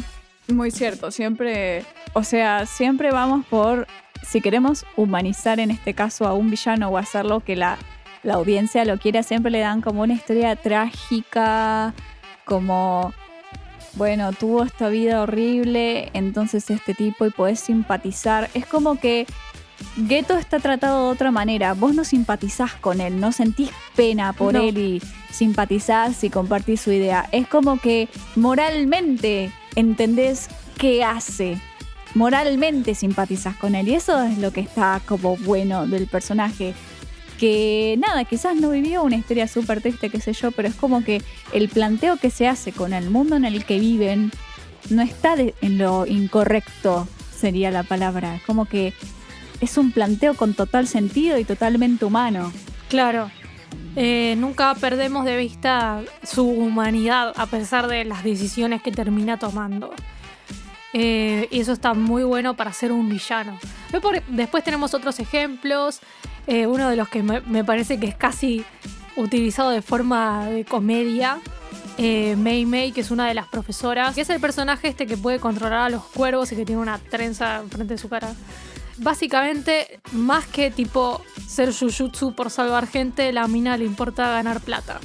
Muy 0.47 0.71
cierto. 0.71 1.11
Siempre, 1.11 1.85
o 2.13 2.23
sea, 2.23 2.65
siempre 2.65 3.11
vamos 3.11 3.45
por, 3.47 3.87
si 4.21 4.41
queremos 4.41 4.85
humanizar 4.95 5.59
en 5.59 5.71
este 5.71 5.93
caso 5.93 6.27
a 6.27 6.33
un 6.33 6.49
villano 6.49 6.89
o 6.89 6.97
hacerlo 6.97 7.39
que 7.39 7.55
la, 7.55 7.77
la 8.23 8.35
audiencia 8.35 8.85
lo 8.85 8.97
quiera, 8.97 9.23
siempre 9.23 9.51
le 9.51 9.59
dan 9.59 9.81
como 9.81 10.03
una 10.03 10.13
historia 10.13 10.55
trágica, 10.55 11.93
como, 12.45 13.13
bueno, 13.93 14.33
tuvo 14.33 14.63
esta 14.63 14.89
vida 14.89 15.21
horrible, 15.21 16.09
entonces 16.13 16.69
este 16.69 16.93
tipo 16.93 17.25
y 17.25 17.31
podés 17.31 17.59
simpatizar. 17.59 18.49
Es 18.53 18.65
como 18.65 18.99
que 18.99 19.25
Geto 20.07 20.37
está 20.37 20.59
tratado 20.59 21.07
de 21.07 21.13
otra 21.13 21.31
manera. 21.31 21.73
Vos 21.73 21.93
no 21.95 22.03
simpatizás 22.03 22.73
con 22.73 23.01
él, 23.01 23.19
no 23.19 23.31
sentís 23.31 23.69
pena 23.95 24.33
por 24.33 24.53
No. 24.53 24.61
él 24.61 24.77
y 24.77 25.01
simpatizás 25.31 26.23
y 26.23 26.29
compartís 26.29 26.81
su 26.81 26.91
idea. 26.91 27.27
Es 27.31 27.47
como 27.47 27.79
que 27.79 28.07
moralmente 28.35 29.51
entendés 29.75 30.47
qué 30.77 31.03
hace. 31.03 31.59
Moralmente 32.13 32.95
simpatizás 32.95 33.55
con 33.57 33.75
él. 33.75 33.87
Y 33.89 33.95
eso 33.95 34.21
es 34.23 34.37
lo 34.37 34.51
que 34.51 34.61
está 34.61 35.01
como 35.05 35.35
bueno 35.37 35.85
del 35.87 36.07
personaje. 36.07 36.73
Que 37.37 37.97
nada, 37.99 38.23
quizás 38.23 38.55
no 38.55 38.69
vivió 38.69 39.03
una 39.03 39.17
historia 39.17 39.47
súper 39.49 39.81
triste, 39.81 40.09
qué 40.09 40.21
sé 40.21 40.31
yo, 40.31 40.51
pero 40.51 40.69
es 40.69 40.75
como 40.75 41.03
que 41.03 41.21
el 41.51 41.67
planteo 41.67 42.15
que 42.15 42.29
se 42.29 42.47
hace 42.47 42.71
con 42.71 42.93
el 42.93 43.09
mundo 43.09 43.35
en 43.35 43.43
el 43.43 43.65
que 43.65 43.77
viven 43.79 44.31
no 44.89 45.01
está 45.01 45.35
de- 45.35 45.53
en 45.61 45.77
lo 45.77 46.05
incorrecto, 46.05 47.07
sería 47.37 47.71
la 47.71 47.83
palabra. 47.83 48.39
Como 48.45 48.63
que 48.65 48.93
es 49.61 49.77
un 49.77 49.91
planteo 49.91 50.33
con 50.35 50.53
total 50.53 50.87
sentido 50.87 51.37
y 51.37 51.43
totalmente 51.45 52.05
humano. 52.05 52.51
Claro. 52.89 53.29
Eh, 53.95 54.35
nunca 54.37 54.75
perdemos 54.75 55.23
de 55.25 55.37
vista 55.37 56.01
su 56.23 56.45
humanidad 56.47 57.33
a 57.37 57.45
pesar 57.45 57.87
de 57.87 58.03
las 58.05 58.23
decisiones 58.23 58.81
que 58.81 58.91
termina 58.91 59.39
tomando. 59.39 59.93
Eh, 60.93 61.47
y 61.51 61.59
eso 61.59 61.73
está 61.73 61.93
muy 61.93 62.23
bueno 62.23 62.55
para 62.55 62.71
ser 62.73 62.91
un 62.91 63.09
villano. 63.09 63.57
Después- 63.91 64.63
tenemos 64.63 64.93
otros 64.93 65.19
ejemplos. 65.19 65.99
Eh, 66.47 66.67
uno 66.67 66.89
de 66.89 66.95
los 66.95 67.09
que 67.09 67.23
me, 67.23 67.41
me 67.41 67.63
parece 67.63 67.99
que 67.99 68.07
es 68.07 68.15
casi 68.15 68.63
utilizado 69.15 69.71
de 69.71 69.81
forma 69.81 70.45
de 70.47 70.63
comedia. 70.65 71.39
Eh, 71.97 72.35
Mei 72.37 72.65
Mei, 72.65 72.91
que 72.91 73.01
es 73.01 73.11
una 73.11 73.27
de 73.27 73.33
las 73.33 73.47
profesoras, 73.47 74.13
que 74.15 74.21
es 74.21 74.29
el 74.29 74.41
personaje 74.41 74.89
este 74.89 75.07
que 75.07 75.15
puede 75.15 75.39
controlar 75.39 75.79
a 75.79 75.89
los 75.89 76.03
cuervos 76.03 76.51
y 76.51 76.55
que 76.57 76.65
tiene 76.65 76.81
una 76.81 76.97
trenza 76.97 77.57
enfrente 77.61 77.93
de 77.93 77.97
su 77.97 78.09
cara. 78.09 78.33
Básicamente, 78.97 79.99
más 80.11 80.45
que 80.45 80.71
tipo 80.71 81.21
ser 81.47 81.73
Jujutsu 81.73 82.33
por 82.33 82.49
salvar 82.49 82.87
gente, 82.87 83.31
la 83.33 83.47
mina 83.47 83.77
le 83.77 83.85
importa 83.85 84.29
ganar 84.29 84.61
plata. 84.61 84.99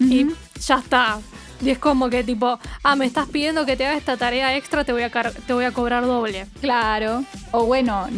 Y 0.00 0.26
ya 0.60 0.78
está. 0.78 1.20
Y 1.60 1.70
es 1.70 1.78
como 1.78 2.10
que 2.10 2.24
tipo, 2.24 2.58
ah, 2.82 2.96
me 2.96 3.06
estás 3.06 3.28
pidiendo 3.28 3.64
que 3.64 3.76
te 3.76 3.86
haga 3.86 3.96
esta 3.96 4.16
tarea 4.16 4.56
extra, 4.56 4.84
te 4.84 4.92
voy 4.92 5.02
a, 5.02 5.10
te 5.10 5.52
voy 5.52 5.64
a 5.64 5.72
cobrar 5.72 6.04
doble. 6.04 6.46
Claro. 6.60 7.24
O 7.52 7.64
bueno, 7.66 8.08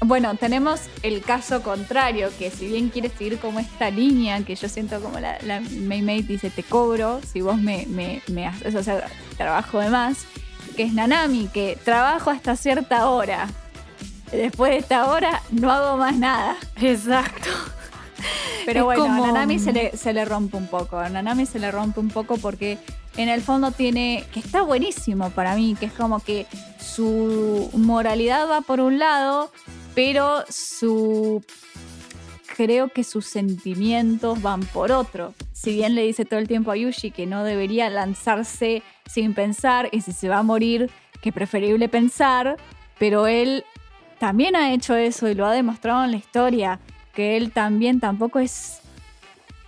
bueno, 0.00 0.34
tenemos 0.36 0.82
el 1.02 1.22
caso 1.22 1.62
contrario, 1.62 2.30
que 2.38 2.50
si 2.50 2.68
bien 2.68 2.88
quieres 2.88 3.12
seguir 3.12 3.38
como 3.38 3.60
esta 3.60 3.90
línea, 3.90 4.42
que 4.42 4.54
yo 4.54 4.68
siento 4.68 5.00
como 5.00 5.20
la, 5.20 5.38
la 5.42 5.60
dice, 5.60 6.50
te 6.50 6.62
cobro 6.62 7.20
si 7.22 7.40
vos 7.40 7.56
me, 7.56 7.86
me, 7.88 8.22
me 8.28 8.46
haces, 8.46 8.74
o 8.74 8.82
sea, 8.82 9.08
trabajo 9.36 9.80
de 9.80 9.90
más, 9.90 10.26
que 10.76 10.82
es 10.82 10.92
Nanami, 10.92 11.48
que 11.48 11.78
trabajo 11.82 12.30
hasta 12.30 12.56
cierta 12.56 13.08
hora. 13.08 13.48
Después 14.32 14.72
de 14.72 14.78
esta 14.78 15.06
hora 15.10 15.42
no 15.50 15.70
hago 15.70 15.96
más 15.96 16.16
nada. 16.16 16.56
Exacto. 16.80 17.48
Pero 18.64 18.80
Es 18.80 18.84
bueno, 18.84 19.02
como- 19.06 19.24
a 19.24 19.26
Nanami 19.28 19.58
se 19.58 19.72
le, 19.72 19.96
se 19.96 20.12
le 20.12 20.24
rompe 20.24 20.56
un 20.56 20.66
poco. 20.66 20.98
A 20.98 21.08
Nanami 21.08 21.46
se 21.46 21.58
le 21.58 21.70
rompe 21.70 22.00
un 22.00 22.08
poco 22.08 22.36
porque 22.38 22.78
en 23.16 23.28
el 23.28 23.40
fondo 23.42 23.70
tiene. 23.70 24.24
que 24.32 24.40
está 24.40 24.62
buenísimo 24.62 25.30
para 25.30 25.54
mí, 25.54 25.76
que 25.78 25.86
es 25.86 25.92
como 25.92 26.20
que 26.20 26.46
su 26.80 27.70
moralidad 27.74 28.48
va 28.50 28.60
por 28.62 28.80
un 28.80 28.98
lado, 28.98 29.52
pero 29.94 30.44
su. 30.48 31.44
creo 32.56 32.88
que 32.88 33.04
sus 33.04 33.26
sentimientos 33.26 34.40
van 34.42 34.60
por 34.64 34.90
otro. 34.90 35.34
Si 35.52 35.72
bien 35.74 35.94
le 35.94 36.02
dice 36.02 36.24
todo 36.24 36.40
el 36.40 36.48
tiempo 36.48 36.70
a 36.70 36.76
Yushi 36.76 37.10
que 37.10 37.26
no 37.26 37.44
debería 37.44 37.88
lanzarse 37.90 38.82
sin 39.06 39.34
pensar 39.34 39.88
y 39.92 40.00
si 40.00 40.12
se 40.12 40.28
va 40.28 40.38
a 40.38 40.42
morir, 40.42 40.90
que 41.20 41.32
preferible 41.32 41.88
pensar, 41.88 42.56
pero 42.98 43.26
él 43.26 43.64
también 44.18 44.56
ha 44.56 44.72
hecho 44.72 44.94
eso 44.96 45.28
y 45.28 45.34
lo 45.34 45.46
ha 45.46 45.52
demostrado 45.52 46.04
en 46.04 46.10
la 46.10 46.16
historia, 46.16 46.78
que 47.14 47.36
él 47.36 47.52
también 47.52 48.00
tampoco 48.00 48.38
es, 48.38 48.80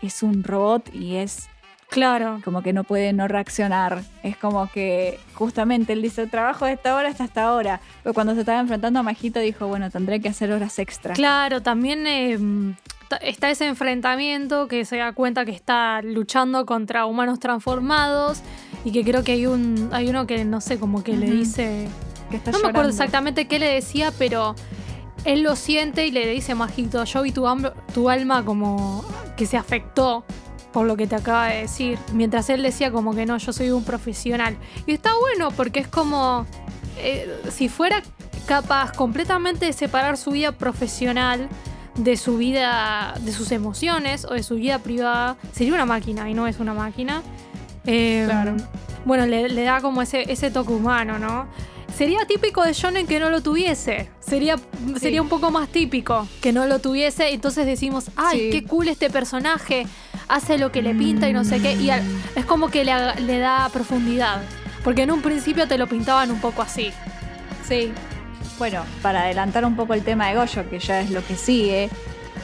es 0.02 0.22
un 0.22 0.44
robot 0.44 0.94
y 0.94 1.16
es 1.16 1.48
Claro. 1.90 2.40
como 2.44 2.60
que 2.62 2.74
no 2.74 2.84
puede 2.84 3.14
no 3.14 3.28
reaccionar. 3.28 4.02
Es 4.22 4.36
como 4.36 4.70
que 4.70 5.18
justamente 5.32 5.94
él 5.94 6.02
dice, 6.02 6.26
trabajo 6.26 6.66
de 6.66 6.72
esta 6.72 6.94
hora 6.94 7.08
hasta 7.08 7.24
esta 7.24 7.54
hora. 7.54 7.80
Pero 8.02 8.12
cuando 8.12 8.34
se 8.34 8.40
estaba 8.40 8.60
enfrentando 8.60 9.00
a 9.00 9.02
Majito 9.02 9.40
dijo, 9.40 9.66
bueno, 9.68 9.90
tendré 9.90 10.20
que 10.20 10.28
hacer 10.28 10.52
horas 10.52 10.78
extra. 10.78 11.14
Claro, 11.14 11.62
también 11.62 12.06
eh, 12.06 12.38
ta- 13.08 13.16
está 13.16 13.48
ese 13.48 13.66
enfrentamiento 13.66 14.68
que 14.68 14.84
se 14.84 14.98
da 14.98 15.12
cuenta 15.12 15.46
que 15.46 15.52
está 15.52 16.02
luchando 16.02 16.66
contra 16.66 17.06
humanos 17.06 17.40
transformados 17.40 18.42
y 18.84 18.92
que 18.92 19.02
creo 19.02 19.24
que 19.24 19.32
hay 19.32 19.46
un 19.46 19.88
hay 19.92 20.10
uno 20.10 20.26
que 20.26 20.44
no 20.44 20.60
sé 20.60 20.78
como 20.78 21.02
que 21.02 21.16
le 21.16 21.30
dice 21.30 21.88
Que 22.30 22.36
está 22.36 22.50
no 22.50 22.60
me 22.60 22.68
acuerdo 22.68 22.90
exactamente 22.90 23.46
qué 23.46 23.58
le 23.58 23.66
decía 23.72 24.12
pero 24.18 24.54
él 25.24 25.42
lo 25.42 25.56
siente 25.56 26.06
y 26.06 26.10
le 26.10 26.28
dice 26.28 26.54
Majito 26.54 27.04
yo 27.04 27.22
vi 27.22 27.32
tu 27.32 28.08
alma 28.08 28.44
como 28.44 29.04
que 29.36 29.46
se 29.46 29.56
afectó 29.56 30.24
por 30.72 30.86
lo 30.86 30.96
que 30.96 31.06
te 31.06 31.16
acaba 31.16 31.46
de 31.48 31.62
decir 31.62 31.98
mientras 32.12 32.50
él 32.50 32.62
decía 32.62 32.90
como 32.90 33.14
que 33.14 33.26
no 33.26 33.38
yo 33.38 33.52
soy 33.52 33.70
un 33.70 33.84
profesional 33.84 34.56
y 34.86 34.92
está 34.92 35.10
bueno 35.18 35.50
porque 35.50 35.80
es 35.80 35.88
como 35.88 36.46
eh, 36.98 37.40
si 37.50 37.68
fuera 37.68 38.02
capaz 38.46 38.92
completamente 38.92 39.66
de 39.66 39.72
separar 39.72 40.16
su 40.16 40.30
vida 40.32 40.52
profesional 40.52 41.48
de 41.98 42.16
su 42.16 42.36
vida, 42.36 43.14
de 43.20 43.32
sus 43.32 43.50
emociones 43.52 44.24
o 44.24 44.34
de 44.34 44.42
su 44.42 44.54
vida 44.54 44.78
privada, 44.78 45.36
sería 45.52 45.74
una 45.74 45.84
máquina 45.84 46.30
y 46.30 46.34
no 46.34 46.46
es 46.46 46.60
una 46.60 46.72
máquina. 46.72 47.22
Eh, 47.86 48.22
Claro. 48.24 48.56
Bueno, 49.04 49.26
le, 49.26 49.48
le 49.48 49.62
da 49.64 49.80
como 49.80 50.02
ese, 50.02 50.30
ese 50.30 50.50
toque 50.50 50.72
humano, 50.72 51.18
¿no? 51.18 51.46
Sería 51.96 52.24
típico 52.26 52.62
de 52.62 52.72
Shonen 52.72 53.06
que 53.06 53.18
no 53.18 53.28
lo 53.30 53.42
tuviese. 53.42 54.08
Sería, 54.20 54.56
sería 55.00 55.20
un 55.20 55.28
poco 55.28 55.50
más 55.50 55.68
típico 55.68 56.28
que 56.40 56.52
no 56.52 56.66
lo 56.66 56.78
tuviese. 56.78 57.32
Entonces 57.32 57.66
decimos, 57.66 58.10
ay, 58.16 58.38
Sí. 58.38 58.50
qué 58.50 58.64
cool 58.64 58.88
este 58.88 59.10
personaje. 59.10 59.86
Hace 60.28 60.58
lo 60.58 60.70
que 60.70 60.82
le 60.82 60.94
pinta 60.94 61.28
y 61.28 61.32
no 61.32 61.42
sé 61.44 61.60
qué. 61.60 61.72
Y 61.72 61.90
al- 61.90 62.02
es 62.36 62.44
como 62.44 62.68
que 62.68 62.84
le 62.84 63.38
da 63.38 63.68
profundidad. 63.72 64.42
Porque 64.84 65.02
en 65.02 65.10
un 65.10 65.22
principio 65.22 65.66
te 65.66 65.76
lo 65.78 65.86
pintaban 65.88 66.30
un 66.30 66.40
poco 66.40 66.62
así. 66.62 66.92
Sí. 67.66 67.92
Bueno, 68.58 68.84
para 69.02 69.22
adelantar 69.22 69.64
un 69.64 69.74
poco 69.74 69.94
el 69.94 70.02
tema 70.02 70.28
de 70.28 70.36
Goyo, 70.36 70.68
que 70.70 70.78
ya 70.78 71.00
es 71.00 71.10
lo 71.10 71.24
que 71.26 71.36
sigue, 71.36 71.88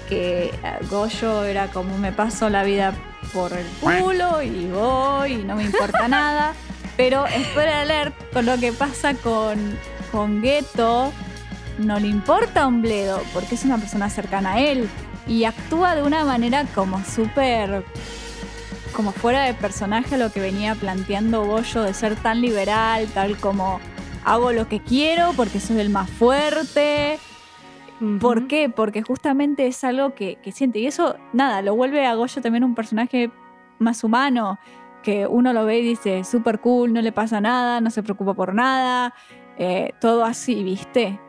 que 0.09 0.47
eh, 0.47 0.53
Goyo 0.91 1.45
era 1.45 1.69
como 1.69 1.97
me 1.99 2.13
paso 2.13 2.49
la 2.51 2.63
vida 2.65 2.93
por 3.33 3.53
el 3.53 3.67
culo 3.81 4.43
y 4.43 4.67
voy 4.67 5.33
y 5.33 5.45
no 5.45 5.55
me 5.57 5.65
importa 5.65 6.09
nada. 6.09 6.55
Pero 6.97 7.27
espera 7.27 7.81
alert 7.81 8.15
con 8.33 8.47
lo 8.47 8.59
que 8.59 8.73
pasa 8.73 9.15
con, 9.15 9.77
con 10.13 10.43
Geto, 10.43 11.13
no 11.79 11.99
le 11.99 12.07
importa 12.07 12.67
un 12.67 12.83
bledo, 12.83 13.21
porque 13.33 13.57
es 13.57 13.65
una 13.65 13.79
persona 13.79 14.09
cercana 14.11 14.55
a 14.55 14.61
él 14.61 14.89
y 15.27 15.45
actúa 15.45 15.95
de 15.95 16.03
una 16.03 16.25
manera 16.25 16.65
como 16.75 17.03
súper 17.05 17.85
como 18.95 19.11
fuera 19.11 19.43
de 19.43 19.55
personaje 19.55 20.15
a 20.15 20.19
lo 20.19 20.31
que 20.31 20.41
venía 20.41 20.77
planteando 20.77 21.45
Goyo 21.45 21.83
de 21.83 21.93
ser 21.95 22.15
tan 22.15 22.41
liberal, 22.41 23.09
tal 23.09 23.37
como 23.39 23.81
hago 24.25 24.53
lo 24.53 24.69
que 24.69 24.81
quiero 24.81 25.33
porque 25.37 25.59
soy 25.59 25.81
el 25.81 25.91
más 25.91 26.09
fuerte. 26.09 27.19
¿Por 28.21 28.47
qué? 28.47 28.69
Porque 28.69 29.03
justamente 29.03 29.67
es 29.67 29.83
algo 29.83 30.15
que, 30.15 30.37
que 30.37 30.53
siente. 30.53 30.79
Y 30.79 30.87
eso, 30.87 31.17
nada, 31.33 31.61
lo 31.63 31.75
vuelve 31.75 32.07
a 32.07 32.15
Goyo 32.15 32.41
también 32.41 32.63
un 32.63 32.77
personaje 32.77 33.31
más 33.79 34.05
humano, 34.05 34.59
que 35.05 35.27
uno 35.27 35.53
lo 35.53 35.67
ve 35.67 35.79
y 35.81 35.83
dice, 35.83 36.25
súper 36.25 36.61
cool, 36.61 36.93
no 36.93 37.03
le 37.03 37.13
pasa 37.13 37.41
nada, 37.41 37.81
no 37.81 37.91
se 37.91 38.03
preocupa 38.03 38.35
por 38.35 38.55
nada, 38.55 39.15
eh, 39.59 39.93
todo 40.01 40.25
así, 40.25 40.65
¿viste? 40.65 41.21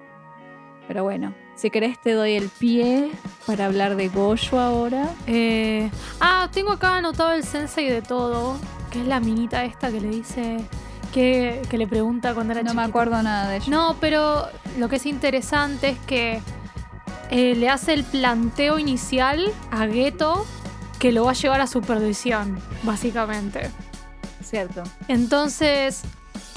Pero 0.87 1.03
bueno, 1.03 1.35
si 1.55 1.69
querés 1.69 1.99
te 1.99 2.13
doy 2.13 2.33
el 2.33 2.49
pie 2.49 3.11
para 3.45 3.65
hablar 3.65 3.97
de 3.97 4.07
Goyo 4.07 4.59
ahora. 4.59 5.09
Eh, 5.27 5.91
ah, 6.21 6.47
tengo 6.53 6.71
acá 6.71 6.97
anotado 6.97 7.33
el 7.33 7.43
sensei 7.43 7.89
de 7.89 8.01
todo, 8.01 8.57
que 8.91 9.01
es 9.01 9.07
la 9.07 9.19
minita 9.19 9.65
esta 9.65 9.91
que 9.91 9.99
le 9.99 10.07
dice, 10.07 10.57
que, 11.13 11.61
que 11.69 11.77
le 11.77 11.85
pregunta 11.85 12.33
cuando 12.33 12.53
era 12.53 12.63
No 12.63 12.73
me 12.73 12.81
acuerdo 12.81 13.21
nada 13.21 13.49
de 13.49 13.57
ello. 13.57 13.69
No, 13.69 13.97
pero 13.99 14.47
lo 14.79 14.87
que 14.87 14.95
es 14.95 15.05
interesante 15.05 15.89
es 15.89 15.99
que 15.99 16.39
eh, 17.29 17.55
le 17.55 17.67
hace 17.67 17.93
el 17.93 18.05
planteo 18.05 18.79
inicial 18.79 19.51
a 19.69 19.85
Geto 19.87 20.45
que 20.99 21.11
lo 21.11 21.25
va 21.25 21.31
a 21.31 21.35
llevar 21.35 21.61
a 21.61 21.67
su 21.67 21.81
perdición, 21.81 22.59
básicamente. 22.83 23.69
Cierto. 24.43 24.83
Entonces, 25.07 26.01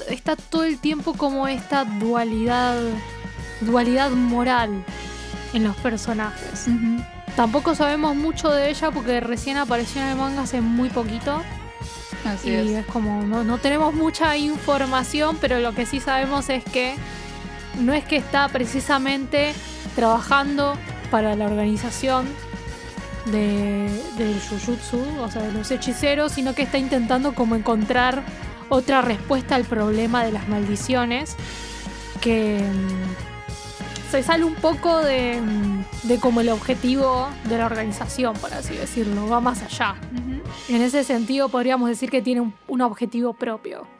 está 0.09 0.35
todo 0.35 0.63
el 0.63 0.77
tiempo 0.77 1.13
como 1.13 1.47
esta 1.47 1.85
dualidad, 1.85 2.77
dualidad 3.61 4.11
moral 4.11 4.83
en 5.53 5.63
los 5.63 5.75
personajes. 5.77 6.67
Tampoco 7.35 7.75
sabemos 7.75 8.15
mucho 8.15 8.51
de 8.51 8.69
ella 8.69 8.91
porque 8.91 9.19
recién 9.19 9.57
apareció 9.57 10.01
en 10.01 10.09
el 10.09 10.15
manga 10.15 10.43
hace 10.43 10.61
muy 10.61 10.89
poquito. 10.89 11.41
Así 12.25 12.49
y 12.49 12.53
es. 12.53 12.69
es 12.69 12.85
como, 12.85 13.23
no, 13.23 13.43
no 13.43 13.57
tenemos 13.59 13.93
mucha 13.93 14.35
información, 14.35 15.37
pero 15.39 15.59
lo 15.59 15.73
que 15.73 15.85
sí 15.85 15.99
sabemos 15.99 16.49
es 16.49 16.63
que 16.63 16.95
no 17.79 17.93
es 17.93 18.03
que 18.03 18.17
está 18.17 18.47
precisamente 18.49 19.53
trabajando 19.95 20.75
para 21.11 21.35
la 21.35 21.45
organización 21.45 22.27
de, 23.25 23.89
del 24.17 24.39
Jujutsu, 24.39 25.01
o 25.21 25.29
sea, 25.29 25.41
de 25.41 25.51
los 25.51 25.69
hechiceros, 25.71 26.33
sino 26.33 26.53
que 26.53 26.63
está 26.63 26.77
intentando 26.77 27.33
como 27.33 27.55
encontrar 27.55 28.23
otra 28.69 29.01
respuesta 29.01 29.55
al 29.55 29.65
problema 29.65 30.23
de 30.23 30.31
las 30.31 30.47
maldiciones, 30.47 31.35
que 32.21 32.59
mm, 32.59 34.11
se 34.11 34.23
sale 34.23 34.43
un 34.43 34.55
poco 34.55 34.99
de, 34.99 35.41
mm, 35.41 36.07
de 36.07 36.19
como 36.19 36.41
el 36.41 36.49
objetivo 36.49 37.29
de 37.45 37.57
la 37.57 37.65
organización, 37.65 38.35
por 38.35 38.53
así 38.53 38.75
decirlo, 38.75 39.27
va 39.27 39.39
más 39.39 39.61
allá. 39.63 39.95
En 40.67 40.81
ese 40.81 41.03
sentido 41.03 41.49
podríamos 41.49 41.89
decir 41.89 42.09
que 42.09 42.21
tiene 42.21 42.41
un, 42.41 42.53
un 42.67 42.81
objetivo 42.81 43.33
propio. 43.33 43.98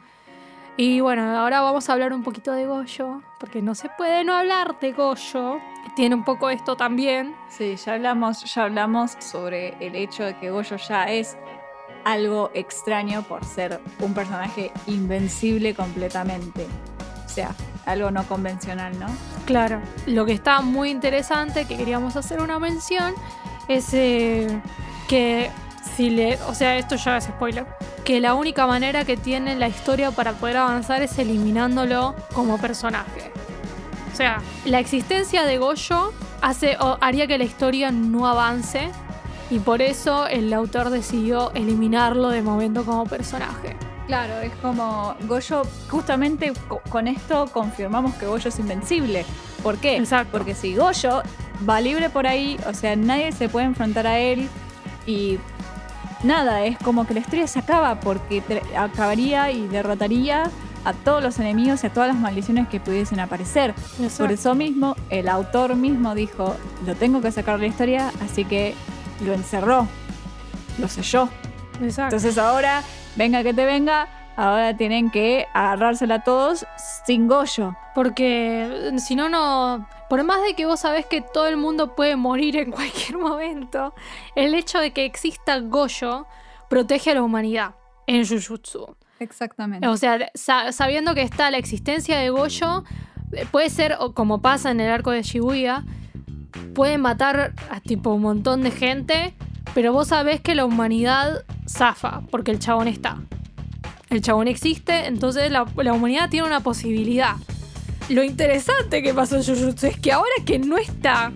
Y 0.81 1.01
bueno, 1.01 1.37
ahora 1.37 1.59
vamos 1.59 1.89
a 1.89 1.91
hablar 1.91 2.13
un 2.13 2.23
poquito 2.23 2.53
de 2.53 2.65
Goyo, 2.65 3.21
porque 3.37 3.61
no 3.61 3.75
se 3.75 3.89
puede 3.97 4.23
no 4.23 4.33
hablar 4.33 4.79
de 4.79 4.93
Goyo. 4.93 5.59
Tiene 5.93 6.15
un 6.15 6.23
poco 6.23 6.49
esto 6.49 6.77
también. 6.77 7.35
Sí, 7.49 7.75
ya 7.75 7.95
hablamos, 7.95 8.45
ya 8.45 8.63
hablamos 8.63 9.17
sobre 9.19 9.75
el 9.85 9.93
hecho 9.97 10.23
de 10.23 10.37
que 10.37 10.49
Goyo 10.49 10.77
ya 10.77 11.03
es 11.11 11.35
algo 12.05 12.49
extraño 12.53 13.23
por 13.23 13.43
ser 13.43 13.81
un 13.99 14.13
personaje 14.13 14.71
invencible 14.87 15.75
completamente. 15.75 16.65
O 17.25 17.27
sea, 17.27 17.53
algo 17.85 18.09
no 18.09 18.23
convencional, 18.23 18.97
¿no? 18.97 19.07
Claro. 19.45 19.81
Lo 20.05 20.25
que 20.25 20.31
está 20.31 20.61
muy 20.61 20.91
interesante, 20.91 21.65
que 21.65 21.75
queríamos 21.75 22.15
hacer 22.15 22.39
una 22.39 22.57
mención, 22.57 23.15
es 23.67 23.93
eh, 23.93 24.61
que 25.09 25.51
si 25.95 26.09
le. 26.09 26.37
O 26.47 26.53
sea, 26.53 26.77
esto 26.77 26.95
ya 26.95 27.17
es 27.17 27.25
spoiler. 27.25 27.65
Que 28.03 28.19
la 28.19 28.33
única 28.33 28.65
manera 28.67 29.05
que 29.05 29.17
tiene 29.17 29.55
la 29.55 29.67
historia 29.67 30.11
para 30.11 30.33
poder 30.33 30.57
avanzar 30.57 31.01
es 31.01 31.17
eliminándolo 31.19 32.15
como 32.33 32.57
personaje. 32.57 33.31
O 34.11 34.15
sea, 34.15 34.41
la 34.65 34.79
existencia 34.79 35.43
de 35.45 35.57
Goyo 35.57 36.11
hace, 36.41 36.75
o 36.79 36.97
haría 37.01 37.27
que 37.27 37.37
la 37.37 37.43
historia 37.43 37.91
no 37.91 38.27
avance. 38.27 38.89
Y 39.51 39.59
por 39.59 39.81
eso 39.81 40.27
el 40.27 40.53
autor 40.53 40.89
decidió 40.91 41.51
eliminarlo 41.53 42.29
de 42.29 42.41
momento 42.43 42.83
como 42.85 43.05
personaje. 43.05 43.75
Claro, 44.05 44.39
es 44.41 44.51
como 44.61 45.15
Goyo, 45.27 45.63
justamente 45.89 46.51
co- 46.67 46.81
con 46.89 47.07
esto 47.07 47.47
confirmamos 47.51 48.13
que 48.15 48.25
Goyo 48.27 48.49
es 48.49 48.59
invencible. 48.59 49.25
¿Por 49.63 49.77
qué? 49.77 49.97
Exacto. 49.97 50.31
Porque 50.37 50.53
si 50.55 50.75
Goyo 50.75 51.21
va 51.67 51.79
libre 51.81 52.09
por 52.09 52.27
ahí, 52.27 52.59
o 52.67 52.73
sea, 52.73 52.95
nadie 52.95 53.31
se 53.31 53.49
puede 53.49 53.65
enfrentar 53.67 54.05
a 54.07 54.17
él 54.19 54.49
y 55.07 55.37
nada, 56.23 56.63
es 56.65 56.77
como 56.77 57.05
que 57.05 57.13
la 57.13 57.19
historia 57.21 57.47
se 57.47 57.59
acaba 57.59 57.99
porque 57.99 58.43
acabaría 58.77 59.51
y 59.51 59.67
derrotaría 59.67 60.49
a 60.85 60.93
todos 60.93 61.21
los 61.21 61.39
enemigos 61.39 61.83
y 61.83 61.87
a 61.87 61.89
todas 61.93 62.09
las 62.09 62.17
maldiciones 62.17 62.67
que 62.67 62.79
pudiesen 62.79 63.19
aparecer. 63.19 63.73
Por 64.17 64.31
eso 64.31 64.55
mismo, 64.55 64.95
el 65.09 65.27
autor 65.27 65.75
mismo 65.75 66.15
dijo, 66.15 66.55
lo 66.85 66.95
tengo 66.95 67.21
que 67.21 67.31
sacar 67.31 67.55
de 67.55 67.61
la 67.61 67.67
historia, 67.67 68.11
así 68.23 68.45
que 68.45 68.75
lo 69.25 69.33
encerró, 69.33 69.87
lo 70.77 70.87
selló. 70.87 71.29
Exacto. 71.81 72.15
Entonces 72.15 72.37
ahora, 72.37 72.83
venga 73.15 73.43
que 73.43 73.53
te 73.53 73.65
venga, 73.65 74.07
ahora 74.39 74.75
tienen 74.75 75.11
que 75.11 75.47
agarrársela 75.53 76.23
todos 76.23 76.65
sin 77.05 77.27
Goyo. 77.27 77.75
Porque 77.95 78.93
si 78.97 79.15
no, 79.15 79.29
no. 79.29 79.87
Por 80.09 80.23
más 80.23 80.41
de 80.41 80.53
que 80.55 80.65
vos 80.65 80.79
sabés 80.79 81.05
que 81.05 81.21
todo 81.21 81.47
el 81.47 81.57
mundo 81.57 81.95
puede 81.95 82.15
morir 82.15 82.55
en 82.57 82.71
cualquier 82.77 83.17
momento, 83.17 83.93
el 84.35 84.53
hecho 84.55 84.79
de 84.79 84.91
que 84.91 85.05
exista 85.05 85.59
Goyo 85.59 86.25
protege 86.69 87.11
a 87.11 87.15
la 87.15 87.23
humanidad 87.23 87.75
en 88.07 88.25
Jujutsu. 88.25 88.95
Exactamente. 89.19 89.87
O 89.87 89.97
sea, 89.97 90.31
sa- 90.33 90.71
sabiendo 90.71 91.13
que 91.13 91.21
está 91.23 91.51
la 91.51 91.57
existencia 91.57 92.17
de 92.17 92.29
Goyo, 92.29 92.83
eh, 93.33 93.45
puede 93.51 93.69
ser, 93.69 93.97
como 94.13 94.41
pasa 94.41 94.71
en 94.71 94.79
el 94.79 94.89
arco 94.89 95.11
de 95.11 95.21
Shibuya, 95.23 95.83
pueden 96.73 97.01
matar 97.01 97.53
a 97.69 97.79
tipo 97.81 98.11
un 98.11 98.21
montón 98.21 98.61
de 98.63 98.71
gente, 98.71 99.33
pero 99.73 99.91
vos 99.93 100.07
sabés 100.07 100.39
que 100.41 100.55
la 100.55 100.65
humanidad 100.65 101.43
zafa, 101.67 102.21
porque 102.31 102.51
el 102.51 102.59
chabón 102.59 102.87
está. 102.87 103.17
El 104.09 104.21
chabón 104.21 104.47
existe, 104.47 105.07
entonces 105.07 105.51
la, 105.51 105.65
la 105.75 105.93
humanidad 105.93 106.29
tiene 106.29 106.47
una 106.47 106.61
posibilidad. 106.61 107.35
Lo 108.09 108.23
interesante 108.23 109.03
que 109.03 109.13
pasó 109.13 109.35
en 109.35 109.43
Jujutsu 109.43 109.87
es 109.87 109.99
que 109.99 110.11
ahora 110.11 110.31
que 110.45 110.57
no 110.57 110.77
está, 110.77 111.31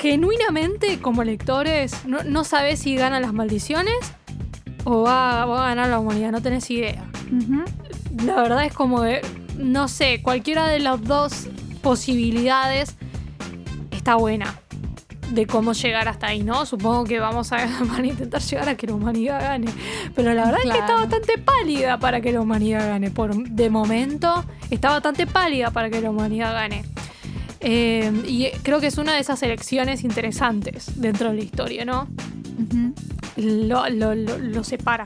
genuinamente 0.00 1.00
como 1.00 1.24
lectores, 1.24 2.06
no, 2.06 2.22
no 2.22 2.44
sabés 2.44 2.80
si 2.80 2.94
gana 2.94 3.18
las 3.20 3.32
maldiciones 3.32 3.96
o 4.84 5.02
va, 5.02 5.46
va 5.46 5.64
a 5.64 5.68
ganar 5.70 5.88
la 5.88 5.98
humanidad, 5.98 6.30
no 6.30 6.42
tenés 6.42 6.70
idea. 6.70 7.04
La 8.24 8.36
verdad 8.36 8.64
es 8.64 8.72
como 8.72 9.00
de, 9.00 9.22
no 9.56 9.88
sé, 9.88 10.20
cualquiera 10.22 10.68
de 10.68 10.78
las 10.78 11.02
dos 11.02 11.48
posibilidades 11.82 12.94
está 13.90 14.14
buena 14.14 14.60
de 15.30 15.46
cómo 15.46 15.72
llegar 15.72 16.08
hasta 16.08 16.28
ahí, 16.28 16.42
¿no? 16.42 16.66
Supongo 16.66 17.04
que 17.04 17.18
vamos 17.20 17.52
a, 17.52 17.56
van 17.88 18.04
a 18.04 18.06
intentar 18.06 18.40
llegar 18.42 18.68
a 18.68 18.76
que 18.76 18.86
la 18.86 18.94
humanidad 18.94 19.40
gane. 19.40 19.66
Pero 20.14 20.32
la 20.34 20.44
verdad 20.46 20.60
es 20.64 20.70
que 20.72 20.78
está 20.78 20.94
bastante 20.94 21.38
pálida 21.38 21.98
para 21.98 22.20
que 22.20 22.32
la 22.32 22.40
humanidad 22.40 22.86
gane. 22.88 23.10
Por, 23.10 23.34
de 23.48 23.70
momento, 23.70 24.44
está 24.70 24.90
bastante 24.90 25.26
pálida 25.26 25.70
para 25.70 25.90
que 25.90 26.00
la 26.00 26.10
humanidad 26.10 26.52
gane. 26.54 26.84
Eh, 27.60 28.12
y 28.26 28.50
creo 28.62 28.80
que 28.80 28.88
es 28.88 28.98
una 28.98 29.14
de 29.14 29.20
esas 29.20 29.42
elecciones 29.42 30.04
interesantes 30.04 31.00
dentro 31.00 31.30
de 31.30 31.36
la 31.36 31.42
historia, 31.44 31.84
¿no? 31.84 32.08
Ujú. 32.58 32.92
lo, 33.36 33.88
lo- 33.88 34.14
lo- 34.14 34.38
lo 34.38 34.64
separa. 34.64 35.04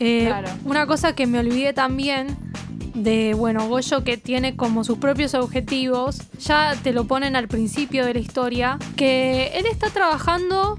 Eh, 0.00 0.24
Claro. 0.26 0.48
Una 0.64 0.86
cosa 0.86 1.14
que 1.14 1.26
me 1.26 1.38
olvidé 1.38 1.72
también 1.72 2.36
de, 2.94 3.34
bueno, 3.34 3.68
Goyo 3.68 4.04
que 4.04 4.16
tiene 4.16 4.56
como 4.56 4.84
sus 4.84 4.98
propios 4.98 5.34
objetivos, 5.34 6.22
ya 6.38 6.74
te 6.82 6.92
lo 6.92 7.04
ponen 7.04 7.36
al 7.36 7.48
principio 7.48 8.06
de 8.06 8.14
la 8.14 8.20
historia, 8.20 8.78
que 8.96 9.52
él 9.54 9.66
está 9.66 9.90
trabajando 9.90 10.78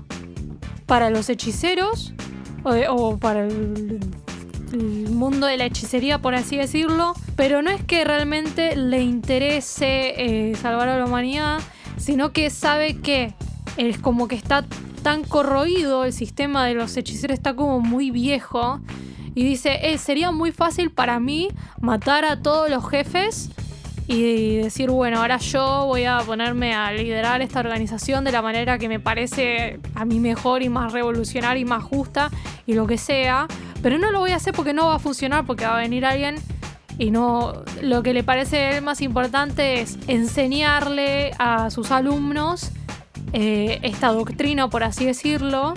para 0.85 1.09
los 1.09 1.29
hechiceros 1.29 2.13
o, 2.63 2.73
o 2.89 3.17
para 3.17 3.45
el, 3.45 3.99
el 4.73 5.09
mundo 5.09 5.47
de 5.47 5.57
la 5.57 5.65
hechicería, 5.65 6.19
por 6.19 6.35
así 6.35 6.57
decirlo, 6.57 7.13
pero 7.35 7.61
no 7.61 7.69
es 7.69 7.83
que 7.83 8.03
realmente 8.03 8.75
le 8.75 9.01
interese 9.01 10.49
eh, 10.49 10.55
salvar 10.55 10.89
a 10.89 10.97
la 10.97 11.05
humanidad, 11.05 11.59
sino 11.97 12.31
que 12.31 12.49
sabe 12.49 12.97
que 12.97 13.33
es 13.77 13.97
como 13.97 14.27
que 14.27 14.35
está 14.35 14.65
tan 15.03 15.23
corroído, 15.23 16.05
el 16.05 16.13
sistema 16.13 16.65
de 16.65 16.73
los 16.73 16.95
hechiceros 16.97 17.35
está 17.35 17.55
como 17.55 17.79
muy 17.79 18.11
viejo. 18.11 18.79
Y 19.35 19.43
dice, 19.43 19.91
"Eh, 19.91 19.97
sería 19.97 20.31
muy 20.31 20.51
fácil 20.51 20.89
para 20.91 21.19
mí 21.19 21.49
matar 21.79 22.25
a 22.25 22.41
todos 22.41 22.69
los 22.69 22.89
jefes 22.89 23.51
y 24.07 24.57
decir, 24.57 24.91
bueno, 24.91 25.19
ahora 25.19 25.37
yo 25.37 25.85
voy 25.87 26.05
a 26.05 26.19
ponerme 26.19 26.75
a 26.75 26.91
liderar 26.91 27.41
esta 27.41 27.59
organización 27.59 28.23
de 28.23 28.31
la 28.31 28.41
manera 28.41 28.77
que 28.77 28.87
me 28.87 28.99
parece 28.99 29.79
a 29.95 30.05
mí 30.05 30.19
mejor 30.19 30.61
y 30.61 30.69
más 30.69 30.93
revolucionaria 30.93 31.61
y 31.61 31.65
más 31.65 31.83
justa 31.83 32.29
y 32.67 32.73
lo 32.73 32.85
que 32.85 32.97
sea. 32.97 33.47
Pero 33.81 33.97
no 33.97 34.11
lo 34.11 34.19
voy 34.19 34.31
a 34.31 34.35
hacer 34.35 34.53
porque 34.53 34.73
no 34.73 34.87
va 34.87 34.95
a 34.95 34.99
funcionar, 34.99 35.45
porque 35.45 35.65
va 35.65 35.77
a 35.77 35.81
venir 35.81 36.05
alguien 36.05 36.35
y 36.99 37.09
no. 37.09 37.63
Lo 37.81 38.03
que 38.03 38.13
le 38.13 38.23
parece 38.23 38.57
a 38.57 38.77
él 38.77 38.83
más 38.83 39.01
importante 39.01 39.81
es 39.81 39.97
enseñarle 40.07 41.31
a 41.39 41.71
sus 41.71 41.89
alumnos 41.91 42.71
eh, 43.33 43.79
esta 43.81 44.09
doctrina, 44.09 44.69
por 44.69 44.83
así 44.83 45.05
decirlo, 45.05 45.73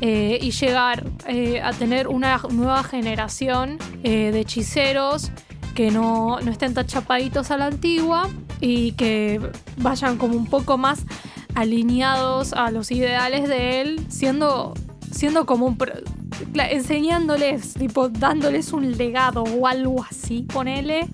eh, 0.00 0.38
y 0.42 0.50
llegar 0.50 1.04
eh, 1.26 1.62
a 1.62 1.72
tener 1.72 2.08
una 2.08 2.40
nueva 2.50 2.82
generación 2.84 3.78
eh, 4.02 4.30
de 4.30 4.40
hechiceros 4.40 5.30
que 5.74 5.90
no, 5.90 6.38
no 6.40 6.50
estén 6.50 6.74
tan 6.74 6.86
chapaditos 6.86 7.50
a 7.50 7.56
la 7.56 7.66
antigua 7.66 8.28
y 8.60 8.92
que 8.92 9.40
vayan 9.78 10.18
como 10.18 10.36
un 10.36 10.46
poco 10.46 10.76
más 10.76 11.04
alineados 11.54 12.52
a 12.52 12.70
los 12.70 12.90
ideales 12.90 13.48
de 13.48 13.80
él, 13.80 14.06
siendo, 14.08 14.74
siendo 15.10 15.46
como 15.46 15.66
un... 15.66 15.78
enseñándoles, 16.54 17.74
tipo, 17.74 18.10
dándoles 18.10 18.72
un 18.72 18.96
legado 18.96 19.44
o 19.44 19.66
algo 19.66 20.04
así, 20.08 20.42
ponele. 20.42 21.08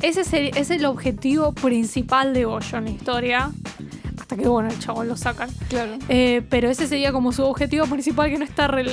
Ese 0.00 0.22
es 0.22 0.32
el, 0.32 0.46
ese 0.48 0.60
es 0.60 0.70
el 0.70 0.86
objetivo 0.86 1.52
principal 1.52 2.32
de 2.32 2.44
Goyo 2.44 2.78
en 2.78 2.84
la 2.84 2.90
historia. 2.90 3.50
Hasta 4.30 4.40
que, 4.44 4.48
bueno, 4.48 4.68
el 4.68 4.78
chabón 4.78 5.08
lo 5.08 5.16
sacan. 5.16 5.50
Claro. 5.68 5.94
Eh, 6.08 6.46
pero 6.48 6.70
ese 6.70 6.86
sería 6.86 7.10
como 7.10 7.32
su 7.32 7.42
objetivo 7.42 7.84
principal, 7.86 8.30
que 8.30 8.38
no 8.38 8.44
está 8.44 8.68
re- 8.68 8.86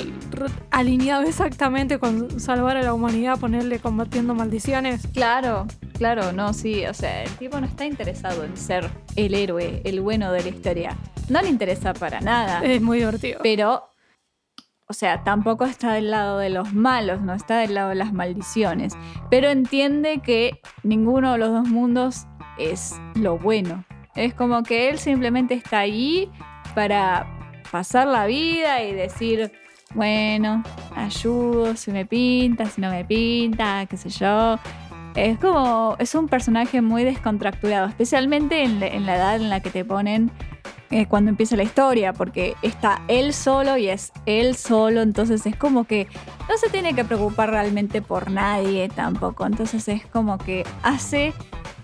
alineado 0.72 1.22
exactamente 1.22 2.00
con 2.00 2.40
salvar 2.40 2.76
a 2.76 2.82
la 2.82 2.92
humanidad, 2.92 3.38
ponerle 3.38 3.78
combatiendo 3.78 4.34
maldiciones. 4.34 5.06
Claro, 5.14 5.68
claro, 5.96 6.32
no, 6.32 6.52
sí, 6.54 6.84
o 6.86 6.92
sea, 6.92 7.22
el 7.22 7.30
tipo 7.36 7.60
no 7.60 7.66
está 7.68 7.84
interesado 7.84 8.42
en 8.42 8.56
ser 8.56 8.90
el 9.14 9.32
héroe, 9.32 9.80
el 9.84 10.00
bueno 10.00 10.32
de 10.32 10.42
la 10.42 10.48
historia. 10.48 10.96
No 11.28 11.40
le 11.40 11.50
interesa 11.50 11.94
para 11.94 12.20
nada. 12.20 12.64
Es 12.64 12.82
muy 12.82 12.98
divertido. 12.98 13.38
Pero, 13.40 13.84
o 14.88 14.92
sea, 14.92 15.22
tampoco 15.22 15.66
está 15.66 15.92
del 15.92 16.10
lado 16.10 16.38
de 16.38 16.50
los 16.50 16.74
malos, 16.74 17.20
no 17.20 17.32
está 17.32 17.58
del 17.58 17.74
lado 17.74 17.90
de 17.90 17.94
las 17.94 18.12
maldiciones. 18.12 18.94
Pero 19.30 19.50
entiende 19.50 20.18
que 20.18 20.60
ninguno 20.82 21.30
de 21.30 21.38
los 21.38 21.50
dos 21.52 21.68
mundos 21.68 22.26
es 22.58 22.96
lo 23.14 23.38
bueno. 23.38 23.84
Es 24.18 24.34
como 24.34 24.64
que 24.64 24.88
él 24.88 24.98
simplemente 24.98 25.54
está 25.54 25.78
ahí 25.78 26.28
para 26.74 27.26
pasar 27.70 28.08
la 28.08 28.26
vida 28.26 28.82
y 28.82 28.92
decir, 28.92 29.52
bueno, 29.94 30.64
ayudo 30.96 31.76
si 31.76 31.92
me 31.92 32.04
pinta, 32.04 32.66
si 32.66 32.80
no 32.80 32.90
me 32.90 33.04
pinta, 33.04 33.86
qué 33.86 33.96
sé 33.96 34.08
yo. 34.10 34.58
Es 35.14 35.38
como, 35.38 35.94
es 36.00 36.16
un 36.16 36.28
personaje 36.28 36.82
muy 36.82 37.04
descontracturado, 37.04 37.86
especialmente 37.86 38.64
en 38.64 39.06
la 39.06 39.16
edad 39.16 39.36
en 39.36 39.50
la 39.50 39.60
que 39.60 39.70
te 39.70 39.84
ponen 39.84 40.32
eh, 40.90 41.06
cuando 41.06 41.30
empieza 41.30 41.54
la 41.54 41.62
historia, 41.62 42.12
porque 42.12 42.56
está 42.62 43.02
él 43.06 43.32
solo 43.32 43.76
y 43.76 43.88
es 43.88 44.10
él 44.26 44.56
solo, 44.56 45.02
entonces 45.02 45.46
es 45.46 45.54
como 45.54 45.84
que 45.84 46.08
no 46.48 46.56
se 46.56 46.70
tiene 46.70 46.94
que 46.94 47.04
preocupar 47.04 47.50
realmente 47.50 48.02
por 48.02 48.32
nadie 48.32 48.88
tampoco, 48.88 49.46
entonces 49.46 49.86
es 49.86 50.06
como 50.06 50.38
que 50.38 50.64
hace 50.82 51.34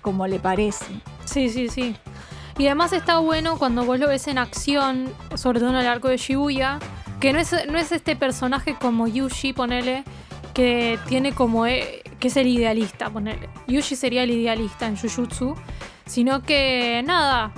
como 0.01 0.27
le 0.27 0.41
parece. 0.41 0.87
Sí, 1.25 1.49
sí, 1.49 1.69
sí. 1.69 1.97
Y 2.59 2.67
además 2.67 2.93
está 2.93 3.19
bueno 3.19 3.59
cuando 3.59 3.85
vos 3.85 3.99
lo 3.99 4.09
ves 4.09 4.29
en 4.29 4.39
acción, 4.39 5.13
sobre 5.35 5.59
todo 5.59 5.71
en 5.71 5.77
el 5.77 5.87
arco 5.87 6.09
de 6.09 6.17
Shibuya, 6.17 6.79
que 7.21 7.33
no 7.33 7.39
es, 7.41 7.55
no 7.69 7.79
es 7.79 7.91
este 7.91 8.15
personaje 8.15 8.77
como 8.81 9.09
Yushi, 9.09 9.53
ponele, 9.53 10.05
que 10.53 10.99
tiene 11.09 11.33
como. 11.33 11.67
eh, 11.67 12.03
que 12.21 12.29
es 12.29 12.37
el 12.37 12.47
idealista, 12.47 13.11
ponele. 13.11 13.49
Yushi 13.67 13.97
sería 13.97 14.23
el 14.23 14.31
idealista 14.31 14.87
en 14.87 14.97
Jujutsu, 14.97 15.55
sino 16.07 16.43
que 16.43 17.03
nada. 17.05 17.53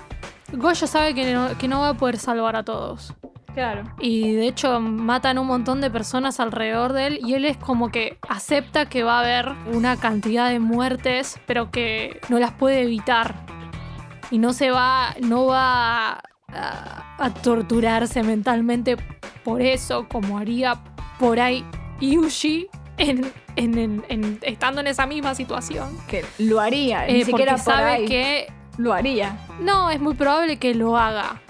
Goyo 0.52 0.86
sabe 0.86 1.14
que 1.14 1.32
no, 1.34 1.58
que 1.58 1.68
no 1.68 1.80
va 1.80 1.90
a 1.90 1.94
poder 1.94 2.18
salvar 2.18 2.56
a 2.56 2.62
todos. 2.64 3.12
Claro. 3.54 3.84
Y 4.00 4.32
de 4.32 4.48
hecho 4.48 4.80
matan 4.80 5.38
un 5.38 5.46
montón 5.46 5.80
de 5.80 5.90
personas 5.90 6.40
alrededor 6.40 6.92
de 6.92 7.06
él 7.06 7.20
y 7.24 7.34
él 7.34 7.44
es 7.44 7.56
como 7.56 7.90
que 7.90 8.18
acepta 8.28 8.86
que 8.86 9.02
va 9.02 9.18
a 9.18 9.20
haber 9.20 9.52
una 9.72 9.96
cantidad 9.96 10.50
de 10.50 10.58
muertes, 10.58 11.40
pero 11.46 11.70
que 11.70 12.20
no 12.28 12.38
las 12.38 12.52
puede 12.52 12.82
evitar. 12.82 13.46
Y 14.30 14.38
no 14.38 14.52
se 14.52 14.70
va, 14.70 15.14
no 15.20 15.46
va 15.46 16.20
a, 16.48 17.16
a 17.18 17.30
torturarse 17.42 18.22
mentalmente 18.22 18.96
por 19.44 19.62
eso, 19.62 20.06
como 20.08 20.38
haría 20.38 20.82
por 21.18 21.38
ahí 21.40 21.64
Yushi 22.00 22.68
en, 22.98 23.32
en- 23.56 24.38
estando 24.42 24.80
en 24.80 24.86
esa 24.88 25.06
misma 25.06 25.34
situación. 25.34 25.96
Que 26.08 26.24
lo 26.38 26.60
haría, 26.60 27.06
Eh, 27.06 27.12
ni 27.14 27.24
siquiera 27.24 27.52
porque 27.52 27.64
por 27.64 27.74
sabe 27.74 27.90
ahí. 27.92 28.04
que 28.06 28.52
Lo 28.78 28.92
haría. 28.92 29.38
no, 29.60 29.90
es 29.90 30.00
muy 30.00 30.14
probable 30.14 30.56
que 30.58 30.74
lo 30.74 30.96
haga. 30.96 31.40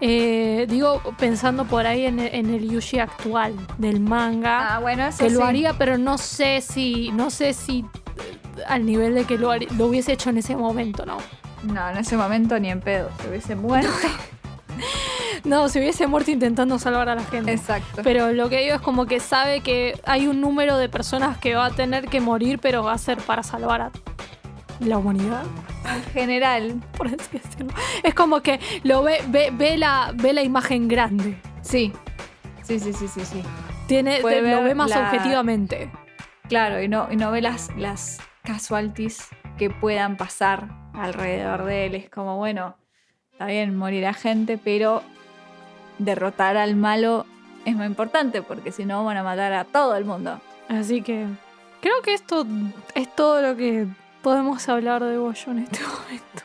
Eh, 0.00 0.66
digo, 0.68 1.00
pensando 1.18 1.64
por 1.64 1.86
ahí 1.86 2.06
en 2.06 2.18
el, 2.18 2.34
en 2.34 2.50
el 2.54 2.68
Yushi 2.68 2.98
actual 2.98 3.54
del 3.78 4.00
manga, 4.00 4.76
Ah, 4.76 4.78
bueno, 4.80 5.06
eso 5.06 5.24
que 5.24 5.30
lo 5.30 5.40
sí. 5.40 5.44
haría, 5.46 5.74
pero 5.74 5.96
no 5.98 6.18
sé 6.18 6.60
si, 6.60 7.10
no 7.12 7.30
sé 7.30 7.52
si 7.52 7.80
eh, 7.80 8.62
al 8.66 8.84
nivel 8.84 9.14
de 9.14 9.24
que 9.24 9.38
lo, 9.38 9.54
lo 9.56 9.86
hubiese 9.86 10.12
hecho 10.12 10.30
en 10.30 10.38
ese 10.38 10.56
momento, 10.56 11.06
¿no? 11.06 11.18
No, 11.64 11.88
en 11.90 11.96
ese 11.98 12.16
momento 12.16 12.58
ni 12.58 12.70
en 12.70 12.80
pedo, 12.80 13.10
se 13.20 13.28
hubiese 13.28 13.54
muerto. 13.56 13.90
No, 15.44 15.68
se 15.68 15.80
hubiese 15.80 16.06
muerto 16.06 16.30
intentando 16.30 16.78
salvar 16.78 17.08
a 17.08 17.14
la 17.16 17.24
gente. 17.24 17.52
Exacto. 17.52 18.02
Pero 18.04 18.32
lo 18.32 18.48
que 18.48 18.60
digo 18.62 18.76
es 18.76 18.80
como 18.80 19.06
que 19.06 19.18
sabe 19.18 19.60
que 19.60 19.98
hay 20.04 20.28
un 20.28 20.40
número 20.40 20.76
de 20.78 20.88
personas 20.88 21.36
que 21.38 21.54
va 21.56 21.66
a 21.66 21.70
tener 21.70 22.06
que 22.08 22.20
morir, 22.20 22.58
pero 22.60 22.84
va 22.84 22.92
a 22.92 22.98
ser 22.98 23.18
para 23.18 23.42
salvar 23.42 23.80
a 23.82 23.90
la 24.80 24.98
humanidad. 24.98 25.42
En 25.84 26.02
general, 26.12 26.80
Por 26.96 27.08
así 27.08 27.38
decirlo. 27.38 27.72
Es 28.04 28.14
como 28.14 28.40
que 28.40 28.60
lo 28.84 29.02
ve, 29.02 29.18
ve, 29.28 29.50
ve 29.52 29.76
la, 29.76 30.12
ve 30.14 30.32
la 30.32 30.42
imagen 30.42 30.86
grande. 30.88 31.36
sí. 31.62 31.92
Sí, 32.62 32.78
sí, 32.78 32.92
sí, 32.92 33.08
sí, 33.08 33.24
sí. 33.24 33.42
Tiene, 33.88 34.22
te- 34.22 34.40
lo 34.42 34.62
ve 34.62 34.74
más 34.76 34.90
la- 34.90 35.00
objetivamente. 35.00 35.90
Claro, 36.48 36.80
y 36.80 36.86
no, 36.88 37.08
y 37.10 37.16
no 37.16 37.32
ve 37.32 37.42
las, 37.42 37.68
las 37.76 38.20
casualties 38.44 39.26
que 39.62 39.70
puedan 39.70 40.16
pasar 40.16 40.66
alrededor 40.92 41.64
de 41.64 41.86
él. 41.86 41.94
Es 41.94 42.10
como, 42.10 42.36
bueno, 42.36 42.74
está 43.30 43.46
bien, 43.46 43.76
morirá 43.76 44.12
gente, 44.12 44.58
pero 44.58 45.04
derrotar 45.98 46.56
al 46.56 46.74
malo 46.74 47.26
es 47.64 47.76
muy 47.76 47.86
importante, 47.86 48.42
porque 48.42 48.72
si 48.72 48.84
no 48.84 49.04
van 49.04 49.18
a 49.18 49.22
matar 49.22 49.52
a 49.52 49.64
todo 49.64 49.94
el 49.94 50.04
mundo. 50.04 50.40
Así 50.68 51.00
que 51.00 51.26
creo 51.80 51.94
que 52.02 52.12
esto 52.12 52.44
es 52.96 53.14
todo 53.14 53.40
lo 53.40 53.56
que 53.56 53.86
podemos 54.20 54.68
hablar 54.68 55.04
de 55.04 55.16
Goyo 55.16 55.52
en 55.52 55.60
este 55.60 55.78
momento. 55.86 56.42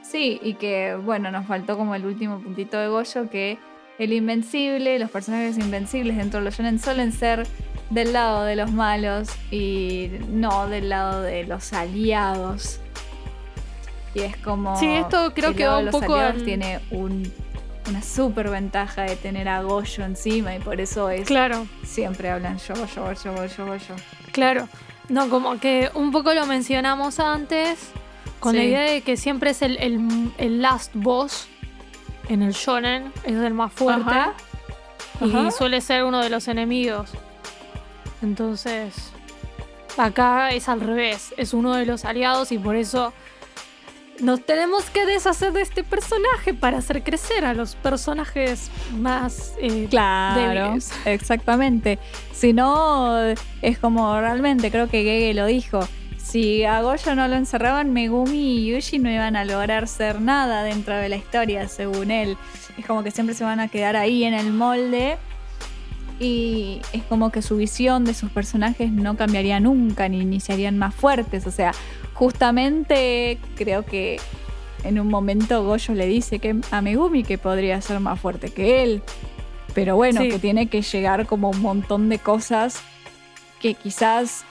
Sí, 0.00 0.40
y 0.42 0.54
que, 0.54 0.94
bueno, 0.94 1.30
nos 1.30 1.46
faltó 1.46 1.76
como 1.76 1.94
el 1.94 2.06
último 2.06 2.38
puntito 2.40 2.78
de 2.78 2.88
Goyo, 2.88 3.28
que 3.28 3.58
el 4.04 4.12
invencible, 4.12 4.98
los 4.98 5.10
personajes 5.10 5.58
invencibles 5.58 6.16
dentro 6.16 6.40
de 6.40 6.44
los 6.44 6.54
shonen 6.56 6.78
suelen 6.78 7.12
ser 7.12 7.46
del 7.90 8.12
lado 8.12 8.44
de 8.44 8.56
los 8.56 8.70
malos 8.72 9.28
y 9.50 10.10
no 10.30 10.66
del 10.68 10.88
lado 10.88 11.22
de 11.22 11.44
los 11.44 11.72
aliados. 11.72 12.80
Y 14.14 14.20
es 14.20 14.36
como... 14.38 14.76
Sí, 14.76 14.86
esto 14.88 15.32
creo 15.34 15.54
que 15.54 15.66
va 15.66 15.78
un 15.78 15.90
poco 15.90 16.14
al- 16.14 16.44
tiene 16.44 16.80
un- 16.90 17.32
una 17.88 18.02
super 18.02 18.48
ventaja 18.50 19.02
de 19.02 19.16
tener 19.16 19.48
a 19.48 19.62
Goyo 19.62 20.04
encima 20.04 20.54
y 20.54 20.58
por 20.60 20.80
eso 20.80 21.10
es... 21.10 21.26
Claro, 21.26 21.66
Siempre 21.84 22.30
hablan 22.30 22.58
yo, 22.58 22.74
yo, 22.74 23.12
yo, 23.12 23.46
yo, 23.46 23.76
yo. 23.76 23.94
claro. 24.32 24.68
No, 25.08 25.28
como 25.28 25.58
que 25.58 25.90
un 25.94 26.12
poco 26.12 26.32
lo 26.32 26.46
mencionamos 26.46 27.18
antes, 27.20 27.90
con 28.40 28.54
la 28.56 28.62
idea 28.64 28.82
de 28.82 29.00
que 29.02 29.16
siempre 29.16 29.50
es 29.50 29.60
el, 29.62 29.76
el- 29.78 30.32
el 30.38 30.62
last 30.62 30.92
boss 30.94 31.48
en 32.28 32.42
el 32.42 32.52
shonen, 32.52 33.12
es 33.24 33.34
el 33.34 33.54
más 33.54 33.72
fuerte. 33.72 34.10
Ajá. 34.10 34.34
y 35.20 35.30
Ajá. 35.30 35.50
suele 35.50 35.80
ser 35.80 36.04
uno 36.04 36.20
de 36.20 36.30
los 36.30 36.48
enemigos. 36.48 37.10
Entonces, 38.22 39.10
acá 39.96 40.50
es 40.50 40.68
al 40.68 40.80
revés, 40.80 41.34
es 41.36 41.52
uno 41.54 41.74
de 41.74 41.86
los 41.86 42.04
aliados 42.04 42.52
y 42.52 42.58
por 42.58 42.76
eso 42.76 43.12
nos 44.20 44.44
tenemos 44.46 44.84
que 44.90 45.04
deshacer 45.04 45.52
de 45.52 45.62
este 45.62 45.82
personaje 45.82 46.54
para 46.54 46.78
hacer 46.78 47.02
crecer 47.02 47.44
a 47.44 47.54
los 47.54 47.74
personajes 47.74 48.70
más 48.96 49.54
eh, 49.58 49.88
Claro, 49.90 50.40
débiles. 50.64 50.92
exactamente. 51.04 51.98
Si 52.32 52.52
no, 52.52 53.18
es 53.62 53.78
como 53.80 54.18
realmente, 54.20 54.70
creo 54.70 54.88
que 54.88 55.02
Gege 55.02 55.34
lo 55.34 55.46
dijo. 55.46 55.80
Si 56.22 56.64
a 56.64 56.80
Goyo 56.82 57.14
no 57.14 57.26
lo 57.28 57.34
encerraban, 57.34 57.92
Megumi 57.92 58.58
y 58.58 58.72
Yuji 58.72 58.98
no 59.00 59.10
iban 59.10 59.36
a 59.36 59.44
lograr 59.44 59.88
ser 59.88 60.20
nada 60.20 60.62
dentro 60.62 60.94
de 60.96 61.08
la 61.08 61.16
historia, 61.16 61.68
según 61.68 62.10
él. 62.10 62.36
Es 62.78 62.86
como 62.86 63.02
que 63.02 63.10
siempre 63.10 63.34
se 63.34 63.44
van 63.44 63.60
a 63.60 63.68
quedar 63.68 63.96
ahí 63.96 64.24
en 64.24 64.32
el 64.32 64.52
molde. 64.52 65.18
Y 66.20 66.80
es 66.92 67.02
como 67.02 67.30
que 67.32 67.42
su 67.42 67.56
visión 67.56 68.04
de 68.04 68.14
sus 68.14 68.30
personajes 68.30 68.92
no 68.92 69.16
cambiaría 69.16 69.58
nunca, 69.58 70.08
ni, 70.08 70.38
harían 70.48 70.78
más 70.78 70.94
fuertes. 70.94 71.46
O 71.46 71.50
sea, 71.50 71.72
justamente 72.14 73.38
creo 73.56 73.84
que 73.84 74.20
en 74.84 75.00
un 75.00 75.08
momento 75.08 75.64
Goyo 75.64 75.94
le 75.94 76.06
dice 76.06 76.38
que 76.38 76.56
a 76.70 76.80
Megumi 76.80 77.24
que 77.24 77.36
podría 77.36 77.80
ser 77.80 77.98
más 78.00 78.20
fuerte 78.20 78.50
que 78.50 78.84
él. 78.84 79.02
Pero 79.74 79.96
bueno, 79.96 80.20
Sí. 80.22 80.28
que 80.28 80.38
tiene 80.38 80.68
que 80.68 80.82
llegar 80.82 81.26
como 81.26 81.50
un 81.50 81.60
montón 81.60 82.08
de 82.08 82.18
cosas 82.18 82.80
que 83.60 83.74
quizás 83.74 84.44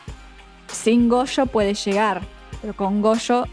sin 0.71 1.09
Goyo 1.09 1.45
puede 1.45 1.73
llegar. 1.73 2.21
Pero 2.61 2.75
con 2.75 3.01
Goyo 3.01 3.45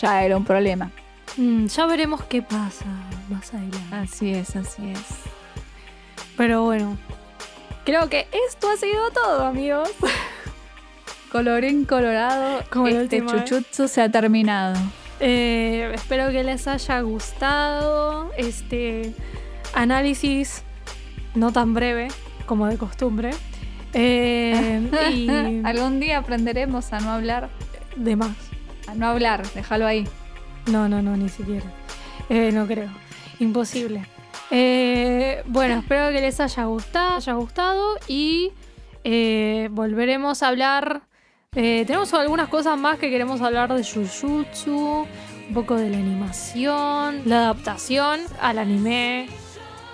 ya 0.00 0.24
era 0.24 0.36
un 0.36 0.44
problema. 0.44 0.90
Mm, 1.36 1.66
ya 1.66 1.86
veremos 1.86 2.22
qué 2.24 2.42
pasa 2.42 2.86
más 3.28 3.52
adelante. 3.54 3.78
Así 3.92 4.30
es, 4.32 4.56
así 4.56 4.90
es. 4.90 5.00
Pero 6.36 6.64
bueno, 6.64 6.96
creo 7.84 8.08
que 8.08 8.26
esto 8.48 8.70
ha 8.70 8.76
sido 8.76 9.10
todo, 9.10 9.44
amigos. 9.44 9.90
Colorín 11.32 11.84
colorado, 11.84 12.64
Como 12.70 12.88
este 12.88 13.24
chuchutsu 13.24 13.86
se 13.86 14.02
ha 14.02 14.10
terminado. 14.10 14.76
Eh, 15.20 15.92
espero 15.94 16.30
que 16.30 16.42
les 16.42 16.66
haya 16.66 17.00
gustado 17.02 18.30
este 18.36 19.14
análisis 19.74 20.64
no 21.34 21.52
tan 21.52 21.74
breve 21.74 22.08
como 22.46 22.66
de 22.66 22.78
costumbre. 22.78 23.30
Eh, 23.92 24.90
y 25.12 25.28
Algún 25.64 26.00
día 26.00 26.18
aprenderemos 26.18 26.92
a 26.92 27.00
no 27.00 27.10
hablar. 27.12 27.50
de 27.96 28.16
más. 28.16 28.36
A 28.86 28.94
no 28.94 29.06
hablar, 29.06 29.46
déjalo 29.54 29.86
ahí. 29.86 30.06
No, 30.70 30.88
no, 30.88 31.02
no, 31.02 31.16
ni 31.16 31.28
siquiera. 31.28 31.66
Eh, 32.28 32.50
no 32.52 32.66
creo. 32.66 32.88
Imposible. 33.38 34.04
Eh, 34.50 35.42
bueno, 35.46 35.78
espero 35.80 36.10
que 36.12 36.20
les 36.20 36.40
haya 36.40 36.64
gustado, 36.64 37.16
haya 37.16 37.32
gustado 37.34 37.96
y 38.08 38.52
eh, 39.04 39.68
volveremos 39.70 40.42
a 40.42 40.48
hablar. 40.48 41.02
eh, 41.54 41.84
tenemos 41.86 42.12
algunas 42.14 42.48
cosas 42.48 42.78
más 42.78 42.98
que 42.98 43.10
queremos 43.10 43.40
hablar 43.42 43.72
de 43.74 43.82
Jujutsu, 43.84 45.06
un 45.48 45.54
poco 45.54 45.76
de 45.76 45.90
la 45.90 45.98
animación, 45.98 47.22
la 47.26 47.38
adaptación 47.38 48.20
al 48.40 48.58
anime. 48.58 49.28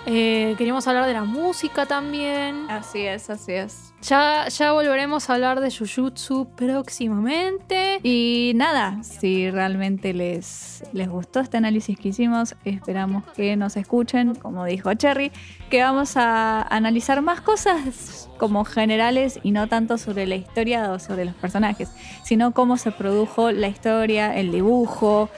Eh, 0.05 0.55
queríamos 0.57 0.87
hablar 0.87 1.05
de 1.05 1.13
la 1.13 1.23
música 1.23 1.85
también. 1.85 2.65
Así 2.69 3.01
es, 3.05 3.29
así 3.29 3.53
es. 3.53 3.86
Ya, 4.01 4.47
ya 4.47 4.71
volveremos 4.73 5.29
a 5.29 5.33
hablar 5.33 5.59
de 5.59 5.71
Jujutsu 5.71 6.47
próximamente. 6.55 7.99
Y 8.03 8.53
nada, 8.55 9.01
si 9.03 9.49
realmente 9.49 10.13
les, 10.13 10.83
les 10.93 11.09
gustó 11.09 11.39
este 11.39 11.57
análisis 11.57 11.97
que 11.97 12.09
hicimos, 12.09 12.55
esperamos 12.63 13.23
que 13.35 13.55
nos 13.55 13.75
escuchen, 13.75 14.35
como 14.35 14.65
dijo 14.65 14.93
Cherry, 14.93 15.31
que 15.69 15.81
vamos 15.81 16.15
a 16.15 16.61
analizar 16.61 17.21
más 17.21 17.41
cosas 17.41 18.29
como 18.37 18.65
generales 18.65 19.39
y 19.41 19.51
no 19.51 19.67
tanto 19.67 19.97
sobre 19.97 20.27
la 20.27 20.35
historia 20.35 20.91
o 20.91 20.99
sobre 20.99 21.25
los 21.25 21.35
personajes, 21.35 21.89
sino 22.23 22.51
cómo 22.51 22.77
se 22.77 22.91
produjo 22.91 23.51
la 23.51 23.67
historia, 23.67 24.37
el 24.37 24.51
dibujo 24.51 25.29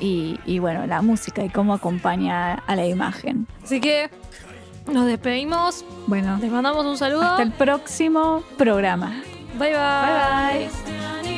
y, 0.00 0.38
y 0.44 0.58
bueno, 0.58 0.86
la 0.86 1.02
música 1.02 1.44
y 1.44 1.50
cómo 1.50 1.72
acompaña 1.72 2.54
a 2.54 2.76
la 2.76 2.86
imagen. 2.86 3.46
Así 3.62 3.80
que 3.80 4.10
nos 4.92 5.06
despedimos. 5.06 5.84
Bueno, 6.06 6.38
Les 6.40 6.50
mandamos 6.50 6.84
un 6.84 6.96
saludo. 6.96 7.22
hasta 7.22 7.42
el 7.42 7.52
próximo 7.52 8.42
programa. 8.56 9.22
Bye 9.58 9.72
bye. 9.72 10.60
Bye 10.60 10.68
bye. 11.22 11.35